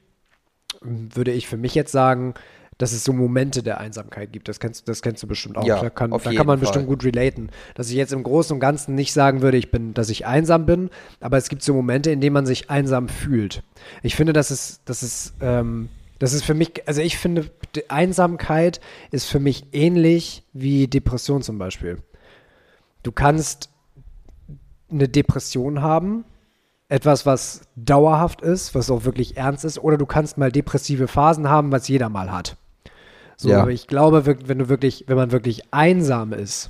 würde 0.82 1.32
ich 1.32 1.48
für 1.48 1.56
mich 1.56 1.76
jetzt 1.76 1.94
sagen, 1.94 2.34
dass 2.78 2.92
es 2.92 3.06
so 3.06 3.14
Momente 3.14 3.64
der 3.64 3.80
Einsamkeit 3.80 4.34
gibt. 4.34 4.50
Das 4.50 4.60
kennst, 4.60 4.86
das 4.90 5.02
kennst 5.02 5.24
du 5.24 5.28
bestimmt 5.28 5.58
auch. 5.58 5.66
Ja, 5.66 5.80
da 5.80 5.90
kann, 5.90 6.12
da 6.12 6.18
kann 6.18 6.36
man 6.36 6.46
Fall. 6.46 6.58
bestimmt 6.58 6.88
gut 6.88 7.06
relaten. 7.06 7.50
Dass 7.76 7.90
ich 7.90 7.96
jetzt 7.96 8.12
im 8.12 8.24
Großen 8.24 8.54
und 8.54 8.60
Ganzen 8.60 8.96
nicht 8.96 9.14
sagen 9.14 9.42
würde, 9.42 9.56
ich 9.56 9.72
bin, 9.72 9.94
dass 9.94 10.10
ich 10.10 10.26
einsam 10.26 10.66
bin, 10.66 10.90
aber 11.22 11.38
es 11.38 11.48
gibt 11.48 11.64
so 11.64 11.74
Momente, 11.74 12.12
in 12.12 12.20
denen 12.20 12.34
man 12.34 12.46
sich 12.46 12.70
einsam 12.70 13.08
fühlt. 13.08 13.64
Ich 14.04 14.18
finde, 14.18 14.34
das 14.34 14.52
ist, 14.52 14.82
das 14.84 15.04
ist, 15.04 15.36
ähm, 15.40 15.88
das 16.22 16.34
ist 16.34 16.44
für 16.44 16.54
mich, 16.54 16.88
also 16.88 17.02
ich 17.02 17.18
finde, 17.18 17.50
Einsamkeit 17.88 18.80
ist 19.10 19.26
für 19.26 19.40
mich 19.40 19.66
ähnlich 19.72 20.44
wie 20.54 20.88
Depression 20.88 21.42
zum 21.42 21.58
Beispiel. 21.58 21.98
Du 23.02 23.12
kannst 23.12 23.72
eine 24.92 25.10
Depression 25.10 25.82
haben, 25.82 26.24
etwas, 26.90 27.26
was 27.26 27.62
dauerhaft 27.76 28.42
ist, 28.42 28.76
was 28.76 28.92
auch 28.92 29.04
wirklich 29.04 29.36
ernst 29.36 29.66
ist, 29.66 29.80
oder 29.80 29.98
du 29.98 30.06
kannst 30.06 30.38
mal 30.38 30.52
depressive 30.52 31.08
Phasen 31.08 31.50
haben, 31.50 31.72
was 31.72 31.88
jeder 31.88 32.10
mal 32.10 32.32
hat. 32.32 32.56
So, 33.36 33.50
Ja. 33.50 33.64
aber 33.64 33.72
ich 33.72 33.88
glaube, 33.88 34.24
wenn 34.48 34.60
du 34.60 34.70
wirklich, 34.70 35.06
wenn 35.08 35.18
man 35.18 35.32
wirklich 35.32 35.74
einsam 35.74 36.34
ist, 36.34 36.70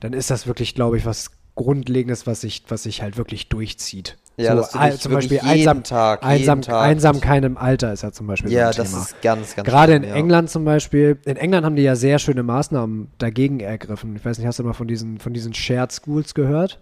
dann 0.00 0.14
ist 0.14 0.30
das 0.30 0.48
wirklich, 0.48 0.74
glaube 0.74 0.96
ich, 0.96 1.06
was 1.06 1.30
Grundlegendes, 1.54 2.26
was 2.26 2.40
sich, 2.40 2.64
was 2.66 2.82
sich 2.82 3.02
halt 3.02 3.16
wirklich 3.18 3.48
durchzieht. 3.48 4.16
Ja, 4.36 4.50
so, 4.50 4.62
dass 4.62 4.70
du 4.72 4.78
dich 4.80 5.00
zum 5.00 5.12
Beispiel 5.12 5.36
jeden 5.36 5.48
einsam, 5.48 5.82
Tag, 5.84 6.24
einsam, 6.24 6.60
Tag- 6.62 6.82
Einsamkeit 6.82 7.44
im 7.44 7.56
Alter 7.56 7.92
ist 7.92 8.02
ja 8.02 8.10
zum 8.10 8.26
Beispiel 8.26 8.50
ja, 8.50 8.72
so 8.72 8.80
ein 8.80 8.84
das 8.84 8.90
Thema. 8.90 9.02
ist 9.02 9.22
ganz, 9.22 9.54
ganz 9.54 9.68
Gerade 9.68 9.92
in 9.94 10.02
schlimm, 10.02 10.14
ja. 10.14 10.20
England 10.20 10.50
zum 10.50 10.64
Beispiel, 10.64 11.18
in 11.24 11.36
England 11.36 11.64
haben 11.64 11.76
die 11.76 11.82
ja 11.82 11.94
sehr 11.94 12.18
schöne 12.18 12.42
Maßnahmen 12.42 13.12
dagegen 13.18 13.60
ergriffen. 13.60 14.16
Ich 14.16 14.24
weiß 14.24 14.38
nicht, 14.38 14.46
hast 14.46 14.58
du 14.58 14.64
mal 14.64 14.72
von 14.72 14.88
diesen, 14.88 15.18
von 15.18 15.32
diesen 15.32 15.54
Shared 15.54 15.92
Schools 15.92 16.34
gehört? 16.34 16.80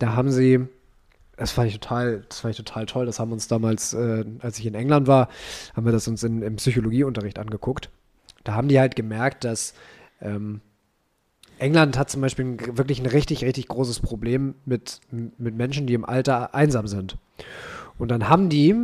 Da 0.00 0.16
haben 0.16 0.32
sie, 0.32 0.66
das 1.36 1.52
fand 1.52 1.68
ich 1.68 1.74
total, 1.78 2.24
das 2.28 2.40
fand 2.40 2.52
ich 2.52 2.64
total 2.64 2.86
toll. 2.86 3.06
Das 3.06 3.20
haben 3.20 3.30
uns 3.30 3.46
damals, 3.46 3.94
äh, 3.94 4.24
als 4.40 4.58
ich 4.58 4.66
in 4.66 4.74
England 4.74 5.06
war, 5.06 5.28
haben 5.76 5.84
wir 5.84 5.92
das 5.92 6.08
uns 6.08 6.24
in, 6.24 6.42
im 6.42 6.56
Psychologieunterricht 6.56 7.38
angeguckt. 7.38 7.90
Da 8.42 8.54
haben 8.54 8.66
die 8.66 8.80
halt 8.80 8.96
gemerkt, 8.96 9.44
dass 9.44 9.74
ähm, 10.20 10.60
England 11.62 11.96
hat 11.96 12.10
zum 12.10 12.20
Beispiel 12.20 12.56
wirklich 12.76 12.98
ein 12.98 13.06
richtig, 13.06 13.44
richtig 13.44 13.68
großes 13.68 14.00
Problem 14.00 14.56
mit, 14.64 15.00
mit 15.10 15.54
Menschen, 15.54 15.86
die 15.86 15.94
im 15.94 16.04
Alter 16.04 16.54
einsam 16.54 16.88
sind. 16.88 17.16
Und 17.98 18.10
dann 18.10 18.28
haben 18.28 18.48
die 18.48 18.74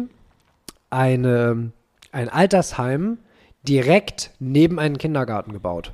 eine, 0.89 1.73
ein 2.13 2.29
Altersheim 2.29 3.19
direkt 3.65 4.31
neben 4.39 4.79
einen 4.79 4.97
Kindergarten 4.97 5.53
gebaut. 5.53 5.93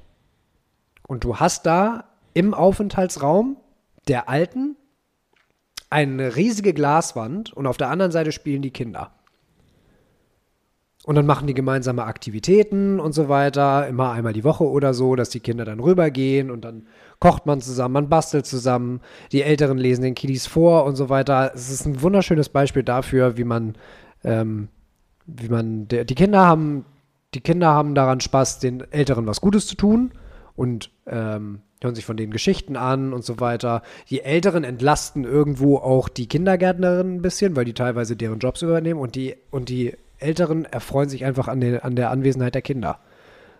Und 1.09 1.25
du 1.25 1.39
hast 1.39 1.65
da 1.65 2.05
im 2.35 2.53
Aufenthaltsraum 2.53 3.57
der 4.07 4.29
Alten 4.29 4.77
eine 5.89 6.37
riesige 6.37 6.75
Glaswand 6.75 7.53
und 7.55 7.67
auf 7.67 7.79
der 7.79 7.89
anderen 7.89 8.13
Seite 8.13 8.31
spielen 8.31 8.61
die 8.61 8.73
Kinder. 8.73 9.14
Und 11.07 11.17
dann 11.17 11.27
machen 11.27 11.47
die 11.47 11.55
gemeinsame 11.55 12.05
Aktivitäten 12.05 12.99
und 12.99 13.13
so 13.13 13.29
weiter, 13.29 13.87
immer 13.87 14.13
einmal 14.13 14.33
die 14.33 14.45
Woche 14.45 14.65
oder 14.65 14.95
so, 14.95 15.17
dass 15.17 15.29
die 15.29 15.41
Kinder 15.41 15.67
dann 15.67 15.81
rübergehen 15.81 16.51
und 16.51 16.65
dann 16.65 16.87
kocht 17.21 17.45
man 17.45 17.61
zusammen, 17.61 17.93
man 17.93 18.09
bastelt 18.09 18.47
zusammen, 18.47 19.01
die 19.31 19.43
Älteren 19.43 19.77
lesen 19.77 20.03
den 20.03 20.15
Kiddies 20.15 20.47
vor 20.47 20.85
und 20.85 20.97
so 20.97 21.11
weiter. 21.11 21.53
Es 21.55 21.71
ist 21.71 21.85
ein 21.85 22.01
wunderschönes 22.01 22.49
Beispiel 22.49 22.83
dafür, 22.83 23.37
wie 23.37 23.45
man, 23.45 23.75
ähm, 24.25 24.69
wie 25.27 25.49
man, 25.49 25.89
die 25.89 26.15
Kinder 26.15 26.47
haben, 26.47 26.87
die 27.35 27.41
Kinder 27.41 27.69
haben 27.69 27.95
daran 27.95 28.21
Spaß, 28.21 28.61
den 28.61 28.81
Älteren 28.91 29.27
was 29.27 29.43
Gutes 29.43 29.67
zu 29.67 29.77
tun 29.77 30.13
und 30.57 30.91
ähm, 31.07 31.61
hören 31.83 31.95
sich 31.95 32.07
von 32.07 32.17
denen 32.17 32.33
Geschichten 32.33 32.77
an 32.77 33.13
und 33.13 33.25
so 33.25 33.41
weiter. 33.41 33.83
Die 34.09 34.23
Älteren 34.23 34.65
entlasten 34.65 35.25
irgendwo 35.25 35.77
auch 35.77 36.09
die 36.09 36.29
Kindergärtnerinnen 36.29 37.17
ein 37.17 37.23
bisschen, 37.23 37.57
weil 37.57 37.67
die 37.67 37.75
teilweise 37.75 38.17
deren 38.17 38.39
Jobs 38.39 38.63
übernehmen 38.63 39.01
und 39.01 39.15
die, 39.17 39.37
und 39.51 39.69
die 39.69 39.95
Älteren 40.25 40.65
erfreuen 40.65 41.09
sich 41.09 41.25
einfach 41.25 41.49
an, 41.49 41.61
den, 41.61 41.81
an 41.81 41.97
der 41.97 42.11
Anwesenheit 42.11 42.55
der 42.55 42.63
Kinder. 42.63 42.99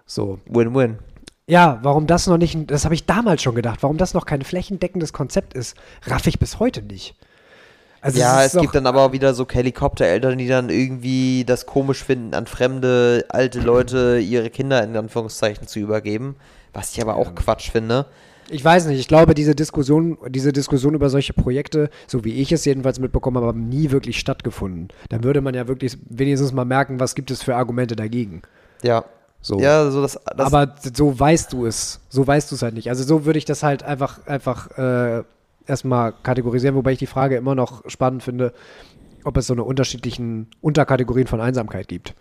So. 0.07 0.39
Win-win. 0.47 0.99
Ja, 1.47 1.79
warum 1.83 2.07
das 2.07 2.27
noch 2.27 2.39
nicht, 2.39 2.71
das 2.71 2.85
habe 2.85 2.95
ich 2.95 3.05
damals 3.05 3.43
schon 3.43 3.55
gedacht, 3.55 3.83
warum 3.83 3.99
das 3.99 4.15
noch 4.15 4.25
kein 4.25 4.43
flächendeckendes 4.43 5.13
Konzept 5.13 5.55
ist, 5.55 5.77
raff 6.07 6.27
ich 6.27 6.39
bis 6.39 6.59
heute 6.59 6.83
nicht. 6.83 7.15
Also 8.01 8.19
ja, 8.19 8.45
es, 8.45 8.55
es 8.55 8.61
gibt 8.61 8.75
dann 8.75 8.87
aber 8.87 9.03
auch 9.03 9.13
wieder 9.13 9.33
so 9.33 9.47
Helikoptereltern, 9.51 10.37
die 10.37 10.49
dann 10.49 10.69
irgendwie 10.69 11.45
das 11.47 11.65
komisch 11.65 12.05
finden, 12.05 12.35
an 12.35 12.47
fremde 12.47 13.25
alte 13.31 13.61
Leute 13.61 14.19
ihre 14.19 14.51
Kinder 14.51 14.83
in 14.83 14.95
Anführungszeichen 14.97 15.67
zu 15.67 15.79
übergeben, 15.79 16.37
was 16.75 16.93
ich 16.93 17.01
aber 17.01 17.17
auch 17.17 17.29
ja. 17.29 17.33
Quatsch 17.33 17.71
finde. 17.71 18.07
Ich 18.51 18.65
weiß 18.65 18.87
nicht, 18.87 19.01
ich 19.01 19.09
glaube, 19.09 19.35
diese 19.35 19.55
Diskussion, 19.55 20.19
diese 20.29 20.53
Diskussion 20.53 20.95
über 20.95 21.11
solche 21.11 21.33
Projekte, 21.33 21.91
so 22.07 22.25
wie 22.25 22.35
ich 22.35 22.53
es 22.53 22.65
jedenfalls 22.65 22.99
mitbekommen 22.99 23.37
habe, 23.37 23.47
haben 23.47 23.69
nie 23.69 23.91
wirklich 23.91 24.19
stattgefunden. 24.19 24.89
Dann 25.09 25.25
würde 25.25 25.41
man 25.41 25.55
ja 25.55 25.69
wirklich 25.69 25.99
wenigstens 26.09 26.53
mal 26.53 26.65
merken, 26.65 27.01
was 27.01 27.15
gibt 27.15 27.31
es 27.31 27.43
für 27.43 27.57
Argumente 27.57 27.97
dagegen. 27.97 28.43
Ja. 28.83 29.05
So. 29.41 29.61
Ja, 29.61 29.91
so 29.91 30.01
das, 30.01 30.19
das 30.37 30.53
Aber 30.53 30.75
so 30.81 31.19
weißt 31.19 31.53
du 31.53 31.67
es. 31.67 32.01
So 32.09 32.27
weißt 32.27 32.51
du 32.51 32.55
es 32.55 32.63
halt 32.63 32.75
nicht. 32.75 32.89
Also 32.89 33.05
so 33.05 33.27
würde 33.27 33.39
ich 33.39 33.45
das 33.45 33.63
halt 33.63 33.83
einfach, 33.83 34.27
einfach 34.27 34.71
äh, 34.79 35.23
erstmal 35.67 36.15
kategorisieren, 36.23 36.75
wobei 36.77 36.93
ich 36.93 36.99
die 36.99 37.07
Frage 37.07 37.37
immer 37.37 37.55
noch 37.55 37.83
spannend 37.89 38.23
finde, 38.23 38.55
ob 39.25 39.37
es 39.37 39.47
so 39.47 39.55
eine 39.55 39.65
unterschiedlichen 39.65 40.49
Unterkategorien 40.61 41.27
von 41.27 41.41
Einsamkeit 41.41 41.89
gibt. 41.89 42.15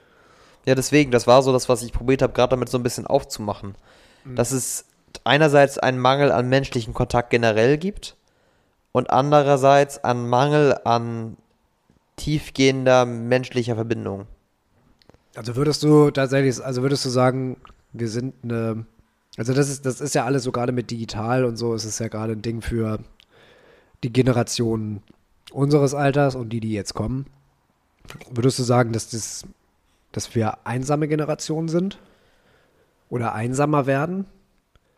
Ja, 0.65 0.75
deswegen, 0.75 1.11
das 1.11 1.27
war 1.27 1.41
so 1.43 1.51
das, 1.51 1.67
was 1.67 1.83
ich 1.83 1.91
probiert 1.91 2.21
habe, 2.21 2.33
gerade 2.33 2.51
damit 2.51 2.69
so 2.69 2.77
ein 2.77 2.83
bisschen 2.83 3.05
aufzumachen. 3.05 3.75
Mhm. 4.23 4.35
Das 4.35 4.51
ist 4.51 4.85
einerseits 5.23 5.77
einen 5.77 5.99
Mangel 5.99 6.31
an 6.31 6.49
menschlichen 6.49 6.93
Kontakt 6.93 7.29
generell 7.29 7.77
gibt 7.77 8.15
und 8.91 9.09
andererseits 9.09 10.03
einen 10.03 10.27
Mangel 10.27 10.77
an 10.85 11.37
tiefgehender 12.15 13.05
menschlicher 13.05 13.75
Verbindung. 13.75 14.27
Also 15.35 15.55
würdest 15.55 15.81
du 15.83 16.11
tatsächlich, 16.11 16.63
also 16.63 16.83
würdest 16.83 17.05
du 17.05 17.09
sagen, 17.09 17.57
wir 17.91 18.07
sind 18.07 18.35
eine, 18.43 18.85
also 19.37 19.53
das 19.53 19.69
ist, 19.69 19.85
das 19.85 19.99
ist 19.99 20.13
ja 20.13 20.25
alles 20.25 20.43
so 20.43 20.51
gerade 20.51 20.71
mit 20.71 20.91
digital 20.91 21.45
und 21.45 21.57
so, 21.57 21.73
es 21.73 21.85
ist 21.85 21.99
ja 21.99 22.07
gerade 22.07 22.33
ein 22.33 22.41
Ding 22.41 22.61
für 22.61 22.99
die 24.03 24.13
Generation 24.13 25.01
unseres 25.51 25.93
Alters 25.93 26.35
und 26.35 26.49
die, 26.49 26.59
die 26.59 26.73
jetzt 26.73 26.93
kommen. 26.93 27.25
Würdest 28.29 28.59
du 28.59 28.63
sagen, 28.63 28.93
dass 28.93 29.09
das, 29.09 29.45
dass 30.11 30.35
wir 30.35 30.65
einsame 30.65 31.07
Generationen 31.07 31.69
sind? 31.69 31.99
Oder 33.09 33.33
einsamer 33.33 33.85
werden? 33.85 34.25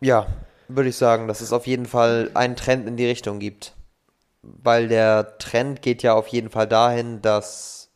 Ja, 0.01 0.27
würde 0.67 0.89
ich 0.89 0.97
sagen, 0.97 1.27
dass 1.27 1.41
es 1.41 1.53
auf 1.53 1.67
jeden 1.67 1.85
Fall 1.85 2.31
einen 2.33 2.55
Trend 2.55 2.87
in 2.87 2.97
die 2.97 3.05
Richtung 3.05 3.39
gibt. 3.39 3.73
Weil 4.41 4.87
der 4.87 5.37
Trend 5.37 5.81
geht 5.81 6.03
ja 6.03 6.13
auf 6.13 6.27
jeden 6.27 6.49
Fall 6.49 6.67
dahin, 6.67 7.21
dass 7.21 7.89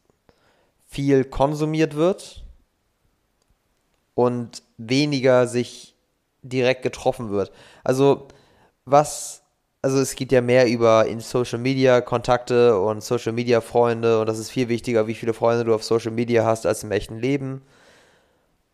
viel 0.87 1.23
konsumiert 1.23 1.95
wird 1.95 2.43
und 4.15 4.63
weniger 4.77 5.47
sich 5.47 5.95
direkt 6.41 6.81
getroffen 6.81 7.29
wird. 7.29 7.51
Also 7.83 8.27
was, 8.85 9.43
also 9.81 9.99
es 9.99 10.15
geht 10.15 10.31
ja 10.31 10.41
mehr 10.41 10.67
über 10.67 11.05
in 11.05 11.19
Social 11.19 11.59
Media 11.59 12.01
Kontakte 12.01 12.79
und 12.79 13.03
Social 13.03 13.33
Media 13.33 13.61
Freunde 13.61 14.19
und 14.19 14.27
das 14.27 14.39
ist 14.39 14.49
viel 14.49 14.67
wichtiger, 14.67 15.07
wie 15.07 15.13
viele 15.13 15.33
Freunde 15.33 15.63
du 15.63 15.75
auf 15.75 15.83
Social 15.83 16.11
Media 16.11 16.43
hast 16.45 16.65
als 16.65 16.83
im 16.83 16.91
echten 16.91 17.19
Leben. 17.19 17.61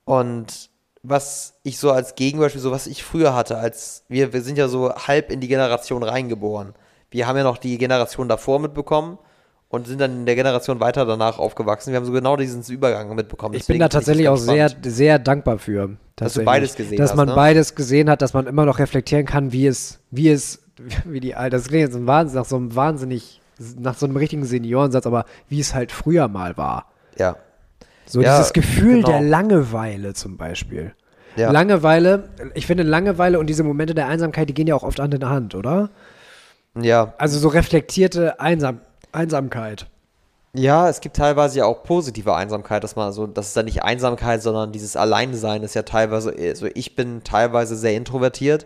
Und 0.05 0.69
was 1.07 1.53
ich 1.63 1.77
so 1.77 1.91
als 1.91 2.15
Gegenbeispiel, 2.15 2.61
so 2.61 2.71
was 2.71 2.87
ich 2.87 3.03
früher 3.03 3.35
hatte, 3.35 3.57
als 3.57 4.03
wir, 4.07 4.33
wir 4.33 4.41
sind 4.41 4.57
ja 4.57 4.67
so 4.67 4.93
halb 4.93 5.31
in 5.31 5.39
die 5.39 5.47
Generation 5.47 6.03
reingeboren. 6.03 6.73
Wir 7.11 7.27
haben 7.27 7.37
ja 7.37 7.43
noch 7.43 7.57
die 7.57 7.77
Generation 7.77 8.27
davor 8.27 8.59
mitbekommen 8.59 9.17
und 9.69 9.87
sind 9.87 9.99
dann 9.99 10.11
in 10.11 10.25
der 10.25 10.35
Generation 10.35 10.79
weiter 10.79 11.05
danach 11.05 11.39
aufgewachsen. 11.39 11.91
Wir 11.91 11.97
haben 11.97 12.05
so 12.05 12.11
genau 12.11 12.35
diesen 12.37 12.63
Übergang 12.63 13.13
mitbekommen. 13.15 13.55
Ich 13.55 13.67
bin 13.67 13.79
da 13.79 13.89
tatsächlich 13.89 14.27
auch 14.29 14.37
sehr, 14.37 14.69
sehr 14.83 15.19
dankbar 15.19 15.59
für. 15.59 15.97
Dass 16.15 16.33
du 16.33 16.43
beides 16.43 16.75
gesehen 16.75 16.97
dass 16.97 17.11
hast. 17.11 17.11
Dass 17.11 17.17
man 17.17 17.27
ne? 17.29 17.35
beides 17.35 17.75
gesehen 17.75 18.09
hat, 18.09 18.21
dass 18.21 18.33
man 18.33 18.47
immer 18.47 18.65
noch 18.65 18.79
reflektieren 18.79 19.25
kann, 19.25 19.51
wie 19.51 19.67
es, 19.67 19.99
wie 20.11 20.29
es, 20.29 20.63
wie 21.05 21.19
die, 21.19 21.35
das 21.49 21.67
klingt 21.67 21.83
jetzt 21.83 21.95
ein 21.95 22.07
Wahnsinn, 22.07 22.39
nach 22.39 22.45
so 22.45 22.55
einem 22.55 22.75
wahnsinnig, 22.75 23.41
nach 23.77 23.97
so 23.97 24.05
einem 24.05 24.17
richtigen 24.17 24.45
Seniorensatz, 24.45 25.05
aber 25.05 25.25
wie 25.49 25.59
es 25.59 25.73
halt 25.73 25.91
früher 25.91 26.27
mal 26.27 26.57
war. 26.57 26.87
Ja. 27.17 27.37
So 28.05 28.21
ja, 28.21 28.37
dieses 28.37 28.53
Gefühl 28.53 28.97
genau. 28.97 29.07
der 29.09 29.21
Langeweile 29.21 30.13
zum 30.13 30.37
Beispiel. 30.37 30.93
Ja. 31.35 31.51
Langeweile, 31.51 32.29
ich 32.53 32.65
finde 32.65 32.83
Langeweile 32.83 33.39
und 33.39 33.47
diese 33.47 33.63
Momente 33.63 33.93
der 33.93 34.07
Einsamkeit, 34.07 34.47
die 34.47 34.53
gehen 34.53 34.67
ja 34.67 34.75
auch 34.75 34.83
oft 34.83 34.99
an 34.99 35.11
in 35.11 35.27
Hand, 35.27 35.53
oder? 35.55 35.89
Ja. 36.79 37.13
Also 37.17 37.39
so 37.39 37.47
reflektierte 37.49 38.39
Einsam 38.39 38.79
Einsamkeit. 39.11 39.87
Ja, 40.53 40.87
es 40.89 41.01
gibt 41.01 41.17
teilweise 41.17 41.59
ja 41.59 41.65
auch 41.65 41.83
positive 41.83 42.33
Einsamkeit, 42.33 42.83
dass 42.83 42.95
man 42.95 43.11
so, 43.11 43.27
das 43.27 43.47
ist 43.47 43.55
ja 43.55 43.63
nicht 43.63 43.83
Einsamkeit, 43.83 44.41
sondern 44.41 44.71
dieses 44.71 44.95
Alleinsein 44.95 45.63
ist 45.63 45.73
ja 45.73 45.81
teilweise, 45.81 46.33
also 46.37 46.67
ich 46.73 46.95
bin 46.95 47.23
teilweise 47.23 47.75
sehr 47.75 47.93
introvertiert 47.93 48.65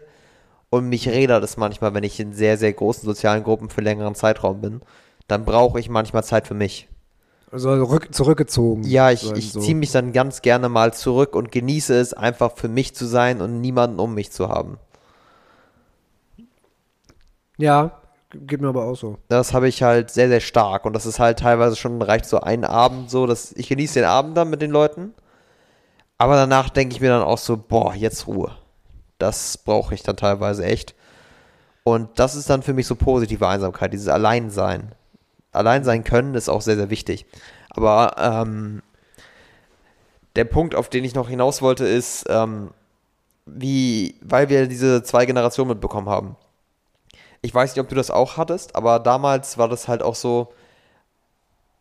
und 0.70 0.88
mich 0.88 1.08
redet 1.10 1.44
es 1.44 1.58
manchmal, 1.58 1.94
wenn 1.96 2.04
ich 2.04 2.20
in 2.20 2.34
sehr, 2.34 2.58
sehr 2.58 2.74
großen 2.74 3.06
sozialen 3.06 3.44
Gruppen 3.44 3.70
für 3.70 3.82
längeren 3.82 4.14
Zeitraum 4.14 4.62
bin. 4.62 4.82
Dann 5.28 5.46
brauche 5.46 5.80
ich 5.80 5.90
manchmal 5.90 6.24
Zeit 6.24 6.48
für 6.48 6.54
mich. 6.54 6.89
Also 7.52 7.72
rück, 7.84 8.14
zurückgezogen. 8.14 8.84
Ja, 8.84 9.12
ich, 9.12 9.32
ich 9.32 9.54
so. 9.54 9.60
ziehe 9.60 9.76
mich 9.76 9.92
dann 9.92 10.14
ganz 10.14 10.42
gerne 10.42 10.70
mal 10.70 10.94
zurück 10.94 11.36
und 11.36 11.52
genieße 11.52 12.00
es, 12.00 12.14
einfach 12.14 12.52
für 12.56 12.68
mich 12.68 12.94
zu 12.96 13.06
sein 13.06 13.42
und 13.42 13.60
niemanden 13.60 14.00
um 14.00 14.14
mich 14.14 14.32
zu 14.32 14.50
haben. 14.50 14.78
Ja, 17.58 18.00
geht 18.32 18.62
mir 18.62 18.68
aber 18.68 18.86
auch 18.86 18.96
so. 18.96 19.18
Das 19.28 19.54
habe 19.54 19.68
ich 19.68 19.82
halt 19.82 20.12
sehr, 20.12 20.28
sehr 20.28 20.42
stark 20.42 20.86
und 20.86 20.94
das 20.94 21.08
ist 21.08 21.20
halt 21.20 21.40
teilweise 21.40 21.76
schon, 21.76 22.02
reicht 22.02 22.26
so 22.26 22.40
ein 22.40 22.64
Abend 22.64 23.10
so, 23.10 23.26
dass 23.26 23.52
ich 23.54 23.68
genieße 23.68 23.96
den 23.96 24.06
Abend 24.06 24.38
dann 24.38 24.52
mit 24.52 24.62
den 24.62 24.72
Leuten, 24.72 25.14
aber 26.20 26.36
danach 26.36 26.70
denke 26.70 26.94
ich 26.96 27.02
mir 27.02 27.10
dann 27.10 27.24
auch 27.24 27.40
so, 27.40 27.58
boah, 27.58 27.96
jetzt 27.96 28.28
Ruhe. 28.28 28.52
Das 29.18 29.58
brauche 29.58 29.96
ich 29.96 30.04
dann 30.04 30.16
teilweise 30.16 30.64
echt. 30.64 30.94
Und 31.84 32.20
das 32.20 32.36
ist 32.36 32.50
dann 32.50 32.62
für 32.62 32.74
mich 32.74 32.86
so 32.86 32.96
positive 32.96 33.48
Einsamkeit, 33.48 33.92
dieses 33.92 34.08
Alleinsein 34.08 34.94
allein 35.52 35.84
sein 35.84 36.04
können, 36.04 36.36
ist 36.36 36.50
auch 36.50 36.62
sehr, 36.62 36.76
sehr 36.76 36.90
wichtig. 36.90 37.26
Aber 37.70 38.16
ähm, 38.18 38.82
der 40.36 40.46
Punkt, 40.46 40.76
auf 40.76 40.90
den 40.90 41.04
ich 41.04 41.16
noch 41.16 41.30
hinaus 41.30 41.62
wollte, 41.62 41.86
ist, 41.86 42.26
ähm, 42.30 42.72
wie, 43.46 44.16
weil 44.22 44.50
wir 44.50 44.68
diese 44.68 45.04
zwei 45.04 45.26
Generationen 45.26 45.70
mitbekommen 45.70 46.10
haben. 46.10 46.36
Ich 47.42 47.54
weiß 47.54 47.74
nicht, 47.74 47.82
ob 47.82 47.90
du 47.90 47.96
das 47.96 48.12
auch 48.12 48.38
hattest, 48.38 48.76
aber 48.76 49.00
damals 49.00 49.58
war 49.58 49.70
das 49.70 49.88
halt 49.88 50.04
auch 50.04 50.16
so, 50.16 50.54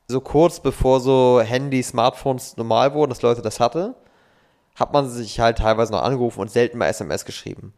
so 0.07 0.21
kurz 0.21 0.61
bevor 0.61 1.01
so 1.01 1.41
Handy, 1.41 1.83
Smartphones 1.83 2.57
normal 2.57 2.95
wurden, 2.95 3.11
dass 3.11 3.23
Leute 3.23 3.43
das 3.43 3.61
hatte, 3.61 3.95
hat 4.77 4.93
man 4.93 5.09
sich 5.09 5.41
halt 5.41 5.59
teilweise 5.59 5.93
noch 5.93 6.03
angerufen 6.03 6.41
und 6.41 6.51
selten 6.51 6.79
mal 6.79 6.87
SMS 6.87 7.25
geschrieben. 7.25 7.75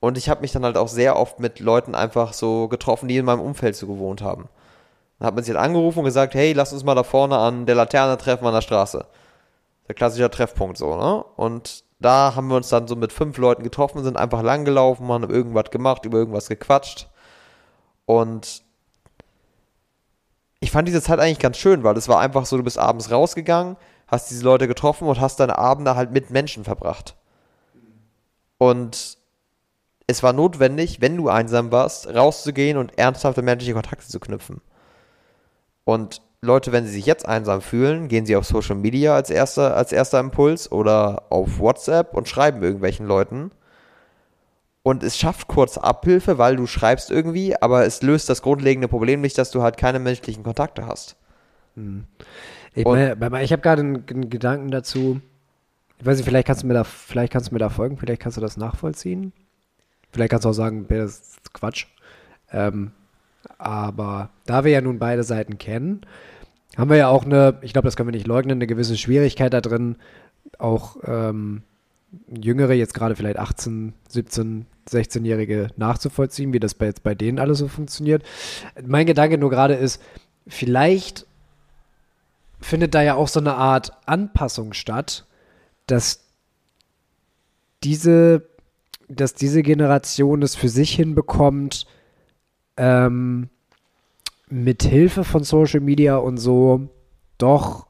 Und 0.00 0.18
ich 0.18 0.28
habe 0.28 0.40
mich 0.40 0.50
dann 0.50 0.64
halt 0.64 0.76
auch 0.76 0.88
sehr 0.88 1.16
oft 1.16 1.38
mit 1.38 1.60
Leuten 1.60 1.94
einfach 1.94 2.32
so 2.32 2.66
getroffen, 2.66 3.06
die 3.08 3.16
in 3.16 3.24
meinem 3.24 3.40
Umfeld 3.40 3.76
so 3.76 3.86
gewohnt 3.86 4.20
haben. 4.20 4.48
Dann 5.22 5.28
hat 5.28 5.34
man 5.36 5.44
sich 5.44 5.54
halt 5.54 5.64
angerufen 5.64 6.00
und 6.00 6.06
gesagt, 6.06 6.34
hey, 6.34 6.52
lass 6.52 6.72
uns 6.72 6.82
mal 6.82 6.96
da 6.96 7.04
vorne 7.04 7.38
an 7.38 7.64
der 7.64 7.76
Laterne 7.76 8.18
treffen 8.18 8.44
an 8.44 8.54
der 8.54 8.60
Straße. 8.60 9.06
Der 9.86 9.94
klassische 9.94 10.28
Treffpunkt 10.28 10.76
so, 10.76 10.96
ne? 10.96 11.24
Und 11.36 11.84
da 12.00 12.34
haben 12.34 12.48
wir 12.48 12.56
uns 12.56 12.70
dann 12.70 12.88
so 12.88 12.96
mit 12.96 13.12
fünf 13.12 13.38
Leuten 13.38 13.62
getroffen, 13.62 14.02
sind 14.02 14.16
einfach 14.16 14.42
langgelaufen, 14.42 15.06
haben 15.06 15.30
irgendwas 15.30 15.70
gemacht, 15.70 16.04
über 16.06 16.18
irgendwas 16.18 16.48
gequatscht. 16.48 17.08
Und 18.04 18.64
ich 20.58 20.72
fand 20.72 20.88
diese 20.88 21.00
Zeit 21.00 21.20
eigentlich 21.20 21.38
ganz 21.38 21.56
schön, 21.56 21.84
weil 21.84 21.96
es 21.96 22.08
war 22.08 22.18
einfach 22.18 22.44
so, 22.44 22.56
du 22.56 22.64
bist 22.64 22.80
abends 22.80 23.12
rausgegangen, 23.12 23.76
hast 24.08 24.28
diese 24.28 24.42
Leute 24.42 24.66
getroffen 24.66 25.06
und 25.06 25.20
hast 25.20 25.38
deine 25.38 25.56
Abende 25.56 25.94
halt 25.94 26.10
mit 26.10 26.30
Menschen 26.30 26.64
verbracht. 26.64 27.14
Und 28.58 29.18
es 30.08 30.24
war 30.24 30.32
notwendig, 30.32 31.00
wenn 31.00 31.16
du 31.16 31.28
einsam 31.28 31.70
warst, 31.70 32.08
rauszugehen 32.12 32.76
und 32.76 32.98
ernsthafte 32.98 33.42
menschliche 33.42 33.74
Kontakte 33.74 34.08
zu 34.08 34.18
knüpfen. 34.18 34.60
Und 35.84 36.22
Leute, 36.42 36.72
wenn 36.72 36.86
sie 36.86 36.92
sich 36.92 37.06
jetzt 37.06 37.26
einsam 37.26 37.60
fühlen, 37.60 38.08
gehen 38.08 38.26
sie 38.26 38.36
auf 38.36 38.44
Social 38.44 38.76
Media 38.76 39.14
als 39.14 39.30
erster, 39.30 39.76
als 39.76 39.92
erster 39.92 40.18
Impuls 40.20 40.70
oder 40.70 41.24
auf 41.30 41.58
WhatsApp 41.58 42.14
und 42.14 42.28
schreiben 42.28 42.62
irgendwelchen 42.62 43.06
Leuten. 43.06 43.52
und 44.82 45.02
es 45.02 45.16
schafft 45.16 45.48
kurz 45.48 45.78
Abhilfe, 45.78 46.38
weil 46.38 46.56
du 46.56 46.66
schreibst 46.66 47.10
irgendwie, 47.10 47.60
aber 47.60 47.86
es 47.86 48.02
löst 48.02 48.28
das 48.28 48.42
grundlegende 48.42 48.88
Problem 48.88 49.20
nicht, 49.20 49.38
dass 49.38 49.50
du 49.50 49.62
halt 49.62 49.76
keine 49.76 49.98
menschlichen 50.00 50.42
Kontakte 50.42 50.86
hast. 50.86 51.16
Ich, 52.74 52.84
meine, 52.84 53.14
meine, 53.16 53.44
ich 53.44 53.52
habe 53.52 53.62
gerade 53.62 53.82
einen, 53.82 54.04
einen 54.08 54.30
Gedanken 54.30 54.70
dazu. 54.70 55.20
Ich 55.98 56.06
weiß 56.06 56.16
nicht, 56.16 56.26
vielleicht 56.26 56.46
kannst 56.48 56.64
du 56.64 56.66
mir 56.66 56.74
da, 56.74 56.84
vielleicht 56.84 57.32
kannst 57.32 57.50
du 57.50 57.54
mir 57.54 57.60
da 57.60 57.68
folgen, 57.68 57.96
vielleicht 57.96 58.20
kannst 58.20 58.36
du 58.36 58.40
das 58.40 58.56
nachvollziehen. 58.56 59.32
Vielleicht 60.10 60.30
kannst 60.30 60.44
du 60.44 60.48
auch 60.48 60.54
sagen, 60.54 60.86
das 60.88 61.20
ist 61.20 61.54
Quatsch. 61.54 61.86
Ähm, 62.50 62.90
aber 63.58 64.30
da 64.46 64.64
wir 64.64 64.72
ja 64.72 64.80
nun 64.80 64.98
beide 64.98 65.24
Seiten 65.24 65.58
kennen, 65.58 66.02
haben 66.76 66.90
wir 66.90 66.96
ja 66.96 67.08
auch 67.08 67.24
eine, 67.24 67.58
ich 67.62 67.72
glaube, 67.72 67.86
das 67.86 67.96
können 67.96 68.08
wir 68.08 68.16
nicht 68.16 68.26
leugnen, 68.26 68.58
eine 68.58 68.66
gewisse 68.66 68.96
Schwierigkeit 68.96 69.52
da 69.52 69.60
drin, 69.60 69.96
auch 70.58 70.96
ähm, 71.04 71.62
Jüngere, 72.28 72.74
jetzt 72.74 72.94
gerade 72.94 73.16
vielleicht 73.16 73.38
18, 73.38 73.94
17, 74.08 74.66
16-Jährige 74.88 75.68
nachzuvollziehen, 75.76 76.52
wie 76.52 76.60
das 76.60 76.74
bei, 76.74 76.86
jetzt 76.86 77.02
bei 77.02 77.14
denen 77.14 77.38
alles 77.38 77.58
so 77.58 77.68
funktioniert. 77.68 78.22
Mein 78.84 79.06
Gedanke 79.06 79.38
nur 79.38 79.50
gerade 79.50 79.74
ist, 79.74 80.00
vielleicht 80.46 81.26
findet 82.60 82.94
da 82.94 83.02
ja 83.02 83.14
auch 83.14 83.28
so 83.28 83.40
eine 83.40 83.54
Art 83.54 83.92
Anpassung 84.06 84.72
statt, 84.72 85.26
dass 85.86 86.24
diese, 87.82 88.48
dass 89.08 89.34
diese 89.34 89.62
Generation 89.62 90.42
es 90.42 90.54
für 90.54 90.68
sich 90.68 90.92
hinbekommt, 90.92 91.86
ähm, 92.76 93.48
mit 94.48 94.82
Hilfe 94.82 95.24
von 95.24 95.44
Social 95.44 95.80
Media 95.80 96.16
und 96.16 96.36
so 96.36 96.88
doch 97.38 97.86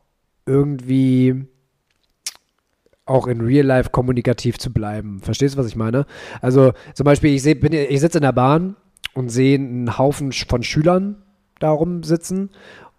irgendwie 0.46 1.46
auch 3.04 3.26
in 3.26 3.40
Real 3.40 3.66
Life 3.66 3.90
kommunikativ 3.90 4.58
zu 4.58 4.72
bleiben. 4.72 5.20
Verstehst 5.20 5.54
du, 5.54 5.58
was 5.58 5.66
ich 5.66 5.76
meine? 5.76 6.06
Also 6.40 6.72
zum 6.94 7.04
Beispiel, 7.04 7.34
ich, 7.34 7.44
ich 7.44 8.00
sitze 8.00 8.18
in 8.18 8.22
der 8.22 8.32
Bahn 8.32 8.76
und 9.14 9.28
sehe 9.28 9.58
einen 9.58 9.98
Haufen 9.98 10.32
von 10.32 10.62
Schülern 10.62 11.22
da 11.58 11.70
rumsitzen 11.70 12.50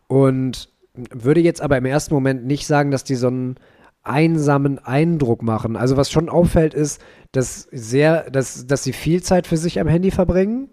und 0.08 0.70
würde 0.94 1.42
jetzt 1.42 1.62
aber 1.62 1.78
im 1.78 1.86
ersten 1.86 2.14
Moment 2.14 2.46
nicht 2.46 2.68
sagen, 2.68 2.92
dass 2.92 3.04
die 3.04 3.16
so 3.16 3.28
einen 3.28 3.56
einsamen 4.04 4.80
Eindruck 4.80 5.42
machen. 5.42 5.76
Also 5.76 5.98
was 5.98 6.12
schon 6.12 6.30
auffällt 6.30 6.74
ist, 6.74 7.02
dass 7.32 7.68
sehr, 7.72 8.30
dass, 8.30 8.68
dass 8.68 8.84
sie 8.84 8.94
viel 8.94 9.24
Zeit 9.24 9.48
für 9.48 9.58
sich 9.58 9.80
am 9.80 9.88
Handy 9.88 10.12
verbringen. 10.12 10.70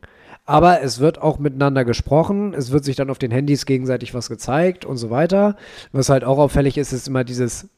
Aber 0.50 0.82
es 0.82 0.98
wird 0.98 1.22
auch 1.22 1.38
miteinander 1.38 1.84
gesprochen, 1.84 2.54
es 2.54 2.72
wird 2.72 2.84
sich 2.84 2.96
dann 2.96 3.08
auf 3.08 3.18
den 3.18 3.30
Handys 3.30 3.66
gegenseitig 3.66 4.14
was 4.14 4.28
gezeigt 4.28 4.84
und 4.84 4.96
so 4.96 5.08
weiter. 5.08 5.54
Was 5.92 6.08
halt 6.08 6.24
auch 6.24 6.38
auffällig 6.38 6.76
ist, 6.76 6.92
ist 6.92 7.06
immer 7.06 7.22
dieses, 7.22 7.68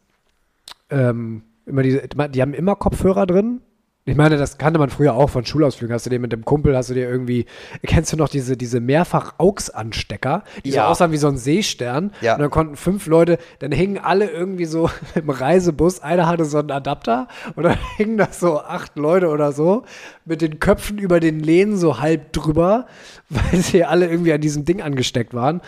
ähm, 0.88 1.42
immer 1.66 1.82
diese, 1.82 2.08
die 2.08 2.40
haben 2.40 2.54
immer 2.54 2.74
Kopfhörer 2.74 3.26
drin. 3.26 3.60
Ich 4.04 4.16
meine, 4.16 4.36
das 4.36 4.58
kannte 4.58 4.80
man 4.80 4.90
früher 4.90 5.14
auch 5.14 5.30
von 5.30 5.44
Schulausflügen. 5.44 5.94
Hast 5.94 6.06
du 6.06 6.10
dir 6.10 6.18
mit 6.18 6.32
dem 6.32 6.44
Kumpel, 6.44 6.76
hast 6.76 6.90
du 6.90 6.94
dir 6.94 7.08
irgendwie, 7.08 7.46
kennst 7.86 8.12
du 8.12 8.16
noch 8.16 8.28
diese, 8.28 8.56
diese 8.56 8.80
Mehrfach-Aux-Anstecker, 8.80 10.42
die 10.64 10.70
Ja. 10.70 10.82
so 10.86 10.88
aussahen 10.90 11.12
wie 11.12 11.18
so 11.18 11.28
ein 11.28 11.36
Seestern? 11.36 12.10
Ja. 12.20 12.34
Und 12.34 12.40
dann 12.40 12.50
konnten 12.50 12.74
fünf 12.74 13.06
Leute, 13.06 13.38
dann 13.60 13.70
hingen 13.70 13.98
alle 13.98 14.28
irgendwie 14.28 14.64
so 14.64 14.90
im 15.14 15.30
Reisebus, 15.30 16.00
einer 16.00 16.26
hatte 16.26 16.44
so 16.44 16.58
einen 16.58 16.72
Adapter 16.72 17.28
und 17.54 17.62
dann 17.62 17.78
hingen 17.96 18.16
da 18.18 18.26
so 18.32 18.60
acht 18.60 18.96
Leute 18.96 19.28
oder 19.28 19.52
so 19.52 19.84
mit 20.24 20.42
den 20.42 20.58
Köpfen 20.58 20.98
über 20.98 21.20
den 21.20 21.38
Lehnen 21.38 21.76
so 21.76 22.00
halb 22.00 22.32
drüber, 22.32 22.86
weil 23.28 23.60
sie 23.60 23.84
alle 23.84 24.08
irgendwie 24.08 24.32
an 24.32 24.40
diesem 24.40 24.64
Ding 24.64 24.82
angesteckt 24.82 25.32
waren. 25.32 25.60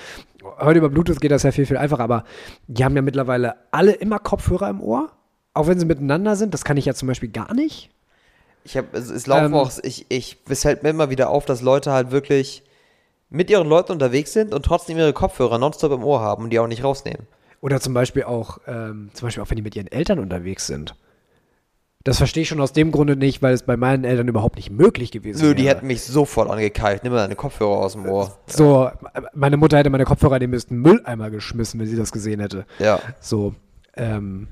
Heute 0.59 0.79
über 0.81 0.91
Bluetooth 0.91 1.21
geht 1.21 1.31
das 1.31 1.45
ja 1.45 1.53
viel, 1.53 1.67
viel 1.67 1.77
einfacher, 1.77 2.03
aber 2.03 2.25
die 2.67 2.85
haben 2.85 2.97
ja 2.97 3.03
mittlerweile 3.03 3.55
alle 3.71 3.93
immer 3.93 4.19
Kopfhörer 4.19 4.69
im 4.71 4.81
Ohr, 4.81 5.13
auch 5.55 5.69
wenn 5.69 5.79
sie 5.79 5.87
miteinander 5.87 6.35
sind. 6.35 6.53
Das 6.53 6.65
kann 6.65 6.77
ich 6.77 6.85
ja 6.85 6.95
zum 6.95 7.07
Beispiel 7.07 7.31
gar 7.31 7.55
nicht. 7.55 7.91
Ich 8.65 8.77
habe, 8.77 8.89
es, 8.97 9.11
es 9.11 9.27
laufen 9.27 9.47
Ähm. 9.47 9.55
auch, 9.55 9.71
ich, 9.83 10.07
ich, 10.09 10.39
es 10.49 10.63
fällt 10.63 10.83
mir 10.83 10.91
immer 10.91 11.11
wieder 11.11 11.31
auf, 11.31 11.45
dass 11.45 11.61
Leute 11.61 11.93
halt 11.93 12.11
wirklich 12.11 12.63
mit 13.31 13.51
ihren 13.51 13.69
Leuten 13.69 13.93
unterwegs 13.93 14.33
sind 14.33 14.55
und 14.55 14.65
trotzdem 14.65 14.97
ihre 14.97 15.13
Kopfhörer 15.13 15.59
nonstop 15.59 15.93
im 15.93 16.05
Ohr 16.05 16.21
haben 16.21 16.45
und 16.45 16.51
die 16.51 16.59
auch 16.59 16.67
nicht 16.67 16.85
rausnehmen. 16.85 17.27
Oder 17.61 17.81
zum 17.81 17.95
Beispiel 17.95 18.25
auch, 18.25 18.59
ähm, 18.67 19.11
zum 19.15 19.27
Beispiel 19.27 19.43
auch, 19.43 19.51
wenn 19.51 19.57
die 19.57 19.63
mit 19.63 19.75
ihren 19.77 19.91
Eltern 19.91 20.19
unterwegs 20.19 20.67
sind. 20.67 20.95
Das 22.05 22.19
verstehe 22.19 22.43
ich 22.43 22.49
schon 22.51 22.61
aus 22.61 22.75
dem 22.75 22.93
Grunde 22.93 23.17
nicht, 23.17 23.41
weil 23.41 23.55
es 23.55 23.63
bei 23.63 23.79
meinen 23.79 24.05
Eltern 24.05 24.29
überhaupt 24.29 24.57
nicht 24.57 24.71
möglich 24.71 25.11
gewesen 25.11 25.41
Nö, 25.41 25.47
wäre. 25.47 25.55
die 25.55 25.69
hätten 25.69 25.87
mich 25.87 26.03
sofort 26.03 26.51
angekeilt. 26.51 27.03
Nimm 27.03 27.13
mal 27.15 27.21
deine 27.21 27.35
Kopfhörer 27.35 27.79
aus 27.79 27.95
dem 27.95 28.05
Ohr. 28.07 28.37
so, 28.47 28.91
meine 29.33 29.57
Mutter 29.57 29.79
hätte 29.79 29.89
meine 29.89 30.05
Kopfhörer 30.05 30.35
in 30.37 30.41
den 30.41 30.51
müssten 30.51 30.77
Mülleimer 30.77 31.31
geschmissen, 31.31 31.81
wenn 31.81 31.87
sie 31.87 31.97
das 31.97 32.13
gesehen 32.13 32.41
hätte. 32.41 32.67
Ja. 32.79 33.01
So, 33.21 33.55
ähm, 33.97 34.49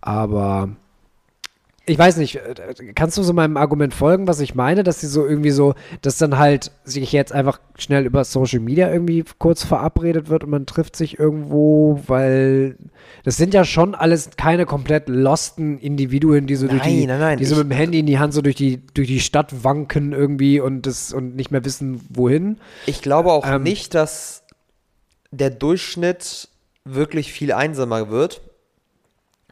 aber 0.00 0.70
ich 1.90 1.98
weiß 1.98 2.18
nicht, 2.18 2.36
äh, 2.36 2.92
kannst 2.94 3.18
du 3.18 3.22
so 3.22 3.32
meinem 3.32 3.56
Argument 3.56 3.92
folgen, 3.92 4.28
was 4.28 4.38
ich 4.40 4.54
meine, 4.54 4.84
dass 4.84 5.00
sie 5.00 5.08
so 5.08 5.26
irgendwie 5.26 5.50
so, 5.50 5.74
dass 6.02 6.18
dann 6.18 6.38
halt 6.38 6.70
sich 6.84 7.10
jetzt 7.10 7.32
einfach 7.32 7.60
schnell 7.76 8.06
über 8.06 8.24
Social 8.24 8.60
Media 8.60 8.92
irgendwie 8.92 9.24
kurz 9.38 9.64
verabredet 9.64 10.28
wird 10.28 10.44
und 10.44 10.50
man 10.50 10.66
trifft 10.66 10.94
sich 10.94 11.18
irgendwo, 11.18 12.00
weil 12.06 12.76
das 13.24 13.36
sind 13.36 13.54
ja 13.54 13.64
schon 13.64 13.96
alles 13.96 14.30
keine 14.36 14.66
komplett 14.66 15.08
losten 15.08 15.78
Individuen, 15.78 16.46
die 16.46 16.54
so 16.54 16.68
durch 16.68 16.82
die, 16.82 17.06
Nein, 17.06 17.08
nein, 17.08 17.20
nein, 17.20 17.38
die 17.38 17.44
so 17.44 17.56
mit 17.56 17.64
dem 17.64 17.72
Handy 17.72 17.98
in 17.98 18.06
die 18.06 18.20
Hand 18.20 18.34
so 18.34 18.40
durch 18.40 18.56
die, 18.56 18.86
durch 18.94 19.08
die 19.08 19.20
Stadt 19.20 19.64
wanken 19.64 20.12
irgendwie 20.12 20.60
und 20.60 20.86
das 20.86 21.12
und 21.12 21.34
nicht 21.34 21.50
mehr 21.50 21.64
wissen, 21.64 22.00
wohin. 22.08 22.58
Ich 22.86 23.02
glaube 23.02 23.32
auch 23.32 23.46
Ähm. 23.46 23.64
nicht, 23.64 23.94
dass 23.94 24.44
der 25.32 25.50
Durchschnitt 25.50 26.48
wirklich 26.84 27.32
viel 27.32 27.52
einsamer 27.52 28.10
wird. 28.10 28.42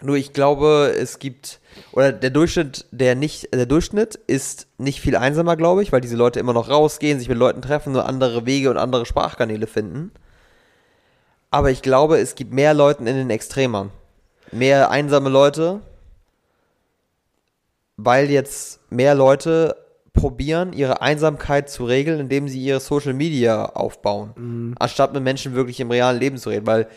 Nur 0.03 0.16
ich 0.16 0.32
glaube, 0.32 0.94
es 0.96 1.18
gibt, 1.18 1.61
oder 1.92 2.12
der 2.12 2.30
Durchschnitt, 2.30 2.86
der 2.90 3.14
nicht, 3.14 3.53
der 3.53 3.66
Durchschnitt 3.66 4.14
ist 4.26 4.68
nicht 4.78 5.01
viel 5.01 5.16
einsamer, 5.16 5.57
glaube 5.57 5.82
ich, 5.82 5.92
weil 5.92 6.01
diese 6.01 6.16
Leute 6.16 6.38
immer 6.38 6.53
noch 6.53 6.68
rausgehen, 6.68 7.18
sich 7.18 7.28
mit 7.28 7.38
Leuten 7.38 7.62
treffen, 7.62 7.92
nur 7.92 8.07
andere 8.07 8.46
Wege 8.46 8.70
und 8.70 8.76
andere 8.76 9.07
Sprachkanäle 9.07 9.66
finden. 9.66 10.12
Aber 11.51 11.70
ich 11.70 11.82
glaube, 11.82 12.18
es 12.18 12.34
gibt 12.34 12.53
mehr 12.53 12.74
Leuten 12.74 13.07
in 13.07 13.16
den 13.16 13.30
Extremern. 13.30 13.90
Mehr 14.53 14.90
einsame 14.90 15.30
Leute, 15.30 15.80
weil 17.96 18.30
jetzt 18.30 18.80
mehr 18.90 19.14
Leute 19.14 19.76
probieren, 20.12 20.72
ihre 20.72 21.01
Einsamkeit 21.01 21.70
zu 21.70 21.84
regeln, 21.84 22.20
indem 22.20 22.49
sie 22.49 22.61
ihre 22.61 22.80
Social 22.80 23.14
Media 23.14 23.66
aufbauen, 23.66 24.74
anstatt 24.78 25.12
mit 25.12 25.22
Menschen 25.22 25.55
wirklich 25.55 25.80
im 25.80 25.90
realen 25.90 26.18
Leben 26.18 26.38
zu 26.38 26.51
reden. 26.51 26.66
Weil 26.66 26.88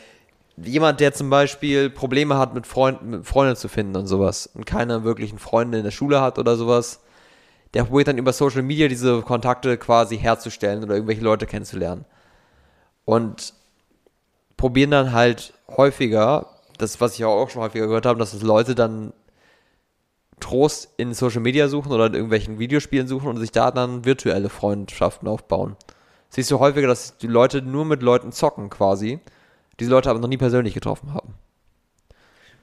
jemand, 0.57 0.99
der 0.99 1.13
zum 1.13 1.29
Beispiel 1.29 1.89
Probleme 1.89 2.37
hat, 2.37 2.53
mit 2.53 2.67
Freunden, 2.67 3.09
mit 3.09 3.25
Freunden 3.25 3.55
zu 3.55 3.67
finden 3.67 3.95
und 3.95 4.07
sowas 4.07 4.47
und 4.47 4.65
keine 4.65 5.03
wirklichen 5.03 5.39
Freunde 5.39 5.77
in 5.77 5.83
der 5.83 5.91
Schule 5.91 6.21
hat 6.21 6.39
oder 6.39 6.55
sowas, 6.55 7.01
der 7.73 7.85
probiert 7.85 8.09
dann 8.09 8.17
über 8.17 8.33
Social 8.33 8.63
Media 8.63 8.87
diese 8.87 9.21
Kontakte 9.21 9.77
quasi 9.77 10.17
herzustellen 10.17 10.83
oder 10.83 10.95
irgendwelche 10.95 11.21
Leute 11.21 11.45
kennenzulernen. 11.45 12.05
Und 13.05 13.53
probieren 14.57 14.91
dann 14.91 15.13
halt 15.13 15.53
häufiger, 15.69 16.47
das, 16.77 16.99
was 16.99 17.15
ich 17.15 17.25
auch 17.25 17.49
schon 17.49 17.61
häufiger 17.61 17.87
gehört 17.87 18.05
habe, 18.05 18.19
dass 18.19 18.31
das 18.31 18.41
Leute 18.41 18.75
dann 18.75 19.13
Trost 20.39 20.89
in 20.97 21.13
Social 21.13 21.41
Media 21.41 21.67
suchen 21.67 21.91
oder 21.91 22.07
in 22.07 22.13
irgendwelchen 22.13 22.59
Videospielen 22.59 23.07
suchen 23.07 23.29
und 23.29 23.37
sich 23.37 23.51
da 23.51 23.71
dann 23.71 24.05
virtuelle 24.05 24.49
Freundschaften 24.49 25.27
aufbauen. 25.27 25.77
Siehst 26.29 26.51
du 26.51 26.59
häufiger, 26.59 26.87
dass 26.87 27.17
die 27.17 27.27
Leute 27.27 27.61
nur 27.61 27.85
mit 27.85 28.01
Leuten 28.01 28.31
zocken 28.31 28.69
quasi, 28.69 29.19
diese 29.79 29.91
Leute 29.91 30.09
aber 30.09 30.19
noch 30.19 30.27
nie 30.27 30.37
persönlich 30.37 30.73
getroffen 30.73 31.13
haben. 31.13 31.33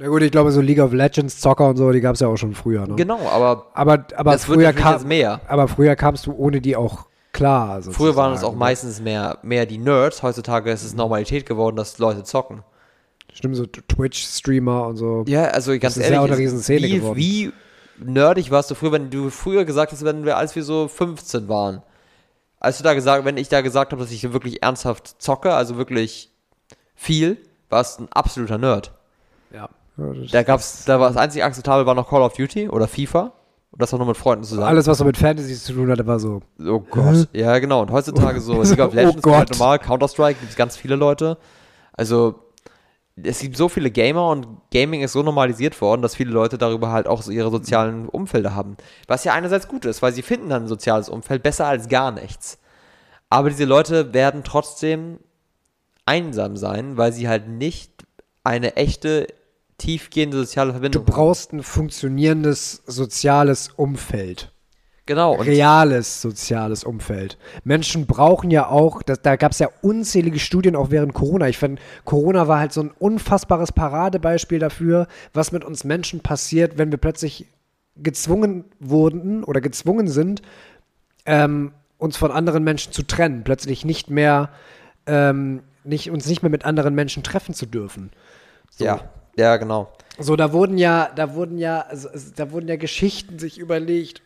Na 0.01 0.07
gut, 0.07 0.23
ich 0.23 0.31
glaube, 0.31 0.53
so 0.53 0.61
League 0.61 0.79
of 0.81 0.93
Legends, 0.93 1.41
Zocker 1.41 1.69
und 1.71 1.77
so, 1.77 1.91
die 1.91 2.01
gab 2.01 2.15
es 2.15 2.21
ja 2.21 2.29
auch 2.29 2.37
schon 2.37 2.55
früher. 2.55 2.87
Ne? 2.87 2.95
Genau, 2.95 3.19
aber 3.29 3.67
Aber, 3.75 4.05
aber, 4.17 4.33
Das 4.33 4.47
wird 4.47 4.59
früher 4.59 4.69
natürlich 4.73 4.85
kam, 5.01 5.09
mehr. 5.09 5.41
aber 5.49 5.67
früher 5.67 5.97
kamst 5.97 6.27
du 6.27 6.33
ohne 6.35 6.61
die 6.61 6.77
auch 6.77 7.07
klar. 7.33 7.83
früher 7.83 8.15
waren 8.15 8.33
es 8.33 8.39
auch 8.39 8.53
sozusagen, 8.53 8.55
ne? 8.55 8.59
meistens 8.59 9.01
mehr, 9.01 9.39
mehr 9.43 9.67
die 9.67 9.79
Nerds. 9.79 10.23
Heutzutage 10.23 10.71
ist 10.71 10.85
es 10.85 10.95
Normalität 10.95 11.47
geworden, 11.47 11.75
dass 11.75 11.99
Leute 11.99 12.23
zocken. 12.23 12.63
Stimmt, 13.33 13.57
so 13.57 13.67
Twitch-Streamer 13.67 14.87
und 14.87 14.97
so. 14.97 15.25
Ja, 15.27 15.47
also 15.47 15.77
ganz 15.79 15.97
ist 15.97 16.03
ehrlich, 16.05 16.15
ja 16.15 16.21
auch 16.21 16.25
eine 16.25 16.35
es- 16.35 16.39
Riesenszene 16.41 16.87
wie, 16.87 16.93
geworden. 16.99 17.17
wie 17.17 17.53
nerdig 17.99 18.53
warst 18.53 18.71
du 18.71 18.77
früher, 18.77 18.93
wenn 18.93 19.11
du 19.11 19.31
früher 19.31 19.65
gesagt 19.65 19.91
hast, 19.91 20.05
wenn 20.05 20.25
wir, 20.25 20.37
als 20.37 20.55
wir 20.55 20.63
so 20.63 20.87
15 20.87 21.49
waren. 21.49 21.83
Als 22.61 22.79
du 22.79 22.85
da 22.85 22.95
gesagt, 22.95 23.25
wenn 23.25 23.37
ich 23.37 23.49
da 23.49 23.61
gesagt 23.63 23.91
habe, 23.93 24.01
dass 24.03 24.13
ich 24.13 24.33
wirklich 24.33 24.63
ernsthaft 24.63 25.17
zocke, 25.21 25.53
also 25.55 25.77
wirklich 25.77 26.33
viel, 26.99 27.39
warst 27.71 27.99
du 27.99 28.05
ein 28.05 28.09
absoluter 28.13 28.59
Nerd. 28.59 28.93
Ja. 29.53 29.69
Da 29.97 30.43
gab's, 30.43 30.85
da 30.85 31.01
war 31.01 31.09
das 31.09 31.17
einzige 31.17 31.45
akzeptabel 31.45 31.87
war 31.87 31.95
noch 31.95 32.09
Call 32.09 32.23
of 32.23 32.35
Duty 32.35 32.69
oder 32.69 32.87
FIFA. 32.89 33.33
Und 33.71 33.83
das 33.83 33.93
auch 33.93 33.99
nur 33.99 34.07
mit 34.07 34.17
Freunden 34.17 34.45
zusammen. 34.45 34.67
Alles, 34.67 34.87
was 34.87 34.99
so 34.99 35.05
mit 35.05 35.17
Fantasy 35.17 35.55
zu 35.55 35.75
tun 35.75 35.91
hatte, 35.91 36.07
war 36.07 36.19
so. 36.19 36.41
Oh 36.59 36.81
Gott. 36.81 37.29
Ja, 37.33 37.59
genau. 37.59 37.83
Und 37.83 37.93
heutzutage 37.93 38.41
so 38.41 38.63
League 38.63 38.81
of 38.81 38.93
Oh 38.93 38.97
Legends, 38.97 39.23
Gott. 39.23 39.35
halt 39.35 39.51
normal, 39.51 39.79
Counter-Strike, 39.79 40.41
gibt 40.41 40.51
es 40.51 40.57
ganz 40.57 40.77
viele 40.77 40.97
Leute. 40.97 41.37
Also, 41.93 42.37
es 43.23 43.41
gibt 43.41 43.57
so 43.57 43.69
viele 43.69 43.91
Gamer 43.91 44.29
und 44.31 44.47
Gaming 44.73 45.03
ist 45.03 45.13
so 45.13 45.23
normalisiert 45.23 45.79
worden, 45.81 46.03
dass 46.03 46.15
viele 46.17 46.31
Leute 46.31 46.57
darüber 46.57 46.91
halt 46.91 47.07
auch 47.07 47.21
so 47.23 47.31
ihre 47.31 47.51
sozialen 47.51 48.09
Umfelder 48.09 48.55
haben. 48.55 48.77
Was 49.07 49.25
ja 49.25 49.35
einerseits 49.35 49.69
gut 49.69 49.85
ist, 49.85 50.01
weil 50.01 50.13
sie 50.13 50.23
finden 50.23 50.49
dann 50.49 50.65
ein 50.65 50.69
soziales 50.69 51.09
Umfeld 51.09 51.43
besser 51.43 51.67
als 51.67 51.89
gar 51.89 52.11
nichts. 52.11 52.59
Aber 53.29 53.51
diese 53.51 53.67
Leute 53.67 54.15
werden 54.15 54.45
trotzdem 54.45 55.19
einsam 56.09 56.57
sein, 56.57 56.97
weil 56.97 57.13
sie 57.13 57.29
halt 57.29 57.49
nicht 57.49 57.93
eine 58.43 58.77
echte, 58.77 59.27
tiefgehende 59.77 60.39
soziale 60.39 60.69
Du 60.69 60.73
Verbindung 60.73 61.05
brauchst 61.05 61.53
ein 61.53 61.63
funktionierendes 61.63 62.83
soziales 62.87 63.69
Umfeld. 63.77 64.51
Genau. 65.05 65.37
Und 65.37 65.47
reales 65.47 66.21
soziales 66.21 66.85
Umfeld. 66.85 67.39
Menschen 67.65 68.07
brauchen 68.07 68.51
ja 68.51 68.69
auch, 68.69 69.03
das, 69.03 69.23
da 69.23 69.37
gab 69.37 69.53
es 69.53 69.59
ja 69.59 69.69
unzählige 69.81 70.39
Studien 70.39 70.77
auch 70.77 70.91
während 70.91 71.15
Corona. 71.15 71.49
Ich 71.49 71.57
finde, 71.57 71.81
Corona 72.05 72.47
war 72.49 72.59
halt 72.59 72.73
so 72.73 72.83
ein 72.83 72.91
unfassbares 72.91 73.73
Paradebeispiel 73.73 74.59
dafür, 74.59 75.09
was 75.33 75.53
mit 75.53 75.65
uns 75.65 75.85
Menschen 75.85 76.21
passiert, 76.21 76.77
wenn 76.77 76.91
wir 76.91 76.99
plötzlich 76.99 77.47
gezwungen 77.97 78.65
wurden 78.81 79.45
oder 79.45 79.61
gezwungen 79.61 80.09
sind, 80.09 80.43
ähm, 81.25 81.73
uns 81.97 82.17
von 82.17 82.31
anderen 82.31 82.63
Menschen 82.63 82.93
zu 82.93 83.03
trennen, 83.03 83.45
plötzlich 83.45 83.87
nicht 83.87 84.11
mehr, 84.11 84.51
ähm, 85.07 85.63
nicht, 85.89 86.11
uns 86.11 86.27
nicht 86.27 86.43
mehr 86.43 86.51
mit 86.51 86.65
anderen 86.65 86.95
Menschen 86.95 87.23
treffen 87.23 87.55
zu 87.55 87.67
dürfen. 87.67 88.11
So. 88.71 88.85
ja, 88.85 89.01
ja, 89.37 89.57
genau. 89.57 89.93
So, 90.19 90.37
da 90.37 90.53
wurden 90.53 90.79
ja, 90.79 91.11
da 91.15 91.35
wurden 91.35 91.59
ja, 91.59 91.81
also, 91.81 92.09
da 92.37 92.51
wurden 92.51 92.69
ja 92.69 92.77
Geschichten 92.77 93.39
sich 93.39 93.59
überlegt, 93.59 94.21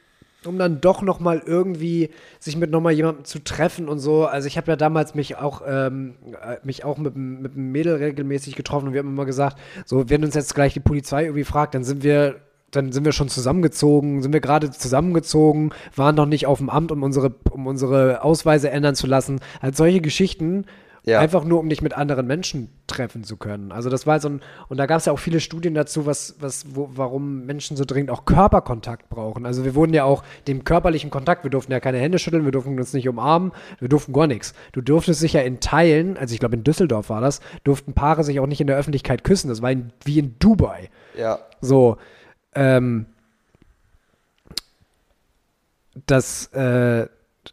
um 0.47 0.59
dann 0.59 0.81
doch 0.81 1.03
noch 1.03 1.21
mal 1.21 1.43
irgendwie 1.45 2.11
sich 2.41 2.57
mit 2.57 2.71
noch 2.71 2.81
mal 2.81 2.93
jemandem 2.93 3.25
zu 3.25 3.39
treffen 3.45 3.89
und 3.89 3.99
so. 3.99 4.27
Also 4.27 4.47
ich 4.49 4.57
habe 4.57 4.71
ja 4.71 4.77
damals 4.77 5.15
mich 5.15 5.37
auch 5.37 5.63
ähm, 5.67 6.15
äh, 6.43 6.57
mich 6.65 6.85
auch 6.85 6.99
mit, 6.99 7.15
mit 7.17 7.53
einem 7.53 7.73
Mädel 7.73 7.97
regelmäßig 7.97 8.57
getroffen 8.57 8.89
und 8.89 8.93
wir 8.95 9.01
haben 9.01 9.09
immer 9.09 9.27
gesagt, 9.27 9.59
so 9.85 10.09
wenn 10.09 10.25
uns 10.25 10.35
jetzt 10.35 10.55
gleich 10.55 10.73
die 10.73 10.81
Polizei 10.81 11.25
irgendwie 11.25 11.45
fragt, 11.45 11.75
dann 11.75 11.85
sind 11.85 12.03
wir 12.03 12.41
dann 12.71 12.91
sind 12.91 13.05
wir 13.05 13.13
schon 13.13 13.29
zusammengezogen, 13.29 14.23
sind 14.23 14.33
wir 14.33 14.41
gerade 14.41 14.71
zusammengezogen, 14.71 15.73
waren 15.95 16.15
noch 16.15 16.25
nicht 16.25 16.47
auf 16.47 16.57
dem 16.57 16.71
Amt, 16.71 16.91
um 16.91 17.03
unsere, 17.03 17.35
um 17.51 17.67
unsere 17.67 18.23
Ausweise 18.25 18.71
ändern 18.71 18.95
zu 18.95 19.07
lassen. 19.07 19.41
Halt 19.61 19.77
solche 19.77 20.01
Geschichten, 20.01 20.65
Ja. 21.05 21.19
Einfach 21.19 21.43
nur, 21.43 21.59
um 21.59 21.69
dich 21.69 21.83
mit 21.83 21.95
anderen 21.95 22.29
Menschen 22.29 22.69
treffen 22.87 23.25
zu 23.25 23.37
können. 23.37 23.73
Also 23.73 23.91
das 23.91 24.07
war 24.07 24.21
so 24.21 24.29
ein, 24.29 24.41
und 24.69 24.77
da 24.77 24.87
gab 24.87 24.99
es 24.99 25.07
ja 25.07 25.13
auch 25.13 25.19
viele 25.19 25.41
Studien 25.41 25.75
dazu, 25.75 26.07
was, 26.07 26.37
was, 26.39 26.77
wo, 26.77 26.91
warum 26.95 27.45
Menschen 27.45 27.77
so 27.77 27.85
dringend 27.85 28.11
auch 28.11 28.25
Körperkontakt 28.25 29.11
brauchen. 29.11 29.45
Also 29.45 29.65
wir 29.65 29.75
wurden 29.75 29.95
ja 29.95 30.05
auch 30.05 30.23
dem 30.47 30.63
körperlichen 30.63 31.11
Kontakt, 31.11 31.43
wir 31.43 31.51
durften 31.51 31.73
ja 31.73 31.81
keine 31.81 31.99
Hände 31.99 32.21
schütteln, 32.21 32.45
wir 32.45 32.53
durften 32.53 32.79
uns 32.79 32.93
nicht 32.93 33.09
umarmen, 33.09 33.51
wir 33.81 33.89
durften 33.89 34.13
gar 34.13 34.29
nichts. 34.29 34.55
Du 34.71 34.81
durftest 34.81 35.19
sich 35.19 35.33
ja 35.33 35.41
in 35.41 35.59
Teilen, 35.59 36.17
also 36.17 36.35
ich 36.35 36.39
glaube 36.39 36.55
in 36.55 36.63
Düsseldorf 36.63 37.11
war 37.11 37.21
das, 37.21 37.41
durften 37.65 37.95
Paare 37.95 38.23
sich 38.23 38.39
auch 38.39 38.47
nicht 38.47 38.61
in 38.61 38.69
der 38.69 38.77
Öffentlichkeit 38.77 39.25
küssen. 39.25 39.49
Das 39.49 39.61
war 39.61 39.73
in, 39.73 39.93
wie 40.05 40.21
in 40.21 40.37
Dubai. 40.39 40.89
Ja. 41.19 41.41
So, 41.61 41.97
ähm, 42.55 43.07
dass, 46.07 46.47
äh, 46.53 47.09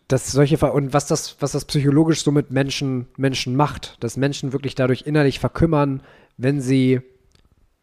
dass 0.08 0.32
solche 0.32 0.58
Ver 0.58 0.74
und 0.74 0.94
was 0.94 1.08
das, 1.08 1.38
was 1.40 1.54
das 1.54 1.66
psychologisch 1.66 2.24
so 2.24 2.32
mit 2.32 2.52
Menschen, 2.52 3.08
Menschen 3.18 3.56
macht, 3.56 3.98
dass 4.04 4.18
Menschen 4.18 4.54
wirklich 4.54 4.76
dadurch 4.76 5.04
innerlich 5.04 5.40
verkümmern, 5.40 6.02
wenn 6.38 6.62
sie, 6.62 7.02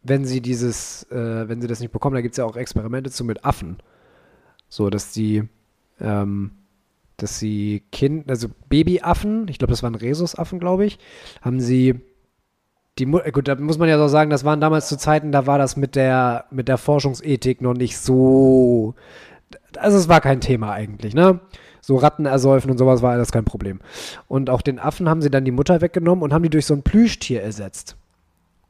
wenn 0.03 0.25
sie 0.25 0.41
dieses, 0.41 1.03
äh, 1.11 1.49
wenn 1.49 1.61
sie 1.61 1.67
das 1.67 1.79
nicht 1.79 1.91
bekommen, 1.91 2.15
da 2.15 2.21
gibt 2.21 2.33
es 2.33 2.37
ja 2.37 2.45
auch 2.45 2.55
Experimente 2.55 3.11
zu 3.11 3.25
mit 3.25 3.43
Affen. 3.43 3.77
So, 4.69 4.89
dass 4.89 5.11
die, 5.11 5.43
ähm, 5.99 6.51
dass 7.17 7.39
sie 7.39 7.83
Kind, 7.91 8.29
also 8.29 8.47
Babyaffen, 8.69 9.47
ich 9.49 9.57
glaube, 9.59 9.71
das 9.71 9.83
waren 9.83 9.95
Rhesusaffen, 9.95 10.59
glaube 10.59 10.85
ich, 10.85 10.99
haben 11.41 11.59
sie 11.59 12.01
die 12.99 13.05
Mu 13.05 13.19
äh, 13.19 13.31
gut, 13.31 13.47
da 13.47 13.55
muss 13.55 13.77
man 13.77 13.89
ja 13.89 13.97
so 13.97 14.07
sagen, 14.07 14.29
das 14.29 14.45
waren 14.45 14.61
damals 14.61 14.87
zu 14.87 14.97
Zeiten, 14.97 15.31
da 15.31 15.45
war 15.45 15.57
das 15.57 15.75
mit 15.77 15.95
der 15.95 16.45
mit 16.51 16.67
der 16.67 16.77
Forschungsethik 16.77 17.61
noch 17.61 17.73
nicht 17.73 17.97
so 17.97 18.95
also 19.77 19.97
es 19.97 20.07
war 20.07 20.21
kein 20.21 20.41
Thema 20.41 20.71
eigentlich, 20.71 21.13
ne? 21.13 21.39
So 21.87 21.95
Ratten 21.95 22.25
ersäufen 22.25 22.69
und 22.69 22.77
sowas 22.77 23.01
war 23.01 23.13
alles 23.13 23.31
kein 23.31 23.45
Problem. 23.45 23.79
Und 24.27 24.49
auch 24.49 24.61
den 24.61 24.77
Affen 24.77 25.07
haben 25.07 25.21
sie 25.21 25.31
dann 25.31 25.45
die 25.45 25.51
Mutter 25.51 25.79
weggenommen 25.79 26.21
und 26.21 26.33
haben 26.33 26.43
die 26.43 26.49
durch 26.49 26.65
so 26.65 26.73
ein 26.73 26.83
Plüschtier 26.83 27.41
ersetzt. 27.41 27.95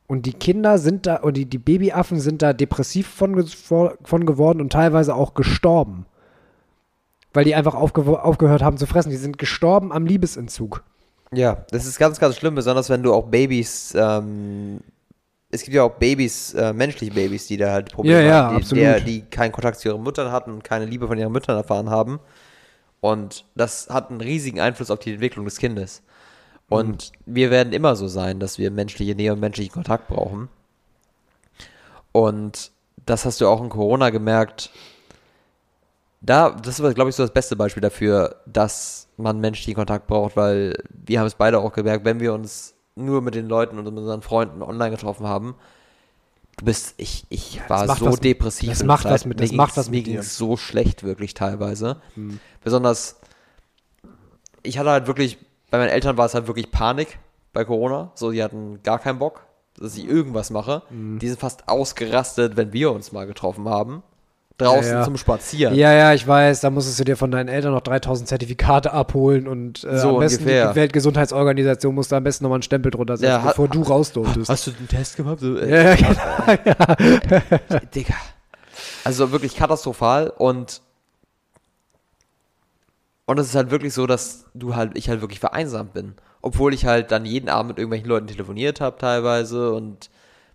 Und 0.05 0.27
die 0.27 0.33
Kinder 0.33 0.77
sind 0.77 1.07
da, 1.07 1.15
und 1.15 1.35
die, 1.35 1.45
die 1.45 1.57
Babyaffen 1.57 2.19
sind 2.19 2.43
da 2.43 2.53
depressiv 2.53 3.07
von, 3.07 3.43
von 3.47 4.25
geworden 4.27 4.61
und 4.61 4.71
teilweise 4.71 5.15
auch 5.15 5.33
gestorben. 5.33 6.05
Weil 7.33 7.43
die 7.43 7.55
einfach 7.55 7.73
aufge 7.73 8.23
aufgehört 8.23 8.61
haben 8.61 8.77
zu 8.77 8.85
fressen. 8.85 9.09
Die 9.09 9.17
sind 9.17 9.39
gestorben 9.39 9.91
am 9.91 10.05
Liebesentzug. 10.05 10.83
Ja, 11.33 11.65
das 11.71 11.87
ist 11.87 11.97
ganz, 11.97 12.19
ganz 12.19 12.35
schlimm, 12.35 12.53
besonders 12.53 12.87
wenn 12.87 13.01
du 13.01 13.15
auch 13.15 13.25
Babys, 13.25 13.95
ähm, 13.97 14.81
es 15.49 15.63
gibt 15.63 15.73
ja 15.73 15.81
auch 15.81 15.95
Babys, 15.95 16.53
äh, 16.53 16.71
menschliche 16.71 17.15
Babys, 17.15 17.47
die 17.47 17.57
da 17.57 17.71
halt 17.71 17.91
Probleme 17.91 18.21
Ja, 18.21 18.27
ja, 18.27 18.51
haben, 18.51 18.63
die. 18.63 18.75
Der, 18.75 18.99
die 18.99 19.21
keinen 19.21 19.51
Kontakt 19.51 19.79
zu 19.79 19.89
ihren 19.89 20.03
Müttern 20.03 20.31
hatten 20.31 20.51
und 20.51 20.63
keine 20.63 20.85
Liebe 20.85 21.07
von 21.07 21.17
ihren 21.17 21.31
Müttern 21.31 21.57
erfahren 21.57 21.89
haben. 21.89 22.19
Und 23.01 23.45
das 23.55 23.89
hat 23.89 24.09
einen 24.09 24.21
riesigen 24.21 24.59
Einfluss 24.59 24.91
auf 24.91 24.99
die 24.99 25.13
Entwicklung 25.13 25.45
des 25.45 25.57
Kindes. 25.57 26.01
Und 26.69 27.13
wir 27.25 27.49
werden 27.49 27.71
immer 27.71 27.95
so 27.95 28.07
sein, 28.07 28.39
dass 28.39 28.57
wir 28.57 28.71
menschliche 28.71 29.15
Nähe 29.15 29.31
und 29.31 29.39
menschlichen 29.39 29.73
Kontakt 29.73 30.07
brauchen. 30.07 30.49
Und 32.11 32.71
das 33.05 33.25
hast 33.25 33.39
du 33.39 33.47
auch 33.47 33.61
in 33.61 33.69
Corona 33.69 34.09
gemerkt. 34.09 34.71
Da, 36.19 36.49
das 36.49 36.81
war, 36.81 36.93
glaube 36.93 37.09
ich, 37.09 37.15
so 37.15 37.23
das 37.23 37.31
beste 37.31 37.55
Beispiel 37.55 37.81
dafür, 37.81 38.41
dass 38.45 39.07
man 39.17 39.39
menschlichen 39.39 39.75
Kontakt 39.75 40.07
braucht, 40.07 40.35
weil 40.35 40.75
wir 40.89 41.19
haben 41.19 41.27
es 41.27 41.35
beide 41.35 41.59
auch 41.59 41.73
gemerkt, 41.73 42.05
wenn 42.05 42.19
wir 42.19 42.33
uns 42.33 42.73
nur 42.95 43.21
mit 43.21 43.35
den 43.35 43.47
Leuten 43.47 43.77
und 43.77 43.87
unseren 43.87 44.21
Freunden 44.21 44.61
online 44.61 44.91
getroffen 44.91 45.27
haben, 45.27 45.55
du 46.57 46.65
bist, 46.65 46.95
ich, 46.97 47.25
ich 47.29 47.61
war 47.69 47.85
macht 47.85 47.99
so 47.99 48.07
was 48.07 48.19
depressiv. 48.19 48.69
das 48.69 48.83
macht 48.83 49.03
Zeit. 49.03 49.11
was 49.13 49.25
mit- 49.25 49.39
Mir 49.39 49.45
das 49.47 49.55
macht 49.55 49.77
was 49.77 49.89
Mir 49.89 49.97
mit 49.97 50.05
ging 50.05 50.13
dir. 50.15 50.23
so 50.23 50.57
schlecht, 50.57 51.03
wirklich 51.03 51.33
teilweise. 51.33 52.01
Hm. 52.15 52.39
Besonders, 52.63 53.17
ich 54.63 54.77
hatte 54.77 54.89
halt 54.89 55.07
wirklich, 55.07 55.37
bei 55.69 55.77
meinen 55.77 55.89
Eltern 55.89 56.17
war 56.17 56.25
es 56.25 56.33
halt 56.33 56.47
wirklich 56.47 56.71
Panik 56.71 57.19
bei 57.53 57.63
Corona. 57.65 58.11
So, 58.15 58.31
die 58.31 58.43
hatten 58.43 58.81
gar 58.83 58.99
keinen 58.99 59.19
Bock, 59.19 59.45
dass 59.77 59.95
ich 59.95 60.05
irgendwas 60.07 60.49
mache. 60.49 60.81
Hm. 60.89 61.19
Die 61.19 61.27
sind 61.27 61.39
fast 61.39 61.67
ausgerastet, 61.69 62.57
wenn 62.57 62.73
wir 62.73 62.91
uns 62.91 63.11
mal 63.11 63.27
getroffen 63.27 63.69
haben. 63.69 64.03
Draußen 64.57 64.91
Ja, 64.91 64.97
ja. 64.99 65.03
zum 65.03 65.17
Spazieren. 65.17 65.75
Ja, 65.75 65.93
ja, 65.93 66.13
ich 66.13 66.27
weiß, 66.27 66.61
da 66.61 66.71
musstest 66.71 66.99
du 66.99 67.03
dir 67.03 67.15
von 67.15 67.29
deinen 67.29 67.47
Eltern 67.47 67.73
noch 67.73 67.81
3000 67.81 68.27
Zertifikate 68.27 68.91
abholen 68.91 69.47
und 69.47 69.83
äh, 69.83 69.99
So 69.99 70.09
am 70.15 70.19
besten 70.19 70.43
ungefähr. 70.43 70.69
die 70.71 70.75
Weltgesundheitsorganisation 70.75 71.93
musste 71.93 72.15
am 72.17 72.23
besten 72.23 72.43
nochmal 72.45 72.55
einen 72.57 72.63
Stempel 72.63 72.89
drunter 72.91 73.17
setzen, 73.17 73.29
Ja, 73.29 73.43
hat- 73.43 73.51
bevor 73.51 73.67
du 73.67 73.83
raus 73.83 74.11
durftest. 74.13 74.49
Hast 74.49 74.65
du 74.65 74.71
den 74.71 74.87
Test 74.87 75.15
gemacht? 75.15 75.39
So, 75.39 75.55
äh, 75.57 75.69
Ja, 75.69 75.93
ja, 75.93 76.55
genau. 76.55 77.79
Digga. 77.93 78.15
Also 79.03 79.31
wirklich 79.31 79.55
katastrophal 79.55 80.29
und 80.35 80.81
und 83.25 83.39
es 83.39 83.47
ist 83.49 83.55
halt 83.55 83.71
wirklich 83.71 83.93
so, 83.93 84.07
dass 84.07 84.45
du 84.53 84.75
halt, 84.75 84.97
ich 84.97 85.09
halt 85.09 85.21
wirklich 85.21 85.39
vereinsamt 85.39 85.93
bin. 85.93 86.15
Obwohl 86.41 86.73
ich 86.73 86.85
halt 86.85 87.11
dann 87.11 87.25
jeden 87.25 87.49
Abend 87.49 87.69
mit 87.69 87.77
irgendwelchen 87.77 88.07
Leuten 88.07 88.27
telefoniert 88.27 88.79
habe 88.79 88.97
teilweise 88.97 89.73
und 89.73 90.09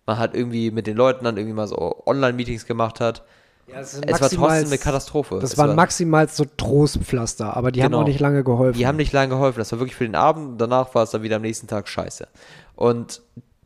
man 0.06 0.18
halt 0.18 0.34
irgendwie 0.34 0.70
mit 0.70 0.86
den 0.86 0.96
Leuten 0.96 1.24
dann 1.24 1.36
irgendwie 1.36 1.54
mal 1.54 1.68
so 1.68 2.02
Online-Meetings 2.06 2.64
gemacht 2.66 2.98
hat. 3.00 3.22
Ja, 3.68 3.80
es 3.80 4.00
war 4.02 4.28
trotzdem 4.28 4.66
eine 4.66 4.78
Katastrophe. 4.78 5.38
Das 5.40 5.52
es 5.52 5.58
waren 5.58 5.68
war, 5.70 5.76
maximal 5.76 6.28
so 6.28 6.44
Trostpflaster, 6.44 7.56
aber 7.56 7.72
die 7.72 7.82
haben 7.82 7.92
Genau. 7.92 8.02
auch 8.02 8.06
nicht 8.06 8.20
lange 8.20 8.44
geholfen. 8.44 8.76
Die 8.78 8.86
haben 8.86 8.96
nicht 8.96 9.12
lange 9.12 9.28
geholfen. 9.30 9.58
Das 9.58 9.72
war 9.72 9.78
wirklich 9.78 9.94
für 9.96 10.04
den 10.04 10.14
Abend 10.16 10.60
danach 10.60 10.94
war 10.94 11.04
es 11.04 11.10
dann 11.10 11.22
wieder 11.22 11.36
am 11.36 11.42
nächsten 11.42 11.68
Tag 11.68 11.88
scheiße. 11.88 12.26
Und 12.74 13.22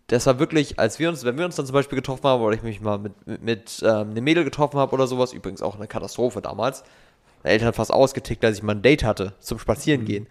das 0.08 0.26
war 0.26 0.38
wirklich, 0.38 0.78
als 0.78 0.98
wir 0.98 1.08
uns, 1.08 1.24
wenn 1.24 1.36
wir 1.38 1.44
uns 1.44 1.56
dann 1.56 1.66
zum 1.66 1.72
Beispiel 1.72 1.96
getroffen 1.96 2.24
haben, 2.24 2.42
oder 2.42 2.54
ich 2.54 2.62
mich 2.62 2.80
mal 2.80 2.98
mit, 2.98 3.26
mit, 3.26 3.42
mit 3.42 3.82
ähm, 3.82 4.10
einem 4.10 4.22
Mädel 4.22 4.44
getroffen 4.44 4.78
habe 4.78 4.92
oder 4.92 5.06
sowas, 5.06 5.32
übrigens 5.32 5.62
auch 5.62 5.74
eine 5.76 5.88
Katastrophe 5.88 6.40
damals. 6.42 6.84
Meine 7.42 7.54
Eltern 7.54 7.72
fast 7.72 7.92
ausgetickt, 7.92 8.44
als 8.44 8.58
ich 8.58 8.62
mal 8.62 8.76
ein 8.76 8.82
Date 8.82 9.02
hatte 9.02 9.32
zum 9.40 9.58
Spazierengehen. 9.58 10.28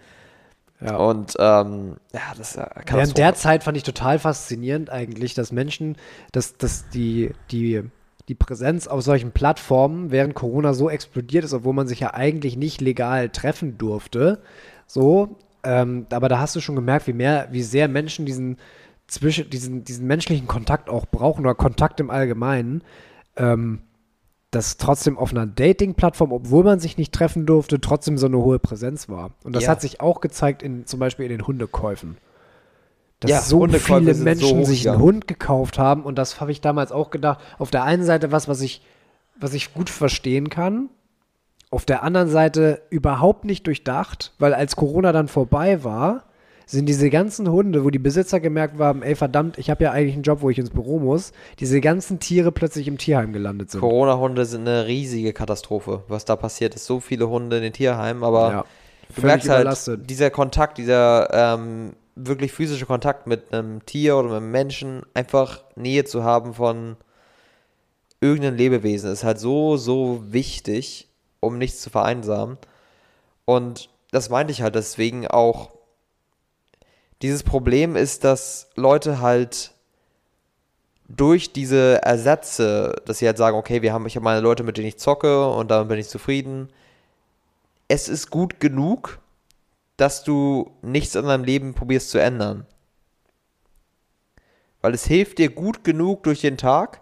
ja. 0.80 0.96
Und 0.96 1.34
ähm, 1.40 1.98
ja, 2.14 2.22
das 2.38 2.54
Katastrophe. 2.54 2.94
Während 2.94 3.18
der 3.18 3.36
Zeit 3.36 3.64
fand 3.64 3.76
ich 3.76 3.84
total 3.84 4.20
faszinierend 4.20 4.90
eigentlich, 4.90 5.34
dass 5.34 5.52
Menschen, 5.52 5.98
dass, 6.32 6.56
dass 6.58 6.88
die, 6.90 7.32
die, 7.52 7.84
die 8.28 8.36
Präsenz 8.36 8.88
auf 8.88 9.02
solchen 9.02 9.32
Plattformen 9.32 10.12
während 10.12 10.34
Corona 10.34 10.74
so 10.74 10.90
explodiert 10.90 11.44
ist, 11.44 11.54
obwohl 11.54 11.74
man 11.74 11.88
sich 11.88 12.00
ja 12.00 12.14
eigentlich 12.14 12.58
nicht 12.58 12.82
legal 12.82 13.30
treffen 13.30 13.78
durfte. 13.78 14.42
So, 14.88 15.38
ähm, 15.64 16.08
aber 16.10 16.30
da 16.30 16.40
hast 16.40 16.56
du 16.56 16.62
schon 16.62 16.76
gemerkt, 16.76 17.08
wie 17.08 17.14
mehr, 17.14 17.48
wie 17.52 17.64
sehr 17.64 17.88
Menschen 17.88 18.26
diesen 18.26 18.58
zwischen 19.08 19.50
diesen, 19.50 19.84
diesen 19.84 20.08
menschlichen 20.08 20.48
Kontakt 20.48 20.90
auch 20.90 21.06
brauchen 21.06 21.42
oder 21.46 21.56
Kontakt 21.56 22.00
im 22.00 22.10
Allgemeinen. 22.10 22.84
Ähm, 23.38 23.82
dass 24.52 24.78
trotzdem 24.78 25.18
auf 25.18 25.32
einer 25.32 25.46
Dating-Plattform, 25.46 26.32
obwohl 26.32 26.64
man 26.64 26.80
sich 26.80 26.98
nicht 26.98 27.14
treffen 27.14 27.46
durfte, 27.46 27.82
trotzdem 27.82 28.18
so 28.18 28.28
eine 28.28 28.38
hohe 28.38 28.58
Präsenz 28.58 29.10
war. 29.10 29.32
Und 29.44 29.54
das 29.54 29.64
Ja. 29.64 29.72
hat 29.72 29.82
sich 29.82 30.00
auch 30.00 30.22
gezeigt 30.22 30.64
in 30.64 30.86
zum 30.86 30.98
Beispiel 31.02 31.26
in 31.26 31.32
den 31.32 31.46
Hundekäufen 31.46 32.16
dass 33.20 33.32
Ja, 33.32 33.42
so 33.42 33.68
viele 33.68 34.14
sind 34.14 34.18
so 34.18 34.24
Menschen 34.24 34.66
sich 34.66 34.90
einen. 34.90 35.00
Hund 35.00 35.28
gekauft 35.28 35.80
haben 35.80 36.04
und 36.04 36.18
das 36.18 36.42
habe 36.42 36.52
ich 36.52 36.62
damals 36.62 36.92
auch 36.92 37.10
gedacht. 37.10 37.40
Auf 37.58 37.72
der 37.72 37.84
einen 37.84 38.04
Seite 38.04 38.32
was, 38.32 38.48
was 38.48 38.62
ich, 38.62 38.82
was 39.40 39.54
ich 39.54 39.74
gut 39.74 39.90
verstehen 39.90 40.50
kann, 40.50 40.90
auf 41.72 41.86
der 41.86 42.04
anderen 42.04 42.30
Seite 42.30 42.82
überhaupt 42.90 43.44
nicht 43.46 43.66
durchdacht, 43.68 44.34
weil 44.40 44.54
als 44.54 44.76
Corona 44.76 45.12
dann 45.12 45.28
vorbei 45.28 45.84
war, 45.84 46.24
sind 46.68 46.88
diese 46.88 47.10
ganzen 47.12 47.50
Hunde, 47.50 47.84
wo 47.84 47.90
die 47.92 48.00
Besitzer 48.00 48.40
gemerkt 48.40 48.80
haben, 48.80 49.04
ey 49.04 49.16
verdammt, 49.16 49.58
ich 49.60 49.70
habe 49.70 49.84
ja 49.84 49.92
eigentlich 49.92 50.16
einen 50.16 50.24
Job, 50.24 50.42
wo 50.42 50.50
ich 50.50 50.58
ins 50.58 50.72
Büro 50.72 51.00
muss, 51.00 51.32
diese 51.60 51.80
ganzen 51.80 52.20
Tiere 52.20 52.52
plötzlich 52.52 52.88
im 52.88 52.98
Tierheim 52.98 53.34
gelandet 53.34 53.70
sind. 53.72 53.82
Corona-Hunde 53.82 54.46
sind 54.46 54.62
eine 54.62 54.88
riesige 54.88 55.32
Katastrophe, 55.32 56.04
was 56.08 56.26
da 56.26 56.36
passiert 56.36 56.74
ist. 56.76 56.86
So 56.86 57.00
viele 57.00 57.30
Hunde 57.30 57.58
in 57.58 57.64
den 57.64 57.74
Tierheimen, 57.74 58.24
aber 58.24 58.52
Ja, 58.52 58.66
du 59.16 59.22
merkst 59.22 59.48
halt, 59.50 59.62
überlastet. 59.62 60.10
dieser 60.10 60.32
Kontakt, 60.32 60.78
dieser 60.80 61.30
ähm, 61.32 61.94
wirklich 62.16 62.52
physische 62.54 62.86
Kontakt 62.86 63.28
mit 63.28 63.54
einem 63.54 63.86
Tier 63.86 64.18
oder 64.18 64.30
mit 64.30 64.38
einem 64.38 64.52
Menschen, 64.52 65.04
einfach 65.14 65.64
Nähe 65.76 66.06
zu 66.06 66.24
haben 66.24 66.54
von 66.54 66.98
irgendeinem 68.22 68.56
Lebewesen, 68.56 69.12
ist 69.12 69.24
halt 69.24 69.40
so, 69.40 69.78
so 69.78 70.22
wichtig. 70.32 71.10
um 71.42 71.58
nichts 71.58 71.82
zu 71.82 71.90
vereinsamen. 71.90 72.58
Und 73.46 73.90
das 74.12 74.30
meinte 74.30 74.52
ich 74.52 74.62
halt 74.62 74.76
deswegen 74.76 75.28
auch. 75.28 75.72
Dieses 77.22 77.44
Problem 77.44 77.96
ist, 77.96 78.24
dass 78.24 78.70
Leute 78.76 79.22
halt 79.22 79.72
durch 81.08 81.54
diese 81.54 82.02
Ersätze, 82.04 82.96
dass 83.06 83.20
sie 83.20 83.28
halt 83.28 83.38
sagen, 83.38 83.58
okay, 83.58 83.82
wir 83.82 83.94
haben, 83.94 84.08
ich 84.08 84.16
habe 84.16 84.24
meine 84.24 84.42
Leute, 84.42 84.64
mit 84.64 84.78
denen 84.78 84.88
ich 84.88 84.98
zocke 84.98 85.48
und 85.50 85.70
damit 85.70 85.90
bin 85.90 86.00
ich 86.00 86.10
zufrieden. 86.10 86.70
Es 87.88 88.10
ist 88.10 88.32
gut 88.32 88.60
genug, 88.60 89.20
dass 89.98 90.24
du 90.24 90.72
nichts 90.82 91.16
in 91.16 91.26
deinem 91.26 91.44
Leben 91.44 91.74
probierst 91.74 92.10
zu 92.10 92.20
ändern. 92.20 92.66
Weil 94.82 94.94
es 94.94 95.06
hilft 95.06 95.40
dir 95.40 95.50
gut 95.50 95.84
genug 95.84 96.24
durch 96.24 96.42
den 96.42 96.58
Tag, 96.58 97.02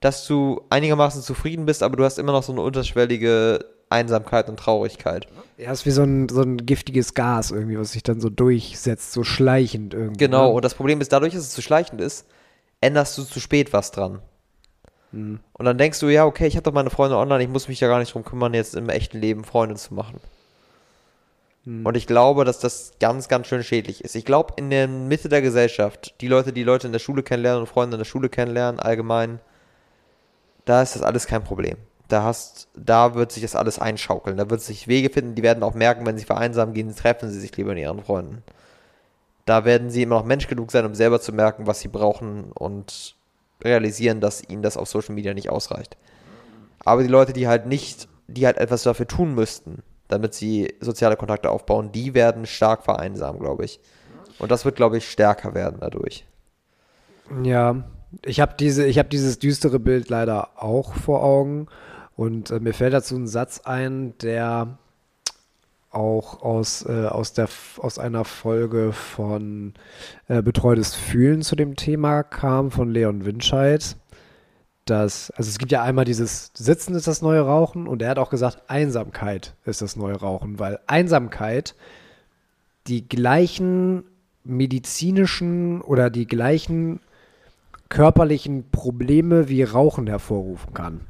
dass 0.00 0.26
du 0.26 0.62
einigermaßen 0.70 1.22
zufrieden 1.22 1.66
bist, 1.66 1.82
aber 1.82 1.96
du 1.96 2.04
hast 2.04 2.18
immer 2.18 2.32
noch 2.32 2.42
so 2.42 2.52
eine 2.52 2.62
unterschwellige 2.62 3.64
Einsamkeit 3.90 4.48
und 4.48 4.58
Traurigkeit. 4.58 5.26
Ja, 5.58 5.72
ist 5.72 5.84
wie 5.84 5.90
so 5.90 6.02
ein, 6.02 6.28
so 6.28 6.42
ein 6.42 6.64
giftiges 6.64 7.12
Gas 7.14 7.50
irgendwie, 7.50 7.78
was 7.78 7.92
sich 7.92 8.02
dann 8.02 8.20
so 8.20 8.30
durchsetzt, 8.30 9.12
so 9.12 9.24
schleichend 9.24 9.92
irgendwie. 9.92 10.24
Genau, 10.24 10.48
ne? 10.48 10.54
und 10.54 10.64
das 10.64 10.74
Problem 10.74 11.00
ist, 11.00 11.12
dadurch, 11.12 11.34
dass 11.34 11.42
es 11.42 11.50
zu 11.50 11.60
schleichend 11.60 12.00
ist, 12.00 12.26
änderst 12.80 13.18
du 13.18 13.24
zu 13.24 13.40
spät 13.40 13.72
was 13.72 13.90
dran. 13.90 14.20
Mhm. 15.12 15.40
Und 15.52 15.64
dann 15.64 15.76
denkst 15.76 15.98
du, 15.98 16.08
ja, 16.08 16.24
okay, 16.24 16.46
ich 16.46 16.56
habe 16.56 16.62
doch 16.62 16.72
meine 16.72 16.90
Freunde 16.90 17.16
online, 17.16 17.42
ich 17.42 17.50
muss 17.50 17.68
mich 17.68 17.80
ja 17.80 17.88
gar 17.88 17.98
nicht 17.98 18.14
drum 18.14 18.24
kümmern, 18.24 18.54
jetzt 18.54 18.76
im 18.76 18.88
echten 18.88 19.18
Leben 19.18 19.44
Freunde 19.44 19.74
zu 19.74 19.92
machen. 19.92 20.20
Mhm. 21.64 21.84
Und 21.84 21.96
ich 21.96 22.06
glaube, 22.06 22.44
dass 22.44 22.58
das 22.58 22.92
ganz, 23.00 23.28
ganz 23.28 23.46
schön 23.46 23.62
schädlich 23.62 24.04
ist. 24.04 24.14
Ich 24.14 24.24
glaube, 24.24 24.54
in 24.56 24.70
der 24.70 24.88
Mitte 24.88 25.28
der 25.28 25.42
Gesellschaft, 25.42 26.14
die 26.20 26.28
Leute, 26.28 26.52
die 26.52 26.62
Leute 26.62 26.86
in 26.86 26.92
der 26.92 27.00
Schule 27.00 27.22
kennenlernen 27.22 27.62
und 27.62 27.66
Freunde 27.66 27.96
in 27.96 28.00
der 28.00 28.06
Schule 28.06 28.28
kennenlernen, 28.28 28.80
allgemein, 28.80 29.40
da 30.64 30.82
ist 30.82 30.94
das 30.94 31.02
alles 31.02 31.26
kein 31.26 31.44
Problem. 31.44 31.76
Da 32.08 32.22
hast, 32.24 32.68
da 32.74 33.14
wird 33.14 33.30
sich 33.32 33.42
das 33.42 33.54
alles 33.54 33.78
einschaukeln. 33.78 34.36
Da 34.36 34.50
wird 34.50 34.60
sich 34.60 34.88
Wege 34.88 35.10
finden, 35.10 35.34
die 35.34 35.42
werden 35.42 35.62
auch 35.62 35.74
merken, 35.74 36.06
wenn 36.06 36.18
sie 36.18 36.24
vereinsamen 36.24 36.74
gehen, 36.74 36.94
treffen 36.94 37.30
sie 37.30 37.38
sich 37.38 37.56
lieber 37.56 37.72
in 37.72 37.78
ihren 37.78 38.02
Freunden. 38.02 38.42
Da 39.46 39.64
werden 39.64 39.90
sie 39.90 40.02
immer 40.02 40.16
noch 40.16 40.24
Mensch 40.24 40.48
genug 40.48 40.70
sein, 40.72 40.84
um 40.84 40.94
selber 40.94 41.20
zu 41.20 41.32
merken, 41.32 41.66
was 41.66 41.80
sie 41.80 41.88
brauchen 41.88 42.52
und 42.52 43.14
realisieren, 43.62 44.20
dass 44.20 44.42
ihnen 44.48 44.62
das 44.62 44.76
auf 44.76 44.88
Social 44.88 45.14
Media 45.14 45.34
nicht 45.34 45.50
ausreicht. 45.50 45.96
Aber 46.84 47.02
die 47.02 47.08
Leute, 47.08 47.32
die 47.32 47.46
halt 47.46 47.66
nicht, 47.66 48.08
die 48.26 48.46
halt 48.46 48.58
etwas 48.58 48.82
dafür 48.82 49.06
tun 49.06 49.34
müssten, 49.34 49.82
damit 50.10 50.34
sie 50.34 50.74
soziale 50.80 51.16
Kontakte 51.16 51.50
aufbauen, 51.50 51.92
die 51.92 52.14
werden 52.14 52.46
stark 52.46 52.82
vereinsamen, 52.82 53.40
glaube 53.40 53.64
ich. 53.64 53.80
Und 54.38 54.50
das 54.50 54.64
wird, 54.64 54.76
glaube 54.76 54.98
ich, 54.98 55.10
stärker 55.10 55.54
werden 55.54 55.78
dadurch. 55.80 56.24
Ja, 57.42 57.84
ich 58.24 58.40
habe 58.40 58.54
diese, 58.58 58.90
habe 58.92 59.08
dieses 59.08 59.38
düstere 59.38 59.78
Bild 59.78 60.08
leider 60.08 60.62
auch 60.62 60.94
vor 60.94 61.22
Augen 61.22 61.68
und 62.16 62.50
äh, 62.50 62.60
mir 62.60 62.74
fällt 62.74 62.92
dazu 62.92 63.16
ein 63.16 63.28
Satz 63.28 63.60
ein, 63.60 64.14
der 64.18 64.78
auch 65.90 66.42
aus, 66.42 66.84
äh, 66.86 67.06
aus, 67.06 67.32
der, 67.32 67.48
aus 67.78 67.98
einer 67.98 68.24
Folge 68.24 68.92
von 68.92 69.74
äh, 70.28 70.42
Betreutes 70.42 70.94
Fühlen 70.94 71.42
zu 71.42 71.56
dem 71.56 71.76
Thema 71.76 72.22
kam, 72.22 72.70
von 72.70 72.90
Leon 72.90 73.24
Winscheid. 73.24 73.96
Dass, 74.84 75.30
also 75.32 75.48
es 75.48 75.58
gibt 75.58 75.72
ja 75.72 75.82
einmal 75.82 76.04
dieses 76.04 76.50
Sitzen 76.54 76.94
ist 76.94 77.06
das 77.06 77.22
neue 77.22 77.42
Rauchen 77.42 77.86
und 77.86 78.02
er 78.02 78.10
hat 78.10 78.18
auch 78.18 78.30
gesagt, 78.30 78.62
Einsamkeit 78.68 79.54
ist 79.64 79.82
das 79.82 79.94
neue 79.94 80.16
Rauchen, 80.16 80.58
weil 80.58 80.80
Einsamkeit 80.86 81.76
die 82.86 83.08
gleichen 83.08 84.04
medizinischen 84.42 85.80
oder 85.80 86.10
die 86.10 86.26
gleichen 86.26 87.00
körperlichen 87.88 88.70
Probleme 88.70 89.48
wie 89.48 89.62
Rauchen 89.62 90.06
hervorrufen 90.06 90.72
kann. 90.72 91.02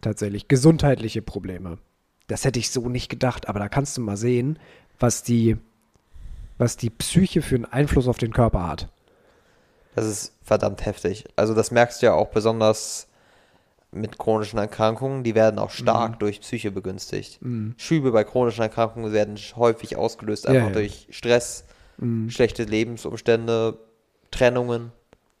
Tatsächlich 0.00 0.48
gesundheitliche 0.48 1.22
Probleme. 1.22 1.78
Das 2.26 2.44
hätte 2.44 2.58
ich 2.58 2.70
so 2.70 2.88
nicht 2.88 3.08
gedacht, 3.08 3.48
aber 3.48 3.58
da 3.58 3.68
kannst 3.68 3.96
du 3.96 4.00
mal 4.00 4.16
sehen, 4.16 4.58
was 4.98 5.22
die, 5.22 5.56
was 6.56 6.76
die 6.76 6.90
Psyche 6.90 7.42
für 7.42 7.56
einen 7.56 7.64
Einfluss 7.64 8.08
auf 8.08 8.18
den 8.18 8.32
Körper 8.32 8.66
hat. 8.66 8.88
Das 9.98 10.06
ist 10.06 10.32
verdammt 10.44 10.84
heftig. 10.86 11.24
Also 11.36 11.54
das 11.54 11.70
merkst 11.70 12.00
du 12.02 12.06
ja 12.06 12.14
auch 12.14 12.28
besonders 12.28 13.06
mit 13.90 14.18
chronischen 14.18 14.58
Erkrankungen. 14.58 15.24
Die 15.24 15.34
werden 15.34 15.58
auch 15.58 15.70
stark 15.70 16.12
Mhm. 16.12 16.18
durch 16.20 16.40
Psyche 16.40 16.70
begünstigt. 16.70 17.40
Schübe 17.76 18.12
bei 18.12 18.22
chronischen 18.24 18.62
Erkrankungen 18.62 19.12
werden 19.12 19.36
häufig 19.56 19.96
ausgelöst 19.96 20.44
Ja, 20.44 20.50
einfach 20.50 20.68
ja. 20.68 20.72
durch 20.74 21.08
Stress, 21.10 21.64
Mhm. 21.96 22.30
schlechte 22.30 22.64
Lebensumstände, 22.64 23.78
Trennungen, 24.30 24.92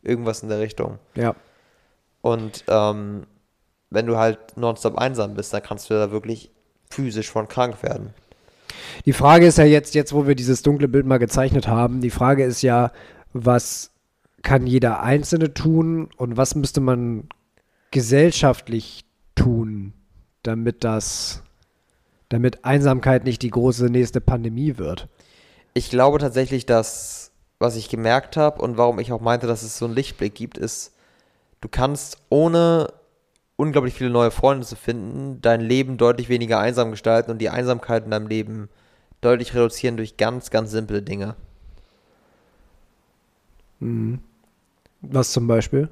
irgendwas 0.02 0.42
in 0.42 0.48
der 0.48 0.58
Richtung. 0.60 0.98
Ja. 1.14 1.34
Und 2.20 2.64
ähm, 2.68 3.26
wenn 3.90 4.06
du 4.06 4.16
halt 4.16 4.38
nonstop 4.56 4.96
einsam 4.98 5.34
bist, 5.34 5.52
dann 5.54 5.62
kannst 5.62 5.88
du 5.90 5.94
da 5.94 6.10
wirklich 6.10 6.50
physisch 6.90 7.30
von 7.30 7.46
krank 7.48 7.82
werden. 7.82 8.12
Die 9.04 9.12
Frage 9.12 9.46
ist 9.46 9.58
ja 9.58 9.64
jetzt, 9.64 9.94
jetzt 9.94 10.12
wo 10.12 10.26
wir 10.26 10.34
dieses 10.34 10.62
dunkle 10.62 10.88
Bild 10.88 11.06
mal 11.06 11.18
gezeichnet 11.18 11.68
haben, 11.68 12.00
die 12.00 12.10
Frage 12.10 12.44
ist 12.44 12.62
ja, 12.62 12.90
was 13.34 13.90
kann 14.42 14.66
jeder 14.66 15.02
Einzelne 15.02 15.54
tun 15.54 16.08
und 16.16 16.36
was 16.36 16.54
müsste 16.54 16.80
man 16.80 17.28
gesellschaftlich 17.90 19.04
tun, 19.34 19.92
damit 20.42 20.84
das, 20.84 21.42
damit 22.28 22.64
Einsamkeit 22.64 23.24
nicht 23.24 23.42
die 23.42 23.50
große 23.50 23.86
nächste 23.86 24.20
Pandemie 24.20 24.78
wird. 24.78 25.08
Ich 25.74 25.90
glaube 25.90 26.18
tatsächlich, 26.18 26.66
dass, 26.66 27.32
was 27.58 27.76
ich 27.76 27.88
gemerkt 27.88 28.36
habe 28.36 28.60
und 28.62 28.76
warum 28.76 28.98
ich 28.98 29.12
auch 29.12 29.20
meinte, 29.20 29.46
dass 29.46 29.62
es 29.62 29.78
so 29.78 29.86
einen 29.86 29.94
Lichtblick 29.94 30.34
gibt, 30.34 30.58
ist, 30.58 30.92
du 31.60 31.68
kannst 31.68 32.18
ohne 32.28 32.92
unglaublich 33.56 33.94
viele 33.94 34.10
neue 34.10 34.30
Freunde 34.30 34.64
zu 34.64 34.76
finden, 34.76 35.40
dein 35.42 35.60
Leben 35.60 35.96
deutlich 35.96 36.28
weniger 36.28 36.60
einsam 36.60 36.92
gestalten 36.92 37.30
und 37.30 37.38
die 37.38 37.50
Einsamkeit 37.50 38.04
in 38.04 38.12
deinem 38.12 38.28
Leben 38.28 38.68
deutlich 39.20 39.54
reduzieren 39.54 39.96
durch 39.96 40.16
ganz, 40.16 40.50
ganz 40.50 40.70
simple 40.70 41.02
Dinge. 41.02 41.34
Was 45.00 45.32
zum 45.32 45.46
Beispiel? 45.46 45.88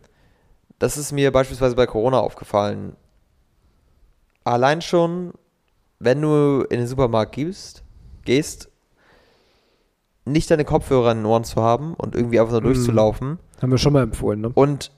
Das 0.78 0.97
ist 0.97 1.12
mir 1.12 1.33
beispielsweise 1.33 1.74
bei 1.74 1.87
Corona 1.87 2.19
aufgefallen. 2.20 2.97
Allein 4.45 4.83
schon, 4.83 5.33
wenn 5.99 6.20
du 6.20 6.66
in 6.69 6.78
den 6.78 6.87
Supermarkt 6.87 7.33
gehst, 7.33 7.83
gehst, 8.24 8.69
nicht 10.24 10.51
deine 10.51 10.65
Kopfhörer 10.65 11.12
in 11.12 11.19
den 11.19 11.27
Ohren 11.27 11.45
zu 11.45 11.62
haben 11.62 11.95
und 11.95 12.15
irgendwie 12.15 12.41
einfach 12.41 12.53
nur 12.53 12.62
durchzulaufen 12.62 13.39
Haben 13.62 13.70
wir 13.70 13.78
schon 13.78 13.93
mal 13.93 14.03
empfohlen, 14.03 14.41
ne? 14.41 14.51
und 14.55 14.91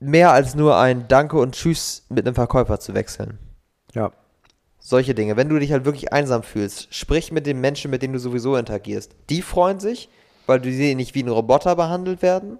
mehr 0.00 0.32
als 0.32 0.54
nur 0.54 0.76
ein 0.76 1.08
Danke 1.08 1.38
und 1.38 1.54
Tschüss 1.54 2.04
mit 2.10 2.26
einem 2.26 2.34
Verkäufer 2.34 2.78
zu 2.78 2.94
wechseln. 2.94 3.38
Ja. 3.94 4.12
Solche 4.78 5.14
Dinge. 5.14 5.36
Wenn 5.36 5.48
du 5.48 5.58
dich 5.58 5.72
halt 5.72 5.86
wirklich 5.86 6.12
einsam 6.12 6.42
fühlst, 6.42 6.94
sprich 6.94 7.32
mit 7.32 7.46
den 7.46 7.60
Menschen, 7.60 7.90
mit 7.90 8.02
denen 8.02 8.12
du 8.12 8.18
sowieso 8.18 8.54
interagierst. 8.56 9.16
Die 9.30 9.40
freuen 9.40 9.80
sich, 9.80 10.10
weil 10.46 10.60
du 10.60 10.70
sie 10.70 10.94
nicht 10.94 11.14
wie 11.14 11.22
ein 11.22 11.28
Roboter 11.28 11.74
behandelt 11.74 12.20
werden. 12.20 12.58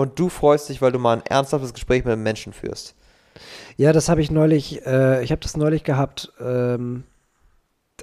Und 0.00 0.18
du 0.18 0.28
freust 0.28 0.68
dich, 0.68 0.80
weil 0.80 0.92
du 0.92 0.98
mal 0.98 1.18
ein 1.18 1.26
ernsthaftes 1.26 1.74
Gespräch 1.74 2.04
mit 2.04 2.12
einem 2.12 2.22
Menschen 2.22 2.52
führst. 2.52 2.94
Ja, 3.76 3.92
das 3.92 4.08
habe 4.08 4.20
ich 4.22 4.30
neulich, 4.30 4.84
äh, 4.86 5.22
ich 5.22 5.30
habe 5.30 5.40
das 5.42 5.56
neulich 5.56 5.84
gehabt, 5.84 6.32
ähm, 6.40 7.04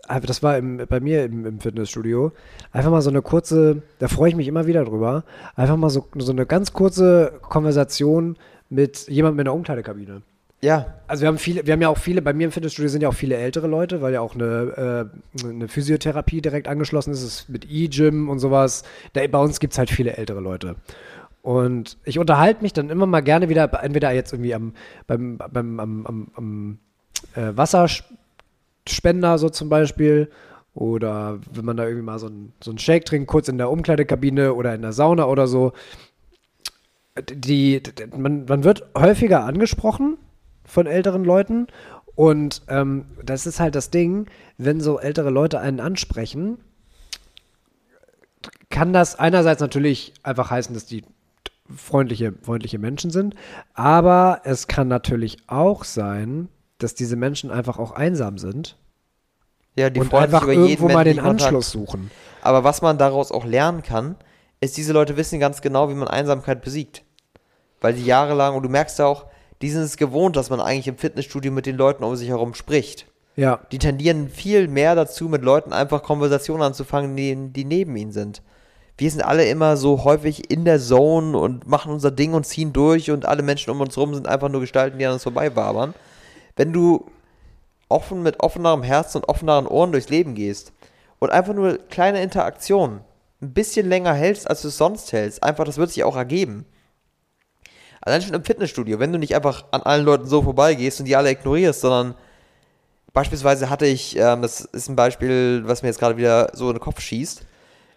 einfach- 0.07 0.27
das 0.27 0.43
war 0.43 0.57
im, 0.57 0.77
bei 0.87 0.99
mir 0.99 1.25
im, 1.25 1.45
im 1.45 1.59
Fitnessstudio. 1.59 2.31
Einfach 2.71 2.91
mal 2.91 3.01
so 3.01 3.09
eine 3.09 3.21
kurze, 3.21 3.81
da 3.99 4.07
freue 4.07 4.29
ich 4.29 4.35
mich 4.35 4.47
immer 4.47 4.67
wieder 4.67 4.85
drüber, 4.85 5.23
einfach 5.55 5.75
mal 5.75 5.89
so, 5.89 6.07
so 6.17 6.31
eine 6.31 6.45
ganz 6.45 6.73
kurze 6.73 7.33
Konversation 7.41 8.37
mit 8.69 9.07
jemandem 9.07 9.39
in 9.39 9.45
der 9.45 9.53
Umkleidekabine. 9.53 10.21
Ja, 10.59 10.95
Also 11.07 11.21
wir 11.21 11.27
haben 11.27 11.37
viele, 11.37 11.67
wir 11.67 11.73
haben 11.73 11.81
ja 11.81 11.89
auch 11.89 11.99
viele, 11.99 12.23
bei 12.23 12.33
mir 12.33 12.45
im 12.45 12.51
Fitnessstudio 12.51 12.89
sind 12.89 13.01
ja 13.03 13.09
auch 13.09 13.13
viele 13.13 13.37
ältere 13.37 13.67
Leute, 13.67 14.01
weil 14.01 14.13
ja 14.13 14.21
auch 14.21 14.33
eine, 14.33 15.09
äh, 15.43 15.47
eine 15.47 15.67
Physiotherapie 15.67 16.41
direkt 16.41 16.67
angeschlossen 16.67 17.11
ist, 17.11 17.21
ist 17.21 17.47
mit 17.49 17.67
E-Gym 17.69 18.27
und 18.27 18.39
sowas. 18.39 18.83
Da, 19.13 19.25
bei 19.27 19.37
uns 19.37 19.59
gibt 19.59 19.73
es 19.73 19.79
halt 19.79 19.91
viele 19.91 20.17
ältere 20.17 20.39
Leute. 20.39 20.75
Und 21.47 21.97
ich 22.03 22.19
unterhalte 22.19 22.61
mich 22.61 22.73
dann 22.73 22.89
immer 22.89 23.05
mal 23.05 23.21
gerne 23.21 23.47
wieder, 23.47 23.71
entweder 23.81 24.11
jetzt 24.11 24.33
irgendwie 24.33 24.53
am, 24.53 24.73
beim, 25.07 25.37
beim, 25.37 25.79
am, 25.79 26.05
am, 26.05 26.27
am 26.35 26.79
äh, 27.35 27.55
Wasserspender 27.55 29.37
so 29.37 29.47
zum 29.47 29.69
Beispiel 29.69 30.29
oder 30.73 31.39
wenn 31.53 31.63
man 31.63 31.77
da 31.77 31.85
irgendwie 31.85 32.03
mal 32.03 32.19
so 32.19 32.27
einen 32.27 32.51
so 32.61 32.77
Shake 32.77 33.05
trinkt, 33.05 33.29
kurz 33.29 33.47
in 33.47 33.57
der 33.57 33.71
Umkleidekabine 33.71 34.55
oder 34.55 34.75
in 34.75 34.81
der 34.81 34.91
Sauna 34.91 35.27
oder 35.27 35.47
so. 35.47 35.71
Die, 37.17 37.81
die, 37.81 37.93
man, 38.17 38.43
man 38.43 38.65
wird 38.65 38.83
häufiger 38.93 39.45
angesprochen 39.45 40.17
von 40.65 40.85
älteren 40.85 41.23
Leuten 41.23 41.67
und 42.15 42.61
ähm, 42.67 43.05
das 43.23 43.47
ist 43.47 43.61
halt 43.61 43.75
das 43.75 43.89
Ding, 43.89 44.25
wenn 44.57 44.81
so 44.81 44.99
ältere 44.99 45.29
Leute 45.29 45.61
einen 45.61 45.79
ansprechen, 45.79 46.57
kann 48.69 48.91
das 48.91 49.17
einerseits 49.17 49.61
natürlich 49.61 50.13
einfach 50.23 50.51
heißen, 50.51 50.73
dass 50.73 50.85
die 50.85 51.05
freundliche, 51.75 52.33
freundliche 52.41 52.79
Menschen 52.79 53.11
sind, 53.11 53.35
aber 53.73 54.41
es 54.43 54.67
kann 54.67 54.87
natürlich 54.87 55.37
auch 55.47 55.83
sein, 55.83 56.49
dass 56.77 56.95
diese 56.95 57.15
Menschen 57.15 57.51
einfach 57.51 57.79
auch 57.79 57.91
einsam 57.91 58.37
sind 58.37 58.77
ja, 59.77 59.91
die 59.91 59.99
und 59.99 60.13
einfach 60.13 60.43
über 60.43 60.53
jeden 60.53 60.67
irgendwo 60.67 60.89
mal 60.89 61.03
den. 61.03 61.19
Anschluss 61.19 61.71
suchen. 61.71 62.09
Aber 62.41 62.63
was 62.63 62.81
man 62.81 62.97
daraus 62.97 63.31
auch 63.31 63.45
lernen 63.45 63.83
kann, 63.83 64.15
ist, 64.59 64.75
diese 64.75 64.91
Leute 64.91 65.17
wissen 65.17 65.39
ganz 65.39 65.61
genau, 65.61 65.89
wie 65.89 65.93
man 65.93 66.07
Einsamkeit 66.07 66.61
besiegt. 66.63 67.03
Weil 67.79 67.93
die 67.93 68.03
jahrelang, 68.03 68.55
und 68.55 68.63
du 68.63 68.69
merkst 68.69 68.97
ja 68.97 69.05
auch, 69.05 69.27
die 69.61 69.69
sind 69.69 69.83
es 69.83 69.97
gewohnt, 69.97 70.35
dass 70.35 70.49
man 70.49 70.59
eigentlich 70.59 70.87
im 70.87 70.97
Fitnessstudio 70.97 71.51
mit 71.51 71.67
den 71.67 71.77
Leuten 71.77 72.03
um 72.03 72.15
sich 72.15 72.29
herum 72.29 72.55
spricht. 72.55 73.05
Ja. 73.35 73.59
Die 73.71 73.77
tendieren 73.77 74.29
viel 74.29 74.67
mehr 74.67 74.95
dazu, 74.95 75.29
mit 75.29 75.43
Leuten 75.43 75.73
einfach 75.73 76.01
Konversationen 76.01 76.63
anzufangen, 76.63 77.15
die, 77.15 77.35
die 77.53 77.65
neben 77.65 77.95
ihnen 77.95 78.11
sind. 78.11 78.41
Wir 78.97 79.11
sind 79.11 79.21
alle 79.21 79.47
immer 79.47 79.77
so 79.77 80.03
häufig 80.03 80.49
in 80.49 80.65
der 80.65 80.79
Zone 80.79 81.37
und 81.37 81.67
machen 81.67 81.91
unser 81.91 82.09
Ding 82.09 82.33
und 82.33 82.45
ziehen 82.45 82.73
durch 82.73 83.11
und 83.11 83.25
alle 83.25 83.43
Menschen 83.43 83.69
um 83.69 83.79
uns 83.79 83.95
rum 83.95 84.15
sind 84.15 84.27
einfach 84.27 84.49
nur 84.49 84.61
Gestalten, 84.61 84.97
die 84.97 85.05
an 85.05 85.13
uns 85.13 85.23
vorbei 85.23 85.55
wabern. 85.55 85.93
Wenn 86.55 86.73
du 86.73 87.05
offen 87.89 88.23
mit 88.23 88.39
offenerem 88.39 88.81
Herzen 88.81 89.17
und 89.17 89.29
offeneren 89.29 89.67
Ohren 89.67 89.91
durchs 89.91 90.09
Leben 90.09 90.33
gehst 90.33 90.73
und 91.19 91.31
einfach 91.31 91.53
nur 91.53 91.77
kleine 91.89 92.23
Interaktionen 92.23 93.01
ein 93.39 93.53
bisschen 93.53 93.87
länger 93.87 94.13
hältst, 94.13 94.49
als 94.49 94.63
du 94.63 94.69
es 94.69 94.77
sonst 94.77 95.13
hältst, 95.13 95.43
einfach, 95.43 95.63
das 95.63 95.77
wird 95.77 95.91
sich 95.91 96.03
auch 96.03 96.15
ergeben. 96.15 96.65
Allein 98.01 98.23
schon 98.23 98.33
im 98.33 98.43
Fitnessstudio, 98.43 98.99
wenn 98.99 99.13
du 99.13 99.19
nicht 99.19 99.35
einfach 99.35 99.65
an 99.71 99.83
allen 99.83 100.05
Leuten 100.05 100.25
so 100.25 100.41
vorbeigehst 100.41 100.99
und 100.99 101.05
die 101.05 101.15
alle 101.15 101.29
ignorierst, 101.29 101.81
sondern 101.81 102.15
beispielsweise 103.13 103.69
hatte 103.69 103.85
ich, 103.85 104.17
ähm, 104.17 104.41
das 104.41 104.61
ist 104.61 104.89
ein 104.89 104.95
Beispiel, 104.95 105.63
was 105.65 105.83
mir 105.83 105.89
jetzt 105.89 105.99
gerade 105.99 106.17
wieder 106.17 106.49
so 106.53 106.67
in 106.69 106.77
den 106.77 106.81
Kopf 106.81 106.99
schießt. 106.99 107.43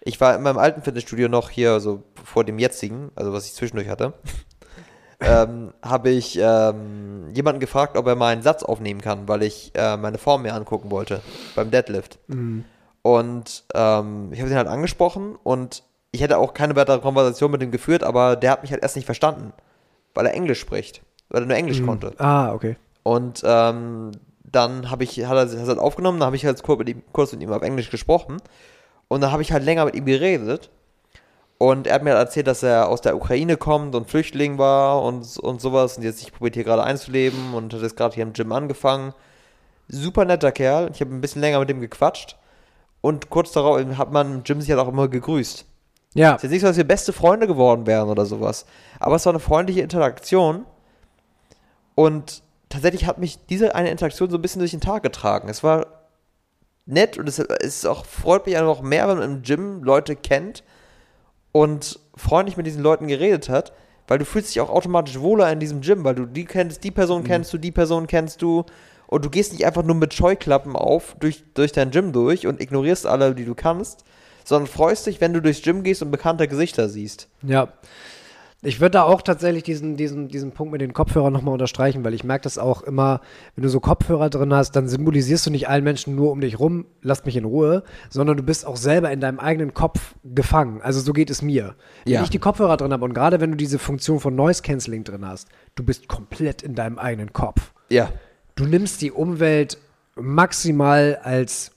Ich 0.02 0.20
war 0.20 0.35
in 0.35 0.43
meinem 0.43 0.59
alten 0.59 0.82
Fitnessstudio 0.82 1.28
noch 1.28 1.51
hier, 1.51 1.81
so 1.81 2.02
vor 2.24 2.44
dem 2.44 2.59
jetzigen, 2.59 3.10
also 3.14 3.32
was 3.32 3.47
ich 3.47 3.55
zwischendurch 3.55 3.89
hatte, 3.89 4.14
ähm, 5.20 5.72
habe 5.82 6.10
ich 6.10 6.39
ähm, 6.40 7.31
jemanden 7.35 7.60
gefragt, 7.60 7.97
ob 7.97 8.06
er 8.06 8.14
mal 8.16 8.32
einen 8.32 8.43
Satz 8.43 8.62
aufnehmen 8.62 9.01
kann, 9.01 9.28
weil 9.28 9.43
ich 9.43 9.72
äh, 9.74 9.97
meine 9.97 10.18
Form 10.18 10.43
mir 10.43 10.55
angucken 10.55 10.90
wollte 10.90 11.20
beim 11.55 11.70
Deadlift. 11.70 12.18
Und 13.02 13.64
ähm, 13.74 14.32
ich 14.32 14.40
habe 14.40 14.51
ihn 14.51 14.56
halt 14.56 14.68
angesprochen 14.68 15.36
und 15.43 15.82
ich 16.12 16.22
hätte 16.22 16.39
auch 16.39 16.55
keine 16.55 16.77
weitere 16.77 16.98
Konversation 16.98 17.51
mit 17.51 17.62
ihm 17.62 17.70
geführt, 17.70 18.02
aber 18.02 18.36
der 18.36 18.51
hat 18.51 18.62
mich 18.62 18.72
halt 18.72 18.82
erst 18.82 18.97
nicht 18.97 19.06
verstanden, 19.06 19.52
weil 20.14 20.27
er 20.27 20.35
Englisch 20.35 20.60
spricht, 20.60 21.02
weil 21.28 21.43
er 21.43 21.47
nur 21.47 21.56
Englisch 21.56 21.82
konnte. 21.82 22.12
Ah, 22.18 22.52
okay. 22.52 22.77
Und 23.02 23.43
ähm, 23.44 24.12
dann 24.43 24.90
habe 24.90 25.05
ich, 25.05 25.24
hat 25.24 25.36
er 25.36 25.47
das 25.47 25.68
halt 25.68 25.78
aufgenommen, 25.78 26.18
dann 26.18 26.27
habe 26.27 26.36
ich 26.36 26.44
halt 26.44 26.62
kurz 26.62 26.78
mit, 26.78 26.89
ihm, 26.89 27.02
kurz 27.12 27.32
mit 27.32 27.43
ihm 27.43 27.52
auf 27.52 27.62
Englisch 27.62 27.90
gesprochen. 27.90 28.39
Und 29.11 29.23
dann 29.23 29.32
habe 29.32 29.43
ich 29.43 29.51
halt 29.51 29.65
länger 29.65 29.87
mit 29.87 29.97
ihm 29.97 30.07
geredet. 30.07 30.70
Und 31.59 31.89
er 31.89 31.97
hat 31.97 32.05
mir 32.05 32.11
halt 32.11 32.28
erzählt, 32.28 32.47
dass 32.47 32.62
er 32.62 32.89
aus 32.89 33.01
der 33.01 33.16
Ukraine 33.16 33.57
kommt 33.57 33.97
und 33.97 34.09
Flüchtling 34.09 34.57
war 34.57 35.03
und, 35.03 35.37
und 35.39 35.61
sowas. 35.61 35.99
Und 35.99 36.05
jetzt 36.05 36.20
sich 36.20 36.32
probiert 36.32 36.55
hier 36.55 36.62
gerade 36.62 36.85
einzuleben 36.85 37.53
und 37.53 37.74
hat 37.74 37.82
jetzt 37.82 37.97
gerade 37.97 38.15
hier 38.15 38.23
im 38.23 38.32
Gym 38.32 38.53
angefangen. 38.53 39.12
Super 39.89 40.24
netter 40.24 40.53
Kerl. 40.53 40.91
Ich 40.95 41.01
habe 41.01 41.12
ein 41.12 41.20
bisschen 41.20 41.43
länger 41.43 41.59
mit 41.59 41.69
ihm 41.70 41.81
gequatscht. 41.81 42.37
Und 43.01 43.31
kurz 43.31 43.51
darauf 43.51 43.85
hat 43.99 44.12
man 44.12 44.32
im 44.32 44.43
Gym 44.45 44.61
sich 44.61 44.70
halt 44.70 44.81
auch 44.81 44.89
immer 44.89 45.09
gegrüßt. 45.09 45.66
Ja. 46.15 46.31
Es 46.31 46.37
ist 46.37 46.43
jetzt 46.45 46.53
nicht 46.53 46.61
so, 46.61 46.66
dass 46.69 46.77
wir 46.77 46.85
beste 46.85 47.12
Freunde 47.12 47.49
geworden 47.49 47.87
wären 47.87 48.09
oder 48.09 48.27
sowas. 48.27 48.65
Aber 49.01 49.16
es 49.16 49.27
war 49.27 49.32
eine 49.32 49.41
freundliche 49.41 49.81
Interaktion. 49.81 50.66
Und 51.97 52.45
tatsächlich 52.69 53.07
hat 53.07 53.19
mich 53.19 53.45
diese 53.47 53.74
eine 53.74 53.91
Interaktion 53.91 54.31
so 54.31 54.39
ein 54.39 54.43
bisschen 54.43 54.61
durch 54.61 54.70
den 54.70 54.81
Tag 54.81 55.03
getragen. 55.03 55.49
Es 55.49 55.65
war 55.65 55.99
nett 56.90 57.18
und 57.18 57.28
es 57.28 57.38
ist 57.38 57.86
auch, 57.86 58.04
freut 58.04 58.46
mich 58.46 58.56
einfach 58.56 58.82
mehr, 58.82 59.08
wenn 59.08 59.18
man 59.18 59.30
im 59.30 59.42
Gym 59.42 59.82
Leute 59.82 60.16
kennt 60.16 60.62
und 61.52 61.98
freundlich 62.16 62.56
mit 62.56 62.66
diesen 62.66 62.82
Leuten 62.82 63.08
geredet 63.08 63.48
hat, 63.48 63.72
weil 64.08 64.18
du 64.18 64.24
fühlst 64.24 64.50
dich 64.50 64.60
auch 64.60 64.70
automatisch 64.70 65.18
wohler 65.20 65.50
in 65.52 65.60
diesem 65.60 65.80
Gym, 65.80 66.04
weil 66.04 66.14
du 66.14 66.26
die 66.26 66.44
kennst, 66.44 66.84
die 66.84 66.90
Person 66.90 67.24
kennst 67.24 67.52
du, 67.52 67.58
die 67.58 67.70
Person 67.70 68.06
kennst 68.06 68.42
du 68.42 68.64
und 69.06 69.24
du 69.24 69.30
gehst 69.30 69.52
nicht 69.52 69.66
einfach 69.66 69.82
nur 69.82 69.96
mit 69.96 70.14
Scheuklappen 70.14 70.76
auf 70.76 71.16
durch, 71.18 71.44
durch 71.54 71.72
dein 71.72 71.90
Gym 71.90 72.12
durch 72.12 72.46
und 72.46 72.60
ignorierst 72.60 73.06
alle, 73.06 73.34
die 73.34 73.44
du 73.44 73.54
kannst, 73.54 74.04
sondern 74.44 74.66
freust 74.66 75.06
dich, 75.06 75.20
wenn 75.20 75.32
du 75.32 75.40
durchs 75.40 75.62
Gym 75.62 75.82
gehst 75.82 76.02
und 76.02 76.10
bekannte 76.10 76.48
Gesichter 76.48 76.88
siehst. 76.88 77.28
Ja. 77.42 77.68
Ich 78.62 78.78
würde 78.78 78.91
da 78.91 79.03
auch 79.05 79.23
tatsächlich 79.23 79.62
diesen, 79.62 79.97
diesen, 79.97 80.28
diesen 80.28 80.53
Punkt 80.53 80.70
mit 80.73 80.82
den 80.82 80.93
Kopfhörern 80.93 81.32
nochmal 81.32 81.55
unterstreichen, 81.55 82.05
weil 82.05 82.12
ich 82.12 82.24
merke 82.24 82.43
das 82.43 82.59
auch 82.59 82.82
immer, 82.82 83.23
wenn 83.55 83.62
du 83.62 83.70
so 83.70 83.81
Kopfhörer 83.81 84.28
drin 84.28 84.53
hast, 84.53 84.73
dann 84.73 84.87
symbolisierst 84.87 85.47
du 85.47 85.51
nicht 85.51 85.69
allen 85.70 85.82
Menschen 85.82 86.15
nur 86.15 86.31
um 86.31 86.43
dich 86.43 86.59
rum, 86.59 86.85
lass 87.01 87.24
mich 87.24 87.37
in 87.37 87.47
Ruhe, 87.47 87.85
sondern 88.11 88.37
du 88.37 88.43
bist 88.43 88.66
auch 88.66 88.77
selber 88.77 89.11
in 89.11 89.20
deinem 89.20 89.39
eigenen 89.41 89.73
Kopf 89.73 90.15
gefangen. 90.24 90.82
Also 90.82 91.01
so 91.01 91.15
geht 91.15 91.31
es 91.31 91.41
mir. 91.41 91.74
Wenn 92.05 92.12
Ja. 92.15 92.23
ich 92.23 92.28
die 92.28 92.39
Kopfhörer 92.39 92.77
drin 92.77 92.93
habe 92.93 93.05
und 93.07 93.15
gerade 93.15 93.41
wenn 93.41 93.51
du 93.53 93.57
diese 93.57 93.78
Funktion 93.78 94.20
von 94.20 94.35
Noise 94.35 94.61
Cancelling 94.62 95.05
drin 95.05 95.27
hast, 95.27 95.49
du 95.74 95.82
bist 95.82 96.07
komplett 96.07 96.61
in 96.62 96.74
deinem 96.74 96.99
eigenen 96.99 97.32
Kopf. 97.32 97.73
Ja. 97.89 98.11
Du 98.57 98.66
nimmst 98.66 99.01
die 99.01 99.11
Umwelt 99.11 99.78
maximal 100.16 101.19
als 101.23 101.70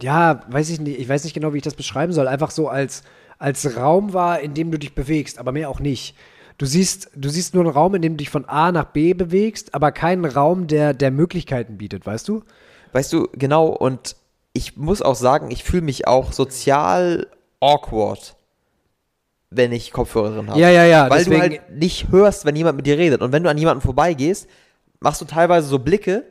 ja, 0.00 0.42
weiß 0.48 0.70
ich 0.70 0.80
nicht, 0.80 0.98
ich 0.98 1.08
weiß 1.08 1.24
nicht 1.24 1.34
genau, 1.34 1.52
wie 1.54 1.58
ich 1.58 1.62
das 1.62 1.74
beschreiben 1.74 2.12
soll, 2.12 2.26
einfach 2.26 2.50
so 2.50 2.68
als, 2.68 3.04
als 3.38 3.76
Raum 3.76 4.12
war, 4.12 4.40
in 4.40 4.54
dem 4.54 4.70
du 4.70 4.78
dich 4.78 4.94
bewegst, 4.94 5.38
aber 5.38 5.52
mehr 5.52 5.68
auch 5.68 5.80
nicht. 5.80 6.16
Du 6.56 6.66
siehst, 6.66 7.10
du 7.16 7.28
siehst 7.28 7.54
nur 7.54 7.64
einen 7.64 7.72
Raum, 7.72 7.94
in 7.96 8.02
dem 8.02 8.12
du 8.12 8.18
dich 8.18 8.30
von 8.30 8.44
A 8.44 8.70
nach 8.70 8.86
B 8.86 9.12
bewegst, 9.12 9.74
aber 9.74 9.90
keinen 9.90 10.24
Raum, 10.24 10.66
der, 10.66 10.94
der 10.94 11.10
Möglichkeiten 11.10 11.78
bietet, 11.78 12.06
weißt 12.06 12.28
du? 12.28 12.44
Weißt 12.92 13.12
du, 13.12 13.28
genau, 13.32 13.66
und 13.66 14.16
ich 14.52 14.76
muss 14.76 15.02
auch 15.02 15.16
sagen, 15.16 15.50
ich 15.50 15.64
fühle 15.64 15.82
mich 15.82 16.06
auch 16.06 16.32
sozial 16.32 17.26
awkward, 17.60 18.36
wenn 19.50 19.72
ich 19.72 19.90
Kopfhörer 19.90 20.36
drin 20.36 20.48
habe. 20.48 20.60
Ja, 20.60 20.70
ja, 20.70 20.84
ja, 20.84 21.10
Weil 21.10 21.24
du 21.24 21.38
halt 21.38 21.70
nicht 21.70 22.10
hörst, 22.10 22.44
wenn 22.44 22.54
jemand 22.54 22.76
mit 22.76 22.86
dir 22.86 22.96
redet. 22.96 23.20
Und 23.20 23.32
wenn 23.32 23.42
du 23.42 23.50
an 23.50 23.58
jemanden 23.58 23.80
vorbeigehst, 23.80 24.48
machst 25.00 25.20
du 25.20 25.24
teilweise 25.24 25.66
so 25.66 25.80
Blicke, 25.80 26.24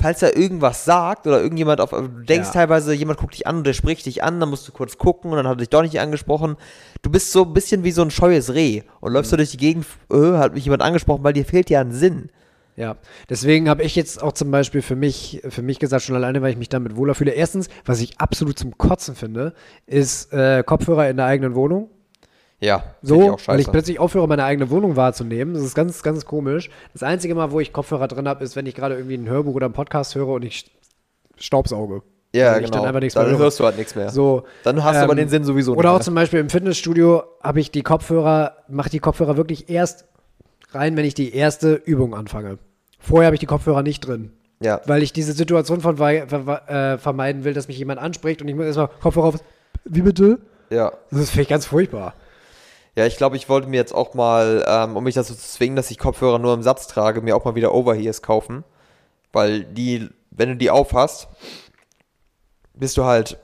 falls 0.00 0.22
er 0.22 0.36
irgendwas 0.36 0.84
sagt 0.84 1.26
oder 1.26 1.40
irgendjemand 1.40 1.80
auf. 1.80 1.90
Du 1.90 2.02
denkst 2.08 2.48
Ja. 2.48 2.52
teilweise, 2.52 2.92
jemand 2.94 3.18
guckt 3.18 3.34
dich 3.34 3.46
an 3.46 3.58
und 3.58 3.66
der 3.66 3.72
spricht 3.72 4.06
dich 4.06 4.22
an, 4.22 4.40
dann 4.40 4.50
musst 4.50 4.66
du 4.68 4.72
kurz 4.72 4.98
gucken 4.98 5.30
und 5.30 5.36
dann 5.36 5.46
hat 5.46 5.54
er 5.54 5.58
dich 5.60 5.70
doch 5.70 5.82
nicht 5.82 6.00
angesprochen. 6.00 6.56
Du 7.02 7.10
bist 7.10 7.32
so 7.32 7.44
ein 7.44 7.52
bisschen 7.54 7.84
wie 7.84 7.90
so 7.92 8.02
ein 8.02 8.10
scheues 8.10 8.52
Reh 8.54 8.82
und 9.00 9.12
läufst 9.12 9.30
Mhm. 9.30 9.32
so 9.32 9.36
durch 9.38 9.50
die 9.52 9.56
Gegend, 9.56 9.86
äh, 10.12 10.32
hat 10.38 10.54
mich 10.54 10.64
jemand 10.64 10.82
angesprochen, 10.82 11.22
weil 11.24 11.32
dir 11.32 11.44
fehlt 11.44 11.70
ja 11.70 11.80
ein 11.80 11.92
Sinn. 11.92 12.30
Ja, 12.76 12.96
deswegen 13.30 13.68
habe 13.68 13.84
ich 13.84 13.94
jetzt 13.94 14.20
auch 14.20 14.32
zum 14.32 14.50
Beispiel 14.50 14.82
für 14.82 14.96
mich, 14.96 15.40
für 15.48 15.62
mich 15.62 15.78
gesagt, 15.78 16.02
schon 16.02 16.16
alleine, 16.16 16.42
weil 16.42 16.50
ich 16.50 16.56
mich 16.58 16.68
damit 16.68 16.96
wohler 16.96 17.14
fühle. 17.14 17.30
Erstens, 17.30 17.68
was 17.84 18.00
ich 18.00 18.18
absolut 18.20 18.58
zum 18.58 18.76
Kotzen 18.76 19.14
finde, 19.14 19.54
ist 19.86 20.32
äh, 20.32 20.64
Kopfhörer 20.66 21.08
in 21.08 21.16
der 21.16 21.26
eigenen 21.26 21.54
Wohnung. 21.54 21.88
Ja, 22.64 22.82
So, 23.02 23.16
ich 23.16 23.22
auch 23.22 23.40
weil 23.46 23.60
ich 23.60 23.66
scheiße. 23.66 23.70
plötzlich 23.70 23.98
aufhöre, 24.00 24.26
meine 24.26 24.44
eigene 24.44 24.70
Wohnung 24.70 24.96
wahrzunehmen. 24.96 25.52
Das 25.52 25.62
ist 25.62 25.74
ganz, 25.74 26.02
ganz 26.02 26.24
komisch. 26.24 26.70
Das 26.94 27.02
einzige 27.02 27.34
Mal, 27.34 27.50
wo 27.50 27.60
ich 27.60 27.74
Kopfhörer 27.74 28.08
drin 28.08 28.26
habe, 28.26 28.42
ist, 28.42 28.56
wenn 28.56 28.64
ich 28.64 28.74
gerade 28.74 28.94
irgendwie 28.94 29.16
ein 29.16 29.28
Hörbuch 29.28 29.54
oder 29.54 29.66
einen 29.66 29.74
Podcast 29.74 30.14
höre 30.14 30.28
und 30.28 30.44
ich 30.46 30.70
staubsauge. 31.36 32.02
ja, 32.34 32.56
ich 32.56 32.64
genau. 32.64 32.78
dann 32.78 32.86
einfach 32.86 33.00
nichts 33.00 33.14
dann 33.14 33.24
mehr 33.24 33.32
höre. 33.32 33.40
hörst 33.40 33.60
du 33.60 33.64
halt 33.64 33.76
nichts 33.76 33.94
mehr. 33.94 34.08
So, 34.08 34.44
Dann 34.62 34.82
hast 34.82 34.94
du 34.94 34.98
ähm, 35.00 35.04
aber 35.04 35.14
den 35.14 35.28
Sinn 35.28 35.44
sowieso 35.44 35.74
Oder 35.74 35.90
auch 35.90 35.96
nicht 35.96 36.04
zum 36.04 36.14
Beispiel 36.14 36.40
im 36.40 36.48
Fitnessstudio 36.48 37.24
habe 37.42 37.60
ich 37.60 37.70
die 37.70 37.82
Kopfhörer, 37.82 38.56
mache 38.68 38.88
die 38.88 38.98
Kopfhörer 38.98 39.36
wirklich 39.36 39.68
erst 39.68 40.06
rein, 40.70 40.96
wenn 40.96 41.04
ich 41.04 41.14
die 41.14 41.34
erste 41.34 41.74
Übung 41.74 42.14
anfange. 42.14 42.58
Vorher 42.98 43.26
habe 43.26 43.36
ich 43.36 43.40
die 43.40 43.46
Kopfhörer 43.46 43.82
nicht 43.82 44.00
drin. 44.00 44.32
Ja. 44.60 44.80
Weil 44.86 45.02
ich 45.02 45.12
diese 45.12 45.32
Situation 45.32 45.82
von, 45.82 45.98
äh, 45.98 46.96
vermeiden 46.96 47.44
will, 47.44 47.52
dass 47.52 47.68
mich 47.68 47.76
jemand 47.76 48.00
anspricht 48.00 48.40
und 48.40 48.48
ich 48.48 48.54
muss 48.54 48.64
erstmal 48.64 48.88
Kopfhörer 49.02 49.26
auf. 49.26 49.34
Wie 49.84 50.00
bitte? 50.00 50.38
Ja. 50.70 50.92
Das 51.10 51.20
ist 51.20 51.30
vielleicht 51.30 51.50
ganz 51.50 51.66
furchtbar. 51.66 52.14
Ja, 52.96 53.06
ich 53.06 53.16
glaube, 53.16 53.36
ich 53.36 53.48
wollte 53.48 53.68
mir 53.68 53.76
jetzt 53.76 53.94
auch 53.94 54.14
mal, 54.14 54.64
ähm, 54.68 54.96
um 54.96 55.04
mich 55.04 55.16
dazu 55.16 55.34
zu 55.34 55.40
zwingen, 55.40 55.74
dass 55.74 55.90
ich 55.90 55.98
Kopfhörer 55.98 56.38
nur 56.38 56.54
im 56.54 56.62
Satz 56.62 56.86
trage, 56.86 57.22
mir 57.22 57.36
auch 57.36 57.44
mal 57.44 57.56
wieder 57.56 57.74
Overhears 57.74 58.22
kaufen. 58.22 58.64
Weil 59.32 59.64
die, 59.64 60.08
wenn 60.30 60.50
du 60.50 60.56
die 60.56 60.70
aufhast, 60.70 61.28
bist 62.74 62.96
du 62.96 63.04
halt 63.04 63.38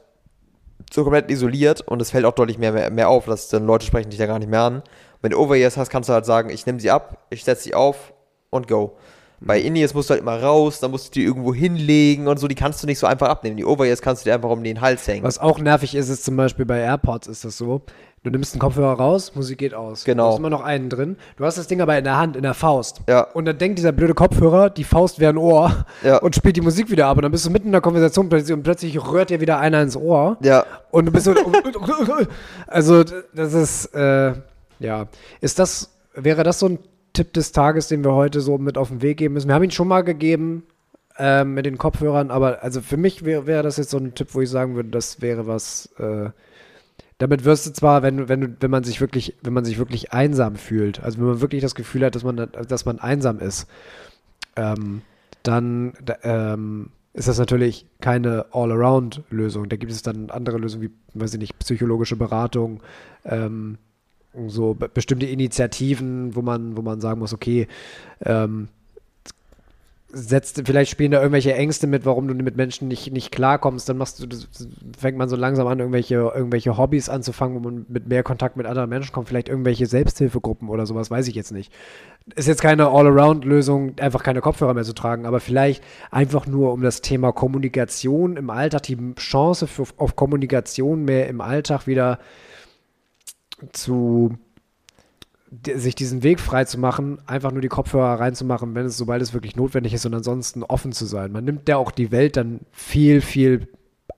so 0.92 1.02
komplett 1.02 1.30
isoliert 1.30 1.80
und 1.82 2.00
es 2.00 2.10
fällt 2.10 2.24
auch 2.24 2.32
deutlich 2.32 2.58
mehr, 2.58 2.72
mehr, 2.72 2.90
mehr 2.90 3.08
auf, 3.08 3.26
dass 3.26 3.48
dann 3.48 3.66
Leute 3.66 3.86
sprechen 3.86 4.10
dich 4.10 4.18
da 4.18 4.26
gar 4.26 4.38
nicht 4.38 4.50
mehr 4.50 4.62
an. 4.62 4.76
Und 4.76 4.84
wenn 5.22 5.30
du 5.32 5.38
Overhears 5.38 5.76
hast, 5.76 5.90
kannst 5.90 6.08
du 6.08 6.12
halt 6.12 6.26
sagen, 6.26 6.50
ich 6.50 6.66
nehme 6.66 6.80
sie 6.80 6.90
ab, 6.90 7.26
ich 7.30 7.44
setze 7.44 7.64
sie 7.64 7.74
auf 7.74 8.12
und 8.50 8.68
go. 8.68 8.96
Bei 9.42 9.58
Indies 9.58 9.94
musst 9.94 10.10
du 10.10 10.12
halt 10.12 10.20
immer 10.20 10.42
raus, 10.42 10.80
dann 10.80 10.90
musst 10.90 11.08
du 11.08 11.20
die 11.20 11.24
irgendwo 11.24 11.54
hinlegen 11.54 12.28
und 12.28 12.38
so, 12.38 12.46
die 12.46 12.54
kannst 12.54 12.82
du 12.82 12.86
nicht 12.86 12.98
so 12.98 13.06
einfach 13.06 13.28
abnehmen. 13.28 13.56
Die 13.56 13.64
Overhears 13.64 14.02
kannst 14.02 14.24
du 14.24 14.28
dir 14.28 14.34
einfach 14.34 14.50
um 14.50 14.62
den 14.62 14.82
Hals 14.82 15.08
hängen. 15.08 15.24
Was 15.24 15.38
auch 15.38 15.58
nervig 15.58 15.94
ist, 15.94 16.10
ist 16.10 16.24
zum 16.24 16.36
Beispiel 16.36 16.66
bei 16.66 16.80
AirPods 16.80 17.26
ist 17.26 17.44
das 17.44 17.56
so. 17.56 17.80
Du 18.22 18.28
nimmst 18.28 18.52
einen 18.52 18.60
Kopfhörer 18.60 18.92
raus, 18.92 19.34
Musik 19.34 19.56
geht 19.56 19.72
aus. 19.72 20.04
Genau. 20.04 20.24
Du 20.24 20.32
hast 20.32 20.38
immer 20.40 20.50
noch 20.50 20.62
einen 20.62 20.90
drin. 20.90 21.16
Du 21.38 21.44
hast 21.46 21.56
das 21.56 21.68
Ding 21.68 21.80
aber 21.80 21.96
in 21.96 22.04
der 22.04 22.18
Hand, 22.18 22.36
in 22.36 22.42
der 22.42 22.52
Faust. 22.52 23.00
Ja. 23.08 23.22
Und 23.22 23.46
dann 23.46 23.56
denkt 23.56 23.78
dieser 23.78 23.92
blöde 23.92 24.12
Kopfhörer, 24.12 24.68
die 24.68 24.84
Faust 24.84 25.20
wäre 25.20 25.32
ein 25.32 25.38
Ohr 25.38 25.86
Ja. 26.04 26.18
und 26.18 26.36
spielt 26.36 26.56
die 26.56 26.60
Musik 26.60 26.90
wieder 26.90 27.06
ab. 27.06 27.16
Und 27.16 27.22
dann 27.22 27.32
bist 27.32 27.46
du 27.46 27.50
mitten 27.50 27.68
in 27.68 27.72
der 27.72 27.80
Konversation 27.80 28.28
plötzlich 28.28 28.52
und 28.52 28.62
plötzlich 28.62 29.02
rührt 29.10 29.30
dir 29.30 29.40
wieder 29.40 29.58
einer 29.58 29.80
ins 29.80 29.96
Ohr. 29.96 30.36
Ja. 30.42 30.66
Und 30.90 31.06
du 31.06 31.12
bist 31.12 31.24
so. 31.24 31.34
also, 32.66 33.04
das 33.04 33.54
ist, 33.54 33.86
äh, 33.94 34.34
ja. 34.80 35.06
Ist 35.40 35.58
das, 35.58 35.88
wäre 36.14 36.42
das 36.42 36.58
so 36.58 36.66
ein 36.66 36.78
Tipp 37.14 37.32
des 37.32 37.52
Tages, 37.52 37.88
den 37.88 38.04
wir 38.04 38.12
heute 38.12 38.42
so 38.42 38.58
mit 38.58 38.76
auf 38.76 38.88
den 38.88 39.00
Weg 39.00 39.16
geben 39.16 39.32
müssen? 39.32 39.48
Wir 39.48 39.54
haben 39.54 39.64
ihn 39.64 39.70
schon 39.70 39.88
mal 39.88 40.02
gegeben 40.02 40.64
ähm, 41.16 41.54
mit 41.54 41.64
den 41.64 41.78
Kopfhörern, 41.78 42.30
aber 42.30 42.62
also 42.62 42.82
für 42.82 42.98
mich 42.98 43.24
wäre 43.24 43.46
wäre 43.46 43.62
das 43.62 43.78
jetzt 43.78 43.90
so 43.90 43.96
ein 43.96 44.14
Tipp, 44.14 44.28
wo 44.32 44.42
ich 44.42 44.50
sagen 44.50 44.74
würde, 44.74 44.90
das 44.90 45.22
wäre 45.22 45.46
was. 45.46 45.88
Äh, 45.98 46.28
damit 47.20 47.44
wirst 47.44 47.66
du 47.66 47.72
zwar, 47.72 48.02
wenn, 48.02 48.30
wenn, 48.30 48.56
wenn 48.60 48.70
man 48.70 48.82
sich 48.82 49.02
wirklich, 49.02 49.34
wenn 49.42 49.52
man 49.52 49.66
sich 49.66 49.76
wirklich 49.76 50.12
einsam 50.14 50.56
fühlt, 50.56 51.04
also 51.04 51.18
wenn 51.18 51.26
man 51.26 51.40
wirklich 51.42 51.60
das 51.60 51.74
Gefühl 51.74 52.02
hat, 52.06 52.14
dass 52.14 52.24
man, 52.24 52.48
dass 52.66 52.86
man 52.86 52.98
einsam 52.98 53.38
ist, 53.40 53.68
ähm, 54.56 55.02
dann 55.42 55.92
da, 56.02 56.16
ähm, 56.22 56.88
ist 57.12 57.28
das 57.28 57.38
natürlich 57.38 57.84
keine 58.00 58.46
All-Around-Lösung. 58.52 59.68
Da 59.68 59.76
gibt 59.76 59.92
es 59.92 60.00
dann 60.00 60.30
andere 60.30 60.56
Lösungen 60.56 60.84
wie, 60.84 61.18
weiß 61.20 61.34
ich 61.34 61.40
nicht, 61.40 61.58
psychologische 61.58 62.16
Beratung, 62.16 62.80
ähm, 63.26 63.76
so 64.46 64.72
be 64.72 64.88
bestimmte 64.88 65.26
Initiativen, 65.26 66.34
wo 66.34 66.40
man, 66.40 66.74
wo 66.78 66.80
man 66.80 67.02
sagen 67.02 67.20
muss, 67.20 67.34
okay, 67.34 67.68
ähm, 68.24 68.68
setzt, 70.12 70.62
vielleicht 70.64 70.90
spielen 70.90 71.12
da 71.12 71.18
irgendwelche 71.18 71.54
Ängste 71.54 71.86
mit, 71.86 72.04
warum 72.04 72.26
du 72.26 72.34
mit 72.34 72.56
Menschen 72.56 72.88
nicht, 72.88 73.12
nicht 73.12 73.30
klarkommst, 73.30 73.88
dann 73.88 73.96
machst 73.98 74.20
du, 74.20 74.26
fängt 74.98 75.16
man 75.16 75.28
so 75.28 75.36
langsam 75.36 75.66
an, 75.66 75.78
irgendwelche, 75.78 76.14
irgendwelche 76.14 76.76
Hobbys 76.76 77.08
anzufangen, 77.08 77.56
wo 77.56 77.60
man 77.60 77.86
mit 77.88 78.08
mehr 78.08 78.22
Kontakt 78.22 78.56
mit 78.56 78.66
anderen 78.66 78.90
Menschen 78.90 79.12
kommt, 79.12 79.28
vielleicht 79.28 79.48
irgendwelche 79.48 79.86
Selbsthilfegruppen 79.86 80.68
oder 80.68 80.86
sowas, 80.86 81.10
weiß 81.10 81.28
ich 81.28 81.34
jetzt 81.34 81.52
nicht. 81.52 81.72
Ist 82.34 82.48
jetzt 82.48 82.62
keine 82.62 82.88
All-Around-Lösung, 82.88 83.98
einfach 83.98 84.22
keine 84.22 84.40
Kopfhörer 84.40 84.74
mehr 84.74 84.84
zu 84.84 84.94
tragen, 84.94 85.26
aber 85.26 85.40
vielleicht 85.40 85.82
einfach 86.10 86.46
nur 86.46 86.72
um 86.72 86.82
das 86.82 87.00
Thema 87.00 87.32
Kommunikation 87.32 88.36
im 88.36 88.50
Alltag, 88.50 88.82
die 88.84 89.14
Chance 89.16 89.66
für, 89.66 89.84
auf 89.96 90.16
Kommunikation 90.16 91.04
mehr 91.04 91.28
im 91.28 91.40
Alltag 91.40 91.86
wieder 91.86 92.18
zu 93.72 94.38
sich 95.74 95.94
diesen 95.94 96.22
Weg 96.22 96.38
frei 96.38 96.64
zu 96.64 96.78
machen, 96.78 97.18
einfach 97.26 97.50
nur 97.50 97.60
die 97.60 97.68
Kopfhörer 97.68 98.20
reinzumachen, 98.20 98.74
wenn 98.74 98.86
es, 98.86 98.96
sobald 98.96 99.20
es 99.20 99.34
wirklich 99.34 99.56
notwendig 99.56 99.92
ist 99.94 100.06
und 100.06 100.14
ansonsten 100.14 100.62
offen 100.62 100.92
zu 100.92 101.06
sein. 101.06 101.32
Man 101.32 101.44
nimmt 101.44 101.68
ja 101.68 101.76
auch 101.76 101.90
die 101.90 102.12
Welt 102.12 102.36
dann 102.36 102.60
viel, 102.70 103.20
viel 103.20 103.68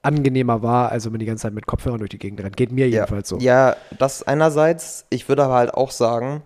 angenehmer 0.03 0.61
wahr, 0.61 0.91
als 0.91 1.05
wenn 1.05 1.13
man 1.13 1.19
die 1.19 1.25
ganze 1.25 1.43
Zeit 1.43 1.53
mit 1.53 1.65
Kopfhörern 1.65 1.99
durch 1.99 2.11
die 2.11 2.19
Gegend 2.19 2.41
rennt. 2.41 2.57
Geht 2.57 2.71
mir 2.71 2.87
ja. 2.87 2.99
jedenfalls 2.99 3.29
so. 3.29 3.37
Ja, 3.39 3.75
das 3.97 4.21
einerseits. 4.23 5.05
Ich 5.09 5.27
würde 5.27 5.43
aber 5.43 5.55
halt 5.55 5.73
auch 5.73 5.91
sagen, 5.91 6.43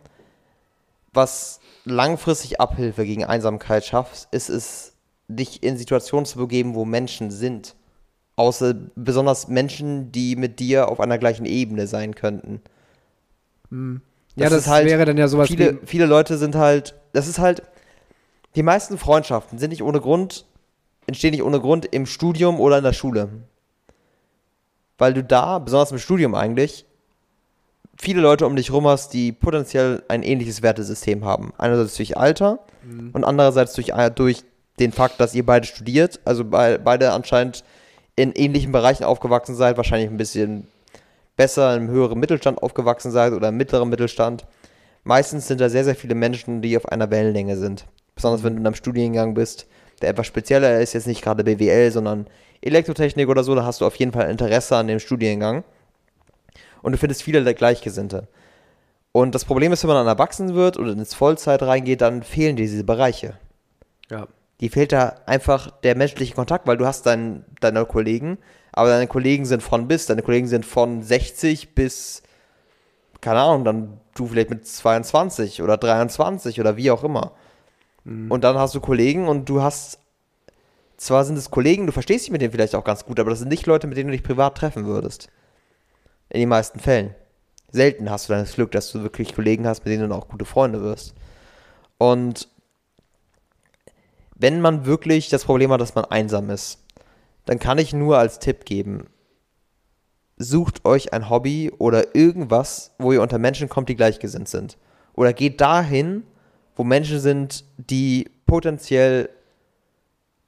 was 1.13 1.59
langfristig 1.83 2.61
Abhilfe 2.61 3.05
gegen 3.05 3.25
Einsamkeit 3.25 3.83
schafft, 3.85 4.27
ist 4.31 4.49
es, 4.49 4.93
dich 5.27 5.63
in 5.63 5.77
Situationen 5.77 6.25
zu 6.25 6.37
begeben, 6.37 6.75
wo 6.75 6.85
Menschen 6.85 7.31
sind. 7.31 7.75
Außer 8.37 8.73
besonders 8.95 9.47
Menschen, 9.47 10.11
die 10.11 10.35
mit 10.35 10.59
dir 10.59 10.87
auf 10.89 10.99
einer 10.99 11.17
gleichen 11.17 11.45
Ebene 11.45 11.87
sein 11.87 12.15
könnten. 12.15 12.61
Hm. 13.69 14.01
Ja, 14.37 14.49
das, 14.49 14.67
halt, 14.67 14.85
wäre 14.85 15.03
dann 15.03 15.17
ja 15.17 15.27
sowas 15.27 15.47
viele, 15.47 15.79
viele 15.85 16.05
Leute 16.05 16.37
sind 16.37 16.55
halt, 16.55 16.95
das 17.13 17.27
ist 17.27 17.39
halt, 17.39 17.63
die 18.55 18.63
meisten 18.63 18.97
Freundschaften 18.97 19.57
sind 19.57 19.71
nicht 19.71 19.81
ohne 19.81 19.99
Grund, 19.99 20.45
entstehen 21.07 21.31
nicht 21.31 21.43
ohne 21.43 21.59
Grund 21.59 21.85
im 21.85 22.05
Studium 22.05 22.59
oder 22.59 22.77
in 22.77 22.83
der 22.83 22.93
Schule. 22.93 23.29
Weil 24.99 25.13
du 25.13 25.23
da, 25.23 25.59
besonders 25.59 25.91
im 25.91 25.97
Studium 25.97 26.35
eigentlich, 26.35 26.85
viele 27.99 28.21
Leute 28.21 28.45
um 28.45 28.55
dich 28.55 28.71
rum 28.71 28.87
hast, 28.87 29.13
die 29.13 29.31
potenziell 29.31 30.03
ein 30.07 30.21
ähnliches 30.21 30.61
Wertesystem 30.61 31.25
haben. 31.25 31.51
Einerseits 31.57 31.95
durch 31.95 32.15
Alter 32.15 32.59
mhm. 32.83 33.11
und 33.13 33.23
andererseits 33.23 33.73
durch, 33.73 33.89
äh, 33.89 34.11
durch 34.11 34.43
den 34.79 34.91
Fakt, 34.91 35.19
dass 35.19 35.33
ihr 35.33 35.45
beide 35.45 35.65
studiert, 35.65 36.19
also 36.25 36.43
be 36.43 36.79
beide 36.83 37.11
anscheinend 37.11 37.63
in 38.15 38.31
ähnlichen 38.33 38.71
Bereichen 38.71 39.03
aufgewachsen 39.03 39.55
seid, 39.55 39.77
wahrscheinlich 39.77 40.09
ein 40.09 40.17
bisschen 40.17 40.67
besser 41.37 41.77
im 41.77 41.87
höheren 41.87 42.19
Mittelstand 42.19 42.61
aufgewachsen 42.61 43.11
seid 43.11 43.31
oder 43.31 43.49
im 43.49 43.57
mittleren 43.57 43.89
Mittelstand. 43.89 44.45
Meistens 45.03 45.47
sind 45.47 45.61
da 45.61 45.69
sehr, 45.69 45.85
sehr 45.85 45.95
viele 45.95 46.15
Menschen, 46.15 46.61
die 46.61 46.75
auf 46.75 46.87
einer 46.87 47.09
Wellenlänge 47.09 47.55
sind. 47.55 47.85
Besonders 48.15 48.43
wenn 48.43 48.55
du 48.55 48.59
in 48.59 48.67
einem 48.67 48.75
Studiengang 48.75 49.35
bist, 49.35 49.67
der 50.01 50.09
etwas 50.09 50.27
spezieller 50.27 50.81
ist, 50.81 50.93
jetzt 50.93 51.07
nicht 51.07 51.21
gerade 51.21 51.43
BWL, 51.43 51.91
sondern 51.91 52.27
Elektrotechnik 52.61 53.29
oder 53.29 53.43
so, 53.43 53.55
da 53.55 53.63
hast 53.63 53.79
du 53.81 53.85
auf 53.85 53.95
jeden 53.95 54.11
Fall 54.11 54.29
Interesse 54.29 54.75
an 54.75 54.87
dem 54.87 54.99
Studiengang. 54.99 55.63
Und 56.81 56.91
du 56.91 56.97
findest 56.97 57.23
viele 57.23 57.43
der 57.43 57.53
Gleichgesinnte. 57.53 58.27
Und 59.11 59.33
das 59.33 59.45
Problem 59.45 59.71
ist, 59.71 59.83
wenn 59.83 59.89
man 59.89 60.05
dann 60.05 60.15
erwachsen 60.15 60.55
wird 60.55 60.77
oder 60.77 60.91
ins 60.91 61.13
Vollzeit 61.13 61.63
reingeht, 61.63 62.01
dann 62.01 62.23
fehlen 62.23 62.55
dir 62.55 62.65
diese 62.65 62.83
Bereiche. 62.83 63.37
Ja. 64.09 64.27
Die 64.59 64.69
fehlt 64.69 64.91
da 64.91 65.15
einfach 65.25 65.71
der 65.81 65.95
menschliche 65.95 66.33
Kontakt, 66.33 66.67
weil 66.67 66.77
du 66.77 66.85
hast 66.85 67.05
dein, 67.05 67.45
deine 67.59 67.85
Kollegen, 67.85 68.39
aber 68.77 68.89
deine 68.89 69.07
Kollegen 69.07 69.45
sind 69.45 69.63
von 69.63 69.87
bis, 69.87 70.05
deine 70.05 70.21
Kollegen 70.21 70.47
sind 70.47 70.63
von 70.63 71.01
60 71.01 71.73
bis, 71.73 72.21
keine 73.21 73.39
Ahnung, 73.39 73.65
dann 73.65 73.99
du 74.13 74.27
vielleicht 74.27 74.51
mit 74.51 74.67
22 74.67 75.63
oder 75.63 75.77
23 75.77 76.59
oder 76.59 76.77
wie 76.77 76.91
auch 76.91 77.03
immer. 77.03 77.31
Mhm. 78.03 78.29
Und 78.29 78.43
dann 78.43 78.55
hast 78.55 78.75
du 78.75 78.79
Kollegen 78.79 79.27
und 79.27 79.49
du 79.49 79.63
hast, 79.63 79.97
zwar 80.95 81.25
sind 81.25 81.37
es 81.37 81.49
Kollegen, 81.49 81.87
du 81.87 81.91
verstehst 81.91 82.25
dich 82.25 82.31
mit 82.31 82.41
denen 82.41 82.51
vielleicht 82.51 82.75
auch 82.75 82.83
ganz 82.83 83.03
gut, 83.03 83.19
aber 83.19 83.31
das 83.31 83.39
sind 83.39 83.49
nicht 83.49 83.65
Leute, 83.65 83.87
mit 83.87 83.97
denen 83.97 84.09
du 84.09 84.15
dich 84.15 84.23
privat 84.23 84.55
treffen 84.55 84.85
würdest. 84.85 85.29
In 86.29 86.39
den 86.39 86.49
meisten 86.49 86.79
Fällen. 86.79 87.15
Selten 87.71 88.11
hast 88.11 88.29
du 88.29 88.33
dann 88.33 88.43
das 88.43 88.53
Glück, 88.53 88.71
dass 88.71 88.91
du 88.91 89.01
wirklich 89.01 89.33
Kollegen 89.33 89.65
hast, 89.65 89.85
mit 89.85 89.91
denen 89.91 90.09
du 90.09 90.15
auch 90.15 90.27
gute 90.27 90.45
Freunde 90.45 90.83
wirst. 90.83 91.15
Und 91.97 92.47
wenn 94.35 94.61
man 94.61 94.85
wirklich 94.85 95.29
das 95.29 95.45
Problem 95.45 95.71
hat, 95.71 95.81
dass 95.81 95.95
man 95.95 96.05
einsam 96.05 96.51
ist, 96.51 96.83
dann 97.47 97.59
kann 97.59 97.77
ich 97.77 97.93
nur 97.93 98.17
als 98.17 98.39
Tipp 98.39 98.65
geben, 98.65 99.05
sucht 100.37 100.85
euch 100.85 101.13
ein 101.13 101.29
Hobby 101.29 101.71
oder 101.77 102.15
irgendwas, 102.15 102.93
wo 102.99 103.11
ihr 103.11 103.21
unter 103.21 103.39
Menschen 103.39 103.69
kommt, 103.69 103.89
die 103.89 103.95
gleichgesinnt 103.95 104.47
sind. 104.47 104.77
Oder 105.13 105.33
geht 105.33 105.59
dahin, 105.61 106.23
wo 106.75 106.83
Menschen 106.83 107.19
sind, 107.19 107.65
die 107.77 108.29
potenziell 108.45 109.29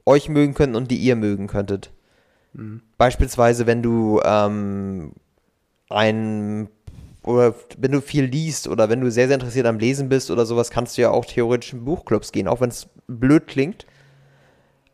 euch 0.06 0.30
mögen 0.30 0.54
könnten 0.54 0.76
und 0.76 0.92
die 0.92 0.98
ihr 0.98 1.16
mögen 1.16 1.48
könntet. 1.48 1.92
Mhm. 2.54 2.82
Beispielsweise, 2.98 3.66
wenn 3.66 3.82
du 3.82 4.22
ähm, 4.24 5.14
ein 5.90 6.70
oder 7.24 7.54
wenn 7.78 7.92
du 7.92 8.02
viel 8.02 8.26
liest 8.26 8.68
oder 8.68 8.90
wenn 8.90 9.02
du 9.02 9.12
sehr, 9.12 9.28
sehr 9.28 9.36
interessiert 9.36 9.66
am 9.66 9.80
Lesen 9.80 10.10
bist 10.10 10.32
oder 10.32 10.46
sowas, 10.46 10.72
kannst 10.72 10.98
du 10.98 11.02
ja 11.02 11.12
auch 11.12 11.26
theoretisch 11.26 11.74
in 11.74 11.86
Buchclubs 11.86 12.32
gehen, 12.32 12.48
auch 12.48 12.62
wenn 12.62 12.70
es 12.70 12.88
blöd 13.08 13.48
klingt. 13.48 13.86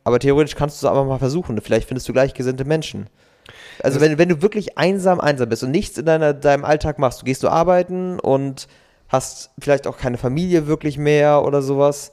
Aber 0.05 0.19
theoretisch 0.19 0.55
kannst 0.55 0.81
du 0.81 0.85
es 0.85 0.89
einfach 0.89 1.05
mal 1.05 1.17
versuchen. 1.17 1.59
Vielleicht 1.59 1.87
findest 1.87 2.07
du 2.07 2.13
gleichgesinnte 2.13 2.63
Menschen. 2.63 3.07
Also 3.83 3.99
wenn, 3.99 4.17
wenn 4.17 4.29
du 4.29 4.41
wirklich 4.41 4.77
einsam, 4.77 5.19
einsam 5.19 5.49
bist 5.49 5.63
und 5.63 5.71
nichts 5.71 5.97
in 5.97 6.05
deiner, 6.05 6.33
deinem 6.33 6.63
Alltag 6.63 6.99
machst, 6.99 7.21
du 7.21 7.25
gehst 7.25 7.43
du 7.43 7.49
arbeiten 7.49 8.19
und 8.19 8.67
hast 9.09 9.51
vielleicht 9.59 9.87
auch 9.87 9.97
keine 9.97 10.17
Familie 10.17 10.67
wirklich 10.67 10.97
mehr 10.97 11.43
oder 11.43 11.61
sowas. 11.61 12.11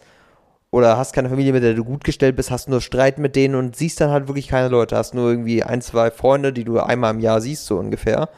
Oder 0.70 0.96
hast 0.96 1.12
keine 1.12 1.28
Familie, 1.28 1.52
mit 1.52 1.62
der 1.62 1.74
du 1.74 1.84
gut 1.84 2.02
gestellt 2.02 2.34
bist, 2.34 2.50
hast 2.50 2.66
nur 2.66 2.80
Streit 2.80 3.18
mit 3.18 3.36
denen 3.36 3.54
und 3.56 3.76
siehst 3.76 4.00
dann 4.00 4.10
halt 4.10 4.26
wirklich 4.26 4.48
keine 4.48 4.68
Leute. 4.68 4.96
Hast 4.96 5.12
nur 5.12 5.28
irgendwie 5.28 5.62
ein, 5.62 5.82
zwei 5.82 6.10
Freunde, 6.10 6.54
die 6.54 6.64
du 6.64 6.80
einmal 6.80 7.12
im 7.12 7.20
Jahr 7.20 7.42
siehst, 7.42 7.66
so 7.66 7.76
ungefähr. 7.76 8.30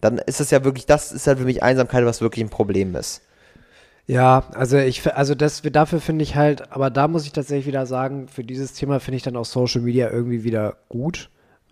Dann 0.00 0.18
ist 0.18 0.38
das 0.38 0.52
ja 0.52 0.62
wirklich, 0.62 0.86
das 0.86 1.10
ist 1.10 1.26
halt 1.26 1.40
für 1.40 1.44
mich 1.44 1.64
Einsamkeit, 1.64 2.04
was 2.04 2.20
wirklich 2.20 2.44
ein 2.44 2.50
Problem 2.50 2.94
ist. 2.94 3.22
Ja, 4.06 4.44
also 4.54 4.78
ich, 4.78 5.14
also 5.14 5.34
das, 5.34 5.62
dafür 5.62 6.00
finde 6.00 6.24
ich 6.24 6.34
halt, 6.34 6.72
aber 6.72 6.90
da 6.90 7.06
muss 7.08 7.24
ich 7.24 7.32
tatsächlich 7.32 7.66
wieder 7.66 7.86
sagen, 7.86 8.28
für 8.28 8.42
dieses 8.44 8.72
Thema 8.74 8.98
finde 9.00 9.16
ich 9.16 9.22
dann 9.22 9.36
auch 9.36 9.44
Social 9.44 9.80
Media 9.80 10.10
irgendwie 10.10 10.42
wieder 10.44 10.76
gut, 10.88 11.30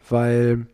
weil 0.09 0.67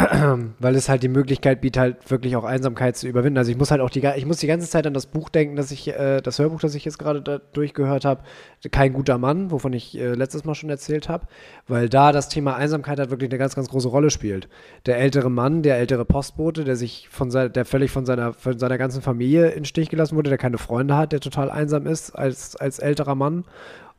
weil 0.58 0.74
es 0.74 0.88
halt 0.88 1.02
die 1.02 1.08
Möglichkeit 1.08 1.60
bietet, 1.60 1.80
halt 1.80 2.10
wirklich 2.10 2.36
auch 2.36 2.44
Einsamkeit 2.44 2.96
zu 2.96 3.08
überwinden. 3.08 3.38
Also 3.38 3.50
ich 3.50 3.58
muss 3.58 3.70
halt 3.70 3.80
auch 3.80 3.90
die, 3.90 4.06
ich 4.16 4.26
muss 4.26 4.38
die 4.38 4.46
ganze 4.46 4.68
Zeit 4.68 4.86
an 4.86 4.94
das 4.94 5.06
Buch 5.06 5.28
denken, 5.28 5.56
das 5.56 5.70
ich, 5.70 5.88
äh, 5.88 6.20
das 6.20 6.38
Hörbuch, 6.38 6.60
das 6.60 6.74
ich 6.74 6.84
jetzt 6.84 6.98
gerade 6.98 7.40
durchgehört 7.52 8.04
habe, 8.04 8.22
Kein 8.70 8.92
guter 8.92 9.18
Mann, 9.18 9.50
wovon 9.50 9.72
ich 9.72 9.98
äh, 9.98 10.14
letztes 10.14 10.44
Mal 10.44 10.54
schon 10.54 10.70
erzählt 10.70 11.08
habe, 11.08 11.26
weil 11.66 11.88
da 11.88 12.12
das 12.12 12.28
Thema 12.28 12.56
Einsamkeit 12.56 12.98
halt 12.98 13.10
wirklich 13.10 13.30
eine 13.30 13.38
ganz, 13.38 13.54
ganz 13.54 13.68
große 13.68 13.88
Rolle 13.88 14.10
spielt. 14.10 14.48
Der 14.86 14.98
ältere 14.98 15.30
Mann, 15.30 15.62
der 15.62 15.78
ältere 15.78 16.04
Postbote, 16.04 16.64
der 16.64 16.76
sich 16.76 17.08
von 17.10 17.30
seiner, 17.30 17.48
der 17.48 17.64
völlig 17.64 17.90
von 17.90 18.06
seiner, 18.06 18.32
von 18.32 18.58
seiner 18.58 18.78
ganzen 18.78 19.02
Familie 19.02 19.50
in 19.50 19.64
Stich 19.64 19.88
gelassen 19.88 20.16
wurde, 20.16 20.30
der 20.30 20.38
keine 20.38 20.58
Freunde 20.58 20.96
hat, 20.96 21.12
der 21.12 21.20
total 21.20 21.50
einsam 21.50 21.86
ist 21.86 22.10
als, 22.10 22.56
als 22.56 22.78
älterer 22.78 23.14
Mann 23.14 23.44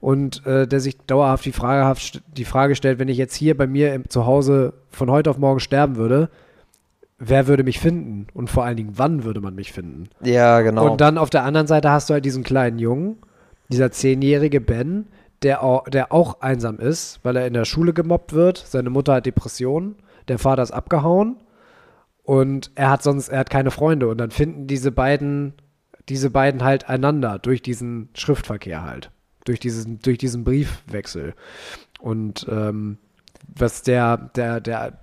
und 0.01 0.45
äh, 0.47 0.67
der 0.67 0.79
sich 0.79 0.97
dauerhaft 0.97 1.45
die 1.45 1.51
Frage, 1.51 1.99
die 2.35 2.45
Frage 2.45 2.75
stellt, 2.75 2.99
wenn 2.99 3.07
ich 3.07 3.17
jetzt 3.17 3.35
hier 3.35 3.55
bei 3.55 3.67
mir 3.67 3.93
im, 3.93 4.09
zu 4.09 4.25
Hause 4.25 4.73
von 4.89 5.09
heute 5.09 5.29
auf 5.29 5.37
morgen 5.37 5.59
sterben 5.59 5.95
würde, 5.95 6.29
wer 7.19 7.47
würde 7.47 7.63
mich 7.63 7.79
finden? 7.79 8.25
Und 8.33 8.49
vor 8.49 8.65
allen 8.65 8.77
Dingen, 8.77 8.93
wann 8.95 9.23
würde 9.23 9.39
man 9.39 9.53
mich 9.53 9.71
finden? 9.71 10.09
Ja, 10.23 10.61
genau. 10.61 10.89
Und 10.89 11.01
dann 11.01 11.19
auf 11.19 11.29
der 11.29 11.43
anderen 11.43 11.67
Seite 11.67 11.91
hast 11.91 12.09
du 12.09 12.15
halt 12.15 12.25
diesen 12.25 12.43
kleinen 12.43 12.79
Jungen, 12.79 13.17
dieser 13.69 13.91
zehnjährige 13.91 14.59
Ben, 14.59 15.05
der 15.43 15.63
auch, 15.63 15.87
der 15.87 16.11
auch 16.11 16.41
einsam 16.41 16.79
ist, 16.79 17.19
weil 17.21 17.35
er 17.35 17.45
in 17.45 17.53
der 17.53 17.65
Schule 17.65 17.93
gemobbt 17.93 18.33
wird. 18.33 18.57
Seine 18.57 18.89
Mutter 18.89 19.13
hat 19.13 19.27
Depressionen, 19.27 19.95
der 20.27 20.39
Vater 20.39 20.63
ist 20.63 20.71
abgehauen 20.71 21.37
und 22.23 22.71
er 22.73 22.89
hat 22.89 23.03
sonst, 23.03 23.29
er 23.29 23.39
hat 23.39 23.51
keine 23.51 23.69
Freunde. 23.69 24.07
Und 24.07 24.17
dann 24.17 24.31
finden 24.31 24.65
diese 24.65 24.91
beiden, 24.91 25.53
diese 26.09 26.31
beiden 26.31 26.63
halt 26.63 26.89
einander 26.89 27.37
durch 27.37 27.61
diesen 27.61 28.09
Schriftverkehr 28.15 28.83
halt 28.83 29.11
durch 29.45 29.59
diesen, 29.59 29.99
durch 29.99 30.17
diesen 30.17 30.43
Briefwechsel. 30.43 31.33
Und 31.99 32.45
ähm, 32.49 32.97
was 33.55 33.83
der, 33.83 34.17
der, 34.35 34.59
der, 34.59 34.99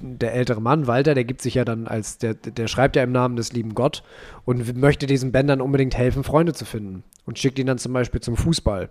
der 0.00 0.34
ältere 0.34 0.60
Mann, 0.60 0.86
Walter, 0.86 1.14
der 1.14 1.24
gibt 1.24 1.42
sich 1.42 1.54
ja 1.54 1.64
dann 1.64 1.86
als, 1.86 2.18
der, 2.18 2.34
der 2.34 2.68
schreibt 2.68 2.96
ja 2.96 3.02
im 3.02 3.12
Namen 3.12 3.36
des 3.36 3.52
lieben 3.52 3.74
Gott 3.74 4.02
und 4.44 4.76
möchte 4.76 5.06
diesem 5.06 5.32
Ben 5.32 5.46
dann 5.46 5.60
unbedingt 5.60 5.96
helfen, 5.96 6.24
Freunde 6.24 6.52
zu 6.52 6.64
finden. 6.64 7.04
Und 7.26 7.38
schickt 7.38 7.58
ihn 7.58 7.66
dann 7.66 7.78
zum 7.78 7.92
Beispiel 7.92 8.20
zum 8.20 8.36
Fußball. 8.36 8.90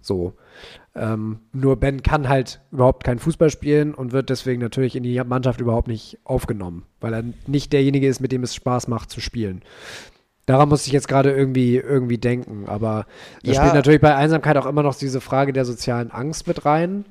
So. 0.00 0.34
Ähm, 0.94 1.40
nur 1.52 1.76
Ben 1.76 2.02
kann 2.02 2.28
halt 2.28 2.60
überhaupt 2.72 3.04
kein 3.04 3.18
Fußball 3.18 3.50
spielen 3.50 3.94
und 3.94 4.12
wird 4.12 4.30
deswegen 4.30 4.62
natürlich 4.62 4.96
in 4.96 5.02
die 5.02 5.20
Mannschaft 5.22 5.60
überhaupt 5.60 5.88
nicht 5.88 6.18
aufgenommen, 6.24 6.84
weil 7.00 7.12
er 7.12 7.24
nicht 7.46 7.72
derjenige 7.72 8.06
ist, 8.08 8.20
mit 8.20 8.32
dem 8.32 8.42
es 8.42 8.54
Spaß 8.54 8.88
macht 8.88 9.10
zu 9.10 9.20
spielen. 9.20 9.62
Daran 10.46 10.68
muss 10.68 10.86
ich 10.86 10.92
jetzt 10.92 11.08
gerade 11.08 11.32
irgendwie, 11.32 11.76
irgendwie 11.76 12.18
denken. 12.18 12.64
Aber 12.66 13.06
da 13.42 13.52
ja. 13.52 13.60
spielt 13.60 13.74
natürlich 13.74 14.00
bei 14.00 14.14
Einsamkeit 14.14 14.56
auch 14.56 14.66
immer 14.66 14.82
noch 14.82 14.94
diese 14.94 15.20
Frage 15.20 15.52
der 15.52 15.64
sozialen 15.64 16.10
Angst 16.10 16.46
mit 16.46 16.64
rein. 16.64 17.04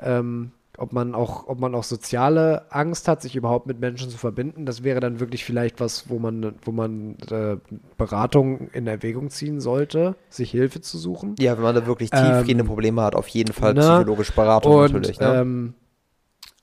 Ähm, 0.00 0.52
ob 0.78 0.92
man 0.92 1.14
auch, 1.14 1.48
ob 1.48 1.60
man 1.60 1.74
auch 1.74 1.84
soziale 1.84 2.72
Angst 2.72 3.06
hat, 3.06 3.20
sich 3.20 3.36
überhaupt 3.36 3.66
mit 3.66 3.78
Menschen 3.78 4.08
zu 4.08 4.16
verbinden. 4.16 4.64
Das 4.64 4.82
wäre 4.82 5.00
dann 5.00 5.20
wirklich 5.20 5.44
vielleicht 5.44 5.80
was, 5.80 6.08
wo 6.08 6.18
man, 6.18 6.54
wo 6.62 6.72
man 6.72 7.16
äh, 7.30 7.56
Beratung 7.98 8.70
in 8.72 8.86
Erwägung 8.86 9.28
ziehen 9.28 9.60
sollte, 9.60 10.16
sich 10.30 10.50
Hilfe 10.50 10.80
zu 10.80 10.96
suchen. 10.96 11.34
Ja, 11.38 11.56
wenn 11.56 11.62
man 11.62 11.74
da 11.74 11.86
wirklich 11.86 12.10
tiefgehende 12.10 12.62
Ähm, 12.62 12.66
Probleme 12.66 13.02
hat, 13.02 13.14
auf 13.14 13.28
jeden 13.28 13.52
Fall 13.52 13.74
ne? 13.74 13.80
psychologische 13.80 14.32
Beratung 14.32 14.74
Und, 14.74 14.92
natürlich. 14.92 15.20
Ne? 15.20 15.34
ähm, 15.34 15.74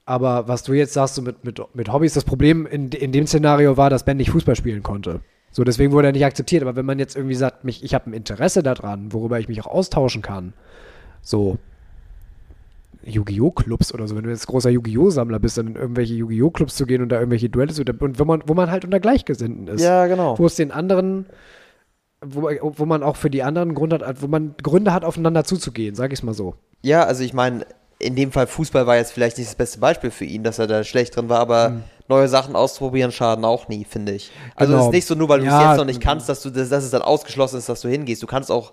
aber 0.06 0.48
was 0.48 0.64
du 0.64 0.74
jetzt 0.74 0.94
sagst, 0.94 1.14
so 1.14 1.22
mit, 1.22 1.44
mit, 1.46 1.62
mit 1.76 1.94
Hobbys, 1.94 2.16
das 2.16 2.24
Problem 2.24 2.66
in, 2.66 2.90
in 2.90 3.12
dem 3.12 3.28
Szenario 3.28 3.78
war, 3.78 3.92
dass 3.92 4.06
Ben 4.06 4.18
nicht 4.18 4.32
Fußball 4.32 4.56
spielen 4.56 4.82
konnte. 4.82 5.22
So, 5.52 5.64
deswegen 5.64 5.92
wurde 5.92 6.10
er 6.10 6.14
nicht 6.14 6.26
akzeptiert. 6.26 6.62
Aber 6.62 6.76
wenn 6.76 6.86
man 6.86 7.00
jetzt 7.00 7.16
irgendwie 7.16 7.36
sagt, 7.36 7.64
mich, 7.64 7.84
ich 7.84 7.94
habe 7.94 8.10
ein 8.10 8.14
Interesse 8.14 8.64
daran, 8.64 9.14
worüber 9.14 9.40
ich 9.40 9.48
mich 9.48 9.62
auch 9.62 9.68
austauschen 9.68 10.22
kann, 10.22 10.54
so 11.22 11.58
Yu-Gi-Oh! 13.04 13.52
Clubs 13.52 13.94
oder 13.94 14.08
so, 14.08 14.16
wenn 14.16 14.24
du 14.24 14.30
jetzt 14.30 14.48
großer 14.48 14.70
Yu-Gi-Oh! 14.70 15.10
Sammler 15.10 15.40
bist, 15.40 15.58
dann 15.58 15.68
in 15.68 15.76
irgendwelche 15.76 16.14
Yu-Gi-Oh! 16.14 16.52
Clubs 16.52 16.76
zu 16.76 16.86
gehen 16.86 17.02
und 17.02 17.10
da 17.10 17.18
irgendwelche 17.18 17.50
Duelle 17.50 17.74
zu 17.74 17.82
und 17.82 18.20
wenn 18.20 18.28
man, 18.28 18.44
wo 18.46 18.54
man 18.54 18.70
halt 18.70 18.86
unter 18.86 19.00
Gleichgesinnten 19.00 19.68
ist. 19.68 19.82
ja, 19.82 20.08
genau. 20.08 20.38
Wo 20.38 20.46
es 20.46 20.56
den 20.56 20.72
anderen, 20.72 21.26
wo, 22.22 22.50
wo 22.62 22.86
man 22.86 23.04
auch 23.04 23.16
für 23.16 23.30
die 23.30 23.44
anderen 23.44 23.74
Grund 23.74 23.94
hat, 23.94 24.22
wo 24.22 24.28
man 24.28 24.56
Gründe 24.62 24.94
hat, 24.94 25.06
aufeinander 25.06 25.44
zuzugehen, 25.46 25.96
sag 25.96 26.12
ich 26.12 26.20
es 26.20 26.24
mal 26.24 26.34
so. 26.34 26.56
Ja, 26.82 27.04
also 27.04 27.24
ich 27.24 27.34
meine, 27.34 27.66
in 28.00 28.16
dem 28.16 28.32
Fall 28.32 28.48
Fußball 28.48 28.88
war 28.88 28.96
jetzt 28.96 29.12
vielleicht 29.12 29.38
nicht 29.38 29.50
das 29.50 29.56
beste 29.56 29.80
Beispiel 29.80 30.10
für 30.10 30.26
ihn, 30.26 30.44
dass 30.44 30.58
er 30.58 30.68
da 30.68 30.84
schlecht 30.86 31.16
drin 31.16 31.28
war, 31.30 31.40
aber 31.40 31.82
neue 32.08 32.28
Sachen 32.30 32.56
ausprobieren 32.56 33.12
schaden 33.12 33.44
auch 33.46 33.68
nie, 33.68 33.86
finde 33.86 34.14
ich. 34.14 34.32
Also 34.56 34.72
Genau. 34.72 34.84
es 34.84 34.88
ist 34.88 34.94
nicht 34.94 35.08
so 35.08 35.16
nur, 35.16 35.28
weil 35.30 35.40
du 35.40 35.46
es 35.46 35.52
Ja, 35.52 35.70
jetzt 35.72 35.78
noch 35.78 35.86
nicht 35.86 36.00
kannst, 36.02 36.30
dass 36.30 36.42
du 36.42 36.50
das, 36.50 36.70
dass 36.70 36.84
es 36.86 36.92
dann 36.92 37.02
ausgeschlossen 37.02 37.58
ist, 37.58 37.68
dass 37.68 37.82
du 37.82 37.90
hingehst. 37.90 38.24
Du 38.24 38.28
kannst 38.28 38.50
auch 38.52 38.72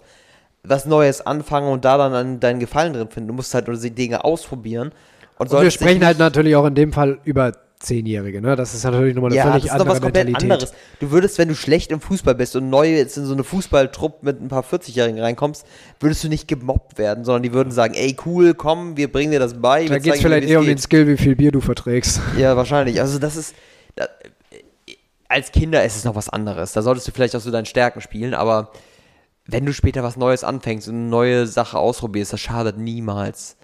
was 0.62 0.86
Neues 0.86 1.27
anfangen 1.27 1.69
und 1.70 1.85
da 1.85 1.98
dann 1.98 2.15
an 2.15 2.40
deinen 2.40 2.61
Gefallen 2.61 2.93
drin 2.93 3.09
finden. 3.09 3.28
Du 3.28 3.35
musst 3.35 3.53
halt 3.53 3.66
nur 3.69 3.77
die 3.77 3.90
Dinge 3.90 4.24
ausprobieren. 4.24 4.93
Und, 5.39 5.53
Und 5.53 5.61
wir 5.61 5.70
sprechen 5.70 6.05
halt 6.05 6.19
natürlich 6.19 6.57
auch 6.57 6.65
in 6.65 6.74
dem 6.74 6.93
Fall 6.93 7.19
über 7.24 7.53
Zehnjährige, 7.78 8.40
ne? 8.40 8.57
Das 8.57 8.73
ist 8.74 8.85
natürlich 8.85 9.15
nochmal 9.15 9.31
eine 9.31 9.36
ja, 9.36 9.44
das 9.44 9.53
völlig 9.53 9.65
ist 9.66 9.73
noch 9.73 9.81
andere 9.81 9.89
was 9.90 10.01
komplett 10.01 10.27
Mentalität. 10.27 10.53
anderes. 10.53 10.74
Du 10.98 11.11
würdest, 11.11 11.39
wenn 11.39 11.48
du 11.48 11.55
schlecht 11.55 11.93
im 11.93 12.01
Fußball 12.01 12.35
bist 12.35 12.57
und 12.57 12.70
neu 12.70 12.89
jetzt 12.89 13.19
in 13.19 13.27
so 13.27 13.35
eine 13.35 13.44
Fußballtruppe 13.44 14.24
mit 14.24 14.40
ein 14.40 14.48
paar 14.48 14.65
40-Jährigen 14.65 15.20
reinkommst, 15.20 15.66
würdest 16.01 16.24
du 16.24 16.28
nicht 16.28 16.48
gemobbt 16.48 16.97
werden, 16.98 17.24
sondern 17.24 17.43
die 17.43 17.53
würden 17.53 17.70
sagen, 17.70 17.94
ey 17.94 18.16
cool, 18.24 18.55
komm, 18.55 18.97
wir 18.97 19.12
bringen 19.12 19.31
dir 19.31 19.40
das 19.40 19.61
bei. 19.61 19.86
Da 19.86 19.98
geht 19.98 20.15
es 20.15 20.20
dir, 20.20 20.28
vielleicht 20.28 20.48
eher 20.48 20.61
um 20.61 20.66
den 20.66 20.78
Skill, 20.78 21.07
wie 21.07 21.16
viel 21.16 21.36
Bier 21.36 21.53
du 21.53 21.61
verträgst. 21.61 22.20
Ja, 22.39 22.57
wahrscheinlich. 22.57 23.01
Also 23.01 23.19
das 23.19 23.36
ist. 23.36 23.55
Da, 23.94 24.09
als 25.28 25.53
Kinder 25.53 25.85
ist 25.85 25.97
es 25.97 26.05
noch 26.05 26.15
was 26.15 26.28
anderes. 26.28 26.73
Da 26.73 26.82
solltest 26.82 27.09
du 27.09 27.12
vielleicht 27.12 27.35
auch 27.36 27.40
so 27.40 27.51
deinen 27.51 27.66
Stärken 27.66 28.01
spielen, 28.01 28.32
aber 28.32 28.70
wenn 29.47 29.66
du 29.66 29.73
später 29.73 30.03
was 30.03 30.16
Neues 30.16 30.44
anfängst 30.44 30.89
und 30.89 30.94
eine 30.94 31.09
neue 31.09 31.47
Sache 31.47 31.78
ausprobierst, 31.78 32.32
das 32.32 32.40
schadet 32.40 32.78
niemals. 32.78 33.57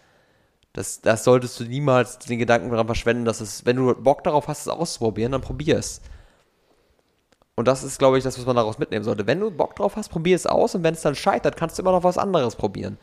Das, 0.72 1.00
das 1.02 1.24
solltest 1.24 1.60
du 1.60 1.64
niemals 1.64 2.18
den 2.18 2.38
Gedanken 2.38 2.70
daran 2.70 2.86
verschwenden, 2.86 3.24
dass 3.24 3.40
es, 3.40 3.66
wenn 3.66 3.76
du 3.76 3.94
Bock 3.94 4.24
darauf 4.24 4.48
hast, 4.48 4.62
es 4.62 4.68
auszuprobieren, 4.68 5.32
dann 5.32 5.42
probier 5.42 5.78
es. 5.78 6.00
Und 7.54 7.68
das 7.68 7.84
ist, 7.84 7.98
glaube 7.98 8.16
ich, 8.16 8.24
das, 8.24 8.38
was 8.38 8.46
man 8.46 8.56
daraus 8.56 8.78
mitnehmen 8.78 9.04
sollte. 9.04 9.26
Wenn 9.26 9.40
du 9.40 9.50
Bock 9.50 9.76
drauf 9.76 9.96
hast, 9.96 10.08
probier 10.08 10.34
es 10.34 10.46
aus 10.46 10.74
und 10.74 10.82
wenn 10.82 10.94
es 10.94 11.02
dann 11.02 11.14
scheitert, 11.14 11.56
kannst 11.56 11.78
du 11.78 11.82
immer 11.82 11.92
noch 11.92 12.04
was 12.04 12.16
anderes 12.16 12.56
probieren. 12.56 12.96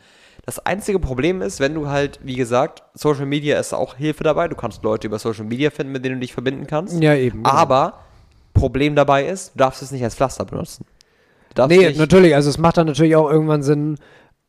Das 0.44 0.58
einzige 0.58 0.98
Problem 0.98 1.42
ist, 1.42 1.60
wenn 1.60 1.74
du 1.74 1.88
halt, 1.88 2.18
wie 2.24 2.34
gesagt, 2.34 2.82
Social 2.94 3.26
Media 3.26 3.60
ist 3.60 3.72
auch 3.72 3.94
Hilfe 3.96 4.24
dabei. 4.24 4.48
Du 4.48 4.56
kannst 4.56 4.82
Leute 4.82 5.06
über 5.06 5.20
Social 5.20 5.44
Media 5.44 5.70
finden, 5.70 5.92
mit 5.92 6.04
denen 6.04 6.16
du 6.16 6.20
dich 6.22 6.32
verbinden 6.32 6.66
kannst. 6.66 7.00
Ja, 7.00 7.14
eben. 7.14 7.44
genau. 7.44 7.50
Aber 7.50 8.00
Problem 8.52 8.96
dabei 8.96 9.26
ist, 9.26 9.54
du 9.54 9.58
darfst 9.58 9.82
es 9.82 9.92
nicht 9.92 10.02
als 10.02 10.16
Pflaster 10.16 10.44
benutzen. 10.44 10.84
Nee, 11.68 11.92
natürlich. 11.92 12.34
Also 12.34 12.50
es 12.50 12.58
macht 12.58 12.76
dann 12.76 12.86
natürlich 12.86 13.16
auch 13.16 13.30
irgendwann 13.30 13.62
Sinn, 13.62 13.98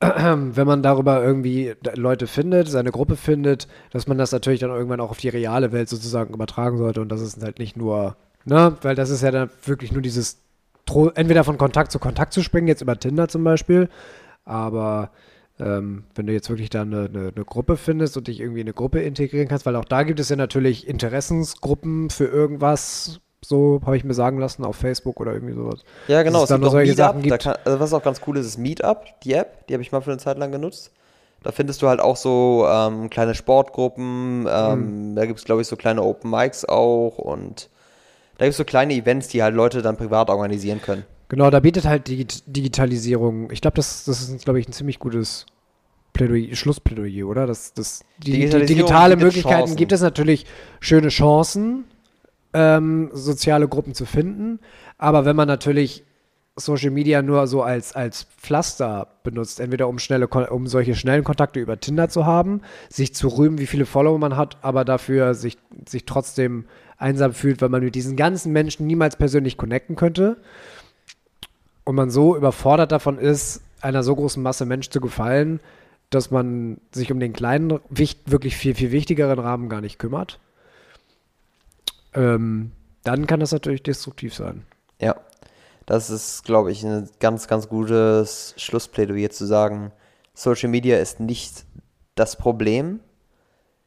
wenn 0.55 0.67
man 0.67 0.81
darüber 0.81 1.23
irgendwie 1.23 1.73
Leute 1.95 2.25
findet, 2.25 2.67
seine 2.67 2.91
Gruppe 2.91 3.15
findet, 3.15 3.67
dass 3.91 4.07
man 4.07 4.17
das 4.17 4.31
natürlich 4.31 4.59
dann 4.59 4.71
irgendwann 4.71 4.99
auch 4.99 5.11
auf 5.11 5.19
die 5.19 5.29
reale 5.29 5.71
Welt 5.71 5.89
sozusagen 5.89 6.33
übertragen 6.33 6.77
sollte 6.77 7.01
und 7.01 7.09
das 7.09 7.21
ist 7.21 7.41
halt 7.43 7.59
nicht 7.59 7.77
nur, 7.77 8.15
ne, 8.45 8.75
weil 8.81 8.95
das 8.95 9.11
ist 9.11 9.21
ja 9.21 9.29
dann 9.29 9.49
wirklich 9.63 9.91
nur 9.91 10.01
dieses, 10.01 10.41
entweder 11.15 11.43
von 11.43 11.59
Kontakt 11.59 11.91
zu 11.91 11.99
Kontakt 11.99 12.33
zu 12.33 12.41
springen, 12.41 12.67
jetzt 12.67 12.81
über 12.81 12.97
Tinder 12.97 13.27
zum 13.27 13.43
Beispiel, 13.43 13.89
aber 14.43 15.11
ähm, 15.59 16.05
wenn 16.15 16.25
du 16.25 16.33
jetzt 16.33 16.49
wirklich 16.49 16.71
da 16.71 16.81
eine, 16.81 17.05
eine, 17.05 17.31
eine 17.35 17.45
Gruppe 17.45 17.77
findest 17.77 18.17
und 18.17 18.27
dich 18.27 18.39
irgendwie 18.39 18.61
in 18.61 18.67
eine 18.67 18.73
Gruppe 18.73 19.01
integrieren 19.01 19.47
kannst, 19.47 19.67
weil 19.67 19.75
auch 19.75 19.85
da 19.85 20.01
gibt 20.01 20.19
es 20.19 20.29
ja 20.29 20.35
natürlich 20.35 20.87
Interessensgruppen 20.87 22.09
für 22.09 22.25
irgendwas, 22.25 23.21
so 23.43 23.81
habe 23.85 23.97
ich 23.97 24.03
mir 24.03 24.13
sagen 24.13 24.39
lassen, 24.39 24.63
auf 24.63 24.75
Facebook 24.75 25.19
oder 25.19 25.33
irgendwie 25.33 25.53
sowas. 25.55 25.81
Ja, 26.07 26.23
genau. 26.23 26.41
Dass 26.41 26.43
Es 26.43 26.49
dann 26.49 26.61
gibt 26.61 26.67
auch 26.67 26.71
solche 26.73 26.91
Meetup. 26.91 27.05
Sachen 27.05 27.21
gibt. 27.23 27.39
kann, 27.39 27.55
also 27.65 27.79
was 27.79 27.93
auch 27.93 28.03
ganz 28.03 28.21
cool 28.27 28.37
ist, 28.37 28.45
ist 28.45 28.57
Meetup, 28.57 29.05
die 29.23 29.33
App. 29.33 29.67
Die 29.67 29.73
habe 29.73 29.81
ich 29.81 29.91
mal 29.91 30.01
für 30.01 30.11
eine 30.11 30.19
Zeit 30.19 30.37
lang 30.37 30.51
genutzt. 30.51 30.91
Da 31.43 31.51
findest 31.51 31.81
du 31.81 31.87
halt 31.87 31.99
auch 31.99 32.17
so 32.17 32.67
ähm, 32.69 33.09
kleine 33.09 33.33
Sportgruppen. 33.33 34.47
Ähm, 34.47 35.15
Da 35.15 35.25
gibt 35.25 35.39
es, 35.39 35.45
glaube 35.45 35.61
ich, 35.61 35.67
so 35.67 35.75
kleine 35.75 36.03
Open 36.03 36.29
Mics 36.29 36.65
auch. 36.65 37.17
Und 37.17 37.69
da 38.37 38.45
gibt 38.45 38.51
es 38.51 38.57
so 38.57 38.63
kleine 38.63 38.93
Events, 38.93 39.27
die 39.29 39.41
halt 39.41 39.55
Leute 39.55 39.81
dann 39.81 39.97
privat 39.97 40.29
organisieren 40.29 40.81
können. 40.81 41.03
Genau, 41.29 41.49
da 41.49 41.59
bietet 41.61 41.85
halt 41.85 42.07
die 42.07 42.27
Digitalisierung. 42.45 43.49
Ich 43.51 43.61
glaube, 43.61 43.75
das, 43.75 44.03
das 44.05 44.21
ist, 44.29 44.43
glaube 44.43 44.59
ich, 44.59 44.67
ein 44.67 44.73
ziemlich 44.73 44.99
gutes 44.99 45.45
Plädoyer, 46.13 46.55
Schlussplädoyer, 46.55 47.25
oder? 47.25 47.47
Das, 47.47 47.73
das, 47.73 48.01
die, 48.19 48.47
die 48.49 48.65
digitale 48.65 49.15
Möglichkeiten 49.15 49.59
Chancen. 49.61 49.75
gibt 49.77 49.93
es 49.93 50.01
natürlich 50.01 50.45
schöne 50.79 51.07
Chancen, 51.07 51.85
ähm, 52.53 53.09
soziale 53.13 53.67
Gruppen 53.67 53.93
zu 53.93 54.05
finden. 54.05 54.59
Aber 54.97 55.25
wenn 55.25 55.35
man 55.35 55.47
natürlich 55.47 56.03
Social 56.55 56.91
Media 56.91 57.21
nur 57.21 57.47
so 57.47 57.63
als, 57.63 57.95
als 57.95 58.23
Pflaster 58.37 59.07
benutzt, 59.23 59.59
entweder 59.59 59.87
um, 59.87 59.99
schnelle, 59.99 60.27
um 60.27 60.67
solche 60.67 60.95
schnellen 60.95 61.23
Kontakte 61.23 61.59
über 61.59 61.79
Tinder 61.79 62.09
zu 62.09 62.25
haben, 62.25 62.61
sich 62.89 63.15
zu 63.15 63.29
rühmen, 63.29 63.57
wie 63.57 63.67
viele 63.67 63.85
Follower 63.85 64.19
man 64.19 64.35
hat, 64.35 64.57
aber 64.61 64.83
dafür 64.83 65.33
sich, 65.33 65.57
sich 65.87 66.05
trotzdem 66.05 66.65
einsam 66.97 67.33
fühlt, 67.33 67.61
weil 67.61 67.69
man 67.69 67.83
mit 67.83 67.95
diesen 67.95 68.15
ganzen 68.15 68.51
Menschen 68.51 68.85
niemals 68.85 69.15
persönlich 69.15 69.57
connecten 69.57 69.95
könnte 69.95 70.37
und 71.85 71.95
man 71.95 72.09
so 72.09 72.35
überfordert 72.35 72.91
davon 72.91 73.17
ist, 73.17 73.61
einer 73.81 74.03
so 74.03 74.15
großen 74.15 74.43
Masse 74.43 74.65
Mensch 74.65 74.89
zu 74.89 74.99
gefallen, 74.99 75.59
dass 76.09 76.29
man 76.29 76.79
sich 76.91 77.11
um 77.11 77.19
den 77.19 77.33
kleinen, 77.33 77.79
wirklich 77.89 78.55
viel, 78.57 78.75
viel 78.75 78.91
wichtigeren 78.91 79.39
Rahmen 79.39 79.69
gar 79.69 79.81
nicht 79.81 79.97
kümmert, 79.97 80.39
ähm, 82.13 82.71
dann 83.03 83.27
kann 83.27 83.39
das 83.39 83.51
natürlich 83.51 83.83
destruktiv 83.83 84.33
sein. 84.33 84.65
Ja. 84.99 85.15
Das 85.85 86.09
ist, 86.09 86.43
glaube 86.43 86.71
ich, 86.71 86.83
ein 86.83 87.09
ganz, 87.19 87.47
ganz 87.47 87.67
gutes 87.67 88.53
Schlussplädoyer 88.57 89.29
zu 89.29 89.45
sagen, 89.45 89.91
Social 90.33 90.69
Media 90.69 90.97
ist 90.97 91.19
nicht 91.19 91.65
das 92.15 92.35
Problem. 92.35 92.99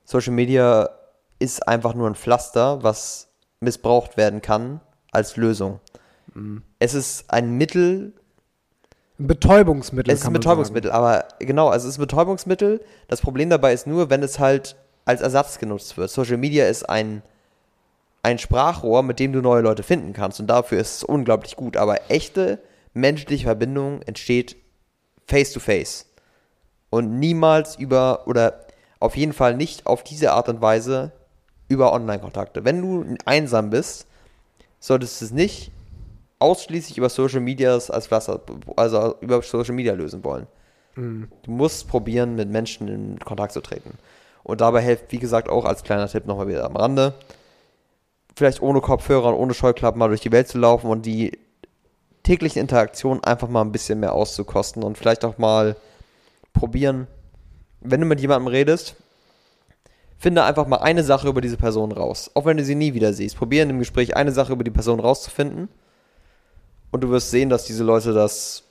Social 0.04 0.32
Media 0.34 0.90
ist 1.38 1.66
einfach 1.66 1.94
nur 1.94 2.08
ein 2.08 2.14
Pflaster, 2.14 2.82
was 2.82 3.28
missbraucht 3.60 4.16
werden 4.16 4.42
kann 4.42 4.80
als 5.12 5.36
Lösung. 5.36 5.80
Es 6.78 6.94
ist 6.94 7.30
ein 7.30 7.56
Mittel, 7.56 8.12
Ein 9.18 9.28
Betäubungsmittel. 9.28 10.12
es 10.12 10.20
ist 10.20 10.26
ein 10.26 10.32
Betäubungsmittel, 10.32 10.90
aber 10.90 11.26
genau, 11.38 11.68
also 11.68 11.86
es 11.86 11.94
ist 11.94 11.98
ein 11.98 12.02
Betäubungsmittel. 12.06 12.80
Das 13.08 13.20
Problem 13.20 13.48
dabei 13.50 13.72
ist 13.72 13.86
nur, 13.86 14.10
wenn 14.10 14.22
es 14.22 14.38
halt 14.38 14.76
als 15.04 15.20
Ersatz 15.20 15.58
genutzt 15.58 15.96
wird. 15.96 16.10
Social 16.10 16.36
Media 16.36 16.66
ist 16.66 16.88
ein, 16.88 17.22
ein 18.24 18.38
Sprachrohr, 18.38 19.02
mit 19.02 19.20
dem 19.20 19.32
du 19.32 19.42
neue 19.42 19.60
Leute 19.60 19.82
finden 19.82 20.14
kannst 20.14 20.40
und 20.40 20.46
dafür 20.46 20.80
ist 20.80 20.96
es 20.96 21.04
unglaublich 21.04 21.56
gut. 21.56 21.76
Aber 21.76 22.10
echte 22.10 22.58
menschliche 22.94 23.44
Verbindung 23.44 24.00
entsteht 24.02 24.56
face 25.26 25.52
to 25.52 25.60
face 25.60 26.06
und 26.90 27.18
niemals 27.18 27.76
über 27.76 28.26
oder 28.26 28.60
auf 28.98 29.16
jeden 29.16 29.34
Fall 29.34 29.56
nicht 29.56 29.86
auf 29.86 30.02
diese 30.02 30.32
Art 30.32 30.48
und 30.48 30.62
Weise 30.62 31.12
über 31.68 31.92
Online-Kontakte. 31.92 32.64
Wenn 32.64 32.80
du 32.80 33.14
einsam 33.26 33.68
bist, 33.68 34.06
solltest 34.80 35.20
du 35.20 35.26
es 35.26 35.30
nicht 35.30 35.70
ausschließlich 36.38 36.96
über 36.96 37.10
Social 37.10 37.40
Media 37.40 37.74
als 37.74 38.06
Pflaster, 38.06 38.40
also 38.76 39.16
über 39.20 39.42
Social 39.42 39.74
Media 39.74 39.92
lösen 39.92 40.24
wollen. 40.24 40.46
Du 41.42 41.50
musst 41.50 41.88
probieren, 41.88 42.36
mit 42.36 42.48
Menschen 42.48 42.88
in 42.88 43.18
Kontakt 43.18 43.52
zu 43.52 43.60
treten. 43.60 43.98
Und 44.42 44.60
dabei 44.60 44.80
hilft, 44.80 45.10
wie 45.12 45.18
gesagt, 45.18 45.48
auch 45.48 45.64
als 45.64 45.82
kleiner 45.82 46.08
Tipp 46.08 46.26
nochmal 46.26 46.48
wieder 46.48 46.64
am 46.64 46.76
Rande, 46.76 47.14
vielleicht 48.34 48.62
ohne 48.62 48.80
Kopfhörer 48.80 49.28
und 49.28 49.34
ohne 49.34 49.54
Scheuklappen 49.54 49.98
mal 49.98 50.08
durch 50.08 50.20
die 50.20 50.32
Welt 50.32 50.48
zu 50.48 50.58
laufen 50.58 50.88
und 50.88 51.06
die 51.06 51.38
täglichen 52.22 52.60
Interaktionen 52.60 53.22
einfach 53.22 53.48
mal 53.48 53.60
ein 53.60 53.72
bisschen 53.72 54.00
mehr 54.00 54.12
auszukosten 54.12 54.82
und 54.82 54.98
vielleicht 54.98 55.24
auch 55.24 55.38
mal 55.38 55.76
probieren, 56.52 57.06
wenn 57.80 58.00
du 58.00 58.06
mit 58.06 58.20
jemandem 58.20 58.48
redest, 58.48 58.96
finde 60.18 60.44
einfach 60.44 60.66
mal 60.66 60.78
eine 60.78 61.04
Sache 61.04 61.28
über 61.28 61.40
diese 61.40 61.58
Person 61.58 61.92
raus. 61.92 62.30
Auch 62.34 62.46
wenn 62.46 62.56
du 62.56 62.64
sie 62.64 62.74
nie 62.74 62.94
wieder 62.94 63.12
siehst. 63.12 63.36
Probier 63.36 63.62
in 63.62 63.68
dem 63.68 63.78
Gespräch 63.78 64.16
eine 64.16 64.32
Sache 64.32 64.52
über 64.52 64.64
die 64.64 64.70
Person 64.70 65.00
rauszufinden. 65.00 65.68
Und 66.90 67.02
du 67.02 67.10
wirst 67.10 67.30
sehen, 67.30 67.50
dass 67.50 67.64
diese 67.64 67.84
Leute 67.84 68.14
das 68.14 68.62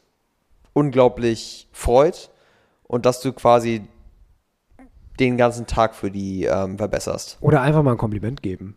unglaublich 0.73 1.67
freut 1.71 2.31
und 2.87 3.05
dass 3.05 3.21
du 3.21 3.33
quasi 3.33 3.85
den 5.19 5.37
ganzen 5.37 5.67
Tag 5.67 5.93
für 5.93 6.09
die 6.09 6.45
ähm, 6.45 6.77
verbesserst. 6.77 7.37
Oder 7.41 7.61
einfach 7.61 7.83
mal 7.83 7.91
ein 7.91 7.97
Kompliment 7.97 8.41
geben. 8.41 8.75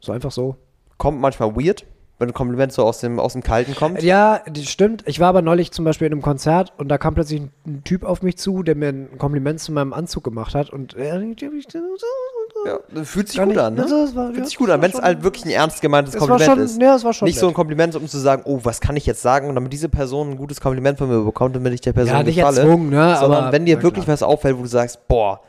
So 0.00 0.12
einfach 0.12 0.30
so. 0.30 0.56
Kommt 0.96 1.20
manchmal 1.20 1.54
weird, 1.56 1.84
wenn 2.18 2.28
ein 2.30 2.34
Kompliment 2.34 2.72
so 2.72 2.84
aus 2.84 2.98
dem, 3.00 3.20
aus 3.20 3.32
dem 3.34 3.42
Kalten 3.42 3.74
kommt. 3.76 4.02
Ja, 4.02 4.40
das 4.52 4.64
stimmt. 4.64 5.04
Ich 5.06 5.20
war 5.20 5.28
aber 5.28 5.42
neulich 5.42 5.70
zum 5.72 5.84
Beispiel 5.84 6.06
in 6.06 6.12
einem 6.12 6.22
Konzert 6.22 6.72
und 6.76 6.88
da 6.88 6.98
kam 6.98 7.14
plötzlich 7.14 7.40
ein, 7.42 7.52
ein 7.66 7.84
Typ 7.84 8.02
auf 8.04 8.22
mich 8.22 8.36
zu, 8.38 8.62
der 8.64 8.74
mir 8.74 8.88
ein 8.88 9.18
Kompliment 9.18 9.60
zu 9.60 9.70
meinem 9.72 9.92
Anzug 9.92 10.24
gemacht 10.24 10.54
hat 10.54 10.70
und 10.70 10.94
Ja, 10.94 12.78
fühlt 13.04 13.28
sich 13.28 13.38
gut 13.38 13.48
nicht- 13.48 13.58
an, 13.58 13.74
ne? 13.74 13.82
Das 13.82 14.16
war- 14.16 14.26
Fühlt 14.26 14.38
ja, 14.38 14.44
sich 14.44 14.56
gut 14.56 14.70
an, 14.70 14.82
wenn 14.82 14.90
es 14.90 15.00
halt 15.00 15.22
wirklich 15.22 15.44
ein 15.44 15.50
ernst 15.50 15.80
gemeintes 15.80 16.16
Kompliment 16.16 16.44
schon, 16.44 16.58
ist. 16.58 16.80
ja, 16.82 16.96
es 16.96 17.04
war 17.04 17.12
schon 17.12 17.26
Nicht 17.26 17.38
so 17.38 17.46
ein 17.46 17.50
nett. 17.50 17.56
Kompliment, 17.56 17.94
um 17.94 18.06
zu 18.08 18.18
sagen, 18.18 18.42
oh, 18.46 18.60
was 18.64 18.80
kann 18.80 18.96
ich 18.96 19.06
jetzt 19.06 19.22
sagen, 19.22 19.48
und 19.48 19.54
damit 19.54 19.72
diese 19.72 19.88
Person 19.88 20.30
ein 20.32 20.36
gutes 20.36 20.60
Kompliment 20.60 20.98
von 20.98 21.08
mir 21.08 21.22
bekommt, 21.24 21.54
damit 21.54 21.72
ich 21.72 21.80
der 21.82 21.92
Person 21.92 22.16
ja, 22.16 22.22
nicht 22.24 22.34
gefalle. 22.36 22.60
erzwungen, 22.62 22.90
ne? 22.90 23.16
sondern 23.20 23.44
aber, 23.44 23.52
wenn 23.52 23.64
dir 23.64 23.82
wirklich 23.82 24.04
klar. 24.06 24.14
was 24.14 24.22
auffällt, 24.24 24.58
wo 24.58 24.62
du 24.62 24.68
sagst, 24.68 25.06
boah, 25.06 25.40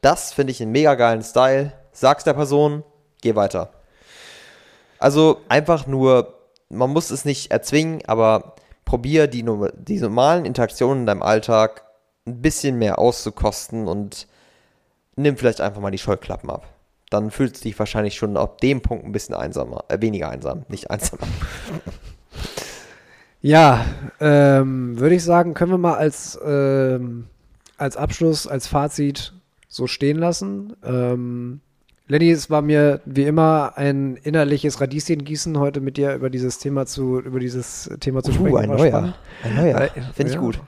das 0.00 0.32
finde 0.32 0.50
ich 0.50 0.60
einen 0.60 0.72
mega 0.72 0.96
geilen 0.96 1.22
Style, 1.22 1.72
sag's 1.92 2.24
der 2.24 2.34
Person, 2.34 2.82
geh 3.24 3.34
weiter. 3.34 3.70
Also 4.98 5.40
einfach 5.48 5.86
nur, 5.86 6.34
man 6.68 6.90
muss 6.90 7.10
es 7.10 7.24
nicht 7.24 7.50
erzwingen, 7.50 8.02
aber 8.06 8.54
probier 8.84 9.26
die, 9.26 9.44
die 9.74 10.00
normalen 10.00 10.44
Interaktionen 10.44 11.00
in 11.00 11.06
deinem 11.06 11.22
Alltag 11.22 11.82
ein 12.26 12.40
bisschen 12.40 12.78
mehr 12.78 12.98
auszukosten 12.98 13.88
und 13.88 14.28
nimm 15.16 15.36
vielleicht 15.36 15.60
einfach 15.60 15.80
mal 15.80 15.90
die 15.90 15.98
Scheuklappen 15.98 16.50
ab. 16.50 16.66
Dann 17.10 17.30
fühlst 17.30 17.56
du 17.56 17.68
dich 17.68 17.78
wahrscheinlich 17.78 18.14
schon 18.14 18.36
ab 18.36 18.60
dem 18.60 18.80
Punkt 18.80 19.04
ein 19.04 19.12
bisschen 19.12 19.34
einsamer, 19.34 19.84
äh, 19.88 20.00
weniger 20.00 20.28
einsam, 20.28 20.64
nicht 20.68 20.90
einsamer. 20.90 21.26
Ja, 23.44 23.84
ähm, 24.20 24.98
würde 24.98 25.16
ich 25.16 25.22
sagen, 25.22 25.52
können 25.52 25.70
wir 25.70 25.76
mal 25.76 25.96
als, 25.96 26.38
ähm, 26.42 27.26
als 27.76 27.98
Abschluss, 27.98 28.46
als 28.46 28.66
Fazit 28.66 29.34
so 29.68 29.86
stehen 29.86 30.16
lassen. 30.16 30.74
Ähm, 30.82 31.60
Lenny, 32.06 32.30
es 32.30 32.50
war 32.50 32.60
mir 32.60 33.00
wie 33.06 33.22
immer 33.22 33.72
ein 33.76 34.16
innerliches 34.16 34.80
Radieschengießen, 34.80 35.58
heute 35.58 35.80
mit 35.80 35.96
dir 35.96 36.14
über 36.14 36.28
dieses 36.28 36.58
Thema 36.58 36.84
zu, 36.84 37.18
über 37.20 37.40
dieses 37.40 37.90
Thema 38.00 38.22
zu 38.22 38.32
sprechen. 38.32 38.52
Uh, 38.52 38.56
ein 38.58 38.68
War 38.68 38.76
neuer. 38.76 38.88
spannend. 38.88 39.14
Ein 39.42 39.56
neuer. 39.56 39.80
Äh, 39.80 39.88
Finde 40.14 40.30
ich 40.30 40.34
ja. 40.34 40.40
gut. 40.40 40.60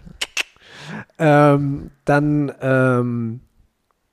Ähm, 1.19 1.91
dann 2.07 2.53
ähm, 2.63 3.41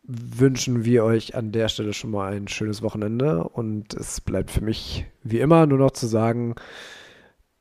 wünschen 0.04 0.84
wir 0.84 1.06
euch 1.06 1.34
an 1.34 1.54
der 1.54 1.70
Stelle 1.70 1.94
schon 1.94 2.12
mal 2.12 2.34
ein 2.34 2.50
schönes 2.50 2.82
Wochenende 2.82 3.45
und 3.45 3.94
es 3.94 4.20
bleibt 4.20 4.52
für 4.52 4.62
mich 4.62 5.06
wie 5.24 5.40
immer 5.40 5.66
nur 5.66 5.78
noch 5.78 5.91
zu 5.91 6.08
sagen, 6.08 6.56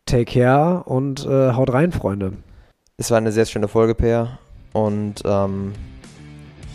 take 0.06 0.24
care 0.24 0.82
und 0.84 1.24
äh, 1.24 1.52
haut 1.52 1.72
rein, 1.72 1.92
Freunde. 1.92 2.32
Es 2.96 3.12
war 3.12 3.18
eine 3.18 3.30
sehr 3.30 3.46
schöne 3.46 3.68
Folge, 3.68 3.94
Per. 3.94 4.38
Und 4.72 5.22
ähm, 5.24 5.72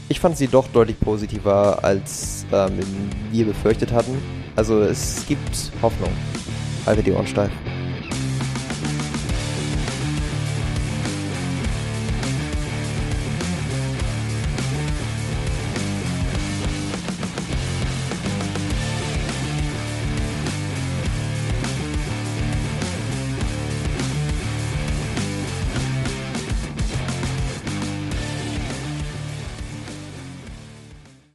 ich 0.09 0.19
fand 0.19 0.37
sie 0.37 0.47
doch 0.47 0.67
deutlich 0.67 0.99
positiver, 0.99 1.83
als 1.83 2.45
ähm, 2.51 2.79
wir 3.31 3.45
befürchtet 3.45 3.91
hatten. 3.91 4.17
Also 4.55 4.81
es 4.81 5.25
gibt 5.27 5.71
Hoffnung. 5.81 6.11
Halte 6.85 7.03
die 7.03 7.11
Ohren 7.11 7.27
steif. 7.27 7.51